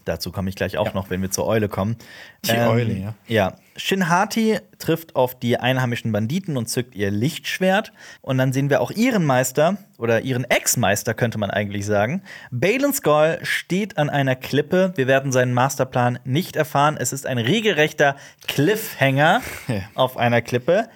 Dazu 0.05 0.31
komme 0.33 0.51
ich 0.51 0.57
gleich 0.57 0.77
auch 0.77 0.89
Ja. 0.89 0.93
noch, 0.93 1.09
wenn 1.09 1.23
wir 1.23 1.31
zur 1.31 1.47
Eule 1.47 1.69
kommen. 1.71 1.97
Die 2.45 2.51
Eule, 2.53 2.93
ja. 2.93 3.15
Ja. 3.27 3.57
Shin 3.77 4.09
Hati 4.11 4.59
trifft 4.79 5.17
auf 5.17 5.39
die 5.39 5.59
einheimischen 5.59 6.13
Banditen 6.13 6.59
und 6.59 6.69
zückt 6.69 6.95
ihr 6.95 7.11
Lichtschwert. 7.11 7.93
Und 8.21 8.37
dann 8.37 8.53
sehen 8.53 8.69
wir 8.69 8.83
auch 8.83 8.91
ihren 8.91 9.25
Meister 9.25 9.79
oder 9.97 10.21
ihren 10.21 10.45
Ex-Meister, 10.45 11.15
könnte 11.15 11.39
man 11.39 11.51
eigentlich 11.51 11.87
sagen. 11.87 12.23
Balin 12.51 12.93
Skull 12.93 13.39
steht 13.43 13.97
an 13.97 14.11
einer 14.11 14.37
Klippe. 14.37 14.93
Wir 14.97 15.07
werden 15.07 15.33
seinen 15.33 15.55
Masterplan 15.55 16.19
nicht 16.25 16.55
erfahren. 16.55 16.97
Es 16.99 17.13
ist 17.15 17.25
ein 17.27 17.39
regelrechter 17.39 18.17
Cliffhanger 18.47 19.41
Ja. 19.69 19.81
auf 19.95 20.19
einer 20.19 20.43
Klippe. 20.43 20.89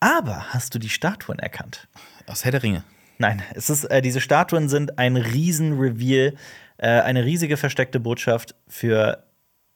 Aber 0.00 0.54
hast 0.54 0.74
du 0.74 0.78
die 0.78 0.88
Statuen 0.88 1.38
erkannt? 1.38 1.86
Aus 2.26 2.44
Herr 2.44 2.52
der 2.52 2.62
Ringe. 2.62 2.82
Nein, 3.22 3.40
es 3.54 3.70
ist, 3.70 3.84
äh, 3.84 4.02
diese 4.02 4.20
Statuen 4.20 4.68
sind 4.68 4.98
ein 4.98 5.16
Riesen-Reveal, 5.16 6.34
äh, 6.78 6.88
eine 6.88 7.24
riesige 7.24 7.56
versteckte 7.56 8.00
Botschaft 8.00 8.56
für. 8.66 9.22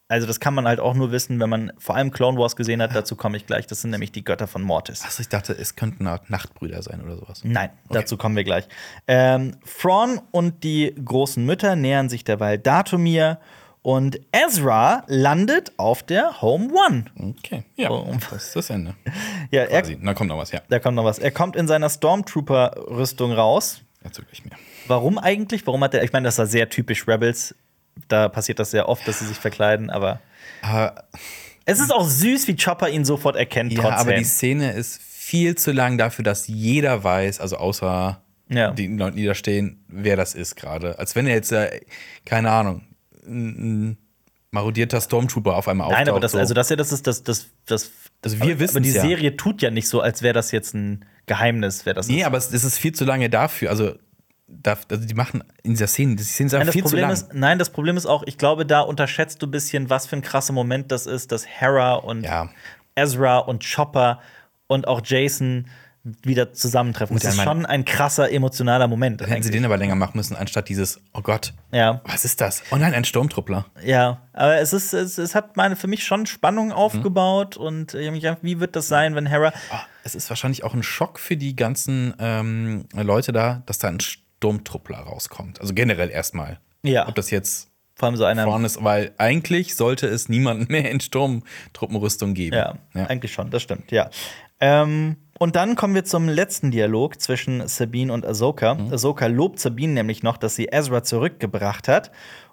Also, 0.09 0.26
das 0.26 0.40
kann 0.40 0.53
man 0.53 0.66
halt 0.66 0.80
auch 0.80 0.94
nur 0.94 1.12
wissen, 1.12 1.38
wenn 1.38 1.49
man 1.49 1.72
vor 1.78 1.94
allem 1.94 2.11
Clone 2.11 2.38
Wars 2.38 2.57
gesehen 2.57 2.82
hat. 2.82 2.94
Dazu 2.94 3.14
komme 3.14 3.36
ich 3.36 3.47
gleich. 3.47 3.68
Das 3.68 3.82
sind 3.82 3.90
nämlich 3.90 4.11
die 4.11 4.24
Götter 4.24 4.49
von 4.49 4.62
Mortis. 4.62 5.05
Achso, 5.05 5.20
ich 5.20 5.28
dachte, 5.28 5.53
es 5.53 5.76
könnten 5.76 6.03
eine 6.03 6.11
Art 6.11 6.28
Nachtbrüder 6.28 6.82
sein 6.82 7.01
oder 7.03 7.16
sowas. 7.16 7.42
Nein, 7.44 7.70
dazu 7.88 8.16
kommen 8.16 8.34
wir 8.34 8.44
gleich. 8.44 8.66
Ähm, 9.07 9.53
Thrawn 9.80 10.20
und 10.32 10.64
die 10.64 10.92
großen 11.05 11.44
Mütter 11.44 11.76
nähern 11.76 12.09
sich 12.09 12.24
derweil 12.24 12.59
Datumir 12.59 13.38
und 13.87 14.18
Ezra 14.32 15.05
landet 15.07 15.70
auf 15.76 16.03
der 16.03 16.43
Home 16.43 16.70
One. 16.74 17.05
Okay, 17.39 17.62
ja, 17.76 17.89
Oh. 17.89 18.12
das 18.30 18.47
ist 18.49 18.57
das 18.57 18.70
Ende. 18.70 18.95
Ja, 19.53 19.62
er. 19.62 19.82
Da 19.82 20.12
kommt 20.14 20.28
noch 20.28 20.39
was, 20.39 20.51
ja. 20.51 20.61
da 20.68 20.80
kommt 20.80 20.97
noch 20.97 21.05
was. 21.05 21.20
Er 21.20 21.30
kommt 21.30 21.55
in 21.55 21.68
seiner 21.68 21.89
Stormtrooper-Rüstung 21.89 23.32
raus. 23.32 23.82
Dazu 24.03 24.22
gleich 24.22 24.45
mehr. 24.45 24.57
Warum 24.89 25.18
eigentlich? 25.18 25.64
Warum 25.68 25.84
hat 25.84 25.95
er. 25.95 26.03
Ich 26.03 26.12
meine, 26.12 26.24
das 26.24 26.37
war 26.39 26.47
sehr 26.47 26.68
typisch 26.68 27.07
Rebels. 27.07 27.55
Da 28.09 28.28
passiert 28.28 28.59
das 28.59 28.72
sehr 28.72 28.89
oft, 28.89 29.07
dass 29.07 29.20
sie 29.20 29.26
sich 29.26 29.37
verkleiden, 29.39 29.89
aber. 29.89 30.20
Aber, 30.62 31.05
Es 31.64 31.78
ist 31.78 31.93
auch 31.93 32.09
süß, 32.09 32.49
wie 32.49 32.57
Chopper 32.57 32.89
ihn 32.89 33.05
sofort 33.05 33.37
erkennt, 33.37 33.72
ja, 33.72 33.82
trotz 33.82 34.01
aber 34.01 34.14
die. 34.14 34.24
Szene 34.24 34.72
ist 34.72 35.01
viel 35.01 35.55
zu 35.55 35.70
lang 35.70 35.97
dafür, 35.97 36.24
dass 36.24 36.49
jeder 36.49 37.05
weiß, 37.05 37.39
also 37.41 37.57
außer 37.59 38.20
Ja. 38.49 38.72
die 38.72 38.89
Leute, 38.89 39.16
die 39.16 39.24
da 39.26 39.34
stehen, 39.34 39.84
wer 39.87 40.16
das 40.16 40.34
ist 40.34 40.57
gerade. 40.57 40.99
Als 40.99 41.14
wenn 41.14 41.26
er 41.28 41.34
jetzt, 41.34 41.53
äh, 41.53 41.80
keine 42.24 42.51
Ahnung, 42.51 42.82
ein, 43.27 43.99
marodierter 44.51 45.01
Stormtrooper 45.01 45.55
auf 45.55 45.68
einmal 45.68 45.87
auftaucht. 45.87 46.01
Nein, 46.01 46.09
aber 46.09 46.20
das, 46.20 46.33
so. 46.33 46.39
also 46.39 46.55
das 46.55 46.70
ja, 46.70 46.77
das 46.77 46.93
ist 46.93 47.07
das, 47.07 47.22
das, 47.22 47.47
das. 47.66 47.91
Also 48.24 48.39
wir 48.39 48.45
aber, 48.53 48.61
wissen's 48.61 48.77
Aber 48.77 48.81
die 48.81 48.93
ja. 48.93 49.03
Serie 49.03 49.37
tut 49.37 49.61
ja 49.62 49.70
nicht 49.70 49.89
so, 49.89 50.01
als 50.01 50.22
wäre 50.22 50.33
das 50.33 50.51
jetzt 50.53 50.74
ein 50.74 51.05
Geheimnis, 51.27 51.85
wer 51.85 51.95
das 51.95 52.09
Nee, 52.09 52.20
ist. 52.20 52.27
aber 52.27 52.39
es, 52.39 52.53
ist 52.53 52.79
viel 52.79 52.93
zu 52.95 53.05
lange 53.05 53.29
dafür. 53.29 53.70
Also, 53.70 53.95
da, 54.49 54.79
also 54.89 55.05
die 55.05 55.14
machen 55.14 55.43
in 55.62 55.72
dieser 55.72 55.89
Szene, 55.89 56.16
die 56.16 56.22
Szene 56.22 56.47
ist 56.47 56.53
Nein 56.53 56.72
viel 56.72 56.83
zu 56.85 56.91
Problem 56.91 57.03
lang. 57.03 57.12
ist, 57.12 57.35
nein, 57.35 57.59
das 57.59 57.70
Problem 57.70 57.97
ist 57.97 58.07
auch, 58.07 58.22
ich 58.27 58.39
glaube, 58.39 58.64
da 58.64 58.81
unterschätzt 58.81 59.43
du 59.43 59.47
ein 59.47 59.51
bisschen, 59.51 59.91
was 59.91 60.07
für 60.07 60.16
ein 60.16 60.22
krasser 60.22 60.53
Moment 60.53 60.91
das 60.93 61.07
ist, 61.07 61.33
dass 61.33 61.47
Hera 61.47 61.95
und 61.95 62.22
Ja. 62.22 62.49
Ezra 62.95 63.39
und 63.39 63.62
Chopper 63.70 64.20
und 64.68 64.89
auch 64.89 65.03
Jason 65.05 65.66
wieder 66.22 66.52
zusammentreffen. 66.52 67.16
Das 67.16 67.24
ja, 67.24 67.30
ist 67.30 67.42
schon 67.42 67.66
ein 67.66 67.84
krasser 67.84 68.30
emotionaler 68.30 68.86
Moment. 68.88 69.20
Hätten 69.20 69.30
sie 69.30 69.36
eigentlich. 69.36 69.52
den 69.52 69.64
aber 69.64 69.76
länger 69.76 69.94
machen 69.96 70.12
müssen, 70.16 70.36
anstatt 70.36 70.68
dieses, 70.68 71.00
oh 71.12 71.20
Gott, 71.20 71.52
ja, 71.72 72.00
was 72.04 72.24
ist 72.24 72.40
das? 72.40 72.62
Oh 72.70 72.76
nein, 72.76 72.94
ein 72.94 73.04
Sturmtruppler. 73.04 73.66
ja, 73.84 74.22
aber 74.32 74.59
es 74.61 74.72
ist, 74.72 74.92
es, 74.92 75.18
es 75.18 75.34
hat 75.34 75.57
meine 75.57 75.76
für 75.76 75.88
mich 75.88 76.04
schon 76.04 76.20
Mhm. 76.20 76.26
Spannung 76.26 76.72
aufgebaut 76.72 77.57
und 77.57 77.94
ich 77.94 78.07
hab 78.07 78.12
mich 78.12 78.22
gefragt, 78.22 78.42
wie 78.44 78.61
wird 78.61 78.76
das 78.76 78.88
sein, 78.88 79.14
wenn 79.14 79.26
Hera 79.26 79.52
Ah, 79.70 79.80
es 80.04 80.14
ist 80.14 80.28
wahrscheinlich 80.30 80.62
auch 80.64 80.74
ein 80.74 80.82
Schock 80.82 81.18
für 81.18 81.36
die 81.36 81.57
ganzen 81.57 82.14
ähm, 82.18 82.84
Leute 82.94 83.32
da, 83.32 83.62
dass 83.66 83.78
da 83.78 83.88
ein 83.88 83.98
Sturmtruppler 84.00 84.98
rauskommt. 84.98 85.61
Also 85.61 85.74
generell 85.74 86.11
erstmal. 86.11 86.61
Ja. 86.82 87.09
Ob 87.09 87.14
das 87.16 87.30
jetzt 87.30 87.70
vor 87.94 88.09
allem 88.09 88.16
so 88.16 88.24
einer 88.24 88.44
vorne 88.44 88.66
ist, 88.66 88.84
weil 88.84 89.12
eigentlich 89.18 89.74
sollte 89.74 90.07
es 90.07 90.28
niemanden 90.28 90.66
mehr 90.70 90.90
in 90.90 91.00
Sturmtruppenrüstung 91.00 92.34
geben. 92.34 92.57
Ja, 92.57 92.76
eigentlich 92.94 93.32
schon, 93.32 93.50
das 93.50 93.62
stimmt, 93.62 93.90
ja. 93.90 94.11
Ähm, 94.61 95.16
und 95.39 95.57
dann 95.57 95.76
kommen 95.76 95.95
wir 95.95 96.05
zum 96.05 96.28
letzten 96.28 96.70
Dialog 96.70 97.20
zwischen 97.20 97.66
Sabine 97.68 98.12
und 98.12 98.24
Ahsoka. 98.26 98.76
Ahsoka 98.91 99.26
lobt 99.26 99.61
Sabine 99.61 99.93
nämlich 99.93 100.22
noch, 100.22 100.37
dass 100.37 100.55
sie 100.55 100.66
Ezra 100.66 101.03
zurückgebracht 101.03 101.89
hat 101.89 102.11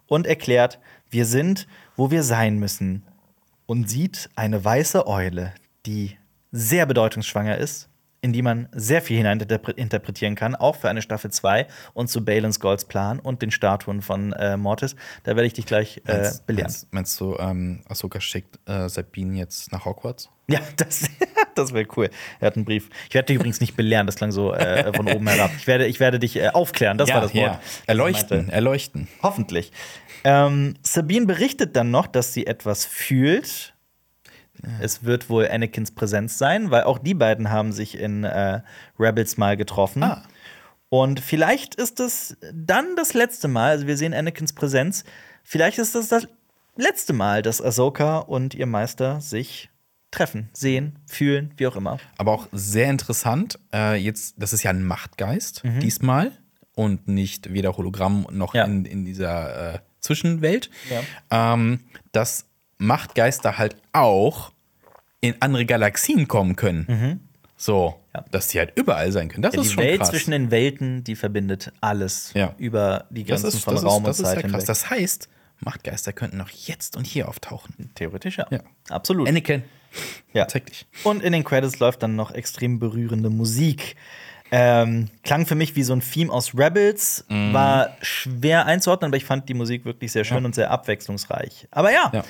und 0.07 0.27
erklärt, 0.27 0.79
wir 1.09 1.25
sind, 1.25 1.67
wo 1.95 2.11
wir 2.11 2.23
sein 2.23 2.59
müssen. 2.59 3.03
Und 3.65 3.89
sieht 3.89 4.29
eine 4.35 4.63
weiße 4.63 5.07
Eule, 5.07 5.53
die 5.85 6.17
sehr 6.51 6.85
bedeutungsschwanger 6.85 7.57
ist, 7.57 7.89
in 8.23 8.31
die 8.31 8.41
man 8.41 8.69
sehr 8.71 9.01
viel 9.01 9.17
hineininterpretieren 9.17 10.35
kann, 10.35 10.55
auch 10.55 10.77
für 10.77 10.89
eine 10.89 11.01
Staffel 11.01 11.29
2 11.29 11.67
und 11.93 12.07
zu 12.07 12.23
Balins 12.23 12.61
Golds 12.61 12.85
Plan 12.85 13.19
und 13.19 13.41
den 13.41 13.51
Statuen 13.51 14.01
von 14.01 14.31
äh, 14.31 14.55
Mortis. 14.55 14.95
Da 15.23 15.35
werde 15.35 15.45
ich 15.45 15.53
dich 15.53 15.65
gleich 15.65 16.01
äh, 16.07 16.17
Meinst, 16.19 16.45
belehren. 16.47 16.67
meinst, 16.67 16.93
meinst 16.93 17.19
du, 17.19 17.35
ähm, 17.37 17.83
Ahsoka 17.89 18.21
schickt 18.21 18.57
äh, 18.67 18.87
Sabine 18.87 19.37
jetzt 19.37 19.73
nach 19.73 19.83
Hogwarts? 19.83 20.29
Ja, 20.49 20.59
das, 20.77 21.09
das 21.55 21.73
wäre 21.73 21.85
cool. 21.97 22.09
Er 22.39 22.47
hat 22.47 22.55
einen 22.55 22.63
Brief. 22.63 22.89
Ich 23.09 23.13
werde 23.13 23.25
dich 23.27 23.35
übrigens 23.35 23.59
nicht 23.59 23.75
belehren, 23.75 24.05
das 24.05 24.15
klang 24.15 24.31
so 24.31 24.53
äh, 24.53 24.93
von 24.93 25.09
oben 25.09 25.27
herab. 25.27 25.51
Ich 25.57 25.67
werde, 25.67 25.85
ich 25.85 25.99
werde 25.99 26.17
dich 26.17 26.37
äh, 26.37 26.47
aufklären, 26.47 26.97
das 26.97 27.09
war 27.09 27.19
das 27.19 27.35
Wort. 27.35 27.59
Erleuchten, 27.87 28.37
meinte. 28.37 28.53
erleuchten. 28.53 29.07
Hoffentlich. 29.21 29.73
Ähm, 30.23 30.75
Sabine 30.81 31.25
berichtet 31.25 31.75
dann 31.75 31.91
noch, 31.91 32.07
dass 32.07 32.33
sie 32.33 32.47
etwas 32.47 32.85
fühlt. 32.85 33.72
Es 34.81 35.03
wird 35.03 35.29
wohl 35.29 35.47
Anakins 35.47 35.91
Präsenz 35.91 36.37
sein, 36.37 36.71
weil 36.71 36.83
auch 36.83 36.97
die 36.99 37.13
beiden 37.13 37.49
haben 37.51 37.71
sich 37.71 37.97
in 37.99 38.23
äh, 38.23 38.61
Rebels 38.99 39.37
mal 39.37 39.57
getroffen. 39.57 40.03
Ah. 40.03 40.23
Und 40.89 41.19
vielleicht 41.19 41.75
ist 41.75 41.99
es 41.99 42.37
dann 42.53 42.95
das 42.95 43.13
letzte 43.13 43.47
Mal, 43.47 43.71
also 43.71 43.87
wir 43.87 43.97
sehen 43.97 44.13
Anakins 44.13 44.53
Präsenz, 44.53 45.03
vielleicht 45.43 45.79
ist 45.79 45.95
es 45.95 46.09
das 46.09 46.27
letzte 46.77 47.13
Mal, 47.13 47.41
dass 47.41 47.61
Ahsoka 47.61 48.19
und 48.19 48.53
ihr 48.53 48.67
Meister 48.67 49.19
sich 49.19 49.69
treffen, 50.11 50.49
sehen, 50.53 50.99
fühlen, 51.07 51.51
wie 51.57 51.65
auch 51.67 51.75
immer. 51.75 51.97
Aber 52.17 52.31
auch 52.33 52.47
sehr 52.51 52.89
interessant, 52.91 53.57
äh, 53.73 53.95
jetzt, 53.95 54.35
das 54.37 54.53
ist 54.53 54.61
ja 54.63 54.69
ein 54.69 54.83
Machtgeist 54.83 55.63
diesmal 55.81 56.31
und 56.75 57.07
nicht 57.07 57.51
weder 57.51 57.75
Hologramm 57.75 58.27
noch 58.31 58.53
Ja. 58.53 58.65
in, 58.65 58.85
in 58.85 59.05
dieser 59.05 59.73
äh, 59.75 59.79
Zwischenwelt. 59.99 60.69
Ja. 60.91 61.53
Ähm, 61.53 61.79
dass 62.11 62.45
Machtgeister 62.77 63.57
halt 63.57 63.75
auch 63.93 64.51
in 65.23 65.35
andere 65.39 65.65
Galaxien 65.65 66.27
kommen 66.27 66.55
können. 66.55 67.21
So, 67.55 67.95
Ja. 68.13 68.25
dass 68.31 68.49
die 68.49 68.59
halt 68.59 68.73
überall 68.75 69.11
sein 69.11 69.29
können. 69.29 69.41
Das 69.41 69.55
Ja, 69.55 69.61
ist 69.61 69.69
die 69.69 69.73
schon 69.75 69.83
Welt 69.83 69.99
krass. 69.99 70.09
zwischen 70.09 70.31
den 70.31 70.51
Welten, 70.51 71.03
die 71.05 71.15
verbindet 71.15 71.71
alles 71.81 72.31
Ja. 72.33 72.53
über 72.57 73.05
die 73.09 73.23
Grenzen 73.23 73.47
ist, 73.47 73.59
von 73.63 73.77
Raum 73.77 74.05
ist, 74.05 74.19
und 74.19 74.25
Zeit 74.25 74.41
hinweg. 74.41 74.65
Das 74.65 74.89
heißt, 74.89 75.29
Machtgeister 75.61 76.11
könnten 76.11 76.41
auch 76.41 76.49
jetzt 76.49 76.97
und 76.97 77.07
hier 77.07 77.29
auftauchen. 77.29 77.89
Theoretisch 77.95 78.37
ja. 78.37 78.47
Ja. 78.51 78.59
Absolut. 78.89 79.29
Anakin, 79.29 79.63
ja. 80.33 80.45
zeig 80.47 80.65
dich. 80.65 80.85
Und 81.05 81.23
in 81.23 81.31
den 81.31 81.45
Credits 81.45 81.79
läuft 81.79 82.03
dann 82.03 82.17
noch 82.17 82.31
extrem 82.31 82.79
berührende 82.79 83.29
Musik. 83.29 83.95
Ähm, 84.51 85.09
klang 85.23 85.45
für 85.45 85.55
mich 85.55 85.75
wie 85.77 85.83
so 85.83 85.93
ein 85.93 86.01
Theme 86.01 86.31
aus 86.33 86.53
Rebels, 86.55 87.23
Mhm. 87.29 87.53
war 87.53 87.95
schwer 88.01 88.65
einzuordnen, 88.65 89.09
aber 89.09 89.17
ich 89.17 89.25
fand 89.25 89.47
die 89.47 89.53
Musik 89.55 89.85
wirklich 89.85 90.11
sehr 90.11 90.25
schön 90.25 90.43
und 90.45 90.53
sehr 90.53 90.69
abwechslungsreich. 90.69 91.67
Aber 91.71 91.91
ja, 91.93 92.11
Ja. 92.13 92.23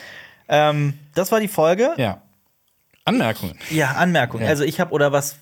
Ähm, 0.48 0.94
das 1.16 1.32
war 1.32 1.40
die 1.40 1.48
Folge. 1.48 1.94
Ja. 1.98 2.22
Anmerkungen. 3.06 3.56
Ja, 3.70 3.92
Anmerkung. 3.92 4.42
Ja. 4.42 4.48
Also 4.48 4.64
ich 4.64 4.80
habe 4.80 4.92
oder 4.92 5.12
was 5.12 5.38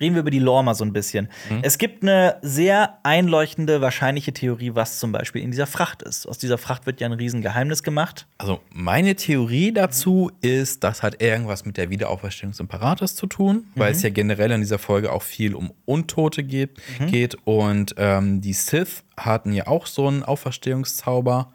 reden 0.00 0.14
wir 0.14 0.20
über 0.20 0.30
die 0.30 0.38
Lore 0.38 0.64
mal 0.64 0.74
so 0.74 0.84
ein 0.84 0.92
bisschen. 0.92 1.28
Mhm. 1.50 1.60
Es 1.62 1.78
gibt 1.78 2.02
eine 2.02 2.36
sehr 2.42 2.98
einleuchtende 3.02 3.80
wahrscheinliche 3.80 4.32
Theorie, 4.32 4.74
was 4.74 4.98
zum 4.98 5.12
Beispiel 5.12 5.42
in 5.42 5.50
dieser 5.50 5.66
Fracht 5.66 6.02
ist. 6.02 6.26
Aus 6.26 6.38
dieser 6.38 6.58
Fracht 6.58 6.86
wird 6.86 7.00
ja 7.00 7.06
ein 7.06 7.12
Riesengeheimnis 7.12 7.82
gemacht. 7.82 8.26
Also 8.38 8.60
meine 8.70 9.14
Theorie 9.14 9.72
dazu 9.72 10.30
ist, 10.40 10.84
das 10.84 11.02
hat 11.02 11.22
irgendwas 11.22 11.64
mit 11.64 11.76
der 11.76 11.90
Wiederauferstehung 11.90 12.52
des 12.52 12.60
Imperators 12.60 13.14
zu 13.14 13.26
tun, 13.26 13.64
weil 13.74 13.92
es 13.92 14.02
ja 14.02 14.10
generell 14.10 14.50
in 14.50 14.60
dieser 14.60 14.78
Folge 14.78 15.12
auch 15.12 15.22
viel 15.22 15.54
um 15.54 15.72
Untote 15.84 16.44
geht. 16.44 16.70
geht. 17.10 17.36
Und 17.44 17.94
ähm, 17.96 18.40
die 18.40 18.52
Sith 18.52 19.04
hatten 19.16 19.52
ja 19.52 19.66
auch 19.66 19.86
so 19.86 20.08
einen 20.08 20.22
Auferstehungszauber. 20.22 21.52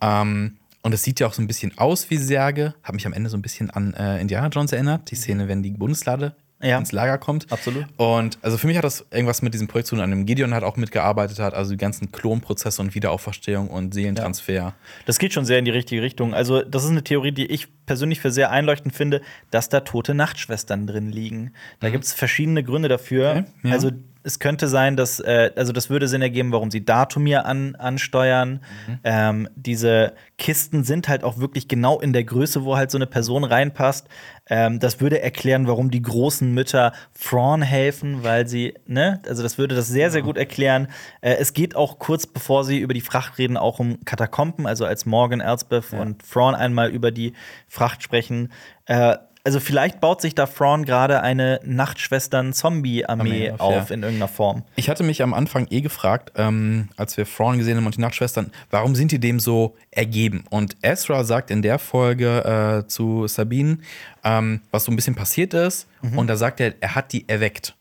Ähm, 0.00 0.56
und 0.82 0.92
es 0.94 1.02
sieht 1.02 1.20
ja 1.20 1.26
auch 1.26 1.32
so 1.34 1.42
ein 1.42 1.46
bisschen 1.46 1.76
aus 1.78 2.10
wie 2.10 2.16
Särge. 2.16 2.74
Hat 2.82 2.94
mich 2.94 3.06
am 3.06 3.12
Ende 3.12 3.28
so 3.30 3.36
ein 3.36 3.42
bisschen 3.42 3.70
an 3.70 3.94
äh, 3.94 4.20
Indiana 4.20 4.48
Jones 4.48 4.72
erinnert. 4.72 5.10
Die 5.10 5.14
Szene, 5.16 5.46
wenn 5.48 5.62
die 5.62 5.70
Bundeslade 5.70 6.34
Ja. 6.62 6.78
ins 6.78 6.92
Lager 6.92 7.18
kommt. 7.18 7.50
Absolut. 7.52 7.86
Und 7.96 8.38
also 8.42 8.56
für 8.58 8.66
mich 8.66 8.76
hat 8.76 8.84
das 8.84 9.04
irgendwas 9.10 9.42
mit 9.42 9.52
diesem 9.54 9.66
Projekt 9.68 9.88
zu 9.88 9.94
tun, 9.96 10.02
an 10.04 10.10
dem 10.10 10.26
Gideon 10.26 10.52
hat 10.54 10.62
auch 10.62 10.76
mitgearbeitet 10.76 11.38
hat. 11.38 11.54
Also 11.54 11.72
die 11.72 11.76
ganzen 11.76 12.12
Klonprozesse 12.12 12.80
und 12.82 12.94
Wiederauferstehung 12.94 13.68
und 13.68 13.92
Seelentransfer. 13.94 14.74
Das 15.06 15.18
geht 15.18 15.32
schon 15.32 15.44
sehr 15.44 15.58
in 15.58 15.64
die 15.64 15.70
richtige 15.70 16.02
Richtung. 16.02 16.32
Also, 16.34 16.62
das 16.62 16.84
ist 16.84 16.90
eine 16.90 17.04
Theorie, 17.04 17.32
die 17.32 17.46
ich 17.46 17.68
persönlich 17.86 18.20
für 18.20 18.30
sehr 18.30 18.50
einleuchtend 18.50 18.94
finde, 18.94 19.20
dass 19.50 19.68
da 19.68 19.80
tote 19.80 20.14
Nachtschwestern 20.14 20.86
drin 20.86 21.10
liegen. 21.10 21.52
Da 21.80 21.90
gibt 21.90 22.04
es 22.04 22.12
verschiedene 22.12 22.62
Gründe 22.62 22.88
dafür. 22.88 23.34
Mhm. 23.34 23.38
Okay, 23.40 23.68
ja. 23.68 23.72
Also, 23.72 23.90
es 24.22 24.38
könnte 24.38 24.68
sein, 24.68 24.96
dass, 24.96 25.20
äh, 25.20 25.50
also 25.56 25.72
das 25.72 25.90
würde 25.90 26.08
Sinn 26.08 26.22
ergeben, 26.22 26.52
warum 26.52 26.70
sie 26.70 26.84
Datumir 26.84 27.46
an, 27.46 27.74
ansteuern. 27.76 28.60
Mhm. 28.86 28.98
Ähm, 29.04 29.48
diese 29.56 30.14
Kisten 30.38 30.84
sind 30.84 31.08
halt 31.08 31.24
auch 31.24 31.38
wirklich 31.38 31.68
genau 31.68 32.00
in 32.00 32.12
der 32.12 32.24
Größe, 32.24 32.64
wo 32.64 32.76
halt 32.76 32.90
so 32.90 32.98
eine 32.98 33.06
Person 33.06 33.44
reinpasst. 33.44 34.08
Ähm, 34.48 34.78
das 34.78 35.00
würde 35.00 35.22
erklären, 35.22 35.66
warum 35.66 35.90
die 35.90 36.02
großen 36.02 36.52
Mütter 36.52 36.92
Thrawn 37.18 37.62
helfen, 37.62 38.22
weil 38.22 38.46
sie, 38.46 38.74
ne, 38.86 39.22
also 39.28 39.42
das 39.42 39.58
würde 39.58 39.74
das 39.74 39.88
sehr, 39.88 40.10
sehr 40.10 40.22
gut 40.22 40.36
erklären. 40.36 40.88
Äh, 41.20 41.34
es 41.34 41.52
geht 41.52 41.76
auch 41.76 41.98
kurz 41.98 42.26
bevor 42.26 42.64
sie 42.64 42.78
über 42.78 42.94
die 42.94 43.00
Fracht 43.00 43.38
reden, 43.38 43.56
auch 43.56 43.78
um 43.78 44.04
Katakomben, 44.04 44.66
also 44.66 44.84
als 44.84 45.06
Morgan, 45.06 45.40
Elsbeth 45.40 45.92
und 45.92 46.22
Thrawn 46.28 46.54
einmal 46.54 46.90
über 46.90 47.10
die 47.10 47.32
Fracht 47.68 48.02
sprechen. 48.02 48.50
Äh, 48.86 49.16
also 49.44 49.60
vielleicht 49.60 50.00
baut 50.00 50.20
sich 50.20 50.34
da 50.34 50.46
Thrawn 50.46 50.84
gerade 50.84 51.22
eine 51.22 51.60
Nachtschwestern-Zombie-Armee 51.64 53.50
Armee 53.50 53.50
auf, 53.52 53.60
auf 53.60 53.88
ja. 53.90 53.94
in 53.94 54.02
irgendeiner 54.02 54.28
Form. 54.28 54.64
Ich 54.76 54.88
hatte 54.88 55.02
mich 55.02 55.22
am 55.22 55.34
Anfang 55.34 55.66
eh 55.70 55.80
gefragt, 55.80 56.32
ähm, 56.36 56.88
als 56.96 57.16
wir 57.16 57.24
Thrawn 57.24 57.58
gesehen 57.58 57.76
haben 57.76 57.86
und 57.86 57.96
die 57.96 58.00
Nachtschwestern, 58.00 58.52
warum 58.70 58.94
sind 58.94 59.12
die 59.12 59.18
dem 59.18 59.40
so 59.40 59.76
ergeben? 59.90 60.44
Und 60.50 60.76
Ezra 60.82 61.24
sagt 61.24 61.50
in 61.50 61.62
der 61.62 61.78
Folge 61.78 62.82
äh, 62.84 62.88
zu 62.88 63.26
Sabine, 63.26 63.78
ähm, 64.24 64.60
was 64.70 64.84
so 64.84 64.92
ein 64.92 64.96
bisschen 64.96 65.14
passiert 65.14 65.54
ist. 65.54 65.86
Und 66.16 66.28
da 66.28 66.36
sagt 66.36 66.60
er, 66.60 66.74
er 66.80 66.94
hat 66.94 67.12
die 67.12 67.28
erweckt. 67.28 67.76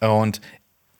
Und 0.00 0.40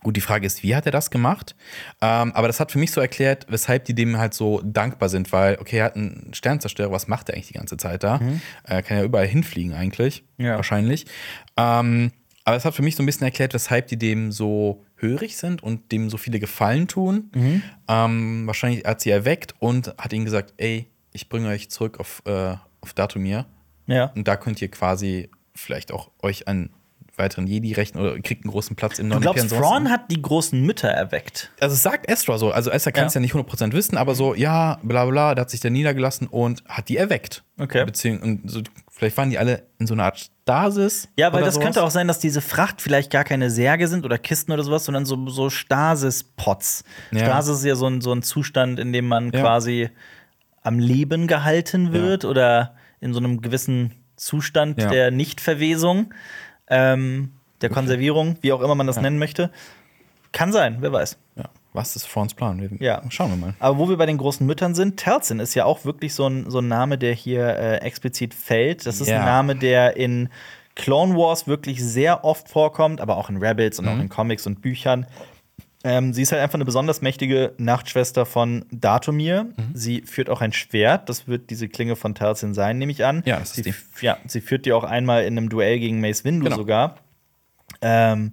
gut, 0.06 0.16
die 0.16 0.20
Frage 0.20 0.46
ist, 0.46 0.62
wie 0.62 0.76
hat 0.76 0.86
er 0.86 0.92
das 0.92 1.10
gemacht? 1.10 1.56
Ähm, 2.00 2.30
aber 2.32 2.46
das 2.46 2.60
hat 2.60 2.70
für 2.70 2.78
mich 2.78 2.92
so 2.92 3.00
erklärt, 3.00 3.44
weshalb 3.48 3.86
die 3.86 3.94
dem 3.94 4.16
halt 4.18 4.34
so 4.34 4.60
dankbar 4.64 5.08
sind, 5.08 5.32
weil, 5.32 5.58
okay, 5.60 5.78
er 5.78 5.84
hat 5.86 5.96
einen 5.96 6.32
Sternzerstörer, 6.32 6.92
was 6.92 7.08
macht 7.08 7.28
er 7.28 7.34
eigentlich 7.34 7.48
die 7.48 7.54
ganze 7.54 7.76
Zeit 7.76 8.04
da? 8.04 8.20
Er 8.62 8.82
kann 8.84 8.98
ja 8.98 9.02
überall 9.02 9.26
hinfliegen 9.26 9.74
eigentlich, 9.74 10.22
Ja. 10.38 10.54
wahrscheinlich. 10.54 11.06
Ähm, 11.56 12.12
aber 12.44 12.56
es 12.56 12.64
hat 12.64 12.74
für 12.76 12.82
mich 12.82 12.94
so 12.94 13.02
ein 13.02 13.06
bisschen 13.06 13.24
erklärt, 13.24 13.52
weshalb 13.52 13.88
die 13.88 13.98
dem 13.98 14.30
so 14.30 14.84
hörig 14.94 15.36
sind 15.36 15.62
und 15.64 15.90
dem 15.90 16.08
so 16.08 16.16
viele 16.18 16.38
Gefallen 16.38 16.86
tun. 16.86 17.30
Ähm, 17.88 18.46
wahrscheinlich 18.46 18.84
hat 18.84 19.00
sie 19.00 19.10
erweckt 19.10 19.54
und 19.58 19.92
hat 19.98 20.12
ihnen 20.12 20.24
gesagt, 20.24 20.54
ey, 20.56 20.86
ich 21.12 21.28
bringe 21.28 21.48
euch 21.48 21.68
zurück 21.70 21.98
auf, 21.98 22.22
äh, 22.26 22.54
auf 22.80 22.94
Datumir. 22.94 23.46
Ja. 23.88 24.12
Und 24.14 24.28
da 24.28 24.36
könnt 24.36 24.62
ihr 24.62 24.70
quasi 24.70 25.30
vielleicht 25.54 25.90
auch 25.90 26.10
euch 26.22 26.46
einen 26.46 26.70
weiteren 27.18 27.46
Jedi 27.46 27.72
rechnen 27.72 28.02
oder 28.02 28.18
kriegt 28.20 28.44
einen 28.44 28.50
großen 28.52 28.76
Platz 28.76 28.98
im 28.98 29.06
Du 29.06 29.14
neuen 29.14 29.22
glaubst, 29.22 29.42
Imperium, 29.44 29.62
sowas. 29.64 29.70
Thrawn 29.78 29.90
hat 29.90 30.10
die 30.10 30.20
großen 30.20 30.60
Mütter 30.60 30.88
erweckt? 30.88 31.50
Also 31.60 31.74
es 31.74 31.82
sagt 31.82 32.10
Ezra 32.10 32.38
so, 32.38 32.50
also 32.50 32.70
Ezra 32.70 32.90
kann 32.92 33.06
es 33.06 33.14
Ja. 33.14 33.20
ja. 33.20 33.22
nicht 33.22 33.34
100% 33.34 33.72
wissen, 33.72 33.96
aber 33.96 34.14
so, 34.14 34.34
ja, 34.34 34.78
bla 34.82 35.04
bla, 35.06 35.34
da 35.34 35.42
hat 35.42 35.50
sich 35.50 35.60
der 35.60 35.70
niedergelassen 35.70 36.26
und 36.26 36.62
hat 36.66 36.88
die 36.88 36.96
erweckt. 36.96 37.42
Okay. 37.58 37.84
Beziehungs 37.84 38.22
und 38.22 38.50
so, 38.50 38.60
vielleicht 38.90 39.16
waren 39.16 39.30
die 39.30 39.38
alle 39.38 39.62
in 39.78 39.86
so 39.86 39.94
einer 39.94 40.04
Art 40.04 40.18
Stasis. 40.42 41.08
Ja, 41.16 41.32
weil 41.32 41.42
das 41.42 41.54
sowas. 41.54 41.64
könnte 41.64 41.82
auch 41.82 41.90
sein, 41.90 42.06
dass 42.08 42.18
diese 42.18 42.40
Fracht 42.40 42.80
vielleicht 42.82 43.10
gar 43.10 43.24
keine 43.24 43.50
Särge 43.50 43.88
sind 43.88 44.04
oder 44.04 44.18
Kisten 44.18 44.52
oder 44.52 44.62
sowas, 44.62 44.84
sondern 44.84 45.04
so, 45.06 45.28
so 45.28 45.50
Stasis-Pots. 45.50 46.84
Ja. 47.12 47.20
Stasis 47.20 47.58
ist 47.58 47.64
ja 47.64 47.74
so 47.76 47.86
ein, 47.86 48.00
so 48.00 48.12
ein 48.12 48.22
Zustand, 48.22 48.78
in 48.78 48.92
dem 48.92 49.08
man 49.08 49.30
Ja. 49.32 49.40
quasi 49.40 49.90
am 50.62 50.78
Leben 50.78 51.26
gehalten 51.26 51.92
wird 51.92 52.24
oder 52.24 52.74
in 53.00 53.12
so 53.12 53.18
einem 53.20 53.40
gewissen 53.40 53.92
Zustand 54.16 54.80
Ja. 54.80 54.88
der 54.88 55.10
Nichtverwesung, 55.10 56.12
ähm, 56.68 57.32
der 57.62 57.70
Konservierung, 57.70 58.36
wie 58.42 58.52
auch 58.52 58.60
immer 58.60 58.74
man 58.74 58.86
das 58.86 59.00
nennen 59.00 59.18
möchte. 59.18 59.50
Kann 60.32 60.52
sein, 60.52 60.76
wer 60.80 60.92
weiß. 60.92 61.16
Ja. 61.36 61.44
Was 61.72 61.94
ist 61.96 62.06
Frons 62.06 62.34
Plan? 62.34 62.60
Wir, 62.60 62.70
Ja. 62.84 63.02
Schauen 63.10 63.30
wir 63.30 63.36
mal. 63.36 63.54
Aber 63.58 63.78
wo 63.78 63.88
wir 63.88 63.96
bei 63.96 64.06
den 64.06 64.18
großen 64.18 64.46
Müttern 64.46 64.74
sind, 64.74 64.96
Telzin 64.98 65.40
ist 65.40 65.54
ja 65.54 65.64
auch 65.64 65.84
wirklich 65.84 66.14
so 66.14 66.26
ein, 66.26 66.50
so 66.50 66.58
ein 66.60 66.68
Name, 66.68 66.96
der 66.98 67.12
hier 67.14 67.46
äh, 67.48 67.76
explizit 67.78 68.34
fällt. 68.34 68.86
Das 68.86 69.00
ist 69.00 69.08
Ja. 69.08 69.18
ein 69.20 69.24
Name, 69.26 69.56
der 69.56 69.96
in 69.96 70.28
Clone 70.74 71.14
Wars 71.16 71.46
wirklich 71.46 71.82
sehr 71.82 72.24
oft 72.24 72.48
vorkommt, 72.48 73.00
aber 73.00 73.16
auch 73.16 73.30
in 73.30 73.38
Rebels 73.38 73.78
und 73.78 73.88
auch 73.88 73.98
in 73.98 74.08
Comics 74.10 74.46
und 74.46 74.60
Büchern. 74.60 75.06
Ähm, 75.84 76.12
sie 76.12 76.22
ist 76.22 76.32
halt 76.32 76.42
einfach 76.42 76.54
eine 76.56 76.64
besonders 76.64 77.00
mächtige 77.02 77.52
Nachtschwester 77.58 78.26
von 78.26 78.64
Datomir. 78.72 79.46
Sie 79.74 80.02
führt 80.02 80.28
auch 80.30 80.40
ein 80.40 80.52
Schwert. 80.52 81.08
Das 81.08 81.28
wird 81.28 81.50
diese 81.50 81.68
Klinge 81.68 81.94
von 81.96 82.14
Telzin 82.14 82.54
sein, 82.54 82.78
nehme 82.78 82.90
ich 82.90 83.04
an. 83.04 83.22
Ja, 83.24 83.38
das 83.38 83.50
ist 83.50 83.54
sie, 83.56 83.62
die. 83.62 83.68
f- 83.70 84.02
ja, 84.02 84.16
sie 84.26 84.40
führt 84.40 84.66
die 84.66 84.72
auch 84.72 84.84
einmal 84.84 85.24
in 85.24 85.36
einem 85.38 85.48
Duell 85.48 85.78
gegen 85.78 86.00
Mace 86.00 86.24
Windu 86.24 86.44
Genau. 86.44 86.56
sogar. 86.56 86.96
Ähm, 87.82 88.32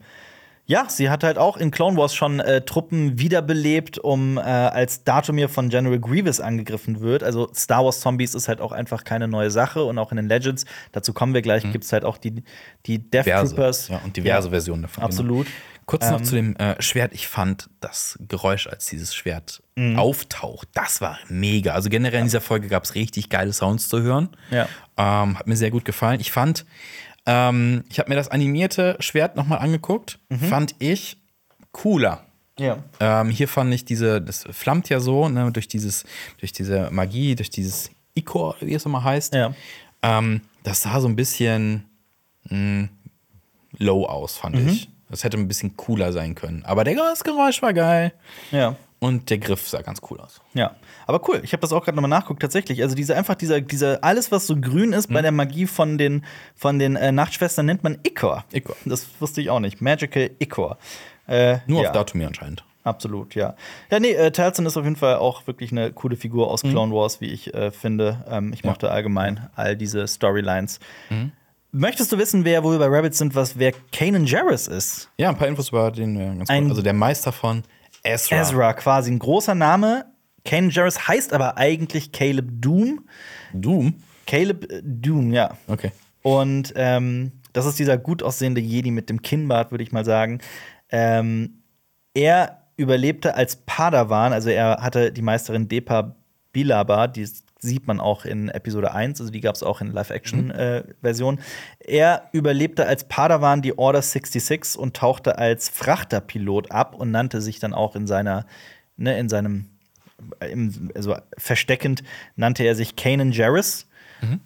ja, 0.66 0.86
sie 0.88 1.10
hat 1.10 1.26
halt 1.26 1.38
auch 1.38 1.58
in 1.58 1.72
Clone 1.72 1.98
Wars 1.98 2.16
schon 2.16 2.40
äh, 2.40 2.62
Truppen 2.62 3.20
wiederbelebt, 3.20 3.98
um 4.00 4.38
äh, 4.38 4.42
als 4.42 5.04
Datumir 5.04 5.50
von 5.50 5.68
General 5.68 6.00
Grievous 6.00 6.40
angegriffen 6.40 7.02
wird. 7.02 7.22
Also 7.22 7.50
Star 7.54 7.84
Wars 7.84 8.00
Zombies 8.00 8.34
ist 8.34 8.48
halt 8.48 8.62
auch 8.62 8.72
einfach 8.72 9.04
keine 9.04 9.28
neue 9.28 9.52
Sache 9.52 9.84
und 9.84 9.98
auch 10.00 10.12
in 10.12 10.16
den 10.16 10.30
Legends, 10.30 10.66
dazu 10.94 11.12
kommen 11.12 11.34
wir 11.34 11.42
gleich, 11.42 11.70
gibt's 11.70 11.92
halt 11.92 12.06
auch 12.06 12.18
die, 12.18 12.44
die 12.86 12.98
Death 13.00 13.26
Mhm. 13.26 13.30
Diverse. 13.32 13.56
Troopers. 13.56 13.88
Ja, 13.90 14.02
und 14.06 14.16
diverse 14.16 14.50
Versionen 14.50 14.84
davon. 14.84 15.04
Absolut. 15.04 15.48
Genau. 15.48 15.58
Kurz 15.86 16.10
noch 16.10 16.22
zu 16.22 16.36
dem 16.36 16.56
äh, 16.56 16.82
Schwert. 16.82 17.14
Ich 17.14 17.28
fand 17.28 17.70
das 17.82 18.18
Geräusch, 18.28 18.68
als 18.68 18.86
dieses 18.86 19.14
Schwert 19.14 19.62
Mhm. 19.76 19.98
auftaucht, 19.98 20.68
das 20.76 21.02
war 21.02 21.18
mega. 21.30 21.74
Also 21.74 21.90
generell 21.90 22.20
in 22.20 22.26
dieser 22.26 22.42
Folge 22.42 22.68
gab 22.68 22.84
es 22.84 22.94
richtig 22.96 23.30
geile 23.30 23.52
Sounds 23.54 23.90
zu 23.90 24.02
hören. 24.02 24.30
Ja. 24.52 24.68
Ähm, 24.98 25.38
hat 25.40 25.48
mir 25.48 25.56
sehr 25.56 25.72
gut 25.72 25.84
gefallen. 25.84 26.20
Ich 26.22 26.32
fand, 26.32 26.66
ähm, 27.26 27.84
ich 27.90 27.98
habe 28.00 28.10
mir 28.10 28.16
das 28.16 28.28
animierte 28.30 28.96
Schwert 29.00 29.36
nochmal 29.36 29.60
angeguckt. 29.60 30.20
Mhm. 30.30 30.40
Fand 30.40 30.76
ich 30.80 31.18
cooler. 31.72 32.24
Ja. 32.60 32.78
Ähm, 33.00 33.30
hier 33.32 33.48
fand 33.48 33.74
ich 33.74 33.84
diese, 33.84 34.22
das 34.22 34.46
flammt 34.52 34.90
ja 34.90 35.00
so, 35.00 35.28
ne, 35.28 35.52
durch 35.52 35.68
dieses, 35.68 36.06
durch 36.38 36.52
diese 36.54 36.92
Magie, 36.92 37.34
durch 37.36 37.50
dieses 37.50 37.90
Ikor, 38.14 38.56
wie 38.60 38.76
es 38.76 38.86
immer 38.86 39.04
heißt. 39.04 39.34
Ja. 39.34 39.56
Ähm, 40.04 40.42
das 40.62 40.84
sah 40.84 41.02
so 41.02 41.08
ein 41.08 41.16
bisschen 41.16 41.86
mh, 42.48 42.90
low 43.80 44.06
aus, 44.06 44.38
fand 44.38 44.56
Mhm. 44.56 44.68
ich. 44.70 44.90
Das 45.14 45.24
hätte 45.24 45.38
ein 45.38 45.48
bisschen 45.48 45.78
cooler 45.78 46.12
sein 46.12 46.34
können. 46.34 46.64
Aber 46.66 46.84
der, 46.84 46.96
das 46.96 47.24
Geräusch 47.24 47.62
war 47.62 47.72
geil. 47.72 48.14
Ja. 48.50 48.76
Und 48.98 49.30
der 49.30 49.38
Griff 49.38 49.68
sah 49.70 49.84
ganz 49.84 50.02
cool 50.10 50.20
aus. 50.20 50.42
Ja, 50.56 50.76
aber 51.06 51.22
cool. 51.30 51.40
Ich 51.44 51.54
habe 51.54 51.62
das 51.62 51.72
auch 51.72 51.84
gerade 51.86 51.96
nochmal 51.96 52.10
nachguckt. 52.10 52.42
Tatsächlich, 52.42 52.82
also 52.82 52.96
diese 52.96 53.16
einfach 53.16 53.36
dieser, 53.36 53.62
dieser 53.62 54.04
alles, 54.04 54.32
was 54.32 54.48
so 54.48 54.56
grün 54.56 54.92
ist 54.92 55.12
Mhm. 55.12 55.14
bei 55.14 55.22
der 55.22 55.32
Magie 55.32 55.68
von 55.68 56.00
den 56.00 56.26
von 56.56 56.80
den 56.80 56.96
äh, 56.96 57.12
Nachtschwestern 57.12 57.68
nennt 57.68 57.84
man 57.84 58.00
Ichor. 58.02 58.44
Ichor. 58.52 58.76
Das 58.86 59.06
wusste 59.20 59.40
ich 59.42 59.52
auch 59.52 59.60
nicht. 59.60 59.82
Magical 59.82 60.32
Ichor. 60.40 60.80
Äh, 61.28 61.58
Nur 61.68 61.84
ja, 61.84 61.90
auf 61.90 61.94
Datumir 61.94 62.26
anscheinend. 62.28 62.64
Absolut, 62.86 63.36
ja. 63.36 63.56
Ja, 63.92 64.00
nee, 64.00 64.12
äh, 64.14 64.32
Talzin 64.32 64.66
ist 64.66 64.78
auf 64.78 64.84
jeden 64.84 64.96
Fall 64.98 65.18
auch 65.18 65.46
wirklich 65.48 65.72
eine 65.72 65.92
coole 65.94 66.16
Figur 66.18 66.50
aus 66.50 66.64
Clone 66.64 66.92
Wars, 66.94 67.22
wie 67.22 67.28
ich 67.28 67.54
äh, 67.54 67.70
finde. 67.72 68.26
Ähm, 68.28 68.52
ich 68.52 68.64
mochte 68.64 68.90
allgemein 68.90 69.48
all 69.56 69.78
diese 69.78 70.08
Storylines. 70.08 70.80
Möchtest 71.76 72.12
du 72.12 72.20
wissen, 72.20 72.46
wer, 72.46 72.64
wo 72.64 72.72
wir 72.72 72.78
bei 72.78 72.86
Rabbits 72.86 73.18
sind, 73.18 73.34
was 73.34 73.58
wer 73.58 73.74
Kanan 73.92 74.26
Jarrus 74.28 74.68
ist? 74.68 75.10
Ja, 75.18 75.30
ein 75.30 75.38
paar 75.38 75.48
Infos 75.48 75.70
über 75.70 75.90
den 75.90 76.38
ganz 76.38 76.48
Ein- 76.50 76.66
cool. 76.66 76.70
Also 76.70 76.82
der 76.84 76.94
Meister 76.94 77.32
von 77.32 77.64
Ezra. 78.04 78.40
Ezra, 78.42 78.74
quasi 78.74 79.12
ein 79.12 79.18
großer 79.18 79.56
Name. 79.56 80.06
Kanan 80.46 80.70
Jarrus 80.70 81.08
heißt 81.08 81.34
aber 81.34 81.58
eigentlich 81.58 82.12
Caleb 82.12 82.48
Doom. 82.62 83.06
Doom. 83.54 83.96
Caleb 84.28 84.72
äh, 84.72 84.82
Doom, 84.84 85.34
ja. 85.34 85.58
Okay. 85.68 85.92
Und 86.22 86.74
ähm, 86.76 87.32
das 87.54 87.66
ist 87.66 87.80
dieser 87.80 87.98
gut 87.98 88.22
aussehende 88.22 88.62
Jedi 88.62 88.92
mit 88.92 89.10
dem 89.10 89.24
Kinnbart, 89.24 89.72
würde 89.72 89.84
ich 89.84 89.92
mal 89.92 90.06
sagen. 90.06 90.42
Ähm, 90.92 91.64
er 92.14 92.68
überlebte 92.78 93.34
als 93.34 93.56
Padawan, 93.66 94.32
also 94.32 94.50
er 94.52 94.78
hatte 94.82 95.12
die 95.12 95.24
Meisterin 95.24 95.68
Depa 95.70 96.16
Bilaba, 96.52 97.08
die 97.08 97.28
sieht 97.64 97.88
man 97.88 98.00
auch 98.00 98.26
in 98.26 98.50
Episode 98.50 98.94
1, 98.94 99.20
also 99.20 99.32
die 99.32 99.42
gab 99.42 99.56
es 99.56 99.64
auch 99.64 99.82
in 99.82 99.92
Live-Action-Version. 99.92 101.40
er 101.80 102.30
überlebte 102.32 102.86
als 102.86 103.08
Padawan 103.08 103.62
die 103.62 103.78
Order 103.78 104.02
66 104.02 104.80
und 104.80 104.96
tauchte 104.96 105.38
als 105.38 105.70
Frachterpilot 105.70 106.72
ab 106.72 106.94
und 106.96 107.10
nannte 107.12 107.42
sich 107.42 107.60
dann 107.60 107.74
auch 107.74 107.96
in 107.96 108.06
seiner, 108.06 108.46
ne, 108.98 109.18
in 109.18 109.30
seinem 109.30 109.70
im, 110.40 110.92
also 110.96 111.16
versteckend 111.38 112.04
nannte 112.36 112.64
er 112.64 112.76
sich 112.76 112.96
Kanan 112.96 113.32
Jarrus. 113.32 113.88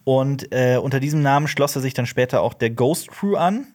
Und 0.03 0.51
äh, 0.51 0.78
unter 0.78 0.99
diesem 0.99 1.22
Namen 1.22 1.47
schloss 1.47 1.76
er 1.76 1.82
sich 1.82 1.93
dann 1.93 2.07
später 2.07 2.41
auch 2.41 2.55
der 2.55 2.72
Ghost 2.72 3.09
Crew 3.09 3.36
an. 3.36 3.68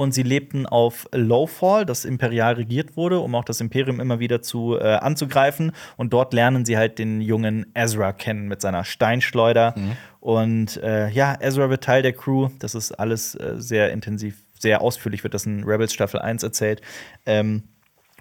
Und 0.00 0.12
sie 0.14 0.22
lebten 0.22 0.64
auf 0.64 1.06
Lowfall, 1.12 1.84
das 1.84 2.06
imperial 2.06 2.54
regiert 2.54 2.96
wurde, 2.96 3.20
um 3.20 3.34
auch 3.34 3.44
das 3.44 3.60
Imperium 3.60 4.00
immer 4.00 4.18
wieder 4.18 4.40
zu 4.40 4.78
äh, 4.78 4.94
anzugreifen. 4.94 5.72
Und 5.98 6.14
dort 6.14 6.32
lernen 6.32 6.64
sie 6.64 6.78
halt 6.78 6.98
den 6.98 7.20
jungen 7.20 7.66
Ezra 7.74 8.14
kennen 8.14 8.48
mit 8.48 8.62
seiner 8.62 8.84
Steinschleuder. 8.84 9.74
Und 10.20 10.78
äh, 10.78 11.10
ja, 11.10 11.36
Ezra 11.38 11.68
wird 11.68 11.84
Teil 11.84 12.00
der 12.00 12.14
Crew. 12.14 12.48
Das 12.60 12.74
ist 12.74 12.92
alles 12.92 13.34
äh, 13.34 13.56
sehr 13.58 13.92
intensiv, 13.92 14.38
sehr 14.58 14.80
ausführlich 14.80 15.22
wird 15.22 15.34
das 15.34 15.44
in 15.44 15.64
Rebels 15.64 15.92
Staffel 15.92 16.20
1 16.20 16.44
erzählt. 16.44 16.80
Ähm, 17.26 17.64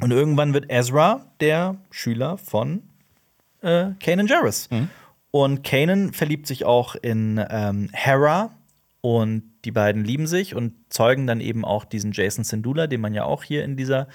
und 0.02 0.12
irgendwann 0.12 0.54
wird 0.54 0.70
Ezra 0.70 1.28
der 1.40 1.78
Schüler 1.92 2.38
von 2.38 2.84
äh, 3.62 3.92
Kanan 4.04 4.28
Jarrus. 4.28 4.68
Und 5.32 5.64
Kanan 5.64 6.12
verliebt 6.12 6.46
sich 6.46 6.66
auch 6.66 6.96
in 6.96 7.42
ähm, 7.50 7.90
Hera 7.94 8.52
und 9.02 9.44
die 9.66 9.72
beiden 9.72 10.04
lieben 10.04 10.28
sich 10.28 10.56
und 10.56 10.74
zeugen 10.90 11.28
dann 11.28 11.40
eben 11.40 11.64
auch 11.66 11.86
diesen 11.86 12.12
Jason 12.12 12.44
Sindula, 12.44 12.88
den 12.88 13.02
man 13.02 13.14
ja 13.14 13.24
auch 13.24 13.44
hier 13.44 13.64
in 13.64 13.78
dieser 13.78 14.08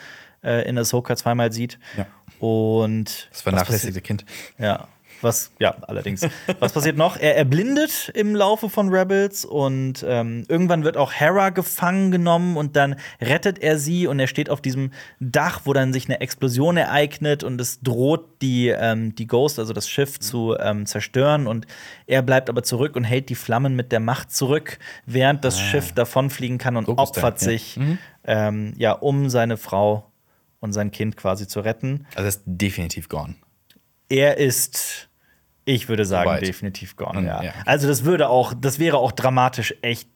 äh, 0.43 0.69
in 0.69 0.77
Ahsoka 0.79 1.17
zweimal 1.17 1.53
sieht. 1.53 1.79
Ja. 1.97 2.07
Und 2.39 3.29
Das 3.31 3.43
vernachlässigte 3.43 4.01
Kind. 4.01 4.25
ja, 4.59 4.89
was, 5.25 5.51
ja, 5.59 5.75
allerdings. 5.83 6.27
was 6.61 6.73
passiert 6.73 6.97
noch? 6.97 7.17
Er 7.17 7.37
erblindet 7.37 8.13
im 8.15 8.37
Laufe 8.37 8.69
von 8.69 8.91
Rebels 8.91 9.45
und 9.45 10.05
ähm, 10.07 10.45
irgendwann 10.49 10.85
wird 10.85 10.97
auch 10.97 11.13
Hera 11.13 11.51
gefangen 11.51 12.11
genommen 12.11 12.57
und 12.57 12.77
dann 12.77 12.97
rettet 13.21 13.59
er 13.59 13.79
sie 13.79 14.07
und 14.07 14.21
er 14.21 14.27
steht 14.27 14.51
auf 14.51 14.61
diesem 14.61 14.93
Dach, 15.19 15.63
wo 15.65 15.73
dann 15.73 15.93
sich 15.93 16.07
eine 16.07 16.21
Explosion 16.21 16.77
ereignet 16.77 17.43
und 17.43 17.61
es 17.61 17.81
droht, 17.81 18.43
die, 18.43 18.69
ähm, 18.69 19.15
die 19.15 19.27
Ghost, 19.27 19.59
also 19.59 19.73
das 19.73 19.89
Schiff, 19.89 20.21
zu 20.21 20.57
ähm, 20.59 20.87
zerstören 20.87 21.47
und 21.47 21.67
er 22.07 22.23
bleibt 22.23 22.49
aber 22.49 22.63
zurück 22.63 22.95
und 22.95 23.05
hält 23.05 23.29
die 23.31 23.35
Flammen 23.35 23.75
mit 23.75 23.91
der 23.91 24.01
Macht 24.01 24.31
zurück, 24.31 24.79
während 25.07 25.45
das 25.45 25.59
Schiff 25.59 25.93
davonfliegen 25.93 26.59
kann 26.59 26.77
und 26.77 26.85
Focus-Time, 26.85 27.27
opfert 27.27 27.41
ja. 27.41 27.47
sich, 27.47 27.81
ähm, 28.25 28.75
ja, 28.77 28.93
um 28.93 29.31
seine 29.31 29.57
Frau 29.57 30.13
und 30.61 30.73
sein 30.73 30.91
Kind 30.91 31.17
quasi 31.17 31.47
zu 31.47 31.61
retten. 31.61 32.07
Also 32.15 32.29
ist 32.29 32.43
definitiv 32.47 33.09
gone. 33.09 33.35
Er 34.09 34.39
ist, 34.39 35.09
ich 35.65 35.89
würde 35.89 36.05
sagen, 36.05 36.29
Weit. 36.31 36.47
definitiv 36.47 36.97
gone. 36.97 37.23
Mm, 37.23 37.27
Ja. 37.27 37.43
ja. 37.43 37.53
Also 37.67 37.87
das 37.89 38.05
würde 38.05 38.29
auch, 38.29 38.53
das 38.59 38.79
wäre 38.79 38.99
auch 38.99 39.13
dramatisch 39.13 39.75
echt 39.83 40.09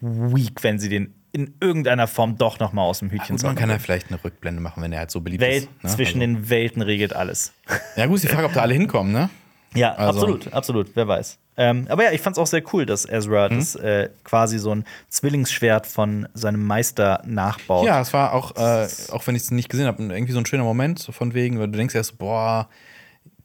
weak, 0.00 0.62
wenn 0.62 0.78
sie 0.78 0.88
den 0.88 1.14
in 1.32 1.54
irgendeiner 1.60 2.06
Form 2.06 2.38
doch 2.38 2.58
noch 2.60 2.72
mal 2.72 2.82
aus 2.82 3.00
dem 3.00 3.10
Hütchen 3.10 3.20
Gut, 3.20 3.30
man 3.30 3.38
zaubern 3.38 3.56
kann 3.56 3.70
ja 3.70 3.78
vielleicht 3.78 4.08
eine 4.10 4.22
Rückblende 4.24 4.60
machen, 4.62 4.82
wenn 4.82 4.90
er 4.92 5.00
halt 5.00 5.10
so 5.10 5.20
beliebt 5.20 5.42
Welt 5.42 5.64
ist. 5.64 5.84
ne? 5.84 5.90
zwischen 5.90 6.22
also. 6.22 6.32
den 6.34 6.48
Welten 6.48 6.80
regelt 6.82 7.14
alles. 7.14 7.52
Ja, 7.94 8.06
gut, 8.06 8.16
ist 8.16 8.24
die 8.24 8.28
Frage, 8.28 8.46
ob 8.46 8.54
da 8.54 8.62
alle 8.62 8.72
hinkommen, 8.74 9.12
ne? 9.12 9.28
Ja, 9.74 9.92
Also- 9.94 10.20
absolut, 10.20 10.52
absolut, 10.54 10.90
wer 10.94 11.06
weiß. 11.06 11.38
Ähm, 11.58 11.86
aber 11.90 12.04
ja, 12.04 12.12
ich 12.12 12.20
fand's 12.22 12.38
auch 12.38 12.46
sehr 12.46 12.62
cool, 12.72 12.86
dass 12.86 13.06
Ezra 13.06 13.48
Mhm. 13.50 13.58
das 13.58 13.74
äh, 13.76 14.08
quasi 14.24 14.58
so 14.58 14.74
ein 14.74 14.84
Zwillingsschwert 15.10 15.86
von 15.86 16.26
seinem 16.34 16.64
Meister 16.64 17.22
nachbaut. 17.26 17.86
Ja, 17.86 18.00
es 18.00 18.12
war 18.14 18.32
auch, 18.32 18.56
äh, 18.56 18.86
auch 19.12 19.26
wenn 19.26 19.34
ich 19.36 19.42
es 19.42 19.50
nicht 19.50 19.68
gesehen 19.68 19.86
habe, 19.86 20.02
irgendwie 20.02 20.32
so 20.32 20.38
ein 20.38 20.46
schöner 20.46 20.64
Moment, 20.64 20.98
so 20.98 21.12
von 21.12 21.34
wegen, 21.34 21.58
weil 21.58 21.68
du 21.68 21.76
denkst 21.76 21.94
erst, 21.94 22.10
so, 22.10 22.16
boah, 22.16 22.68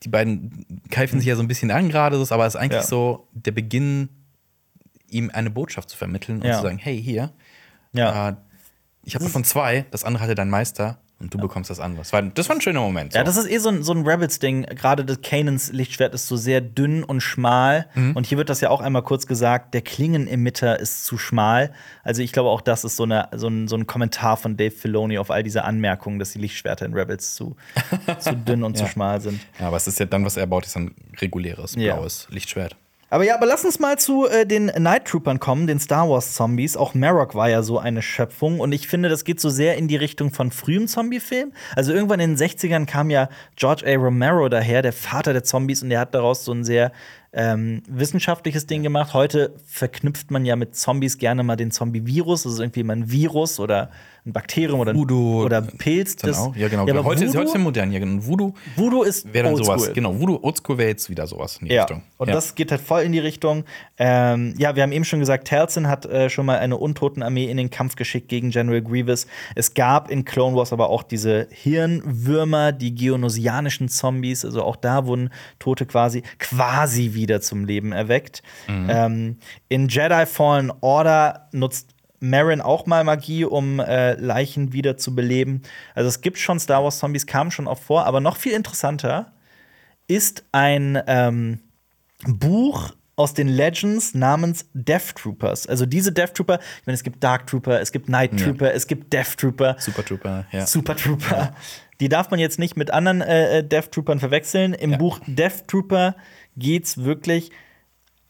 die 0.03 0.09
beiden 0.09 0.65
keifen 0.89 1.19
sich 1.19 1.27
ja 1.27 1.35
so 1.35 1.41
ein 1.41 1.47
bisschen 1.47 1.71
an 1.71 1.89
gerade, 1.89 2.23
so, 2.23 2.33
aber 2.33 2.45
es 2.45 2.55
ist 2.55 2.61
eigentlich 2.61 2.81
Ja. 2.81 2.87
so 2.87 3.27
der 3.33 3.51
Beginn, 3.51 4.09
ihm 5.07 5.29
eine 5.33 5.49
Botschaft 5.49 5.89
zu 5.89 5.97
vermitteln 5.97 6.39
und 6.41 6.47
Ja. 6.47 6.57
zu 6.57 6.63
sagen, 6.63 6.77
hey, 6.77 7.01
hier, 7.01 7.31
ja. 7.93 8.29
äh, 8.29 8.35
ich 9.03 9.15
habe 9.15 9.25
davon 9.25 9.43
zwei, 9.43 9.85
das 9.91 10.03
andere 10.03 10.23
hatte 10.23 10.35
dein 10.35 10.49
Meister 10.49 10.99
und 11.21 11.33
du 11.33 11.37
bekommst 11.37 11.69
das 11.69 11.79
andere. 11.79 11.99
Das 12.01 12.11
war, 12.13 12.21
das 12.21 12.49
war 12.49 12.55
ein 12.57 12.61
schöner 12.61 12.81
Moment. 12.81 13.13
So. 13.13 13.19
Ja, 13.19 13.23
das 13.23 13.37
ist 13.37 13.49
eh 13.49 13.57
so 13.59 13.69
ein, 13.69 13.83
so 13.83 13.93
ein 13.93 14.05
Rebels-Ding. 14.07 14.63
Gerade 14.63 15.05
das 15.05 15.21
Kanans 15.21 15.71
Lichtschwert 15.71 16.13
ist 16.13 16.27
so 16.27 16.35
sehr 16.35 16.59
dünn 16.61 17.03
und 17.03 17.21
schmal. 17.21 17.87
Mhm. 17.95 18.15
Und 18.15 18.25
hier 18.25 18.37
wird 18.37 18.49
das 18.49 18.59
ja 18.61 18.69
auch 18.69 18.81
einmal 18.81 19.03
kurz 19.03 19.27
gesagt: 19.27 19.73
der 19.73 19.81
Klingenemitter 19.81 20.79
ist 20.79 21.05
zu 21.05 21.17
schmal. 21.17 21.71
Also, 22.03 22.21
ich 22.21 22.31
glaube, 22.33 22.49
auch 22.49 22.61
das 22.61 22.83
ist 22.83 22.95
so, 22.95 23.03
eine, 23.03 23.29
so, 23.35 23.47
ein, 23.47 23.67
so 23.67 23.75
ein 23.75 23.87
Kommentar 23.87 24.37
von 24.37 24.57
Dave 24.57 24.71
Filoni 24.71 25.17
auf 25.17 25.31
all 25.31 25.43
diese 25.43 25.63
Anmerkungen, 25.63 26.19
dass 26.19 26.31
die 26.31 26.39
Lichtschwerter 26.39 26.85
in 26.85 26.93
Rebels 26.93 27.35
zu, 27.35 27.55
zu 28.19 28.35
dünn 28.35 28.63
und 28.63 28.77
zu 28.77 28.83
Ja. 28.83 28.89
schmal 28.89 29.21
sind. 29.21 29.39
ja, 29.59 29.67
aber 29.67 29.77
es 29.77 29.87
ist 29.87 29.99
ja 29.99 30.05
dann, 30.05 30.25
was 30.25 30.37
er 30.37 30.47
baut, 30.47 30.65
ist 30.65 30.75
ein 30.75 30.95
reguläres 31.19 31.75
Ja. 31.75 31.95
blaues 31.95 32.27
Lichtschwert. 32.31 32.75
Aber 33.11 33.25
ja, 33.25 33.35
aber 33.35 33.45
lass 33.45 33.65
uns 33.65 33.77
mal 33.77 33.99
zu 33.99 34.25
äh, 34.25 34.45
den 34.45 34.67
Night 34.67 35.03
Troopern 35.03 35.37
kommen, 35.37 35.67
den 35.67 35.81
Star 35.81 36.09
Wars 36.09 36.33
Zombies. 36.33 36.77
Auch 36.77 36.93
Marok 36.93 37.35
war 37.35 37.49
ja 37.49 37.61
so 37.61 37.77
eine 37.77 38.01
Schöpfung 38.01 38.61
und 38.61 38.71
ich 38.71 38.87
finde, 38.87 39.09
das 39.09 39.25
geht 39.25 39.41
so 39.41 39.49
sehr 39.49 39.75
in 39.75 39.89
die 39.89 39.97
Richtung 39.97 40.31
von 40.31 40.49
frühem 40.49 40.87
Zombie-Film. 40.87 41.51
Also 41.75 41.91
irgendwann 41.91 42.21
in 42.21 42.37
den 42.37 42.47
60ern 42.47 42.85
kam 42.85 43.09
ja 43.09 43.27
George 43.57 43.83
A. 43.85 43.97
Romero 43.97 44.47
daher, 44.47 44.81
der 44.81 44.93
Vater 44.93 45.33
der 45.33 45.43
Zombies, 45.43 45.83
und 45.83 45.89
der 45.89 45.99
hat 45.99 46.15
daraus 46.15 46.45
so 46.45 46.53
ein 46.53 46.63
sehr 46.63 46.93
ähm, 47.33 47.83
wissenschaftliches 47.89 48.65
Ding 48.65 48.81
gemacht. 48.81 49.13
Heute 49.13 49.55
verknüpft 49.65 50.31
man 50.31 50.45
ja 50.45 50.55
mit 50.55 50.77
Zombies 50.77 51.17
gerne 51.17 51.43
mal 51.43 51.57
den 51.57 51.71
Zombie-Virus. 51.71 52.43
Das 52.43 52.53
ist 52.53 52.59
irgendwie 52.59 52.83
mal 52.83 52.95
ein 52.95 53.11
Virus 53.11 53.59
oder 53.59 53.91
ein 54.25 54.33
Bakterium 54.33 54.79
oder 54.79 54.93
Voodoo. 54.95 55.43
oder 55.45 55.61
Pilz. 55.61 56.15
Genau. 56.15 56.47
Das, 56.49 56.57
Ja, 56.61 56.67
genau. 56.67 56.83
aber 56.83 57.03
heute, 57.03 57.25
ist, 57.25 57.29
Voodoo, 57.33 57.39
heute 57.39 57.47
ist 57.49 57.53
ja 57.55 57.59
modern. 57.59 57.91
Ja, 57.91 57.99
genau. 57.99 58.25
Voodoo 58.25 58.53
Voodoo 58.75 59.03
ist 59.03 59.33
wäre 59.33 59.45
dann 59.45 59.53
oldschool. 59.55 59.79
sowas. 59.79 59.93
Genau, 59.93 60.19
Voodoo 60.19 60.39
Oldschool 60.41 60.77
wäre 60.77 60.89
jetzt 60.89 61.09
wieder 61.09 61.25
sowas 61.25 61.57
in 61.59 61.67
die 61.67 61.73
Ja, 61.73 61.83
Richtung. 61.83 62.03
und 62.17 62.27
ja. 62.27 62.33
das 62.35 62.53
geht 62.55 62.71
halt 62.71 62.81
voll 62.81 63.01
in 63.01 63.11
die 63.13 63.19
Richtung. 63.19 63.63
Ähm, 63.97 64.53
ja, 64.57 64.75
wir 64.75 64.83
haben 64.83 64.91
eben 64.91 65.05
schon 65.05 65.19
gesagt, 65.19 65.47
Talcin 65.47 65.87
hat 65.87 66.05
äh, 66.05 66.29
schon 66.29 66.45
mal 66.45 66.59
eine 66.59 66.77
Untotenarmee 66.77 67.45
in 67.49 67.57
den 67.57 67.69
Kampf 67.71 67.95
geschickt 67.95 68.29
gegen 68.29 68.51
General 68.51 68.81
Grievous. 68.81 69.25
Es 69.55 69.73
gab 69.73 70.11
in 70.11 70.23
Clone 70.25 70.55
Wars 70.55 70.71
aber 70.71 70.89
auch 70.89 71.03
diese 71.03 71.47
Hirnwürmer, 71.51 72.71
die 72.71 72.93
geonosianischen 72.95 73.89
Zombies. 73.89 74.45
Also 74.45 74.63
auch 74.63 74.75
da 74.75 75.05
wurden 75.05 75.29
Tote 75.59 75.85
quasi, 75.85 76.23
quasi 76.39 77.13
wieder 77.13 77.41
zum 77.41 77.65
Leben 77.65 77.91
erweckt. 77.91 78.41
Ähm, 78.67 79.37
in 79.69 79.87
Jedi 79.87 80.25
Fallen 80.25 80.71
Order 80.81 81.47
nutzt 81.51 81.90
Marin 82.21 82.61
auch 82.61 82.85
mal 82.85 83.03
Magie, 83.03 83.43
um 83.45 83.79
äh, 83.79 84.13
Leichen 84.13 84.71
wieder 84.73 84.95
zu 84.95 85.13
beleben. 85.15 85.63
Also 85.95 86.07
es 86.07 86.21
gibt 86.21 86.37
schon 86.37 86.59
Star 86.59 86.83
Wars 86.83 86.99
Zombies, 86.99 87.25
kamen 87.25 87.51
schon 87.51 87.67
oft 87.67 87.83
vor, 87.83 88.05
aber 88.05 88.21
noch 88.21 88.37
viel 88.37 88.53
interessanter 88.53 89.33
ist 90.07 90.43
ein 90.51 91.01
ähm, 91.07 91.59
Buch 92.27 92.91
aus 93.15 93.33
den 93.33 93.47
Legends 93.47 94.13
namens 94.13 94.65
Death 94.73 95.15
Troopers. 95.15 95.67
Also 95.67 95.85
diese 95.85 96.11
Death 96.11 96.35
Trooper, 96.35 96.59
ich 96.79 96.87
meine, 96.87 96.95
es 96.95 97.03
gibt 97.03 97.23
Dark 97.23 97.47
Trooper, 97.47 97.79
es 97.81 97.91
gibt 97.91 98.07
Night 98.09 98.39
Ja. 98.39 98.45
Trooper, 98.47 98.73
es 98.73 98.87
gibt 98.87 99.11
Death 99.13 99.37
Trooper, 99.37 99.75
Super 99.79 100.03
Trooper, 100.05 100.45
ja. 100.51 100.65
Super 100.65 100.95
Trooper. 100.95 101.55
Die 101.99 102.09
darf 102.09 102.31
man 102.31 102.39
jetzt 102.39 102.57
nicht 102.59 102.77
mit 102.77 102.91
anderen 102.91 103.21
äh, 103.21 103.59
äh, 103.59 103.63
Death 103.63 103.91
Troopern 103.91 104.19
verwechseln. 104.19 104.73
Im 104.73 104.91
Ja. 104.91 104.97
Buch 104.97 105.19
Death 105.27 105.67
Trooper 105.67 106.15
geht's 106.57 107.03
wirklich, 107.03 107.51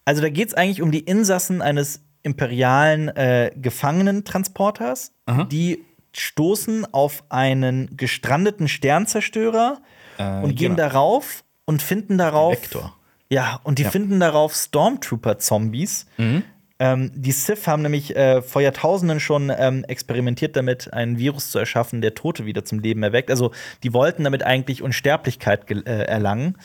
also 0.05 0.21
da 0.21 0.29
geht's 0.29 0.53
eigentlich 0.53 0.81
um 0.81 0.91
die 0.91 0.99
Insassen 0.99 1.61
eines 1.61 2.01
imperialen 2.23 3.09
äh, 3.09 3.51
Gefangenentransporters, 3.55 5.11
Aha. 5.25 5.45
die 5.45 5.83
stoßen 6.13 6.85
auf 6.93 7.23
einen 7.29 7.95
gestrandeten 7.97 8.67
Sternzerstörer 8.67 9.81
Äh, 10.17 10.41
und 10.41 10.55
gehen 10.55 10.75
genau. 10.75 10.89
darauf 10.89 11.43
und 11.65 11.81
finden 11.81 12.17
darauf. 12.17 12.53
Vektor. 12.53 12.95
Ja, 13.29 13.59
und 13.63 13.79
die 13.79 13.83
Ja. 13.83 13.89
finden 13.89 14.19
darauf 14.19 14.53
Stormtrooper-Zombies. 14.53 16.05
Mhm. 16.17 16.43
Ähm, 16.79 17.11
die 17.15 17.31
Sith 17.31 17.67
haben 17.67 17.83
nämlich 17.83 18.15
äh, 18.15 18.41
vor 18.41 18.61
Jahrtausenden 18.61 19.19
schon 19.19 19.51
ähm, 19.55 19.85
experimentiert 19.87 20.55
damit, 20.55 20.91
ein 20.93 21.17
Virus 21.17 21.51
zu 21.51 21.59
erschaffen, 21.59 22.01
der 22.01 22.13
Tote 22.15 22.45
wieder 22.45 22.65
zum 22.65 22.79
Leben 22.79 23.03
erweckt. 23.03 23.29
Also 23.29 23.51
die 23.83 23.93
wollten 23.93 24.23
damit 24.23 24.43
eigentlich 24.43 24.81
Unsterblichkeit 24.81 25.69
äh, 25.71 26.03
erlangen. 26.05 26.57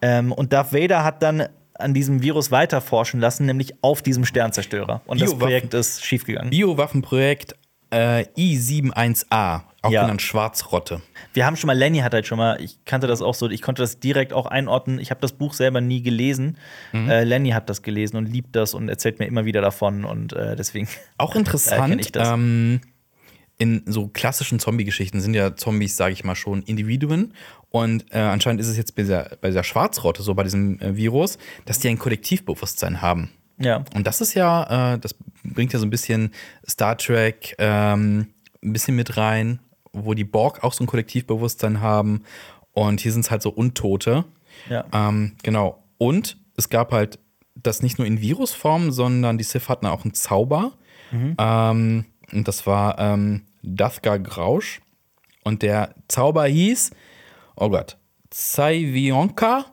Ähm, 0.00 0.32
und 0.32 0.52
Darth 0.52 0.72
Vader 0.72 1.04
hat 1.04 1.22
dann 1.22 1.48
an 1.78 1.94
diesem 1.94 2.22
Virus 2.22 2.50
weiter 2.50 2.80
forschen 2.80 3.20
lassen, 3.20 3.46
nämlich 3.46 3.74
auf 3.82 4.02
diesem 4.02 4.24
Sternzerstörer. 4.24 5.00
Und 5.06 5.20
das. 5.20 5.36
Projekt 5.38 5.74
ist 5.74 6.04
schiefgegangen. 6.04 6.50
Biowaffenprojekt 6.50 7.54
äh, 7.90 8.24
I71A, 8.36 9.62
auch 9.82 9.90
Ja. 9.90 10.02
genannt 10.02 10.20
Schwarzrotte. 10.22 11.00
Wir 11.32 11.46
haben 11.46 11.56
schon 11.56 11.68
mal, 11.68 11.76
Lenny 11.76 11.98
hat 11.98 12.12
halt 12.12 12.26
schon 12.26 12.38
mal, 12.38 12.60
ich 12.60 12.84
kannte 12.84 13.06
das 13.06 13.22
auch 13.22 13.34
so, 13.34 13.48
ich 13.48 13.62
konnte 13.62 13.82
das 13.82 14.00
direkt 14.00 14.32
auch 14.32 14.46
einordnen. 14.46 14.98
Ich 14.98 15.10
habe 15.10 15.20
das 15.20 15.32
Buch 15.32 15.54
selber 15.54 15.80
nie 15.80 16.02
gelesen. 16.02 16.58
Mhm. 16.92 17.08
Äh, 17.08 17.24
Lenny 17.24 17.50
hat 17.50 17.70
das 17.70 17.82
gelesen 17.82 18.16
und 18.16 18.26
liebt 18.26 18.54
das 18.56 18.74
und 18.74 18.88
erzählt 18.88 19.18
mir 19.18 19.26
immer 19.26 19.44
wieder 19.44 19.60
davon. 19.60 20.04
Und 20.04 20.32
äh, 20.34 20.56
deswegen. 20.56 20.88
Auch 21.18 21.34
interessant, 21.34 22.10
ähm, 22.16 22.80
in 23.60 23.82
so 23.86 24.06
klassischen 24.08 24.60
Zombie-Geschichten 24.60 25.20
sind 25.20 25.34
ja 25.34 25.56
Zombies, 25.56 25.96
sage 25.96 26.12
ich 26.12 26.22
mal, 26.22 26.36
schon 26.36 26.62
Individuen. 26.62 27.34
Und 27.70 28.06
äh, 28.12 28.18
anscheinend 28.18 28.60
ist 28.60 28.68
es 28.68 28.76
jetzt 28.76 28.94
bei 28.94 29.02
dieser, 29.02 29.36
bei 29.40 29.48
dieser 29.48 29.64
Schwarzrotte, 29.64 30.22
so 30.22 30.34
bei 30.34 30.42
diesem 30.42 30.80
äh, 30.80 30.96
Virus, 30.96 31.38
dass 31.66 31.78
die 31.78 31.88
ein 31.88 31.98
Kollektivbewusstsein 31.98 33.02
haben. 33.02 33.30
Ja. 33.58 33.84
Und 33.94 34.06
das 34.06 34.20
ist 34.20 34.34
ja, 34.34 34.94
äh, 34.94 34.98
das 34.98 35.14
bringt 35.44 35.72
ja 35.72 35.78
so 35.78 35.86
ein 35.86 35.90
bisschen 35.90 36.32
Star 36.66 36.96
Trek 36.96 37.54
ähm, 37.58 38.28
ein 38.62 38.72
bisschen 38.72 38.96
mit 38.96 39.16
rein, 39.16 39.60
wo 39.92 40.14
die 40.14 40.24
Borg 40.24 40.64
auch 40.64 40.72
so 40.72 40.84
ein 40.84 40.86
Kollektivbewusstsein 40.86 41.80
haben. 41.80 42.22
Und 42.72 43.00
hier 43.00 43.12
sind 43.12 43.24
es 43.24 43.30
halt 43.30 43.42
so 43.42 43.50
Untote. 43.50 44.24
Ja. 44.70 44.84
Ähm, 44.92 45.36
genau. 45.42 45.82
Und 45.98 46.38
es 46.56 46.68
gab 46.68 46.92
halt 46.92 47.18
das 47.54 47.82
nicht 47.82 47.98
nur 47.98 48.06
in 48.06 48.20
Virusform, 48.20 48.92
sondern 48.92 49.36
die 49.36 49.44
Sith 49.44 49.68
hatten 49.68 49.86
auch 49.86 50.04
einen 50.04 50.14
Zauber. 50.14 50.72
Ähm, 51.38 52.04
und 52.32 52.48
das 52.48 52.66
war 52.66 52.98
ähm, 52.98 53.42
Dathgar 53.62 54.18
Grausch. 54.18 54.80
Und 55.44 55.62
der 55.62 55.94
Zauber 56.08 56.46
hieß, 56.46 56.90
oh 57.58 57.68
Gott, 57.70 57.96
Saivionka 58.32 59.66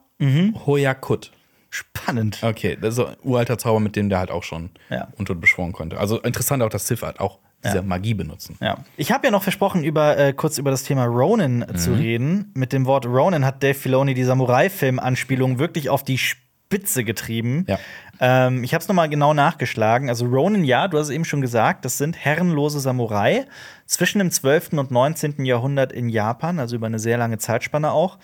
Hoyakut. 0.66 1.32
Spannend. 1.70 2.40
Okay, 2.42 2.78
das 2.80 2.92
ist 2.92 2.96
so 2.96 3.06
ein 3.08 3.16
uralter 3.24 3.58
Zauber, 3.58 3.82
mit 3.82 3.96
dem 3.98 4.08
der 4.10 4.20
halt 4.20 4.32
auch 4.32 4.44
schon 4.44 4.70
Ja. 4.90 5.10
Untot 5.18 5.42
beschworen 5.42 5.74
konnte. 5.74 6.00
Also 6.00 6.22
interessant 6.22 6.64
auch, 6.64 6.70
dass 6.70 6.88
Sith 6.88 7.02
halt 7.02 7.20
auch 7.20 7.40
diese 7.66 7.78
Ja. 7.78 7.82
Magie 7.82 8.14
benutzen. 8.14 8.58
Ja. 8.62 8.78
Ich 8.96 9.12
habe 9.12 9.28
ja 9.28 9.32
noch 9.32 9.44
versprochen, 9.44 9.84
über, 9.84 10.18
äh, 10.18 10.32
kurz 10.34 10.58
über 10.58 10.72
das 10.72 10.84
Thema 10.84 11.04
Ronin 11.06 11.60
Mhm. 11.70 11.76
zu 11.76 11.94
reden. 11.94 12.52
Mit 12.54 12.72
dem 12.72 12.86
Wort 12.86 13.06
Ronin 13.06 13.44
hat 13.44 13.62
Dave 13.62 13.74
Filoni 13.74 14.14
die 14.14 14.24
Samurai-Film-Anspielung 14.24 15.60
wirklich 15.60 15.90
auf 15.90 16.04
die 16.04 16.18
Spitze 16.66 17.04
getrieben. 17.04 17.66
Ja. 17.68 17.80
Ähm, 18.20 18.64
ich 18.64 18.74
habe 18.74 18.82
es 18.82 18.88
nochmal 18.88 19.10
genau 19.10 19.34
nachgeschlagen. 19.34 20.10
Also 20.10 20.26
Ronin, 20.26 20.64
ja, 20.64 20.88
du 20.88 20.98
hast 20.98 21.08
es 21.08 21.14
eben 21.14 21.26
schon 21.26 21.42
gesagt, 21.42 21.86
das 21.86 21.98
sind 21.98 22.18
herrenlose 22.18 22.80
Samurai 22.80 23.46
zwischen 23.86 24.20
dem 24.20 24.32
12. 24.32 24.74
und 24.74 24.90
19. 24.90 25.46
Jahrhundert 25.46 25.92
in 25.92 26.10
Japan, 26.10 26.60
also 26.60 26.76
über 26.76 26.88
eine 26.88 27.00
sehr 27.00 27.18
lange 27.18 27.38
Zeitspanne 27.38 27.92
auch. 27.92 28.18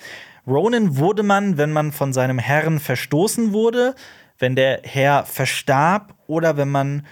Ronin 0.47 0.97
wurde 0.97 1.21
man, 1.21 1.57
wenn 1.57 1.71
man 1.71 1.91
von 1.91 2.13
seinem 2.13 2.39
Herrn 2.39 2.79
verstoßen 2.79 3.53
wurde, 3.53 3.93
wenn 4.39 4.55
der 4.55 4.81
Herr 4.83 5.23
verstarb 5.25 6.15
oder 6.25 6.57
wenn 6.57 6.69
man 6.69 7.05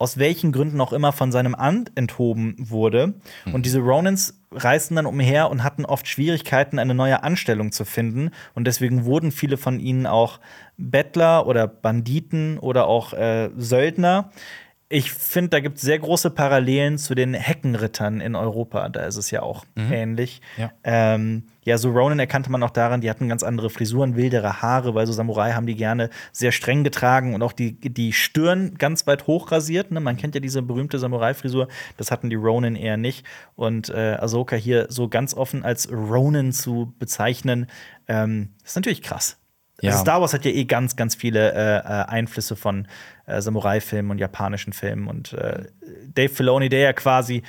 aus 0.00 0.16
welchen 0.16 0.50
Gründen 0.50 0.80
auch 0.80 0.94
immer 0.94 1.12
von 1.12 1.30
seinem 1.30 1.54
Amt 1.54 1.92
enthoben 1.94 2.56
wurde. 2.58 3.12
Und 3.52 3.66
diese 3.66 3.80
Ronins 3.80 4.40
reisten 4.50 4.96
dann 4.96 5.04
umher 5.04 5.50
und 5.50 5.62
hatten 5.62 5.84
oft 5.84 6.08
Schwierigkeiten, 6.08 6.78
eine 6.78 6.94
neue 6.94 7.22
Anstellung 7.22 7.70
zu 7.70 7.84
finden. 7.84 8.30
Und 8.54 8.66
deswegen 8.66 9.04
wurden 9.04 9.30
viele 9.30 9.58
von 9.58 9.78
ihnen 9.78 10.06
auch 10.06 10.40
Bettler 10.78 11.46
oder 11.46 11.68
Banditen 11.68 12.58
oder 12.58 12.86
auch 12.86 13.12
äh, 13.12 13.50
Söldner. 13.58 14.30
Ich 14.92 15.12
finde, 15.12 15.50
da 15.50 15.60
gibt 15.60 15.76
es 15.76 15.82
sehr 15.82 16.00
große 16.00 16.30
Parallelen 16.30 16.98
zu 16.98 17.14
den 17.14 17.32
Heckenrittern 17.32 18.20
in 18.20 18.34
Europa. 18.34 18.88
Da 18.88 19.04
ist 19.04 19.16
es 19.16 19.30
ja 19.30 19.40
auch 19.40 19.64
ähnlich. 19.76 20.42
Ja. 20.56 20.72
Ähm, 20.82 21.44
ja, 21.62 21.78
so 21.78 21.90
Ronin 21.90 22.18
erkannte 22.18 22.50
man 22.50 22.60
auch 22.64 22.70
daran, 22.70 23.00
die 23.00 23.08
hatten 23.08 23.28
ganz 23.28 23.44
andere 23.44 23.70
Frisuren, 23.70 24.16
wildere 24.16 24.62
Haare, 24.62 24.96
weil 24.96 25.06
so 25.06 25.12
Samurai 25.12 25.52
haben 25.52 25.66
die 25.66 25.76
gerne 25.76 26.10
sehr 26.32 26.50
streng 26.50 26.82
getragen 26.82 27.34
und 27.34 27.42
auch 27.42 27.52
die, 27.52 27.78
die 27.78 28.12
Stirn 28.12 28.74
ganz 28.78 29.06
weit 29.06 29.28
hoch 29.28 29.52
rasiert. 29.52 29.92
Ne? 29.92 30.00
Man 30.00 30.16
kennt 30.16 30.34
ja 30.34 30.40
diese 30.40 30.60
berühmte 30.60 30.98
Samurai-Frisur, 30.98 31.68
das 31.96 32.10
hatten 32.10 32.28
die 32.28 32.34
Ronin 32.34 32.74
eher 32.74 32.96
nicht. 32.96 33.24
Und 33.54 33.90
äh, 33.90 34.16
Ahsoka 34.18 34.56
hier 34.56 34.86
so 34.88 35.06
ganz 35.06 35.34
offen 35.34 35.62
als 35.64 35.88
Ronin 35.92 36.50
zu 36.50 36.94
bezeichnen, 36.98 37.68
ähm, 38.08 38.54
ist 38.64 38.74
natürlich 38.74 39.02
krass. 39.02 39.36
Ja. 39.80 39.92
Also 39.92 40.02
Star 40.02 40.20
Wars 40.20 40.34
hat 40.34 40.44
ja 40.44 40.50
eh 40.50 40.64
ganz, 40.64 40.96
ganz 40.96 41.14
viele 41.14 41.52
äh, 41.52 41.78
äh, 41.78 41.82
Einflüsse 42.06 42.56
von 42.56 42.86
äh, 43.30 43.40
Samurai-Filmen 43.42 44.10
und 44.10 44.18
japanischen 44.18 44.72
Filmen. 44.72 45.08
Und 45.08 45.32
äh, 45.32 45.64
Dave 46.14 46.28
Filoni, 46.28 46.68
der 46.68 46.80
ja 46.80 46.92
quasi 46.92 47.42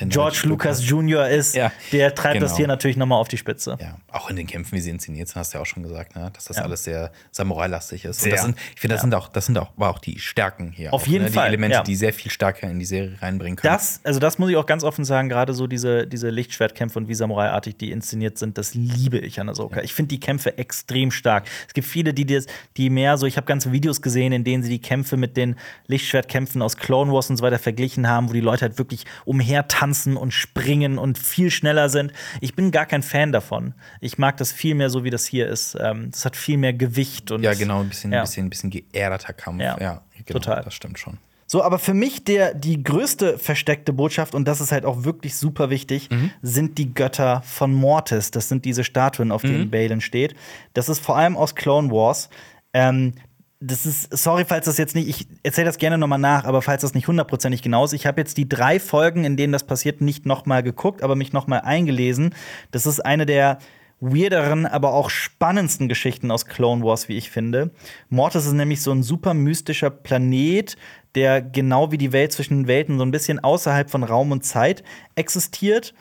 Der 0.00 0.06
George 0.08 0.42
Lucas 0.44 0.86
Jr. 0.88 1.28
ist, 1.28 1.54
Ja, 1.56 1.72
der 1.92 2.14
treibt 2.14 2.36
das 2.42 2.50
genau. 2.50 2.56
hier 2.58 2.66
natürlich 2.68 2.96
noch 2.96 3.06
mal 3.06 3.16
auf 3.16 3.28
die 3.28 3.36
Spitze. 3.38 3.76
Ja, 3.80 3.96
auch 4.12 4.30
in 4.30 4.36
den 4.36 4.46
Kämpfen, 4.46 4.76
wie 4.76 4.80
sie 4.80 4.90
inszeniert 4.90 5.28
sind, 5.28 5.36
hast 5.36 5.52
du 5.52 5.58
ja 5.58 5.62
auch 5.62 5.66
schon 5.66 5.82
gesagt, 5.82 6.14
ne? 6.16 6.30
dass 6.32 6.44
das 6.44 6.56
Ja. 6.58 6.62
alles 6.64 6.84
sehr 6.84 7.10
Samurai-lastig 7.32 8.04
ist. 8.04 8.20
Sehr. 8.20 8.30
Und 8.32 8.36
das 8.36 8.44
sind, 8.44 8.58
ich 8.74 8.80
finde, 8.80 8.94
das 8.94 9.00
Ja. 9.00 9.02
sind 9.02 9.14
auch, 9.14 9.28
das 9.28 9.46
sind 9.46 9.58
auch, 9.58 9.70
war 9.76 9.90
auch 9.90 9.98
die 9.98 10.18
Stärken 10.18 10.70
hier. 10.72 10.92
Auf 10.92 11.02
auch, 11.02 11.06
jeden 11.06 11.24
ne? 11.24 11.30
Fall, 11.30 11.44
Die 11.50 11.54
Elemente, 11.54 11.82
die 11.86 11.96
sehr 11.96 12.12
viel 12.12 12.30
stärker 12.30 12.70
in 12.70 12.78
die 12.78 12.84
Serie 12.84 13.16
reinbringen 13.20 13.56
können. 13.56 13.72
Das, 13.72 14.00
also 14.04 14.20
das 14.20 14.38
muss 14.38 14.50
ich 14.50 14.56
auch 14.56 14.66
ganz 14.66 14.84
offen 14.84 15.04
sagen, 15.04 15.28
gerade 15.28 15.54
so 15.54 15.66
diese, 15.66 16.06
diese 16.06 16.30
Lichtschwertkämpfe 16.30 16.98
und 16.98 17.08
wie 17.08 17.14
Samurai-artig 17.14 17.76
die 17.76 17.90
inszeniert 17.90 18.38
sind, 18.38 18.58
das 18.58 18.74
liebe 18.74 19.18
ich 19.18 19.40
an 19.40 19.48
Ahsoka. 19.48 19.82
Ich 19.82 19.94
finde 19.94 20.08
die 20.08 20.20
Kämpfe 20.20 20.56
extrem 20.58 21.10
stark. 21.10 21.46
Es 21.66 21.74
gibt 21.74 21.86
viele, 21.88 22.14
die 22.14 22.26
das, 22.26 22.46
die 22.76 22.90
mehr 22.90 23.18
so, 23.18 23.26
ich 23.26 23.36
habe 23.36 23.46
ganze 23.46 23.72
Videos 23.72 24.00
gesehen, 24.02 24.32
in 24.32 24.44
denen 24.44 24.62
sie 24.62 24.70
die 24.70 24.80
Kämpfe 24.80 25.16
mit 25.20 25.36
den 25.36 25.54
Lichtschwertkämpfen 25.86 26.62
aus 26.62 26.76
Clone 26.76 27.12
Wars 27.12 27.30
und 27.30 27.36
so 27.36 27.44
weiter 27.44 27.58
verglichen 27.58 28.08
haben, 28.08 28.28
wo 28.28 28.32
die 28.32 28.40
Leute 28.40 28.62
halt 28.62 28.78
wirklich 28.78 29.04
umhertanzen 29.24 30.16
und 30.16 30.32
springen 30.32 30.98
und 30.98 31.18
viel 31.18 31.50
schneller 31.50 31.88
sind. 31.88 32.12
Ich 32.40 32.54
bin 32.54 32.70
gar 32.70 32.86
kein 32.86 33.02
Fan 33.02 33.32
davon. 33.32 33.74
Ich 34.00 34.18
mag 34.18 34.36
das 34.38 34.52
viel 34.52 34.74
mehr 34.74 34.90
so, 34.90 35.04
wie 35.04 35.10
das 35.10 35.26
hier 35.26 35.46
ist. 35.48 35.76
Ähm, 35.80 36.10
Das 36.10 36.24
hat 36.24 36.36
viel 36.36 36.56
mehr 36.56 36.72
Gewicht 36.72 37.30
und 37.30 37.42
ja, 37.42 37.54
genau, 37.54 37.80
ein 37.80 37.88
bisschen, 37.88 38.12
Ja. 38.12 38.22
bisschen, 38.22 38.50
bisschen 38.50 38.70
geerdeter 38.70 39.32
Kampf. 39.32 39.60
Ja, 39.62 39.76
genau, 39.76 40.00
total. 40.26 40.62
Das 40.64 40.74
stimmt 40.74 40.98
schon. 40.98 41.18
So, 41.46 41.64
aber 41.64 41.80
für 41.80 41.94
mich 41.94 42.22
der, 42.22 42.54
die 42.54 42.80
größte 42.80 43.36
versteckte 43.36 43.92
Botschaft, 43.92 44.36
und 44.36 44.46
das 44.46 44.60
ist 44.60 44.70
halt 44.70 44.84
auch 44.84 45.02
wirklich 45.02 45.34
super 45.36 45.68
wichtig, 45.68 46.08
sind 46.42 46.78
die 46.78 46.94
Götter 46.94 47.42
von 47.44 47.74
Mortis. 47.74 48.30
Das 48.30 48.48
sind 48.48 48.64
diese 48.64 48.84
Statuen, 48.84 49.32
auf 49.32 49.42
denen 49.42 49.68
Balin 49.68 50.00
steht. 50.00 50.34
Das 50.74 50.88
ist 50.88 51.00
vor 51.00 51.16
allem 51.16 51.36
aus 51.36 51.56
Clone 51.56 51.90
Wars. 51.90 52.30
Ähm, 52.72 53.14
das 53.60 53.84
ist, 53.84 54.16
sorry, 54.16 54.46
falls 54.46 54.64
das 54.64 54.78
jetzt 54.78 54.94
nicht, 54.94 55.08
ich 55.08 55.28
erzähle 55.42 55.66
das 55.66 55.76
gerne 55.76 55.98
nochmal 55.98 56.18
nach, 56.18 56.44
aber 56.46 56.62
falls 56.62 56.80
das 56.80 56.94
nicht 56.94 57.06
hundertprozentig 57.06 57.60
genau 57.60 57.84
ist, 57.84 57.92
ich 57.92 58.06
habe 58.06 58.18
jetzt 58.20 58.38
die 58.38 58.48
drei 58.48 58.80
Folgen, 58.80 59.24
in 59.24 59.36
denen 59.36 59.52
das 59.52 59.64
passiert, 59.64 60.00
nicht 60.00 60.24
nochmal 60.24 60.62
geguckt, 60.62 61.02
aber 61.02 61.14
mich 61.14 61.34
nochmal 61.34 61.60
eingelesen. 61.60 62.34
Das 62.70 62.86
ist 62.86 63.04
eine 63.04 63.26
der 63.26 63.58
weirderen, 64.00 64.64
aber 64.64 64.94
auch 64.94 65.10
spannendsten 65.10 65.88
Geschichten 65.88 66.30
aus 66.30 66.46
Clone 66.46 66.82
Wars, 66.82 67.10
wie 67.10 67.18
ich 67.18 67.30
finde. 67.30 67.70
Mortis 68.08 68.46
ist 68.46 68.52
nämlich 68.52 68.80
so 68.80 68.92
ein 68.92 69.02
super 69.02 69.34
mystischer 69.34 69.90
Planet, 69.90 70.76
der 71.14 71.42
genau 71.42 71.92
wie 71.92 71.98
die 71.98 72.12
Welt 72.12 72.32
zwischen 72.32 72.62
den 72.62 72.66
Welten 72.66 72.96
so 72.96 73.04
ein 73.04 73.10
bisschen 73.10 73.40
außerhalb 73.40 73.90
von 73.90 74.04
Raum 74.04 74.32
und 74.32 74.42
Zeit 74.42 74.82
existiert. 75.16 75.92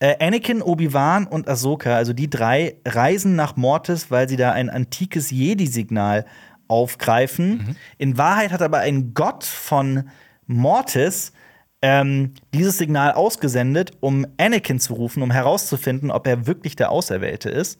Äh, 0.00 0.22
Anakin, 0.22 0.60
Obi-Wan 0.60 1.26
und 1.26 1.48
Ahsoka, 1.48 1.96
also 1.96 2.12
die 2.12 2.28
drei, 2.28 2.76
reisen 2.84 3.36
nach 3.36 3.56
Mortis, 3.56 4.10
weil 4.10 4.28
sie 4.28 4.36
da 4.36 4.52
ein 4.52 4.68
antikes 4.68 5.30
Jedi-Signal 5.30 6.26
aufgreifen. 6.68 7.58
Mhm. 7.58 7.76
In 7.98 8.18
Wahrheit 8.18 8.52
hat 8.52 8.62
aber 8.62 8.78
ein 8.78 9.14
Gott 9.14 9.44
von 9.44 10.08
Mortis 10.46 11.32
ähm, 11.82 12.34
dieses 12.54 12.78
Signal 12.78 13.12
ausgesendet, 13.12 13.92
um 14.00 14.26
Anakin 14.38 14.80
zu 14.80 14.94
rufen, 14.94 15.22
um 15.22 15.30
herauszufinden, 15.30 16.10
ob 16.10 16.26
er 16.26 16.46
wirklich 16.46 16.76
der 16.76 16.90
Auserwählte 16.90 17.50
ist. 17.50 17.78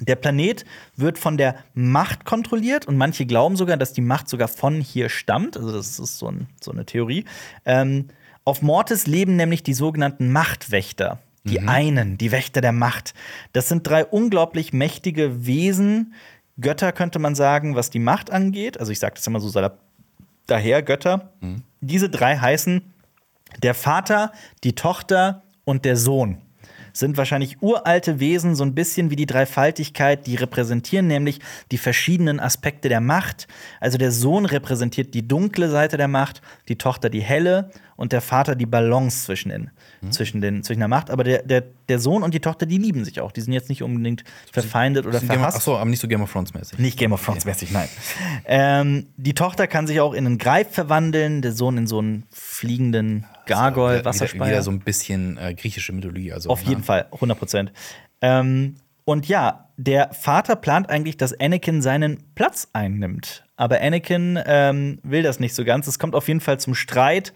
Der 0.00 0.16
Planet 0.16 0.64
wird 0.94 1.18
von 1.18 1.38
der 1.38 1.56
Macht 1.72 2.24
kontrolliert 2.24 2.86
und 2.86 2.98
manche 2.98 3.24
glauben 3.24 3.56
sogar, 3.56 3.78
dass 3.78 3.94
die 3.94 4.02
Macht 4.02 4.28
sogar 4.28 4.48
von 4.48 4.80
hier 4.80 5.08
stammt. 5.08 5.56
Also, 5.56 5.72
das 5.72 5.98
ist 5.98 6.18
so, 6.18 6.28
ein, 6.28 6.48
so 6.62 6.70
eine 6.70 6.84
Theorie. 6.84 7.24
Ähm, 7.64 8.08
auf 8.44 8.62
Mortis 8.62 9.06
leben 9.06 9.36
nämlich 9.36 9.62
die 9.62 9.74
sogenannten 9.74 10.30
Machtwächter. 10.30 11.18
Die 11.44 11.60
mhm. 11.60 11.68
einen, 11.68 12.18
die 12.18 12.32
Wächter 12.32 12.60
der 12.60 12.72
Macht. 12.72 13.14
Das 13.52 13.68
sind 13.68 13.86
drei 13.86 14.04
unglaublich 14.04 14.72
mächtige 14.72 15.46
Wesen, 15.46 16.12
Götter 16.60 16.92
könnte 16.92 17.18
man 17.18 17.34
sagen, 17.34 17.76
was 17.76 17.90
die 17.90 17.98
Macht 17.98 18.30
angeht. 18.30 18.80
Also 18.80 18.92
ich 18.92 18.98
sage 18.98 19.14
das 19.16 19.26
immer 19.26 19.40
so 19.40 19.70
daher, 20.46 20.82
Götter. 20.82 21.32
Mhm. 21.40 21.62
Diese 21.80 22.08
drei 22.08 22.36
heißen 22.36 22.92
der 23.62 23.74
Vater, 23.74 24.32
die 24.64 24.74
Tochter 24.74 25.42
und 25.64 25.84
der 25.84 25.96
Sohn 25.96 26.42
sind 26.98 27.16
wahrscheinlich 27.16 27.62
uralte 27.62 28.20
Wesen, 28.20 28.54
so 28.54 28.64
ein 28.64 28.74
bisschen 28.74 29.10
wie 29.10 29.16
die 29.16 29.26
Dreifaltigkeit, 29.26 30.26
die 30.26 30.36
repräsentieren 30.36 31.06
nämlich 31.06 31.40
die 31.70 31.78
verschiedenen 31.78 32.40
Aspekte 32.40 32.88
der 32.88 33.00
Macht. 33.00 33.48
Also 33.80 33.98
der 33.98 34.12
Sohn 34.12 34.46
repräsentiert 34.46 35.14
die 35.14 35.26
dunkle 35.26 35.70
Seite 35.70 35.96
der 35.96 36.08
Macht, 36.08 36.42
die 36.68 36.76
Tochter 36.76 37.10
die 37.10 37.20
helle 37.20 37.70
und 37.96 38.12
der 38.12 38.20
Vater 38.20 38.54
die 38.54 38.66
Balance 38.66 39.24
zwischen, 39.24 39.48
den, 39.48 39.70
mhm. 40.00 40.12
zwischen, 40.12 40.40
den, 40.40 40.62
zwischen 40.62 40.80
der 40.80 40.88
Macht. 40.88 41.10
Aber 41.10 41.24
der, 41.24 41.42
der, 41.42 41.64
der 41.88 41.98
Sohn 41.98 42.22
und 42.22 42.34
die 42.34 42.40
Tochter, 42.40 42.66
die 42.66 42.78
lieben 42.78 43.04
sich 43.04 43.20
auch. 43.20 43.32
Die 43.32 43.40
sind 43.40 43.52
jetzt 43.52 43.68
nicht 43.68 43.82
unbedingt 43.82 44.24
verfeindet 44.52 45.06
oder 45.06 45.20
verhasst. 45.20 45.56
Achso, 45.58 45.76
aber 45.76 45.90
nicht 45.90 46.00
so 46.00 46.08
Game 46.08 46.22
of 46.22 46.32
Thrones 46.32 46.54
mäßig. 46.54 46.78
Nicht 46.78 46.98
Game 46.98 47.12
of 47.12 47.24
Thrones 47.24 47.44
mäßig, 47.44 47.70
nein. 47.70 47.88
Ähm, 48.44 49.06
die 49.16 49.34
Tochter 49.34 49.66
kann 49.66 49.86
sich 49.86 50.00
auch 50.00 50.12
in 50.12 50.26
einen 50.26 50.38
Greif 50.38 50.68
verwandeln, 50.70 51.42
der 51.42 51.52
Sohn 51.52 51.78
in 51.78 51.86
so 51.86 51.98
einen 51.98 52.24
fliegenden 52.30 53.26
Gargoyle, 53.46 53.98
also, 53.98 54.04
Wasserspeier. 54.04 54.50
Wieder, 54.50 54.62
so 54.62 54.70
ein 54.70 54.80
bisschen 54.80 55.38
äh, 55.38 55.54
griechische 55.54 55.92
Mythologie. 55.92 56.32
Also, 56.32 56.50
Auf 56.50 56.62
jeden 56.62 56.82
Fall, 56.82 57.06
100 57.12 57.38
Prozent. 57.38 57.72
Ähm, 58.20 58.76
und 59.04 59.28
ja, 59.28 59.68
der 59.76 60.12
Vater 60.12 60.56
plant 60.56 60.90
eigentlich, 60.90 61.16
dass 61.16 61.38
Anakin 61.38 61.80
seinen 61.80 62.24
Platz 62.34 62.68
einnimmt. 62.72 63.44
Aber 63.56 63.80
Anakin 63.80 64.38
ähm, 64.44 64.98
will 65.02 65.22
das 65.22 65.38
nicht 65.38 65.54
so 65.54 65.64
ganz. 65.64 65.86
Es 65.86 65.98
kommt 65.98 66.14
auf 66.14 66.28
jeden 66.28 66.40
Fall 66.40 66.58
zum 66.58 66.74
Streit. 66.74 67.32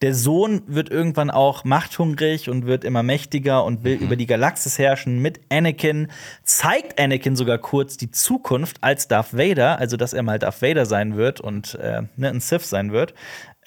Der 0.00 0.14
Sohn 0.14 0.62
wird 0.68 0.90
irgendwann 0.90 1.30
auch 1.30 1.64
machthungrig 1.64 2.48
und 2.48 2.66
wird 2.66 2.84
immer 2.84 3.02
mächtiger 3.02 3.64
und 3.64 3.82
will 3.82 3.96
mhm. 3.96 4.02
über 4.04 4.16
die 4.16 4.26
Galaxis 4.26 4.78
herrschen 4.78 5.20
mit 5.20 5.40
Anakin. 5.48 6.06
Zeigt 6.44 7.00
Anakin 7.00 7.34
sogar 7.34 7.58
kurz 7.58 7.96
die 7.96 8.12
Zukunft 8.12 8.76
als 8.80 9.08
Darth 9.08 9.36
Vader, 9.36 9.80
also 9.80 9.96
dass 9.96 10.12
er 10.12 10.22
mal 10.22 10.38
Darth 10.38 10.62
Vader 10.62 10.86
sein 10.86 11.16
wird 11.16 11.40
und 11.40 11.74
äh, 11.74 12.02
ne, 12.16 12.28
ein 12.28 12.40
Sith 12.40 12.68
sein 12.68 12.92
wird. 12.92 13.12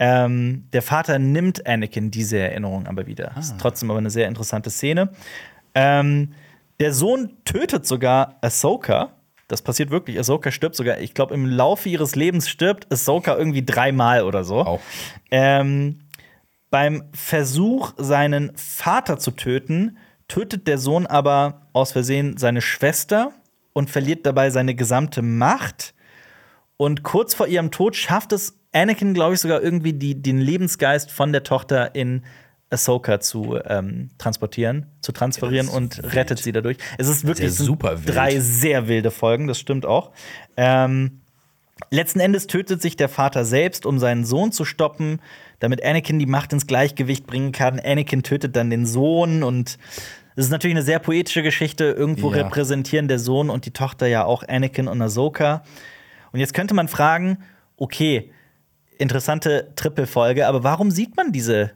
Ähm, 0.03 0.67
der 0.73 0.81
Vater 0.81 1.19
nimmt 1.19 1.67
Anakin 1.67 2.09
diese 2.09 2.39
Erinnerung 2.39 2.87
aber 2.87 3.05
wieder. 3.05 3.33
Ah. 3.35 3.39
Ist 3.39 3.59
trotzdem 3.59 3.91
aber 3.91 3.99
eine 3.99 4.09
sehr 4.09 4.27
interessante 4.27 4.71
Szene. 4.71 5.09
Ähm, 5.75 6.33
der 6.79 6.91
Sohn 6.91 7.37
tötet 7.45 7.85
sogar 7.85 8.39
Ahsoka. 8.41 9.11
Das 9.47 9.61
passiert 9.61 9.91
wirklich. 9.91 10.17
Ahsoka 10.17 10.49
stirbt 10.49 10.75
sogar. 10.75 10.97
Ich 11.01 11.13
glaube, 11.13 11.35
im 11.35 11.45
Laufe 11.45 11.87
ihres 11.87 12.15
Lebens 12.15 12.49
stirbt 12.49 12.91
Ahsoka 12.91 13.37
irgendwie 13.37 13.63
dreimal 13.63 14.23
oder 14.23 14.43
so. 14.43 14.61
Auch. 14.61 14.79
Ähm, 15.29 15.99
beim 16.71 17.03
Versuch, 17.13 17.93
seinen 17.97 18.53
Vater 18.55 19.19
zu 19.19 19.29
töten, 19.29 19.97
tötet 20.27 20.65
der 20.65 20.79
Sohn 20.79 21.05
aber 21.05 21.67
aus 21.73 21.91
Versehen 21.91 22.37
seine 22.37 22.61
Schwester 22.61 23.33
und 23.73 23.91
verliert 23.91 24.25
dabei 24.25 24.49
seine 24.49 24.73
gesamte 24.73 25.21
Macht. 25.21 25.93
Und 26.81 27.03
kurz 27.03 27.35
vor 27.35 27.45
ihrem 27.45 27.69
Tod 27.69 27.95
schafft 27.95 28.31
es 28.31 28.57
Anakin, 28.71 29.13
glaube 29.13 29.35
ich, 29.35 29.39
sogar 29.39 29.61
irgendwie 29.61 29.93
die, 29.93 30.19
den 30.19 30.39
Lebensgeist 30.39 31.11
von 31.11 31.31
der 31.31 31.43
Tochter 31.43 31.93
in 31.93 32.23
Ahsoka 32.71 33.19
zu 33.19 33.59
ähm, 33.67 34.09
transportieren, 34.17 34.87
zu 34.99 35.11
transferieren 35.11 35.67
ja, 35.67 35.73
und 35.73 36.01
wild. 36.01 36.15
rettet 36.15 36.39
sie 36.39 36.51
dadurch. 36.51 36.77
Es 36.97 37.07
ist 37.07 37.27
wirklich 37.27 37.53
super 37.53 37.97
drei 38.03 38.39
sehr 38.39 38.87
wilde 38.87 39.11
Folgen, 39.11 39.45
das 39.45 39.59
stimmt 39.59 39.85
auch. 39.85 40.09
Ähm, 40.57 41.21
letzten 41.91 42.19
Endes 42.19 42.47
tötet 42.47 42.81
sich 42.81 42.97
der 42.97 43.09
Vater 43.09 43.45
selbst, 43.45 43.85
um 43.85 43.99
seinen 43.99 44.25
Sohn 44.25 44.51
zu 44.51 44.65
stoppen 44.65 45.21
damit 45.59 45.85
Anakin 45.85 46.17
die 46.17 46.25
Macht 46.25 46.51
ins 46.51 46.65
Gleichgewicht 46.65 47.27
bringen 47.27 47.51
kann. 47.51 47.79
Anakin 47.79 48.23
tötet 48.23 48.55
dann 48.55 48.71
den 48.71 48.87
Sohn 48.87 49.43
und 49.43 49.77
es 50.35 50.45
ist 50.45 50.49
natürlich 50.49 50.77
eine 50.77 50.83
sehr 50.83 50.97
poetische 50.97 51.43
Geschichte. 51.43 51.83
Irgendwo 51.91 52.31
ja. 52.31 52.37
repräsentieren 52.37 53.07
der 53.07 53.19
Sohn 53.19 53.51
und 53.51 53.67
die 53.67 53.71
Tochter 53.71 54.07
ja 54.07 54.25
auch 54.25 54.41
Anakin 54.47 54.87
und 54.87 54.99
Ahsoka. 54.99 55.61
Und 56.31 56.39
jetzt 56.39 56.53
könnte 56.53 56.73
man 56.73 56.87
fragen, 56.87 57.39
okay, 57.77 58.31
interessante 58.97 59.71
Triple-Folge, 59.75 60.47
aber 60.47 60.63
warum 60.63 60.91
sieht 60.91 61.15
man 61.17 61.31
diese 61.31 61.71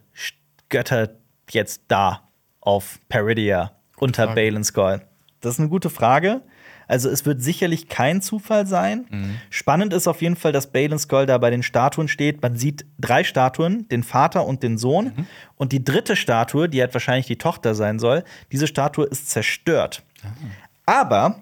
Götter 0.69 1.15
jetzt 1.49 1.83
da 1.87 2.29
auf 2.61 2.99
Peridia 3.09 3.71
unter 3.97 4.27
Balen 4.33 4.63
Skull? 4.63 5.01
Das 5.41 5.55
ist 5.55 5.59
eine 5.59 5.69
gute 5.69 5.89
Frage. 5.89 6.41
Also 6.87 7.09
es 7.09 7.25
wird 7.25 7.41
sicherlich 7.41 7.89
kein 7.89 8.21
Zufall 8.21 8.67
sein. 8.67 9.05
Mhm. 9.09 9.39
Spannend 9.49 9.93
ist 9.93 10.07
auf 10.07 10.21
jeden 10.21 10.35
Fall, 10.35 10.51
dass 10.51 10.71
Balen 10.71 10.99
Skull 10.99 11.25
da 11.25 11.37
bei 11.37 11.49
den 11.49 11.63
Statuen 11.63 12.07
steht. 12.07 12.41
Man 12.41 12.55
sieht 12.55 12.85
drei 12.99 13.23
Statuen, 13.23 13.87
den 13.89 14.03
Vater 14.03 14.45
und 14.45 14.61
den 14.63 14.77
Sohn. 14.77 15.13
Mhm. 15.15 15.27
Und 15.55 15.71
die 15.71 15.83
dritte 15.83 16.15
Statue, 16.15 16.69
die 16.69 16.81
halt 16.81 16.93
wahrscheinlich 16.93 17.25
die 17.25 17.37
Tochter 17.37 17.73
sein 17.75 17.99
soll, 17.99 18.23
diese 18.51 18.67
Statue 18.67 19.05
ist 19.05 19.29
zerstört. 19.29 20.03
Mhm. 20.23 20.51
Aber, 20.85 21.41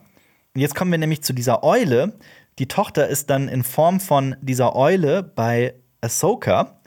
jetzt 0.56 0.76
kommen 0.76 0.92
wir 0.92 0.98
nämlich 0.98 1.24
zu 1.24 1.34
dieser 1.34 1.64
Eule. 1.64 2.14
Die 2.60 2.68
Tochter 2.68 3.08
ist 3.08 3.30
dann 3.30 3.48
in 3.48 3.64
Form 3.64 4.00
von 4.00 4.36
dieser 4.42 4.76
Eule 4.76 5.24
bei 5.24 5.76
Ahsoka. 6.02 6.80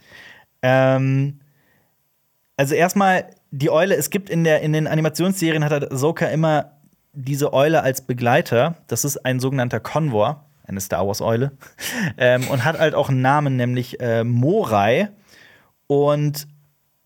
Ähm, 0.62 1.40
also 2.56 2.74
erstmal 2.74 3.30
die 3.50 3.70
Eule, 3.70 3.96
es 3.96 4.10
gibt 4.10 4.30
in, 4.30 4.44
der, 4.44 4.60
in 4.60 4.72
den 4.72 4.86
Animationsserien 4.86 5.64
hat 5.64 5.92
Ahsoka 5.92 6.26
immer 6.26 6.72
diese 7.12 7.52
Eule 7.52 7.82
als 7.82 8.02
Begleiter. 8.02 8.76
Das 8.86 9.04
ist 9.04 9.24
ein 9.24 9.40
sogenannter 9.40 9.80
Konvor, 9.80 10.46
eine 10.66 10.80
Star 10.80 11.06
Wars 11.06 11.20
Eule, 11.20 11.52
ähm, 12.18 12.46
und 12.48 12.64
hat 12.64 12.78
halt 12.78 12.94
auch 12.94 13.08
einen 13.08 13.22
Namen, 13.22 13.56
nämlich 13.56 14.00
äh, 14.00 14.24
Morai. 14.24 15.08
Und 15.86 16.46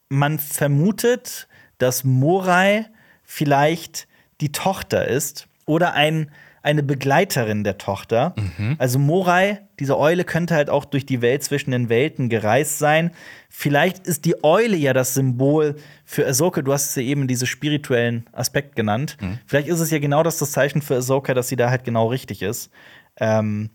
man 0.09 0.39
vermutet, 0.39 1.49
dass 1.79 2.05
Morai 2.05 2.87
vielleicht 3.23 4.09
die 4.41 4.53
Tochter 4.53 5.07
ist 5.07 5.47
oder 5.67 5.95
ein 5.95 6.31
eine 6.63 6.83
Begleiterin 6.83 7.65
der 7.65 7.79
Tochter. 7.79 8.35
Mhm. 8.37 8.77
Also 8.79 8.99
Morai, 8.99 9.61
diese 9.79 9.99
Eule, 9.99 10.25
könnte 10.25 10.55
halt 10.55 10.69
auch 10.69 10.85
durch 10.85 11.07
die 11.07 11.23
Welt 11.23 11.43
zwischen 11.43 11.71
den 11.71 11.89
Welten 11.89 12.29
gereist 12.29 12.79
sein. 12.79 13.13
Vielleicht 13.49 14.07
ist 14.07 14.25
die 14.27 14.45
Eule 14.45 14.77
ja 14.77 14.93
das 14.93 15.15
Symbol 15.15 15.77
für 16.05 16.27
Ahsoka. 16.27 16.61
Du 16.63 16.73
hast 16.73 16.91
es 16.91 16.95
ja 16.97 17.03
eben 17.03 17.27
diesen 17.27 17.47
spirituellen 17.47 18.27
Aspekt 18.33 18.77
genannt. 18.77 19.17
Mhm. 19.21 19.39
Vielleicht 19.47 19.69
ist 19.69 19.81
es 19.81 19.91
ja 19.91 19.99
genau 19.99 20.23
das, 20.23 20.39
das 20.39 20.53
Zeichen 20.53 20.83
für 20.83 20.97
Ahsoka, 20.97 21.33
dass 21.33 21.49
sie 21.49 21.57
da 21.57 21.71
halt 21.71 21.85
genau 21.85 22.09
richtig 22.09 22.43
ist. 22.43 22.71
Ähm, 23.17 23.71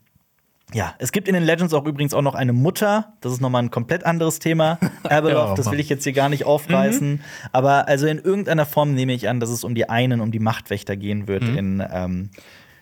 ja, 0.73 0.95
es 0.97 1.11
gibt 1.11 1.27
in 1.27 1.35
den 1.35 1.43
Legends 1.43 1.73
auch 1.73 1.85
übrigens 1.85 2.13
auch 2.13 2.23
noch 2.23 2.35
eine 2.35 2.53
Mutter. 2.53 3.13
Das 3.21 3.31
ist 3.31 3.41
nochmal 3.41 3.63
ein 3.63 3.71
komplett 3.71 4.05
anderes 4.05 4.39
Thema. 4.39 4.79
Abeloth, 5.03 5.49
ja, 5.49 5.55
das 5.55 5.71
will 5.71 5.79
ich 5.79 5.89
jetzt 5.89 6.03
hier 6.03 6.13
gar 6.13 6.29
nicht 6.29 6.45
aufreißen. 6.45 7.13
Mhm. 7.13 7.19
Aber 7.51 7.87
also 7.87 8.07
in 8.07 8.17
irgendeiner 8.19 8.65
Form 8.65 8.93
nehme 8.93 9.13
ich 9.13 9.29
an, 9.29 9.39
dass 9.39 9.49
es 9.49 9.63
um 9.63 9.75
die 9.75 9.89
einen, 9.89 10.21
um 10.21 10.31
die 10.31 10.39
Machtwächter 10.39 10.95
gehen 10.95 11.27
wird 11.27 11.43
mhm. 11.43 11.57
in 11.57 11.83
ähm, 11.91 12.29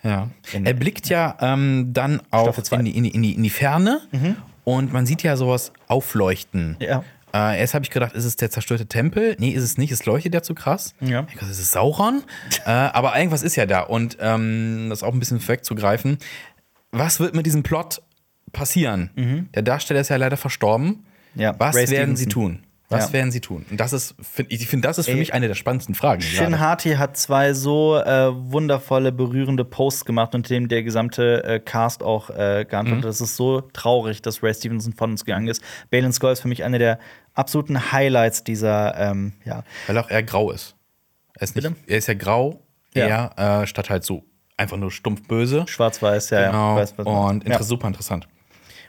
ja. 0.04 0.30
Er 0.52 0.74
blickt 0.74 1.10
ja 1.10 1.38
ähm, 1.40 1.90
dann 1.94 2.22
auch 2.30 2.58
in 2.72 2.86
die, 2.86 2.98
in, 2.98 3.24
die, 3.24 3.34
in 3.34 3.44
die 3.44 3.50
Ferne 3.50 4.02
mhm. 4.12 4.36
und 4.64 4.94
man 4.94 5.06
sieht 5.06 5.24
ja 5.24 5.38
sowas 5.38 5.72
aufleuchten. 5.88 6.76
Ja. 6.80 7.04
Äh, 7.34 7.60
erst 7.60 7.74
habe 7.74 7.84
ich 7.84 7.90
gedacht, 7.90 8.14
ist 8.14 8.26
es 8.26 8.36
der 8.36 8.52
zerstörte 8.52 8.86
Tempel? 8.86 9.36
Nee, 9.40 9.50
ist 9.50 9.64
es 9.64 9.78
nicht. 9.78 9.92
Es 9.92 10.06
leuchtet 10.06 10.36
ja 10.36 10.44
zu 10.44 10.54
krass. 10.54 10.94
Ja. 11.00 11.26
Ich 11.30 11.34
dachte, 11.34 11.52
ist 11.52 11.60
es 11.60 11.72
Sauron? 11.72 12.24
äh, 12.66 12.70
aber 12.70 13.18
irgendwas 13.18 13.42
ist 13.42 13.56
ja 13.56 13.66
da. 13.66 13.82
Und 13.82 14.18
ähm, 14.20 14.88
das 14.90 15.00
ist 15.00 15.04
auch 15.04 15.14
ein 15.14 15.20
bisschen 15.20 15.46
wegzugreifen. 15.46 16.20
Was 16.92 17.20
wird 17.20 17.34
mit 17.34 17.48
diesem 17.48 17.64
Plot 17.64 18.04
passieren? 18.52 19.10
Mhm. 19.16 19.50
Der 19.56 19.64
Darsteller 19.64 20.02
ist 20.02 20.10
ja 20.10 20.18
leider 20.18 20.38
verstorben. 20.38 21.06
Ja. 21.34 21.56
Was 21.58 21.76
Ray 21.76 21.90
werden 21.90 22.16
Stevenson. 22.16 22.18
sie 22.18 22.28
tun? 22.28 22.64
Was 22.90 23.08
ja. 23.08 23.14
werden 23.14 23.32
sie 23.32 23.40
tun? 23.40 23.66
Und 23.72 23.80
das 23.80 23.94
ist, 23.94 24.14
ich 24.50 24.68
finde, 24.68 24.88
das 24.88 24.98
ist 24.98 25.06
für 25.06 25.14
Ey, 25.14 25.18
mich 25.18 25.34
eine 25.34 25.48
der 25.48 25.56
spannendsten 25.56 25.96
Fragen. 25.96 26.22
Shin 26.22 26.60
Hati 26.60 26.96
hat 26.96 27.18
zwei 27.18 27.54
so 27.54 27.98
äh, 27.98 28.30
wundervolle, 28.36 29.12
berührende 29.12 29.66
Posts 29.66 30.06
gemacht, 30.06 30.36
unter 30.36 30.50
dem 30.50 30.68
der 30.68 30.84
gesamte 30.84 31.44
äh, 31.44 31.60
Cast 31.60 32.04
auch 32.04 32.30
äh, 32.30 32.66
geantwortet. 32.70 33.06
Mhm. 33.06 33.08
Das 33.08 33.22
ist 33.22 33.36
so 33.36 33.62
traurig, 33.62 34.22
dass 34.22 34.44
Ray 34.44 34.54
Stevenson 34.54 34.94
von 34.94 35.12
uns 35.12 35.26
gegangen 35.26 35.48
ist. 35.48 35.64
Balin 35.90 36.12
Skull 36.14 36.34
ist 36.34 36.42
für 36.42 36.48
mich 36.50 36.64
eine 36.64 36.78
der 36.78 37.00
absoluten 37.34 37.92
Highlights 37.92 38.44
dieser, 38.44 38.96
ähm, 38.98 39.34
ja. 39.46 39.64
Weil 39.88 39.98
auch 39.98 40.10
er 40.10 40.22
grau 40.22 40.52
ist. 40.52 40.76
Er 41.36 41.44
ist, 41.44 41.56
nicht, 41.56 41.72
er 41.88 41.98
ist 41.98 42.08
ja 42.08 42.14
grau 42.14 42.62
eher, 42.94 43.62
äh, 43.64 43.66
statt 43.66 43.90
halt 43.90 44.04
so 44.04 44.24
einfach 44.56 44.78
nur 44.78 44.92
stumpf 44.92 45.28
böse. 45.28 45.66
Schwarz-Weiß, 45.68 46.30
ja, 46.30 46.48
Genau. 46.48 46.76
ja. 46.76 46.82
Weiß, 46.82 46.98
man- 46.98 47.08
und 47.08 47.44
inter 47.46 47.58
ja. 47.58 47.64
super 47.64 47.88
interessant. 47.88 48.28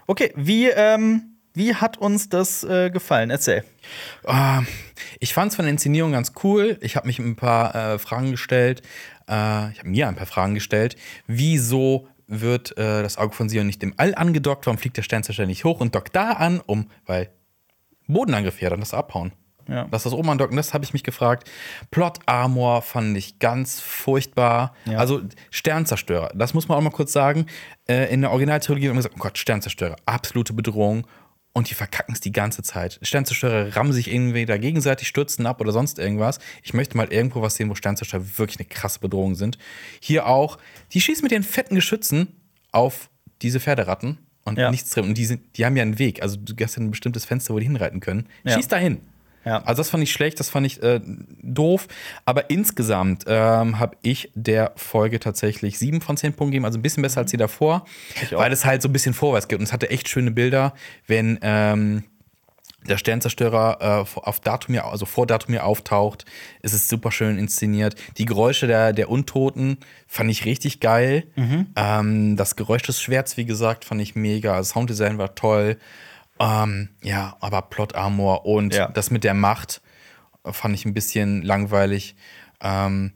Okay, 0.06 0.32
wie, 0.36 0.68
ähm, 0.68 1.33
wie 1.54 1.74
hat 1.74 1.96
uns 1.98 2.28
das 2.28 2.64
äh, 2.64 2.90
gefallen? 2.90 3.30
Erzähl. 3.30 3.64
Ah, 4.24 4.62
ich 5.20 5.32
fand 5.32 5.52
es 5.52 5.56
von 5.56 5.64
der 5.64 5.70
Inszenierung 5.70 6.12
ganz 6.12 6.32
cool. 6.42 6.78
Ich 6.80 6.96
habe 6.96 7.06
mich 7.06 7.18
ein 7.18 7.36
paar 7.36 7.74
äh, 7.74 7.98
Fragen 7.98 8.32
gestellt. 8.32 8.82
Äh, 9.28 9.70
ich 9.70 9.78
habe 9.78 9.88
mir 9.88 10.08
ein 10.08 10.16
paar 10.16 10.26
Fragen 10.26 10.54
gestellt. 10.54 10.96
Wieso 11.26 12.08
wird 12.26 12.76
äh, 12.76 13.02
das 13.02 13.18
Auge 13.18 13.34
von 13.34 13.48
Sion 13.48 13.66
nicht 13.66 13.82
im 13.82 13.94
All 13.96 14.14
angedockt? 14.14 14.66
Warum 14.66 14.78
fliegt 14.78 14.96
der 14.96 15.02
Sternzerstörer 15.02 15.46
nicht 15.46 15.64
hoch 15.64 15.80
und 15.80 15.94
dockt 15.94 16.16
da 16.16 16.32
an? 16.32 16.60
Um, 16.60 16.90
weil 17.06 17.30
Bodenangriff 18.08 18.60
ja, 18.60 18.70
dann 18.70 18.80
das 18.80 18.92
abhauen. 18.92 19.32
Ja. 19.68 19.86
Lass 19.90 20.02
das 20.02 20.12
oben 20.12 20.28
andocken, 20.28 20.56
das 20.56 20.74
habe 20.74 20.84
ich 20.84 20.92
mich 20.92 21.04
gefragt. 21.04 21.50
Plot 21.90 22.18
Armor 22.26 22.82
fand 22.82 23.16
ich 23.16 23.38
ganz 23.38 23.80
furchtbar. 23.80 24.74
Ja. 24.84 24.98
Also 24.98 25.22
Sternzerstörer, 25.50 26.30
das 26.34 26.52
muss 26.52 26.68
man 26.68 26.76
auch 26.76 26.82
mal 26.82 26.90
kurz 26.90 27.12
sagen. 27.12 27.46
Äh, 27.88 28.12
in 28.12 28.20
der 28.20 28.30
Originaltrilogie 28.30 28.88
haben 28.88 28.94
wir 28.96 28.98
gesagt, 28.98 29.14
oh 29.16 29.22
Gott, 29.22 29.38
Sternzerstörer, 29.38 29.96
absolute 30.04 30.52
Bedrohung. 30.52 31.06
Und 31.56 31.70
die 31.70 31.74
verkacken 31.74 32.12
es 32.12 32.20
die 32.20 32.32
ganze 32.32 32.62
Zeit. 32.64 32.98
Sternzerstörer 33.02 33.76
rammen 33.76 33.92
sich 33.92 34.12
irgendwie 34.12 34.44
da 34.44 34.56
gegenseitig, 34.58 35.06
stürzen 35.06 35.46
ab 35.46 35.60
oder 35.60 35.70
sonst 35.70 36.00
irgendwas. 36.00 36.40
Ich 36.64 36.74
möchte 36.74 36.96
mal 36.96 37.12
irgendwo 37.12 37.42
was 37.42 37.54
sehen, 37.54 37.70
wo 37.70 37.76
Sternzerstörer 37.76 38.24
wirklich 38.38 38.58
eine 38.58 38.66
krasse 38.68 38.98
Bedrohung 38.98 39.36
sind. 39.36 39.56
Hier 40.00 40.26
auch, 40.26 40.58
die 40.92 41.00
schießen 41.00 41.22
mit 41.22 41.30
ihren 41.30 41.44
fetten 41.44 41.76
Geschützen 41.76 42.26
auf 42.72 43.08
diese 43.40 43.60
Pferderatten 43.60 44.18
und 44.44 44.58
Ja. 44.58 44.70
nichts 44.72 44.90
drin. 44.90 45.04
Und 45.04 45.16
die, 45.16 45.26
sind, 45.26 45.56
die 45.56 45.64
haben 45.64 45.76
ja 45.76 45.82
einen 45.82 46.00
Weg. 46.00 46.22
Also 46.22 46.36
du 46.36 46.54
hast 46.62 46.74
ja 46.76 46.82
ein 46.82 46.90
bestimmtes 46.90 47.24
Fenster, 47.24 47.54
wo 47.54 47.58
die 47.60 47.66
hinreiten 47.66 48.00
können. 48.00 48.26
Ja. 48.42 48.54
Schieß 48.56 48.66
dahin. 48.66 49.00
Ja. 49.44 49.62
Also 49.64 49.80
das 49.80 49.90
fand 49.90 50.02
ich 50.02 50.12
schlecht, 50.12 50.40
das 50.40 50.48
fand 50.50 50.66
ich 50.66 50.82
äh, 50.82 51.00
doof. 51.42 51.86
Aber 52.24 52.50
insgesamt 52.50 53.24
ähm, 53.26 53.78
habe 53.78 53.96
ich 54.02 54.30
der 54.34 54.72
Folge 54.76 55.20
tatsächlich 55.20 55.78
sieben 55.78 56.00
von 56.00 56.16
zehn 56.16 56.32
Punkten 56.32 56.52
gegeben, 56.52 56.64
also 56.64 56.78
ein 56.78 56.82
bisschen 56.82 57.02
besser 57.02 57.20
als 57.20 57.30
die 57.30 57.36
davor, 57.36 57.84
weil 58.30 58.52
es 58.52 58.64
halt 58.64 58.82
so 58.82 58.88
ein 58.88 58.92
bisschen 58.92 59.14
vorwärts 59.14 59.48
geht. 59.48 59.58
Und 59.58 59.64
es 59.64 59.72
hatte 59.72 59.90
echt 59.90 60.08
schöne 60.08 60.30
Bilder, 60.30 60.72
wenn 61.06 61.38
ähm, 61.42 62.04
der 62.86 62.98
Sternzerstörer 62.98 64.00
äh, 64.02 64.04
vor- 64.04 64.28
auf 64.28 64.40
Datumir, 64.40 64.84
also 64.84 65.06
vor 65.06 65.26
Datumir 65.26 65.64
auftaucht. 65.64 66.26
Es 66.60 66.74
ist 66.74 66.88
super 66.90 67.10
schön 67.12 67.38
inszeniert. 67.38 67.94
Die 68.18 68.26
Geräusche 68.26 68.66
der, 68.66 68.92
der 68.92 69.08
Untoten 69.10 69.78
fand 70.06 70.30
ich 70.30 70.44
richtig 70.44 70.80
geil. 70.80 71.24
Mhm. 71.36 71.66
Ähm, 71.76 72.36
das 72.36 72.56
Geräusch 72.56 72.82
des 72.82 73.00
Schwerts, 73.00 73.36
wie 73.38 73.46
gesagt, 73.46 73.86
fand 73.86 74.02
ich 74.02 74.14
mega. 74.16 74.56
Das 74.58 74.70
Sounddesign 74.70 75.16
war 75.16 75.34
toll. 75.34 75.78
Ähm, 76.40 76.88
ja, 77.02 77.36
aber 77.40 77.62
Plot 77.62 77.94
Armor 77.94 78.44
und 78.46 78.74
Ja. 78.74 78.88
das 78.88 79.10
mit 79.10 79.24
der 79.24 79.34
Macht 79.34 79.80
fand 80.44 80.74
ich 80.74 80.84
ein 80.84 80.94
bisschen 80.94 81.42
langweilig. 81.42 82.16
Ähm, 82.60 83.12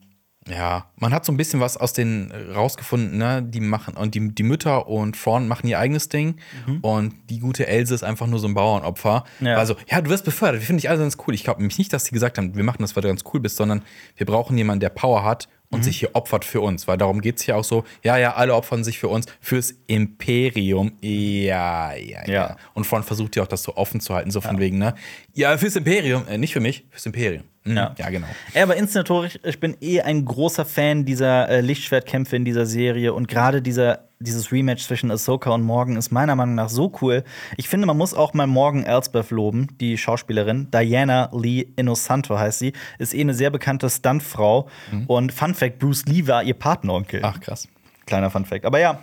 ja, 0.49 0.86
man 0.97 1.12
hat 1.12 1.27
so 1.27 1.32
ein 1.32 1.36
bisschen 1.36 1.61
was 1.61 1.77
aus 1.77 1.93
den 1.93 2.32
rausgefunden, 2.55 3.19
ne? 3.19 3.43
Die 3.43 3.61
machen 3.61 3.95
und 3.99 4.15
die, 4.15 4.35
die 4.35 4.43
Mütter 4.43 4.89
und 4.89 5.15
Thrawn 5.20 5.47
machen 5.47 5.66
ihr 5.69 5.78
eigenes 5.78 6.09
Ding 6.09 6.40
und 6.81 7.12
die 7.28 7.39
gute 7.39 7.66
Else 7.66 7.95
ist 7.95 8.03
einfach 8.03 8.27
nur 8.27 8.39
so 8.39 8.49
ein 8.49 8.55
Bauernopfer. 8.55 9.24
Ja. 9.40 9.57
Also, 9.57 9.77
ja, 9.90 10.01
du 10.01 10.09
wirst 10.09 10.24
befördert, 10.24 10.62
wir 10.62 10.66
finden 10.66 10.81
dich 10.81 10.89
alle 10.89 11.01
ganz 11.01 11.19
cool. 11.27 11.35
Ich 11.35 11.45
glaube 11.45 11.61
nämlich 11.61 11.77
nicht, 11.77 11.93
dass 11.93 12.07
sie 12.07 12.12
gesagt 12.12 12.39
haben, 12.39 12.57
wir 12.57 12.65
machen 12.65 12.81
das, 12.81 12.97
weil 12.97 13.03
du 13.03 13.09
ganz 13.09 13.24
cool 13.35 13.40
bist, 13.40 13.57
sondern 13.57 13.82
wir 14.16 14.24
brauchen 14.24 14.57
jemanden, 14.57 14.81
der 14.81 14.89
Power 14.89 15.23
hat 15.23 15.49
und 15.70 15.85
sich 15.85 15.99
hier 15.99 16.11
opfert 16.15 16.45
für 16.45 16.61
uns, 16.61 16.89
weil 16.89 16.97
darum 16.97 17.20
geht 17.20 17.36
es 17.36 17.43
hier 17.43 17.57
auch 17.57 17.65
so, 17.65 17.85
ja, 18.03 18.16
ja, 18.16 18.35
alle 18.35 18.55
opfern 18.55 18.85
sich 18.85 18.99
für 18.99 19.09
uns, 19.09 19.27
fürs 19.40 19.74
Imperium. 19.86 20.93
Ja, 21.01 21.93
ja, 21.95 22.27
ja. 22.27 22.32
Ja. 22.32 22.57
Und 22.74 22.89
Thrawn 22.89 23.03
versucht 23.03 23.36
ja 23.36 23.43
auch, 23.43 23.49
das 23.49 23.62
so 23.62 23.77
offen 23.77 24.01
zu 24.01 24.15
halten, 24.15 24.31
so 24.31 24.40
von 24.40 24.59
wegen, 24.59 24.78
ne? 24.78 24.95
Ja, 25.35 25.57
fürs 25.59 25.77
Imperium, 25.77 26.27
äh, 26.28 26.39
nicht 26.39 26.53
für 26.53 26.61
mich, 26.61 26.86
fürs 26.90 27.05
Imperium. 27.07 27.45
Mhm. 27.65 27.77
Ja. 27.77 27.95
ja, 27.99 28.11
genau. 28.11 28.27
Ja, 28.55 28.62
aber 28.62 28.77
inszenatorisch, 28.77 29.39
ich 29.45 29.61
bin 29.61 29.77
eh 29.81 30.01
ein 30.01 30.24
großer 30.24 30.65
Fan 30.65 31.05
dieser 31.05 31.49
äh, 31.49 31.61
Lichtschwertkämpfe 31.61 32.36
in 32.36 32.45
dieser 32.45 32.65
Serie 32.65 33.12
und 33.12 33.28
gerade 33.28 33.61
dieser, 33.61 34.07
dieses 34.20 34.51
Rematch 34.51 34.85
zwischen 34.85 35.11
Ahsoka 35.11 35.51
und 35.51 35.62
Morgan 35.62 35.97
ist 35.97 36.11
meiner 36.11 36.35
Meinung 36.35 36.55
nach 36.55 36.69
so 36.69 36.93
cool. 37.01 37.24
Ich 37.57 37.69
finde, 37.69 37.86
man 37.86 37.97
muss 37.97 38.15
auch 38.15 38.35
mal 38.35 38.47
Morgan 38.47 38.85
Elsbeth 38.85 39.31
loben, 39.31 39.69
die 39.81 39.97
Schauspielerin. 39.97 40.70
Diana 40.70 41.31
Lee 41.32 41.69
Inosanto 41.77 42.39
heißt 42.39 42.59
sie, 42.59 42.73
ist 42.99 43.15
eh 43.15 43.20
eine 43.20 43.35
sehr 43.35 43.51
bekannte 43.51 43.89
Stuntfrau. 43.89 44.69
Und 45.07 45.32
Fun 45.32 45.55
Fact: 45.55 45.78
Bruce 45.78 46.05
Lee 46.07 46.27
war 46.27 46.43
ihr 46.43 46.55
Partneronkel. 46.55 47.20
Ach, 47.23 47.40
krass. 47.40 47.69
Kleiner 48.07 48.31
Fun 48.31 48.45
Fact. 48.45 48.65
Aber 48.65 48.81
ja. 48.81 49.01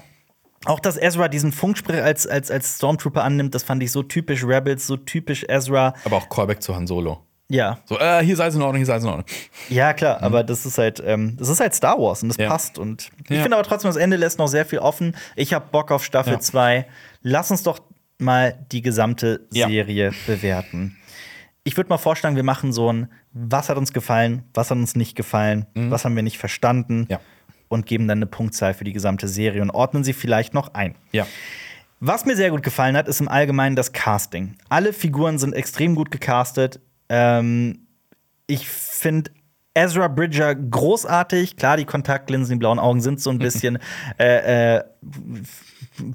Auch 0.66 0.80
dass 0.80 0.98
Ezra 0.98 1.28
diesen 1.28 1.52
Funkspruch 1.52 1.94
als, 1.94 2.26
als, 2.26 2.50
als 2.50 2.78
Stormtrooper 2.78 3.24
annimmt, 3.24 3.54
das 3.54 3.62
fand 3.62 3.84
ich 3.84 3.92
so 3.92 4.02
typisch 4.02 4.44
Rebels, 4.44 4.88
so 4.88 4.98
typisch 4.98 5.46
Ezra. 5.48 5.94
Aber 6.06 6.18
auch 6.18 6.28
Callback 6.28 6.64
zu 6.64 6.76
Han 6.76 6.88
Solo. 6.88 7.22
Ja, 7.48 7.78
So, 7.86 8.00
äh, 8.00 8.24
hier 8.24 8.34
ist 8.34 8.40
alles 8.40 8.56
in 8.56 8.62
Ordnung, 8.64 8.78
hier 8.78 8.84
ist 8.84 8.90
alles 8.90 9.04
in 9.04 9.10
Ordnung. 9.10 9.26
Ja, 9.70 9.94
klar, 9.94 10.22
aber 10.24 10.44
das 10.44 10.66
ist 10.66 10.80
halt, 10.80 11.02
ähm, 11.06 11.38
das 11.38 11.48
ist 11.50 11.60
halt 11.60 11.76
Star 11.76 12.00
Wars 12.00 12.24
und 12.24 12.30
das 12.30 12.38
Mhm. 12.40 12.44
Ja. 12.44 12.50
passt. 12.50 12.80
Und 12.80 13.12
ich 13.26 13.36
Ja. 13.38 13.44
finde 13.44 13.58
aber 13.58 13.68
trotzdem, 13.68 13.90
das 13.90 13.98
Ende 13.98 14.18
lässt 14.18 14.40
noch 14.40 14.48
sehr 14.48 14.66
viel 14.66 14.80
offen. 14.80 15.16
Ich 15.36 15.54
habe 15.54 15.66
Bock 15.72 15.92
auf 15.92 16.04
Staffel 16.04 16.34
Ja. 16.34 16.40
2. 16.40 16.88
Lass 17.22 17.52
uns 17.52 17.62
doch 17.62 17.80
mal 18.18 18.58
die 18.72 18.82
gesamte 18.82 19.46
Ja. 19.54 19.68
Serie 19.68 20.12
bewerten. 20.26 20.98
Ich 21.64 21.78
würde 21.78 21.90
mal 21.90 21.98
vorschlagen, 22.00 22.36
wir 22.36 22.44
machen 22.44 22.72
so 22.74 22.92
ein, 22.92 23.10
was 23.32 23.70
hat 23.70 23.78
uns 23.78 23.94
gefallen, 23.94 24.44
was 24.56 24.72
hat 24.72 24.78
uns 24.78 24.96
nicht 24.96 25.16
gefallen, 25.16 25.66
was 25.76 26.04
haben 26.06 26.16
wir 26.16 26.24
nicht 26.24 26.38
verstanden 26.40 27.02
Mhm. 27.02 27.08
Ja. 27.10 27.20
und 27.68 27.86
geben 27.86 28.08
dann 28.08 28.20
eine 28.20 28.28
Punktzahl 28.28 28.74
für 28.74 28.86
die 28.86 28.94
gesamte 28.94 29.28
Serie 29.28 29.62
und 29.62 29.70
ordnen 29.70 30.04
sie 30.04 30.14
vielleicht 30.14 30.54
noch 30.56 30.74
ein. 30.74 30.96
Ja. 31.12 31.28
Was 32.00 32.26
mir 32.26 32.36
sehr 32.36 32.50
gut 32.52 32.62
gefallen 32.62 32.98
hat, 32.98 33.08
ist 33.08 33.20
im 33.22 33.28
Allgemeinen 33.28 33.76
das 33.76 33.94
Casting. 33.94 34.56
Alle 34.70 34.94
Figuren 34.94 35.38
sind 35.40 35.54
extrem 35.54 35.96
gut 35.96 36.12
gecastet. 36.12 36.80
Ähm, 37.10 37.88
ich 38.48 38.68
finde 38.68 39.32
Ezra 39.76 40.07
Bridger 40.07 40.56
großartig. 40.56 41.57
Klar, 41.57 41.77
die 41.77 41.86
Kontaktlinsen, 41.86 42.56
die 42.56 42.60
blauen 42.60 42.80
Augen 42.80 43.02
sind 43.02 43.19
so 43.19 43.30
ein 43.30 43.40
bisschen, 43.40 43.77
äh, 44.18 44.77
äh, 44.77 44.84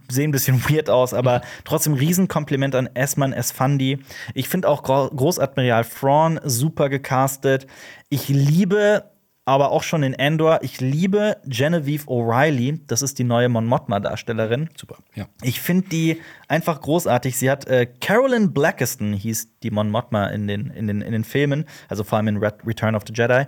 sehen 0.09 0.31
ein 0.31 0.33
bisschen 0.33 0.63
weird 0.69 0.89
aus, 0.89 1.13
aber 1.15 1.43
trotzdem 1.65 1.93
Riesenkompliment 1.95 2.75
an 2.75 2.89
Esman 2.95 3.33
Esfandi. 3.33 3.99
Ich 4.35 4.49
finde 4.49 4.69
auch 4.69 4.83
Gro 4.83 5.11
Großadmiral 5.11 5.85
Thrawn 5.85 6.41
super 6.43 6.89
gecastet. 6.89 7.67
Ich 8.09 8.29
liebe 8.29 9.10
aber 9.45 9.71
auch 9.71 9.83
schon 9.83 10.03
in 10.03 10.15
Endor, 10.15 10.61
ich 10.63 10.81
liebe 10.81 11.39
Genevieve 11.45 12.07
O'Reilly. 12.07 12.81
Das 12.87 13.03
ist 13.03 13.19
die 13.19 13.25
neue 13.25 13.49
Mon 13.49 13.67
Mothma-Darstellerin. 13.67 14.69
Super. 14.77 14.99
Ja. 15.15 15.27
Ich 15.43 15.61
finde 15.61 15.89
die 15.89 16.21
einfach 16.47 16.81
großartig. 16.81 17.37
Sie 17.37 17.51
hat 17.51 17.67
äh, 17.67 17.87
Carolyn 17.87 18.53
Blackiston 18.53 19.13
hieß 19.13 19.59
die 19.63 19.71
Mon 19.71 19.91
Mothma 19.91 20.27
in 20.27 20.47
den, 20.47 20.71
in, 20.71 20.87
den, 20.87 21.01
in 21.01 21.13
den 21.13 21.25
Filmen, 21.25 21.65
also 21.89 22.05
vor 22.05 22.19
allem 22.19 22.29
in 22.29 22.37
Red 22.37 22.67
Return 22.67 22.95
of 22.95 23.03
the 23.07 23.13
Jedi. 23.15 23.47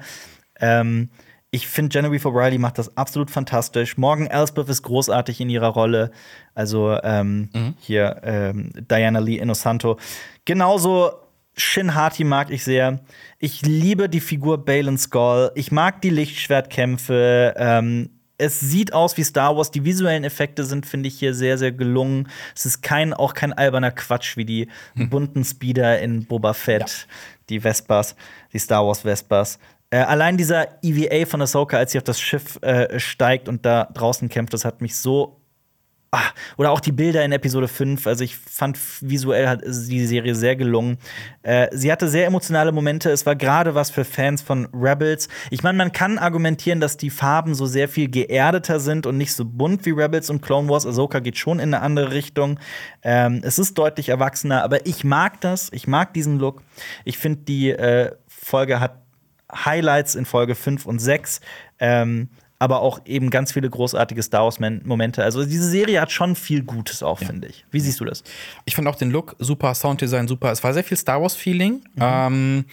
Ähm, 0.61 1.11
ich 1.55 1.69
finde, 1.69 1.91
Genevieve 1.91 2.27
O'Reilly 2.27 2.59
macht 2.59 2.79
das 2.79 2.97
absolut 2.97 3.31
fantastisch. 3.31 3.99
Morgan 3.99 4.27
Elsbeth 4.27 4.71
ist 4.71 4.83
großartig 4.83 5.39
in 5.43 5.51
ihrer 5.51 5.69
Rolle. 5.69 6.11
Also 6.55 6.99
ähm, 7.03 7.51
hier 7.79 8.23
ähm, 8.23 8.71
Diana 8.75 9.19
Lee 9.19 9.37
Inosanto. 9.37 9.99
Genauso 10.47 11.13
Shin 11.57 11.95
Hati 11.95 12.25
mag 12.25 12.51
ich 12.51 12.65
sehr. 12.65 13.01
Ich 13.39 13.63
liebe 13.63 14.09
die 14.09 14.21
Figur 14.21 14.65
Balin 14.65 14.97
Skull. 14.97 15.53
Ich 15.55 15.71
mag 15.71 16.01
die 16.01 16.11
Lichtschwertkämpfe. 16.11 17.55
Ähm, 17.57 18.11
es 18.39 18.59
sieht 18.59 18.93
aus 18.93 19.17
wie 19.17 19.25
Star 19.25 19.57
Wars. 19.57 19.71
Die 19.71 19.85
visuellen 19.85 20.25
Effekte 20.25 20.65
sind, 20.65 20.87
finde 20.87 21.09
ich, 21.09 21.19
hier 21.19 21.35
sehr, 21.35 21.59
sehr 21.59 21.73
gelungen. 21.73 22.29
Es 22.57 22.67
ist 22.67 22.83
kein, 22.83 23.13
auch 23.13 23.35
kein 23.35 23.53
alberner 23.53 23.91
Quatsch 23.91 24.37
wie 24.37 24.45
die 24.45 24.69
bunten 24.95 25.45
Speeder 25.45 26.01
in 26.01 26.25
Boba 26.27 26.55
Fett, 26.55 27.07
die 27.49 27.61
Vespas, 27.61 28.17
die 28.53 28.59
Star 28.59 28.87
Wars 28.87 29.03
Vespas. 29.03 29.59
Äh, 29.91 29.99
allein 29.99 30.39
dieser 30.39 30.83
EVA 30.83 31.27
von 31.27 31.43
Ahsoka, 31.43 31.77
als 31.77 31.93
sie 31.93 31.99
auf 31.99 32.05
das 32.05 32.19
Schiff 32.19 32.59
äh, 32.63 32.99
steigt 32.99 33.47
und 33.47 33.67
da 33.67 33.91
draußen 33.93 34.29
kämpft, 34.31 34.55
das 34.55 34.65
hat 34.65 34.81
mich 34.81 34.97
so 34.97 35.42
Ah, 36.15 36.29
oder 36.59 36.73
auch 36.73 36.81
die 36.81 36.93
Bilder 36.93 37.25
in 37.25 37.33
Episode 37.33 37.69
5. 37.69 38.07
Also 38.07 38.23
ich 38.23 38.37
fand 38.37 38.79
visuell 39.01 39.49
hat 39.49 39.63
die 39.65 40.05
Serie 40.05 40.35
sehr 40.35 40.57
gelungen. 40.57 40.99
Äh, 41.43 41.69
sie 41.73 41.91
hatte 41.91 42.07
sehr 42.07 42.27
emotionale 42.27 42.71
Momente. 42.71 43.11
Es 43.11 43.25
war 43.25 43.35
gerade 43.35 43.75
was 43.75 43.91
für 43.91 44.05
Fans 44.05 44.43
von 44.43 44.69
Rebels. 44.75 45.31
Ich 45.49 45.63
meine, 45.63 45.79
man 45.79 45.91
kann 45.91 46.19
argumentieren, 46.19 46.81
dass 46.81 46.99
die 46.99 47.09
Farben 47.09 47.55
so 47.55 47.65
sehr 47.65 47.89
viel 47.89 48.11
geerdeter 48.11 48.79
sind 48.79 49.07
und 49.07 49.17
nicht 49.17 49.33
so 49.33 49.47
bunt 49.47 49.87
wie 49.87 49.93
Rebels 49.93 50.29
und 50.29 50.43
Clone 50.43 50.69
Wars. 50.69 50.85
Ahsoka 50.85 51.21
geht 51.21 51.39
schon 51.39 51.59
in 51.59 51.73
eine 51.73 51.83
andere 51.83 52.13
Richtung. 52.13 52.61
Ähm, 53.03 53.41
es 53.43 53.59
ist 53.59 53.79
deutlich 53.79 54.11
erwachsener, 54.11 54.65
aber 54.65 54.85
ich 54.85 55.05
mag 55.05 55.41
das. 55.41 55.71
Ich 55.73 55.87
mag 55.87 56.13
diesen 56.13 56.39
Look. 56.39 56.63
Ich 57.07 57.17
finde, 57.17 57.41
die 57.45 57.71
äh, 57.71 58.13
Folge 58.29 58.81
hat 58.81 59.01
Highlights 59.51 60.15
in 60.15 60.27
Folge 60.27 60.55
5 60.57 60.85
und 60.85 60.99
6. 60.99 61.41
Ähm, 61.79 62.29
aber 62.63 62.81
auch 62.81 63.01
eben 63.07 63.29
ganz 63.31 63.51
viele 63.51 63.69
großartige 63.69 64.23
Star 64.23 64.45
Wars-Momente. 64.45 65.25
Also 65.25 65.45
diese 65.45 65.69
Serie 65.69 66.01
hat 66.01 66.13
schon 66.13 66.37
viel 66.37 66.63
Gutes 66.63 67.03
auch, 67.03 67.19
finde 67.19 67.49
ich. 67.49 67.65
Wie 67.73 67.81
siehst 67.81 67.99
du 67.99 68.05
das? 68.05 68.23
Ich 68.67 68.77
fand 68.77 68.87
auch 68.87 68.95
den 68.95 69.11
Look 69.11 69.35
super, 69.41 69.75
Sounddesign 69.75 70.29
super. 70.29 70.53
Es 70.53 70.63
war 70.63 70.73
sehr 70.73 70.85
viel 70.85 70.97
Star 70.97 71.21
Wars-Feeling. 71.21 71.73
Mhm. 71.97 72.01
Ähm, 72.01 72.65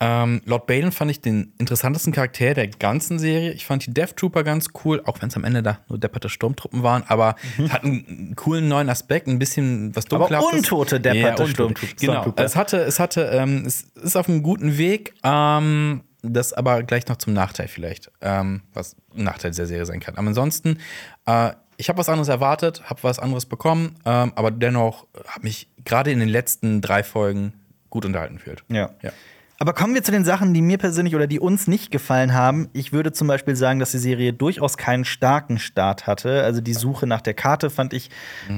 ähm, 0.00 0.40
Lord 0.44 0.66
Balen 0.66 0.90
fand 0.90 1.12
ich 1.12 1.20
den 1.20 1.52
interessantesten 1.58 2.12
Charakter 2.12 2.54
der 2.54 2.66
ganzen 2.66 3.20
Serie. 3.20 3.52
Ich 3.52 3.64
fand 3.64 3.86
die 3.86 3.94
Death 3.94 4.16
Trooper 4.16 4.42
ganz 4.42 4.70
cool, 4.84 5.02
auch 5.06 5.20
wenn 5.22 5.28
es 5.28 5.36
am 5.36 5.44
Ende 5.44 5.62
da 5.62 5.78
nur 5.88 5.98
depperte 6.00 6.28
Sturmtruppen 6.28 6.82
waren, 6.82 7.04
aber 7.06 7.36
hat 7.68 7.84
einen 7.84 8.34
coolen 8.34 8.66
neuen 8.66 8.88
Aspekt, 8.90 9.28
ein 9.28 9.38
bisschen 9.38 9.94
was 9.94 10.04
Mhm. 10.10 10.16
Aber 10.16 10.52
untote 10.52 10.98
depperte 11.00 11.44
untote. 11.44 11.74
Sturmtrupp- 11.74 12.00
Genau. 12.00 12.32
Es 12.36 12.56
hatte, 12.56 12.78
es 12.78 12.98
hatte, 12.98 13.22
ähm, 13.32 13.62
es 13.66 13.82
ist 14.02 14.16
auf 14.16 14.28
einem 14.28 14.42
guten 14.42 14.78
Weg. 14.78 15.14
Ähm, 15.22 16.02
Das 16.22 16.52
aber 16.52 16.82
gleich 16.82 17.06
noch 17.06 17.16
zum 17.16 17.32
Nachteil 17.32 17.68
vielleicht, 17.68 18.10
ähm, 18.20 18.62
was 18.74 18.96
ein 19.16 19.24
Nachteil 19.24 19.52
der 19.52 19.66
Serie 19.66 19.86
sein 19.86 20.00
kann. 20.00 20.16
Aber 20.16 20.26
ansonsten, 20.26 20.78
äh, 21.26 21.52
ich 21.76 21.88
habe 21.88 21.98
was 21.98 22.08
anderes 22.08 22.28
erwartet, 22.28 22.82
habe 22.90 23.02
was 23.04 23.20
anderes 23.20 23.46
bekommen, 23.46 23.96
ähm, 24.04 24.32
aber 24.34 24.50
dennoch 24.50 25.06
habe 25.28 25.44
mich 25.44 25.68
gerade 25.84 26.10
in 26.10 26.18
den 26.18 26.28
letzten 26.28 26.80
drei 26.80 27.04
Folgen 27.04 27.52
gut 27.88 28.04
unterhalten 28.04 28.36
gefühlt. 28.36 28.64
Ja. 28.68 28.90
Ja. 29.02 29.12
Aber 29.60 29.72
kommen 29.72 29.94
wir 29.94 30.04
zu 30.04 30.12
den 30.12 30.24
Sachen, 30.24 30.54
die 30.54 30.62
mir 30.62 30.78
persönlich 30.78 31.16
oder 31.16 31.26
die 31.26 31.40
uns 31.40 31.66
nicht 31.66 31.90
gefallen 31.90 32.32
haben. 32.32 32.68
Ich 32.74 32.92
würde 32.92 33.12
zum 33.12 33.26
Beispiel 33.26 33.56
sagen, 33.56 33.80
dass 33.80 33.90
die 33.90 33.98
Serie 33.98 34.32
durchaus 34.32 34.76
keinen 34.76 35.04
starken 35.04 35.58
Start 35.58 36.06
hatte. 36.06 36.44
Also 36.44 36.60
die 36.60 36.74
Suche 36.74 37.08
nach 37.08 37.20
der 37.20 37.34
Karte 37.34 37.68
fand 37.68 37.92
ich, 37.92 38.08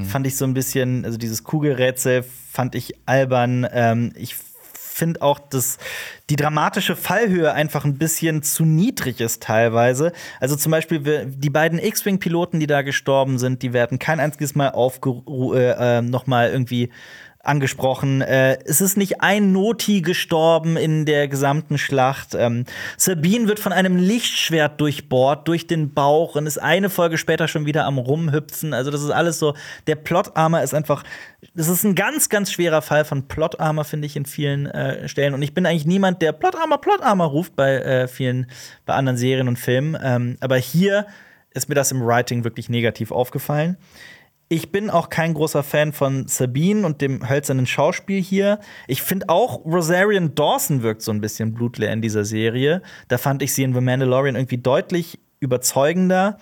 fand 0.05 0.27
ich 0.27 0.37
so 0.37 0.45
ein 0.45 0.53
bisschen, 0.53 1.07
also 1.07 1.17
dieses 1.17 1.43
Kugelrätsel 1.43 2.23
fand 2.23 2.75
ich 2.75 2.93
albern. 3.07 3.67
Ähm, 3.73 4.13
ich 4.15 4.37
finde 5.01 5.23
auch, 5.23 5.39
dass 5.39 5.79
die 6.29 6.37
dramatische 6.37 6.95
Fallhöhe 6.95 7.53
einfach 7.53 7.85
ein 7.85 7.99
bisschen 7.99 8.43
zu 8.43 8.65
niedrig 8.65 9.21
ist 9.21 9.43
teilweise. 9.43 10.13
Also 10.39 10.55
zum 10.55 10.71
Beispiel 10.71 11.27
die 11.27 11.51
beiden 11.51 11.79
X-Wing-Piloten, 11.79 12.61
die 12.61 12.67
da 12.69 12.83
gestorben 12.83 13.39
sind, 13.39 13.63
die 13.63 13.73
werden 13.73 13.99
kein 13.99 14.21
einziges 14.21 14.55
Mal 14.55 14.69
aufgeru 14.69 15.55
äh, 15.55 15.99
äh, 15.99 16.03
noch 16.03 16.27
mal 16.27 16.51
irgendwie 16.51 16.91
angesprochen. 17.43 18.21
Äh, 18.21 18.59
es 18.65 18.81
ist 18.81 18.97
nicht 18.97 19.23
ein 19.23 19.53
Noti 19.53 20.03
gestorben 20.03 20.77
in 20.77 21.07
der 21.07 21.27
gesamten 21.27 21.79
Schlacht. 21.79 22.35
Ähm, 22.35 22.65
Sabine 22.99 23.49
wird 23.49 23.61
von 23.61 23.73
einem 23.73 23.97
Lichtschwert 23.97 24.81
durchbohrt, 24.81 25.49
durch 25.49 25.67
den 25.67 25.95
Bauch 25.95 26.37
und 26.37 26.47
ist 26.47 26.59
eine 26.59 26.91
Folge 26.91 27.17
später 27.17 27.49
schon 27.49 27.65
wieder 27.65 27.87
am 27.87 27.99
Rumhüpfen. 27.99 28.75
Also, 28.75 28.91
das 28.91 29.03
ist 29.03 29.11
alles 29.11 29.39
so. 29.39 29.55
Der 29.87 29.97
Plot-Armor 29.97 30.61
ist 30.61 30.75
einfach. 30.75 31.03
Das 31.55 31.69
ist 31.69 31.85
ein 31.85 31.95
ganz, 31.95 32.29
ganz 32.29 32.53
schwerer 32.53 32.83
Fall 32.83 33.07
von 33.07 33.27
Plot-Armor, 33.27 33.85
finde 33.85 34.07
ich, 34.07 34.17
in 34.17 34.27
vielen 34.27 34.67
äh, 34.67 35.09
Stellen. 35.09 35.33
Und 35.33 35.43
ich 35.43 35.55
bin 35.55 35.65
eigentlich 35.65 35.87
niemand, 35.87 36.21
der 36.21 36.33
Plot-Armor, 36.33 36.81
Plot-Armor 36.81 37.29
ruft 37.29 37.57
bei 37.57 37.77
äh, 37.77 38.09
vielen, 38.09 38.51
bei 38.85 38.95
anderen 38.95 39.17
Serien 39.17 39.49
und 39.49 39.59
Filmen. 39.59 39.99
Ähm, 40.03 40.37
aber 40.41 40.57
hier 40.57 41.07
ist 41.53 41.69
mir 41.69 41.75
das 41.75 41.91
im 41.91 42.05
Writing 42.05 42.45
wirklich 42.45 42.69
negativ 42.69 43.11
aufgefallen. 43.11 43.77
Ich 44.53 44.73
bin 44.73 44.91
auch 44.91 45.11
kein 45.11 45.35
großer 45.35 45.63
Fan 45.63 45.93
von 45.93 46.27
Sabine 46.27 46.85
und 46.85 47.01
dem 47.01 47.29
hölzernen 47.29 47.69
Schauspiel 47.69 48.21
hier. 48.21 48.59
Ich 48.89 49.01
finde 49.01 49.29
auch 49.29 49.65
Rosarian 49.65 50.35
Dawson 50.35 50.83
wirkt 50.83 51.03
so 51.03 51.13
ein 51.13 51.21
bisschen 51.21 51.55
blutleer 51.55 51.93
in 51.93 52.03
dieser 52.03 52.25
Serie. 52.25 52.83
Da 53.07 53.17
fand 53.17 53.45
ich 53.45 53.55
sie 53.55 53.63
in 53.63 53.75
The 53.75 53.81
Mandalorian 53.81 54.35
irgendwie 54.35 54.59
deutlich 54.59 55.21
überzeugender. 55.39 56.39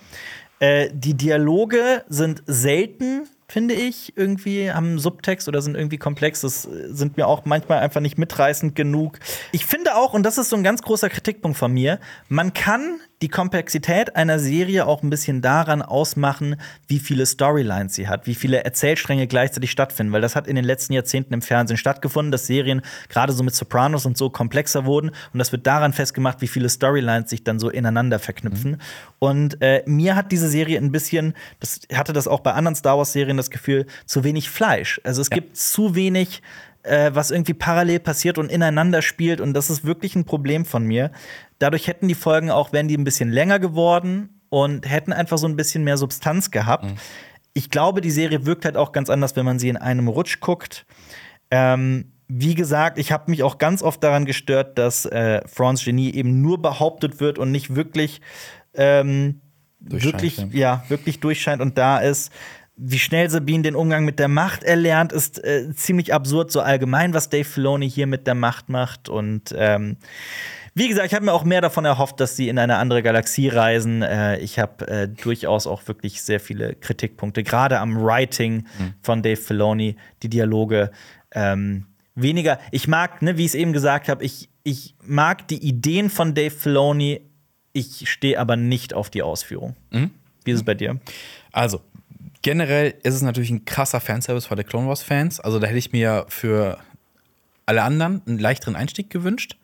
Äh, 0.59 0.89
die 0.91 1.13
Dialoge 1.13 2.03
sind 2.09 2.41
selten, 2.47 3.27
finde 3.49 3.73
ich, 3.73 4.13
irgendwie, 4.15 4.71
haben 4.71 4.99
Subtext 4.99 5.47
oder 5.47 5.61
sind 5.61 5.75
irgendwie 5.75 5.97
komplex. 5.97 6.41
Das 6.41 6.65
äh, 6.65 6.93
sind 6.93 7.17
mir 7.17 7.27
auch 7.27 7.45
manchmal 7.45 7.79
einfach 7.79 7.99
nicht 7.99 8.17
mitreißend 8.17 8.75
genug. 8.75 9.19
Ich 9.51 9.65
finde 9.65 9.95
auch, 9.95 10.13
und 10.13 10.23
das 10.23 10.37
ist 10.37 10.49
so 10.49 10.55
ein 10.55 10.63
ganz 10.63 10.83
großer 10.83 11.09
Kritikpunkt 11.09 11.57
von 11.57 11.73
mir, 11.73 11.99
man 12.29 12.53
kann 12.53 12.99
die 13.21 13.27
Komplexität 13.27 14.15
einer 14.15 14.39
Serie 14.39 14.85
auch 14.85 15.03
ein 15.03 15.09
bisschen 15.09 15.41
daran 15.41 15.81
ausmachen, 15.81 16.55
wie 16.87 16.99
viele 16.99 17.25
Storylines 17.25 17.95
sie 17.95 18.07
hat, 18.07 18.27
wie 18.27 18.35
viele 18.35 18.63
Erzählstränge 18.63 19.27
gleichzeitig 19.27 19.71
stattfinden, 19.71 20.13
weil 20.13 20.21
das 20.21 20.35
hat 20.35 20.47
in 20.47 20.55
den 20.55 20.63
letzten 20.63 20.93
Jahrzehnten 20.93 21.33
im 21.33 21.41
Fernsehen 21.41 21.75
stattgefunden, 21.75 22.31
dass 22.31 22.47
Serien 22.47 22.81
gerade 23.09 23.33
so 23.33 23.43
mit 23.43 23.55
Sopranos 23.55 24.05
und 24.05 24.17
so 24.17 24.29
komplexer 24.29 24.85
wurden 24.85 25.09
und 25.33 25.39
das 25.39 25.51
wird 25.51 25.67
daran 25.67 25.91
festgemacht, 25.91 26.41
wie 26.41 26.47
viele 26.47 26.69
Storylines 26.69 27.29
sich 27.29 27.43
dann 27.43 27.59
so 27.59 27.69
ineinander 27.69 28.19
verknüpfen. 28.19 28.81
Und 29.19 29.61
äh, 29.61 29.83
mir 29.85 30.15
hat 30.15 30.31
diese 30.31 30.47
Serie 30.47 30.77
ein 30.77 30.93
bisschen, 30.93 31.33
das 31.59 31.81
hatte 31.93 32.13
das 32.13 32.27
auch 32.27 32.39
bei 32.39 32.53
anderen 32.53 32.75
Star 32.75 32.97
Wars 32.97 33.11
Serien 33.11 33.37
das 33.39 33.49
Gefühl, 33.49 33.85
zu 34.05 34.23
wenig 34.23 34.49
Fleisch. 34.49 35.01
Also 35.03 35.21
es 35.21 35.29
gibt 35.29 35.57
zu 35.57 35.95
wenig 35.95 36.41
äh, 36.83 37.11
was 37.13 37.31
irgendwie 37.31 37.53
parallel 37.53 37.99
passiert 37.99 38.37
und 38.37 38.51
ineinander 38.51 39.01
spielt. 39.01 39.41
Und 39.41 39.53
das 39.53 39.69
ist 39.69 39.85
wirklich 39.85 40.15
ein 40.15 40.25
Problem 40.25 40.65
von 40.65 40.85
mir. 40.85 41.11
Dadurch 41.59 41.87
hätten 41.87 42.07
die 42.07 42.15
Folgen 42.15 42.51
auch, 42.51 42.71
wären 42.71 42.87
die 42.87 42.97
ein 42.97 43.03
bisschen 43.03 43.31
länger 43.31 43.59
geworden 43.59 44.41
und 44.49 44.89
hätten 44.89 45.13
einfach 45.13 45.37
so 45.37 45.47
ein 45.47 45.55
bisschen 45.55 45.83
mehr 45.83 45.97
Substanz 45.97 46.51
gehabt. 46.51 46.85
Ich 47.53 47.69
glaube, 47.69 48.01
die 48.01 48.11
Serie 48.11 48.45
wirkt 48.45 48.65
halt 48.65 48.77
auch 48.77 48.91
ganz 48.91 49.09
anders, 49.09 49.35
wenn 49.35 49.45
man 49.45 49.59
sie 49.59 49.69
in 49.69 49.77
einem 49.77 50.07
Rutsch 50.07 50.39
guckt. 50.39 50.85
Ähm, 51.51 52.11
wie 52.27 52.55
gesagt, 52.55 52.99
ich 52.99 53.11
habe 53.11 53.29
mich 53.31 53.43
auch 53.43 53.57
ganz 53.57 53.81
oft 53.81 54.03
daran 54.03 54.25
gestört, 54.25 54.77
dass 54.77 55.05
äh, 55.05 55.41
Franz 55.47 55.83
Genie 55.83 56.11
eben 56.11 56.41
nur 56.41 56.61
behauptet 56.61 57.19
wird 57.19 57.39
und 57.39 57.51
nicht 57.51 57.75
wirklich, 57.75 58.21
ähm, 58.75 59.41
wirklich, 59.79 60.37
ja. 60.37 60.47
ja, 60.51 60.83
wirklich 60.89 61.19
durchscheint 61.19 61.61
und 61.61 61.77
da 61.77 61.97
ist. 61.97 62.31
Wie 62.81 62.99
schnell 62.99 63.29
Sabine 63.29 63.63
den 63.63 63.75
Umgang 63.75 64.05
mit 64.05 64.19
der 64.19 64.29
Macht 64.29 64.63
erlernt, 64.63 65.11
ist 65.11 65.43
äh, 65.43 65.73
ziemlich 65.75 66.13
absurd, 66.13 66.49
so 66.49 66.61
allgemein, 66.61 67.13
was 67.13 67.29
Dave 67.29 67.43
Filoni 67.43 67.89
hier 67.89 68.07
mit 68.07 68.25
der 68.25 68.35
Macht 68.35 68.69
macht. 68.69 69.09
Und 69.09 69.53
ähm, 69.57 69.97
wie 70.75 70.87
gesagt, 70.87 71.07
ich 71.07 71.13
habe 71.13 71.25
mir 71.25 71.33
auch 71.33 71.43
mehr 71.43 71.59
davon 71.59 71.83
erhofft, 71.83 72.21
dass 72.21 72.37
sie 72.37 72.47
in 72.47 72.57
eine 72.57 72.77
andere 72.77 73.03
Galaxie 73.03 73.49
reisen. 73.49 74.01
Äh, 74.01 74.37
ich 74.39 74.59
habe 74.59 74.87
äh, 74.87 75.07
durchaus 75.09 75.67
auch 75.67 75.87
wirklich 75.89 76.21
sehr 76.21 76.39
viele 76.39 76.73
Kritikpunkte, 76.73 77.43
gerade 77.43 77.79
am 77.79 78.01
Writing 78.01 78.65
von 79.01 79.21
Dave 79.21 79.41
Filoni, 79.41 79.97
die 80.23 80.29
Dialoge. 80.29 80.91
Ähm, 81.31 81.85
weniger, 82.15 82.59
ich 82.71 82.87
mag, 82.87 83.21
ne, 83.21 83.37
wie 83.37 83.41
ich 83.41 83.49
es 83.49 83.55
eben 83.55 83.73
gesagt 83.73 84.07
habe, 84.07 84.23
ich, 84.23 84.49
ich 84.63 84.95
mag 85.03 85.49
die 85.49 85.61
Ideen 85.67 86.09
von 86.09 86.33
Dave 86.33 86.51
Filoni, 86.51 87.21
ich 87.73 88.09
stehe 88.09 88.39
aber 88.39 88.55
nicht 88.55 88.93
auf 88.93 89.09
die 89.09 89.21
Ausführung. 89.21 89.75
Wie 90.45 90.51
ist 90.51 90.59
es 90.59 90.65
bei 90.65 90.73
dir? 90.73 90.99
Also, 91.51 91.81
generell 92.41 92.95
ist 93.03 93.15
es 93.15 93.21
natürlich 93.21 93.49
ein 93.51 93.65
krasser 93.65 93.99
Fanservice 93.99 94.47
für 94.47 94.55
die 94.55 94.63
Clone 94.63 94.87
Wars-Fans. 94.87 95.39
Also, 95.39 95.59
da 95.59 95.67
hätte 95.67 95.77
ich 95.79 95.91
mir 95.91 96.25
für 96.29 96.77
alle 97.65 97.83
anderen 97.83 98.21
einen 98.25 98.39
leichteren 98.39 98.75
Einstieg 98.75 99.09
gewünscht. 99.09 99.55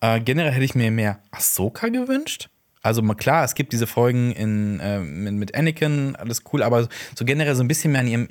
Äh, 0.00 0.20
generell 0.20 0.52
hätte 0.52 0.64
ich 0.64 0.74
mir 0.74 0.90
mehr 0.90 1.18
Ahsoka 1.32 1.88
gewünscht. 1.88 2.48
Also 2.82 3.02
mal 3.02 3.14
klar, 3.14 3.44
es 3.44 3.54
gibt 3.54 3.72
diese 3.72 3.86
Folgen 3.86 4.32
in, 4.32 4.80
äh, 4.80 5.00
mit, 5.00 5.34
mit 5.34 5.54
Anakin, 5.54 6.16
alles 6.16 6.44
cool, 6.52 6.62
aber 6.62 6.88
so 7.14 7.24
generell 7.24 7.54
so 7.54 7.62
ein 7.62 7.68
bisschen 7.68 7.92
mehr 7.92 8.00
an 8.00 8.06
ihrem 8.06 8.28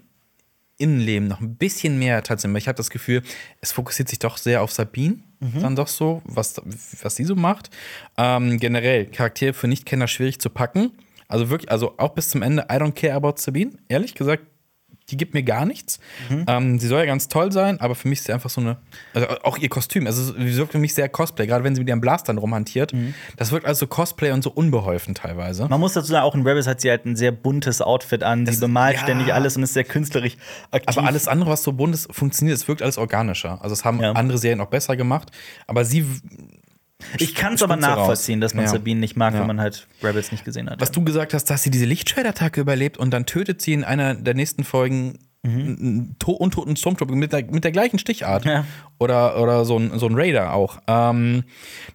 Innenleben 0.77 1.27
noch 1.27 1.41
ein 1.41 1.55
bisschen 1.55 1.99
mehr 1.99 2.23
tatsächlich. 2.23 2.53
weil 2.53 2.61
Ich 2.61 2.67
habe 2.69 2.77
das 2.77 2.89
Gefühl, 2.89 3.21
es 3.59 3.73
fokussiert 3.73 4.07
sich 4.07 4.19
doch 4.19 4.37
sehr 4.37 4.63
auf 4.63 4.71
Sabine, 4.71 5.17
dann 5.61 5.75
doch 5.75 5.89
so, 5.89 6.21
was, 6.23 6.61
was 7.01 7.15
sie 7.17 7.25
so 7.25 7.35
macht. 7.35 7.69
Ähm, 8.17 8.57
generell, 8.59 9.05
Charaktere 9.05 9.53
für 9.53 9.67
Nichtkenner 9.67 10.07
schwierig 10.07 10.39
zu 10.39 10.49
packen. 10.49 10.91
Also 11.29 11.49
wirklich, 11.49 11.71
also 11.71 11.93
auch 11.97 12.09
bis 12.09 12.29
zum 12.29 12.41
Ende, 12.41 12.63
I 12.63 12.75
don't 12.75 12.91
care 12.93 13.13
about 13.13 13.35
Sabine. 13.37 13.71
Ehrlich 13.87 14.15
gesagt, 14.15 14.43
die 15.09 15.17
gibt 15.17 15.33
mir 15.33 15.41
gar 15.41 15.65
nichts. 15.65 15.99
Ähm, 16.47 16.77
sie 16.77 16.85
soll 16.85 16.99
ja 16.99 17.05
ganz 17.05 17.27
toll 17.29 17.51
sein, 17.51 17.79
aber 17.81 17.95
für 17.95 18.07
mich 18.07 18.19
ist 18.19 18.25
sie 18.25 18.33
einfach 18.33 18.51
so 18.51 18.61
eine. 18.61 18.77
Also 19.15 19.27
auch 19.41 19.57
ihr 19.57 19.67
Kostüm, 19.69 20.05
also 20.05 20.21
sie 20.33 20.55
wirkt 20.57 20.71
für 20.71 20.77
mich 20.77 20.93
sehr 20.93 21.09
Cosplay, 21.09 21.47
gerade 21.47 21.63
wenn 21.63 21.73
sie 21.73 21.81
mit 21.81 21.87
ihrem 21.89 21.99
Blastern 22.01 22.37
rumhantiert. 22.37 22.93
Das 23.35 23.51
wirkt 23.51 23.65
also 23.65 23.87
Cosplay 23.87 24.29
und 24.31 24.43
so 24.43 24.51
unbeholfen 24.51 25.15
teilweise. 25.15 25.67
Man 25.67 25.79
muss 25.79 25.93
dazu 25.93 26.09
sagen, 26.09 26.23
auch 26.25 26.35
in 26.35 26.45
Rebels 26.45 26.67
hat 26.67 26.81
sie 26.81 26.91
halt 26.91 27.05
ein 27.07 27.15
sehr 27.15 27.31
buntes 27.31 27.81
Outfit 27.81 28.21
an. 28.23 28.45
Das- 28.45 28.55
sie 28.55 28.61
bemalt 28.61 28.97
ja. 28.97 29.01
ständig 29.01 29.33
alles 29.33 29.57
und 29.57 29.63
ist 29.63 29.73
sehr 29.73 29.83
künstlerisch 29.83 30.35
aktiv. 30.69 30.95
Aber 30.95 31.07
alles 31.07 31.27
andere, 31.27 31.49
was 31.49 31.63
so 31.63 31.73
bunt 31.73 31.95
ist, 31.95 32.13
funktioniert, 32.13 32.57
es 32.57 32.67
wirkt 32.67 32.83
alles 32.83 32.99
organischer. 32.99 33.59
Also 33.63 33.73
es 33.73 33.83
haben 33.85 33.99
Ja. 34.01 34.11
andere 34.11 34.37
Serien 34.37 34.61
auch 34.61 34.67
besser 34.69 34.95
gemacht. 34.95 35.31
Aber 35.65 35.85
sie. 35.85 36.05
Ich 37.17 37.35
kann 37.35 37.53
es 37.53 37.63
aber 37.63 37.75
nachvollziehen, 37.75 38.41
dass 38.41 38.53
man 38.53 38.65
Ja. 38.65 38.71
Sabine 38.71 38.99
nicht 38.99 39.15
mag, 39.15 39.33
Ja. 39.33 39.39
wenn 39.41 39.47
man 39.47 39.59
halt 39.59 39.87
Rebels 40.03 40.31
nicht 40.31 40.45
gesehen 40.45 40.69
hat. 40.69 40.79
Was 40.81 40.91
du 40.91 41.03
gesagt 41.03 41.33
hast, 41.33 41.45
dass 41.45 41.63
sie 41.63 41.71
diese 41.71 41.85
Lichtschwertattacke 41.85 42.59
überlebt 42.61 42.97
und 42.97 43.11
dann 43.11 43.25
tötet 43.25 43.61
sie 43.61 43.73
in 43.73 43.83
einer 43.83 44.15
der 44.15 44.33
nächsten 44.33 44.63
Folgen 44.63 45.19
einen 45.41 46.17
to 46.19 46.33
untoten 46.33 46.75
Stormtrooper 46.75 47.15
mit 47.15 47.31
der, 47.31 47.45
mit 47.45 47.63
der 47.63 47.71
gleichen 47.71 47.97
Stichart. 47.97 48.43
Ja. 48.43 48.65
Oder, 48.97 49.41
oder 49.41 49.63
so, 49.63 49.77
ein, 49.77 49.97
so 49.97 50.07
ein 50.07 50.15
Raider 50.15 50.51
auch. 50.53 50.79
Ähm, 50.87 51.45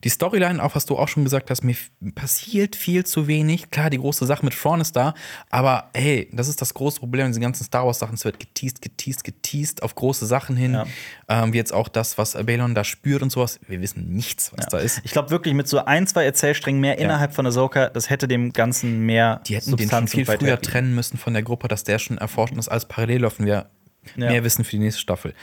die 0.03 0.09
Storyline, 0.09 0.62
auch 0.62 0.75
was 0.75 0.87
du 0.87 0.97
auch 0.97 1.09
schon 1.09 1.25
gesagt 1.25 1.51
hast, 1.51 1.62
mir 1.62 1.77
passiert 2.15 2.75
viel 2.75 3.05
zu 3.05 3.27
wenig. 3.27 3.71
Klar, 3.71 3.91
die 3.91 3.99
große 3.99 4.25
Sache 4.25 4.43
mit 4.43 4.59
Thrawn 4.59 4.81
ist 4.81 4.97
da, 4.97 5.12
aber 5.51 5.91
hey, 5.93 6.31
das 6.33 6.49
ist 6.49 6.62
das 6.62 6.73
große 6.73 7.01
Problem 7.01 7.27
in 7.27 7.33
diesen 7.33 7.43
ganzen 7.43 7.65
Star 7.65 7.85
Wars-Sachen. 7.85 8.15
Es 8.15 8.25
wird 8.25 8.41
geteased, 8.41 8.81
geteased, 8.81 9.25
geteased 9.25 9.83
auf 9.83 9.95
große 9.95 10.25
Sachen 10.25 10.57
hin. 10.57 10.73
Ja. 10.73 10.87
Ähm, 11.29 11.53
wie 11.53 11.59
jetzt 11.59 11.75
auch 11.75 11.89
das, 11.89 12.16
was 12.16 12.33
Balon 12.33 12.75
da 12.75 12.85
spürt 12.85 13.23
und 13.23 13.31
sowas. 13.31 13.61
Wir 13.69 13.83
wissen 13.83 14.15
nichts, 14.15 14.53
was 14.57 14.66
da 14.66 14.79
ist. 14.79 15.03
Ich 15.05 15.11
glaube 15.11 15.29
wirklich, 15.29 15.53
mit 15.53 15.69
so 15.69 15.85
ein, 15.85 16.07
zwei 16.07 16.25
Erzählsträngen 16.25 16.81
mehr 16.81 16.99
innerhalb 16.99 17.35
von 17.35 17.47
Ahsoka, 17.47 17.91
das 17.91 18.09
hätte 18.09 18.29
dem 18.29 18.55
Ganzen 18.55 19.05
mehr 19.05 19.43
Die 19.47 19.57
hätten 19.57 19.77
den 19.77 19.91
schon 19.91 20.09
viel 20.09 20.25
früher 20.25 20.61
trennen 20.61 20.95
müssen 20.95 21.19
von 21.19 21.35
der 21.35 21.43
Gruppe, 21.43 21.69
dass 21.69 21.85
der 21.85 21.99
schon 21.99 22.16
erforscht 22.16 22.53
und 22.53 22.57
das 22.57 22.69
alles 22.69 22.87
parallel 22.87 23.21
laufen 23.35 23.47
wir 23.47 23.66
Ja. 24.16 24.31
mehr 24.31 24.44
wissen 24.44 24.65
für 24.65 24.73
die 24.73 24.78
nächste 24.78 25.01
Staffel. 25.01 25.35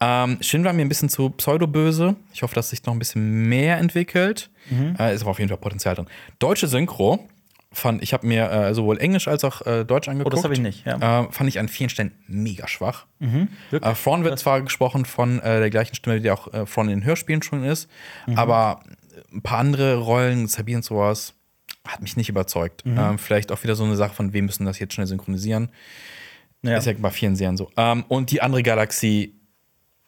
Ähm, 0.00 0.38
Shin 0.42 0.62
war 0.64 0.72
mir 0.74 0.82
ein 0.82 0.88
bisschen 0.90 1.08
zu 1.08 1.30
pseudoböse. 1.30 2.16
Ich 2.34 2.42
hoffe, 2.42 2.54
dass 2.54 2.68
sich 2.70 2.84
noch 2.84 2.92
ein 2.92 2.98
bisschen 2.98 3.48
mehr 3.48 3.78
entwickelt. 3.78 4.50
Mhm. 4.68 4.94
Äh, 4.98 5.14
ist 5.14 5.22
aber 5.22 5.30
auf 5.30 5.38
jeden 5.38 5.48
Fall 5.48 5.56
Potenzial 5.58 5.94
drin. 5.94 6.06
Deutsche 6.38 6.66
Synchro 6.68 7.26
fand, 7.72 8.02
ich 8.02 8.12
habe 8.12 8.26
mir 8.26 8.50
äh, 8.50 8.74
sowohl 8.74 8.98
Englisch 8.98 9.26
als 9.26 9.42
auch 9.44 9.64
äh, 9.66 9.84
Deutsch 9.84 10.08
angeguckt. 10.08 10.34
Oh, 10.34 10.36
das 10.36 10.44
hab 10.44 10.50
ich 10.52 10.58
nicht, 10.58 10.84
ja. 10.84 11.22
Äh, 11.22 11.32
fand 11.32 11.48
ich 11.48 11.58
an 11.58 11.68
vielen 11.68 11.88
Stellen 11.88 12.12
mega 12.26 12.68
schwach. 12.68 13.06
wirklich? 13.20 13.48
Äh, 13.90 13.94
Thrawn 13.94 14.22
wird 14.24 14.38
zwar 14.38 14.60
gesprochen 14.60 15.04
von 15.06 15.38
äh, 15.40 15.60
der 15.60 15.70
gleichen 15.70 15.94
Stimme, 15.94 16.20
die 16.20 16.30
auch 16.30 16.52
äh, 16.52 16.66
Thrawn 16.66 16.88
in 16.90 17.00
den 17.00 17.04
Hörspielen 17.04 17.42
schon 17.42 17.64
ist, 17.64 17.88
Mhm. 18.26 18.36
aber 18.36 18.80
ein 19.32 19.40
paar 19.42 19.58
andere 19.60 19.96
Rollen, 19.96 20.46
Sabine 20.48 20.78
und 20.78 20.82
sowas, 20.84 21.32
hat 21.88 22.02
mich 22.02 22.16
nicht 22.18 22.28
überzeugt. 22.28 22.84
Mhm. 22.84 22.98
Ähm, 22.98 23.18
vielleicht 23.18 23.50
auch 23.52 23.62
wieder 23.62 23.76
so 23.76 23.84
eine 23.84 23.96
Sache 23.96 24.12
von, 24.14 24.32
wir 24.34 24.42
müssen 24.42 24.66
das 24.66 24.78
jetzt 24.78 24.92
schnell 24.94 25.06
synchronisieren. 25.06 25.70
Ja. 26.62 26.76
Ist 26.76 26.86
ja 26.86 26.92
bei 26.98 27.10
vielen 27.10 27.36
Serien 27.36 27.56
so. 27.56 27.70
Ähm, 27.76 28.04
und 28.08 28.30
die 28.30 28.42
andere 28.42 28.62
Galaxie 28.62 29.34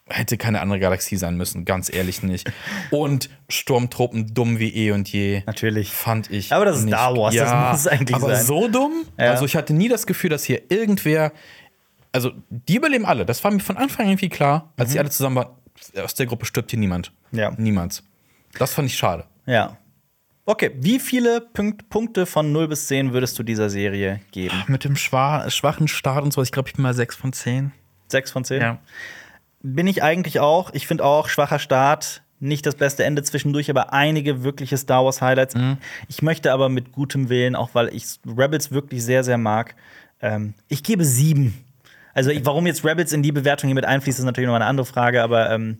hätte 0.09 0.37
keine 0.37 0.59
andere 0.61 0.79
Galaxie 0.79 1.15
sein 1.15 1.35
müssen, 1.37 1.65
ganz 1.65 1.91
ehrlich 1.91 2.21
nicht. 2.23 2.51
Und 2.91 3.29
Sturmtruppen 3.49 4.33
dumm 4.33 4.59
wie 4.59 4.69
eh 4.75 4.91
und 4.91 5.11
je. 5.11 5.43
Natürlich. 5.45 5.91
Fand 5.91 6.29
ich. 6.29 6.51
Aber 6.51 6.65
das 6.65 6.79
ist 6.79 6.83
nicht. 6.85 6.93
Star 6.93 7.15
Wars, 7.15 7.33
das 7.33 7.49
ja, 7.49 7.71
muss 7.71 7.79
es 7.79 7.87
eigentlich 7.87 8.15
aber 8.15 8.35
sein. 8.35 8.45
so 8.45 8.67
dumm? 8.67 9.05
Ja. 9.17 9.31
Also 9.31 9.45
ich 9.45 9.55
hatte 9.55 9.73
nie 9.73 9.87
das 9.87 10.05
Gefühl, 10.05 10.29
dass 10.29 10.43
hier 10.43 10.61
irgendwer. 10.69 11.31
Also, 12.11 12.31
die 12.49 12.75
überleben 12.75 13.05
alle. 13.05 13.25
Das 13.25 13.43
war 13.43 13.49
mir 13.49 13.59
von 13.61 13.77
Anfang 13.77 14.05
an 14.05 14.11
irgendwie 14.11 14.29
klar. 14.29 14.71
Als 14.77 14.89
Mhm. 14.89 14.93
die 14.93 14.99
alle 14.99 15.09
zusammen 15.09 15.35
waren, 15.37 15.47
aus 16.03 16.13
der 16.13 16.25
Gruppe 16.27 16.45
stirbt 16.45 16.69
hier 16.69 16.79
niemand. 16.79 17.11
Ja. 17.31 17.51
Niemand. 17.57 18.03
Das 18.59 18.73
fand 18.73 18.87
ich 18.89 18.95
schade. 18.97 19.23
Ja. 19.47 19.77
Okay, 20.45 20.71
wie 20.75 20.99
viele 20.99 21.39
Punkt 21.39 21.89
Punkte 21.89 22.25
von 22.25 22.51
0 22.51 22.67
bis 22.67 22.87
10 22.87 23.13
würdest 23.13 23.39
du 23.39 23.43
dieser 23.43 23.69
Serie 23.69 24.19
geben? 24.31 24.63
Mit 24.67 24.83
dem 24.83 24.97
schwa 24.97 25.49
schwachen 25.49 25.87
Start 25.87 26.23
und 26.23 26.33
so, 26.33 26.41
ich 26.41 26.51
glaube, 26.51 26.67
ich 26.67 26.75
bin 26.75 26.83
mal 26.83 26.93
6 26.93 27.15
von 27.15 27.31
10. 27.31 27.71
6 28.09 28.31
von 28.31 28.43
10? 28.43 28.59
Bin 29.61 29.87
ich 29.87 30.03
eigentlich 30.03 30.41
auch. 30.41 30.73
Ich 30.73 30.85
finde 30.85 31.05
auch, 31.05 31.29
schwacher 31.29 31.59
Start, 31.59 32.23
nicht 32.41 32.65
das 32.65 32.75
beste 32.75 33.05
Ende 33.05 33.23
zwischendurch, 33.23 33.69
aber 33.69 33.93
einige 33.93 34.43
wirkliche 34.43 34.75
Star 34.77 35.05
Wars 35.05 35.21
Highlights. 35.21 35.55
Ich 36.09 36.21
möchte 36.21 36.51
aber 36.51 36.67
mit 36.67 36.91
gutem 36.91 37.29
Willen, 37.29 37.55
auch 37.55 37.69
weil 37.73 37.87
ich 37.95 38.19
Rebels 38.27 38.71
wirklich 38.71 39.01
sehr, 39.03 39.23
sehr 39.23 39.37
mag, 39.37 39.75
ähm, 40.21 40.53
ich 40.67 40.83
gebe 40.83 41.05
sieben. 41.05 41.63
Also, 42.13 42.31
ich, 42.31 42.45
warum 42.45 42.67
jetzt 42.67 42.83
Rebels 42.83 43.13
in 43.13 43.23
die 43.23 43.31
Bewertung 43.31 43.69
hier 43.69 43.75
mit 43.75 43.85
einfließt, 43.85 44.19
ist 44.19 44.25
natürlich 44.25 44.47
noch 44.47 44.55
eine 44.55 44.65
andere 44.65 44.85
Frage, 44.85 45.23
aber 45.23 45.49
ähm, 45.51 45.79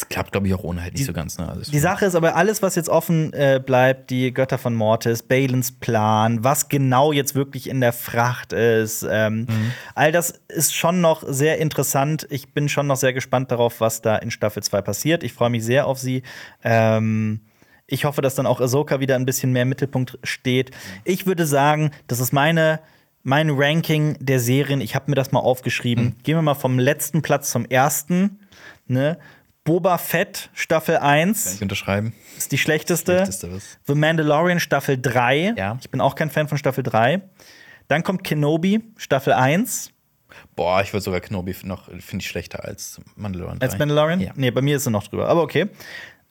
Das 0.00 0.08
klappt, 0.08 0.32
glaube 0.32 0.46
ich, 0.46 0.54
auch 0.54 0.64
ohne 0.64 0.82
halt 0.82 0.94
nicht 0.94 1.04
so 1.04 1.12
ganz. 1.12 1.36
Ne? 1.36 1.46
Also 1.46 1.70
die 1.70 1.78
Sache 1.78 2.06
ist 2.06 2.14
aber, 2.14 2.34
alles, 2.34 2.62
was 2.62 2.74
jetzt 2.74 2.88
offen 2.88 3.34
äh, 3.34 3.60
bleibt, 3.64 4.08
die 4.08 4.32
Götter 4.32 4.56
von 4.56 4.74
Mortis, 4.74 5.22
Balens 5.22 5.72
Plan, 5.72 6.42
was 6.42 6.70
genau 6.70 7.12
jetzt 7.12 7.34
wirklich 7.34 7.68
in 7.68 7.82
der 7.82 7.92
Fracht 7.92 8.54
ist, 8.54 9.06
ähm, 9.08 9.46
all 9.94 10.10
das 10.10 10.40
ist 10.48 10.74
schon 10.74 11.02
noch 11.02 11.22
sehr 11.26 11.58
interessant. 11.58 12.26
Ich 12.30 12.54
bin 12.54 12.70
schon 12.70 12.86
noch 12.86 12.96
sehr 12.96 13.12
gespannt 13.12 13.50
darauf, 13.50 13.82
was 13.82 14.00
da 14.00 14.16
in 14.16 14.30
Staffel 14.30 14.62
2 14.62 14.80
passiert. 14.80 15.22
Ich 15.22 15.34
freue 15.34 15.50
mich 15.50 15.64
sehr 15.64 15.86
auf 15.86 15.98
sie. 15.98 16.22
Ähm, 16.64 17.40
ich 17.86 18.06
hoffe, 18.06 18.22
dass 18.22 18.34
dann 18.34 18.46
auch 18.46 18.60
Ahsoka 18.60 19.00
wieder 19.00 19.16
ein 19.16 19.26
bisschen 19.26 19.52
mehr 19.52 19.62
im 19.62 19.68
Mittelpunkt 19.68 20.18
steht. 20.24 20.70
Ich 21.04 21.26
würde 21.26 21.44
sagen, 21.44 21.90
das 22.06 22.20
ist 22.20 22.32
meine, 22.32 22.80
mein 23.22 23.50
Ranking 23.50 24.16
der 24.18 24.40
Serien. 24.40 24.80
Ich 24.80 24.94
habe 24.94 25.10
mir 25.10 25.16
das 25.16 25.30
mal 25.30 25.40
aufgeschrieben. 25.40 26.16
Gehen 26.22 26.36
wir 26.36 26.42
mal 26.42 26.54
vom 26.54 26.78
letzten 26.78 27.20
Platz 27.20 27.50
zum 27.50 27.66
ersten. 27.66 28.38
Ne? 28.86 29.18
Boba 29.64 29.98
Fett 29.98 30.50
Staffel 30.54 30.96
1 30.96 31.54
ich 31.56 31.62
unterschreiben. 31.62 32.14
ist 32.38 32.50
die 32.52 32.58
schlechteste. 32.58 33.12
Schlechteste 33.16 33.52
was. 33.54 33.78
The 33.86 33.94
Mandalorian 33.94 34.58
Staffel 34.60 34.98
3. 35.00 35.54
Ja. 35.56 35.78
Ich 35.80 35.90
bin 35.90 36.00
auch 36.00 36.14
kein 36.14 36.30
Fan 36.30 36.48
von 36.48 36.56
Staffel 36.58 36.82
3. 36.82 37.20
Dann 37.88 38.02
kommt 38.02 38.24
Kenobi 38.24 38.80
Staffel 38.96 39.32
1. 39.34 39.90
Boah, 40.56 40.80
ich 40.80 40.92
würde 40.92 41.02
sogar 41.02 41.20
Kenobi 41.20 41.54
noch, 41.64 41.86
finde 42.00 42.22
ich, 42.22 42.28
schlechter 42.28 42.64
als 42.64 43.00
Mandalorian. 43.16 43.60
Als 43.60 43.72
3. 43.72 43.78
Mandalorian? 43.80 44.20
Ja. 44.20 44.32
Nee, 44.36 44.50
bei 44.50 44.62
mir 44.62 44.76
ist 44.76 44.84
sie 44.84 44.90
noch 44.90 45.06
drüber. 45.06 45.28
Aber 45.28 45.42
okay. 45.42 45.68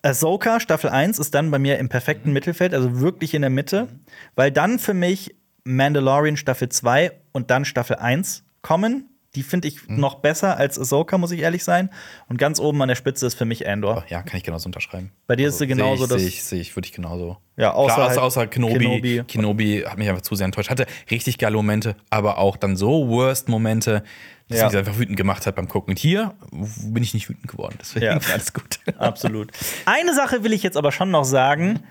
Ahsoka 0.01 0.59
Staffel 0.61 0.89
1 0.89 1.19
ist 1.19 1.35
dann 1.35 1.51
bei 1.51 1.59
mir 1.59 1.77
im 1.77 1.85
Mhm. 1.85 1.89
perfekten 1.89 2.31
Mittelfeld, 2.31 2.73
also 2.73 2.99
wirklich 3.01 3.33
in 3.33 3.41
der 3.41 3.49
Mitte. 3.51 3.89
Weil 4.35 4.51
dann 4.51 4.79
für 4.79 4.93
mich 4.93 5.35
Mandalorian 5.65 6.37
Staffel 6.37 6.69
2 6.69 7.11
und 7.33 7.51
dann 7.51 7.65
Staffel 7.65 7.97
1 7.97 8.43
kommen. 8.61 9.09
Die 9.35 9.43
finde 9.43 9.67
ich 9.67 9.87
Mhm. 9.87 9.99
noch 9.99 10.15
besser 10.15 10.57
als 10.57 10.79
Ahsoka, 10.79 11.17
muss 11.19 11.29
ich 11.31 11.41
ehrlich 11.41 11.63
sein. 11.63 11.89
Und 12.29 12.37
ganz 12.37 12.59
oben 12.59 12.81
an 12.81 12.87
der 12.87 12.95
Spitze 12.95 13.27
ist 13.27 13.35
für 13.35 13.45
mich 13.45 13.67
Andor. 13.67 14.03
Ja, 14.09 14.23
kann 14.23 14.37
ich 14.37 14.43
genauso 14.43 14.65
unterschreiben. 14.67 15.11
Bei 15.27 15.35
dir 15.35 15.49
ist 15.49 15.59
sie 15.59 15.67
genauso, 15.67 16.05
Sehe 16.05 16.17
dass- 16.17 16.25
ich, 16.25 16.43
sehe 16.43 16.61
ich, 16.61 16.73
sehe 16.73 16.81
ich 16.83 16.91
genauso. 16.91 17.37
Ja, 17.55 17.73
außer 17.73 17.93
Klar, 17.95 18.09
halt 18.09 18.17
außer 18.17 18.47
Kenobi. 18.47 18.79
Kenobi. 18.79 19.23
Kenobi. 19.27 19.83
hat 19.85 19.97
mich 19.99 20.09
einfach 20.09 20.23
zu 20.23 20.33
sehr 20.35 20.45
enttäuscht. 20.45 20.69
Hatte 20.71 20.87
richtig 21.11 21.37
geile 21.37 21.55
Momente, 21.57 21.95
aber 22.09 22.39
auch 22.39 22.57
dann 22.57 22.75
so 22.75 23.07
Worst-Momente, 23.09 24.03
dass 24.47 24.59
Ja. 24.59 24.67
mich 24.67 24.77
einfach 24.77 24.97
wütend 24.97 25.15
gemacht 25.17 25.45
hat 25.45 25.55
beim 25.55 25.67
Gucken. 25.67 25.91
Und 25.91 25.99
hier 25.99 26.33
bin 26.51 27.03
ich 27.03 27.13
nicht 27.13 27.29
wütend 27.29 27.47
geworden. 27.47 27.75
Deswegen 27.79 28.05
Ja. 28.05 28.19
alles 28.33 28.51
gut. 28.53 28.79
Absolut. 28.97 29.51
Eine 29.85 30.15
Sache 30.15 30.43
will 30.43 30.53
ich 30.53 30.63
jetzt 30.63 30.75
aber 30.77 30.91
schon 30.91 31.11
noch 31.11 31.25
sagen. 31.25 31.81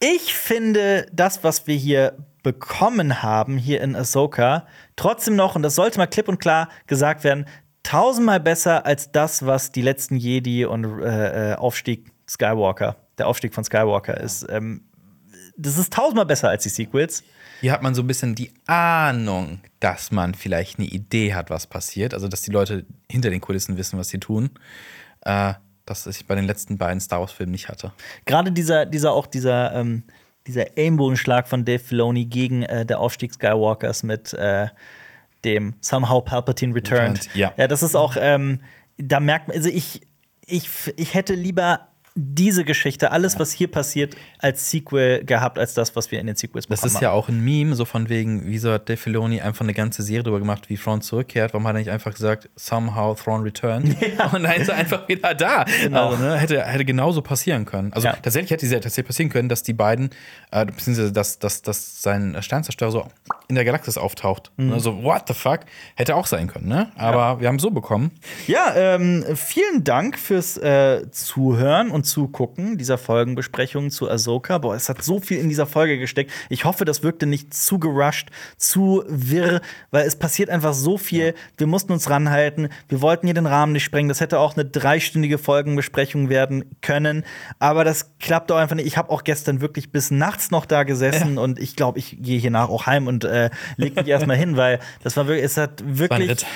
Ich 0.00 0.32
finde 0.32 1.06
das, 1.12 1.44
was 1.44 1.66
wir 1.66 1.74
hier 1.76 2.16
bekommen 2.48 3.22
haben, 3.22 3.58
hier 3.58 3.82
in 3.82 3.94
Ahsoka, 3.94 4.66
trotzdem 4.96 5.36
noch, 5.36 5.54
und 5.54 5.62
das 5.62 5.74
sollte 5.74 5.98
mal 5.98 6.06
klipp 6.06 6.28
und 6.28 6.40
klar 6.40 6.70
gesagt 6.86 7.22
werden, 7.22 7.44
tausendmal 7.82 8.40
besser 8.40 8.86
als 8.86 9.12
das, 9.12 9.44
was 9.44 9.70
die 9.70 9.82
letzten 9.82 10.16
Jedi 10.16 10.64
und 10.64 11.02
äh, 11.02 11.52
äh, 11.52 11.54
Aufstieg 11.56 12.10
Skywalker, 12.26 12.96
der 13.18 13.28
Aufstieg 13.28 13.52
von 13.52 13.64
Skywalker 13.64 14.18
ist. 14.18 14.46
Ähm, 14.48 14.80
das 15.58 15.76
ist 15.76 15.92
tausendmal 15.92 16.24
besser 16.24 16.48
als 16.48 16.62
die 16.62 16.70
Sequels. 16.70 17.22
Hier 17.60 17.72
hat 17.72 17.82
man 17.82 17.94
so 17.94 18.02
ein 18.02 18.06
bisschen 18.06 18.34
die 18.34 18.50
Ahnung, 18.66 19.60
dass 19.78 20.10
man 20.10 20.32
vielleicht 20.34 20.78
eine 20.78 20.88
Idee 20.88 21.34
hat, 21.34 21.50
was 21.50 21.66
passiert. 21.66 22.14
Also, 22.14 22.28
dass 22.28 22.40
die 22.40 22.50
Leute 22.50 22.86
hinter 23.10 23.28
den 23.28 23.42
Kulissen 23.42 23.76
wissen, 23.76 23.98
was 23.98 24.08
sie 24.08 24.20
tun. 24.20 24.50
Äh, 25.22 25.52
das 25.84 26.06
ich 26.06 26.26
bei 26.26 26.34
den 26.34 26.46
letzten 26.46 26.78
beiden 26.78 27.00
Star 27.00 27.20
Wars-Filmen 27.20 27.52
nicht 27.52 27.68
hatte. 27.68 27.92
Gerade 28.24 28.52
dieser, 28.52 28.86
dieser 28.86 29.12
auch 29.12 29.26
dieser, 29.26 29.74
ähm, 29.74 30.04
dieser 30.48 30.76
Ellenbogenschlag 30.76 31.46
von 31.46 31.64
Dave 31.64 31.78
Filoni 31.78 32.24
gegen 32.24 32.64
äh, 32.64 32.84
der 32.84 32.98
Aufstieg 32.98 33.32
Skywalkers 33.32 34.02
mit 34.02 34.32
äh, 34.32 34.68
dem 35.44 35.74
Somehow 35.80 36.20
Palpatine 36.20 36.74
Returned. 36.74 37.18
Returned, 37.18 37.36
ja. 37.36 37.52
ja, 37.56 37.68
das 37.68 37.82
ist 37.82 37.94
auch, 37.94 38.16
ähm, 38.18 38.60
da 38.96 39.20
merkt 39.20 39.48
man, 39.48 39.56
also 39.56 39.68
ich, 39.68 40.00
ich, 40.46 40.68
ich 40.96 41.14
hätte 41.14 41.34
lieber 41.34 41.87
diese 42.20 42.64
Geschichte, 42.64 43.12
alles, 43.12 43.38
was 43.38 43.52
hier 43.52 43.70
passiert, 43.70 44.16
als 44.40 44.70
Sequel 44.70 45.24
gehabt, 45.24 45.58
als 45.58 45.74
das, 45.74 45.94
was 45.94 46.10
wir 46.10 46.18
in 46.20 46.26
den 46.26 46.34
Sequels 46.36 46.66
Das 46.66 46.80
bekommen 46.80 46.96
ist 46.96 47.00
ja 47.02 47.12
auch 47.12 47.28
ein 47.28 47.40
Meme, 47.44 47.74
so 47.76 47.84
von 47.84 48.08
wegen, 48.08 48.42
wieso 48.46 48.72
hat 48.72 48.88
Dave 48.88 48.96
Filoni 48.96 49.40
einfach 49.40 49.62
eine 49.62 49.74
ganze 49.74 50.02
Serie 50.02 50.24
darüber 50.24 50.40
gemacht, 50.40 50.68
wie 50.68 50.76
Thrawn 50.76 51.00
zurückkehrt? 51.00 51.54
Warum 51.54 51.66
hat 51.66 51.76
er 51.76 51.78
nicht 51.78 51.90
einfach 51.90 52.12
gesagt, 52.12 52.48
somehow 52.56 53.14
Thrawn 53.14 53.42
returned? 53.42 53.96
Und 54.32 54.42
dann 54.42 54.52
ist 54.60 54.68
er 54.68 54.76
einfach 54.76 55.06
wieder 55.08 55.34
da. 55.34 55.64
Genau. 55.82 56.10
Also, 56.10 56.22
ne, 56.24 56.36
hätte, 56.36 56.62
hätte 56.64 56.84
genauso 56.84 57.22
passieren 57.22 57.64
können. 57.64 57.92
Also 57.92 58.08
Ja. 58.08 58.14
tatsächlich 58.14 58.50
hätte 58.50 58.66
diese 58.66 58.74
tatsächlich 58.80 59.06
passieren 59.06 59.30
können, 59.30 59.48
dass 59.48 59.62
die 59.62 59.72
beiden, 59.74 60.10
äh, 60.50 60.66
beziehungsweise 60.66 61.12
dass, 61.12 61.38
dass, 61.38 61.62
dass 61.62 62.02
sein 62.02 62.36
Sternzerstörer 62.40 62.90
so 62.90 63.06
in 63.48 63.54
der 63.54 63.64
Galaxis 63.64 63.96
auftaucht. 63.96 64.50
Mhm. 64.56 64.72
Also, 64.72 65.02
what 65.02 65.22
the 65.28 65.34
fuck? 65.34 65.60
Hätte 65.94 66.16
auch 66.16 66.26
sein 66.26 66.48
können, 66.48 66.68
ne? 66.68 66.90
Aber 66.96 67.40
wir 67.40 67.48
haben 67.48 67.56
es 67.56 67.62
so 67.62 67.70
bekommen. 67.70 68.10
Ja, 68.46 68.74
ähm, 68.74 69.24
vielen 69.36 69.84
Dank 69.84 70.18
fürs 70.18 70.56
äh, 70.58 71.10
Zuhören 71.10 71.90
und 71.90 72.04
Zugucken 72.08 72.78
dieser 72.78 72.98
Folgenbesprechung 72.98 73.90
zu 73.90 74.10
Ahsoka. 74.10 74.58
Boah, 74.58 74.74
es 74.74 74.88
hat 74.88 75.02
so 75.02 75.20
viel 75.20 75.38
in 75.38 75.48
dieser 75.48 75.66
Folge 75.66 75.98
gesteckt. 75.98 76.32
Ich 76.48 76.64
hoffe, 76.64 76.84
das 76.84 77.02
wirkte 77.02 77.26
nicht 77.26 77.54
zu 77.54 77.78
gerusht, 77.78 78.28
zu 78.56 79.04
wirr, 79.06 79.60
weil 79.90 80.06
es 80.06 80.16
passiert 80.16 80.50
einfach 80.50 80.74
so 80.74 80.98
viel. 80.98 81.34
Wir 81.56 81.66
mussten 81.66 81.92
uns 81.92 82.08
ranhalten. 82.10 82.68
Wir 82.88 83.02
wollten 83.02 83.26
hier 83.26 83.34
den 83.34 83.46
Rahmen 83.46 83.72
nicht 83.72 83.84
sprengen. 83.84 84.08
Das 84.08 84.20
hätte 84.20 84.38
auch 84.38 84.56
eine 84.56 84.64
dreistündige 84.64 85.38
Folgenbesprechung 85.38 86.28
werden 86.28 86.64
können. 86.80 87.24
Aber 87.58 87.84
das 87.84 88.18
klappt 88.18 88.50
doch 88.50 88.56
einfach 88.56 88.76
nicht. 88.76 88.86
Ich 88.86 88.96
habe 88.96 89.10
auch 89.10 89.24
gestern 89.24 89.60
wirklich 89.60 89.92
bis 89.92 90.10
nachts 90.10 90.50
noch 90.50 90.66
da 90.66 90.82
gesessen 90.82 91.38
und 91.38 91.58
ich 91.58 91.76
glaube, 91.76 91.98
ich 91.98 92.16
gehe 92.20 92.38
hier 92.38 92.50
nach 92.50 92.68
auch 92.68 92.86
heim 92.86 93.06
und 93.06 93.24
äh, 93.24 93.50
leg 93.76 93.96
mich 93.96 94.06
erstmal 94.06 94.36
hin, 94.36 94.56
weil 94.56 94.80
das 95.02 95.16
war 95.16 95.26
wirklich, 95.26 95.44
es 95.44 95.56
hat 95.56 95.82
wirklich. 95.84 96.46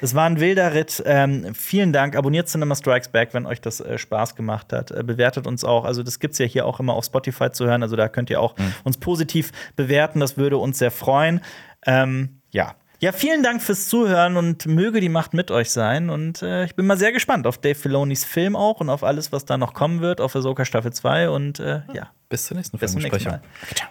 Es 0.00 0.14
war 0.14 0.26
ein 0.26 0.40
wilder 0.40 0.74
Ritt. 0.74 1.02
Ähm, 1.06 1.54
vielen 1.54 1.92
Dank. 1.92 2.16
Abonniert 2.16 2.48
Cinema 2.48 2.74
Strikes 2.74 3.08
Back, 3.08 3.34
wenn 3.34 3.46
euch 3.46 3.60
das 3.60 3.80
äh, 3.80 3.98
Spaß 3.98 4.34
gemacht 4.34 4.72
hat. 4.72 4.90
Äh, 5.02 5.04
bewertet 5.04 5.46
uns 5.46 5.64
auch. 5.64 5.84
Also, 5.84 6.02
das 6.02 6.18
gibt's 6.18 6.38
ja 6.38 6.46
hier 6.46 6.66
auch 6.66 6.80
immer 6.80 6.94
auf 6.94 7.04
Spotify 7.04 7.50
zu 7.50 7.66
hören. 7.66 7.82
Also, 7.82 7.96
da 7.96 8.08
könnt 8.08 8.30
ihr 8.30 8.40
auch 8.40 8.54
uns 8.84 8.96
positiv 8.98 9.52
bewerten. 9.76 10.20
Das 10.20 10.36
würde 10.36 10.58
uns 10.58 10.78
sehr 10.78 10.90
freuen. 10.90 11.40
Ähm, 11.86 12.40
ja. 12.50 12.74
Ja, 13.00 13.10
vielen 13.10 13.42
Dank 13.42 13.60
fürs 13.60 13.88
Zuhören 13.88 14.36
und 14.36 14.66
möge 14.66 15.00
die 15.00 15.08
Macht 15.08 15.34
mit 15.34 15.50
euch 15.50 15.70
sein. 15.70 16.08
Und 16.08 16.40
äh, 16.40 16.64
ich 16.64 16.76
bin 16.76 16.86
mal 16.86 16.96
sehr 16.96 17.10
gespannt 17.10 17.48
auf 17.48 17.58
Dave 17.58 17.74
Filonis 17.74 18.24
Film 18.24 18.54
auch 18.54 18.78
und 18.78 18.90
auf 18.90 19.02
alles, 19.02 19.32
was 19.32 19.44
da 19.44 19.58
noch 19.58 19.74
kommen 19.74 20.00
wird, 20.00 20.20
auf 20.20 20.36
Ahsoka 20.36 20.64
Staffel 20.64 20.92
2. 20.92 21.28
Und 21.30 21.58
äh, 21.58 21.80
ja, 21.92 22.10
Bis 22.28 22.46
zur 22.46 22.56
nächsten 22.56 22.78
bis 22.78 22.92
zum 22.92 23.02
nächsten. 23.02 23.28
Mal. 23.28 23.42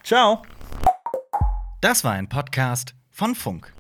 Ciao. 0.04 0.42
Das 1.80 2.04
war 2.04 2.14
ein 2.14 2.28
Podcast 2.28 2.96
von 3.12 3.36
Funk. 3.36 3.74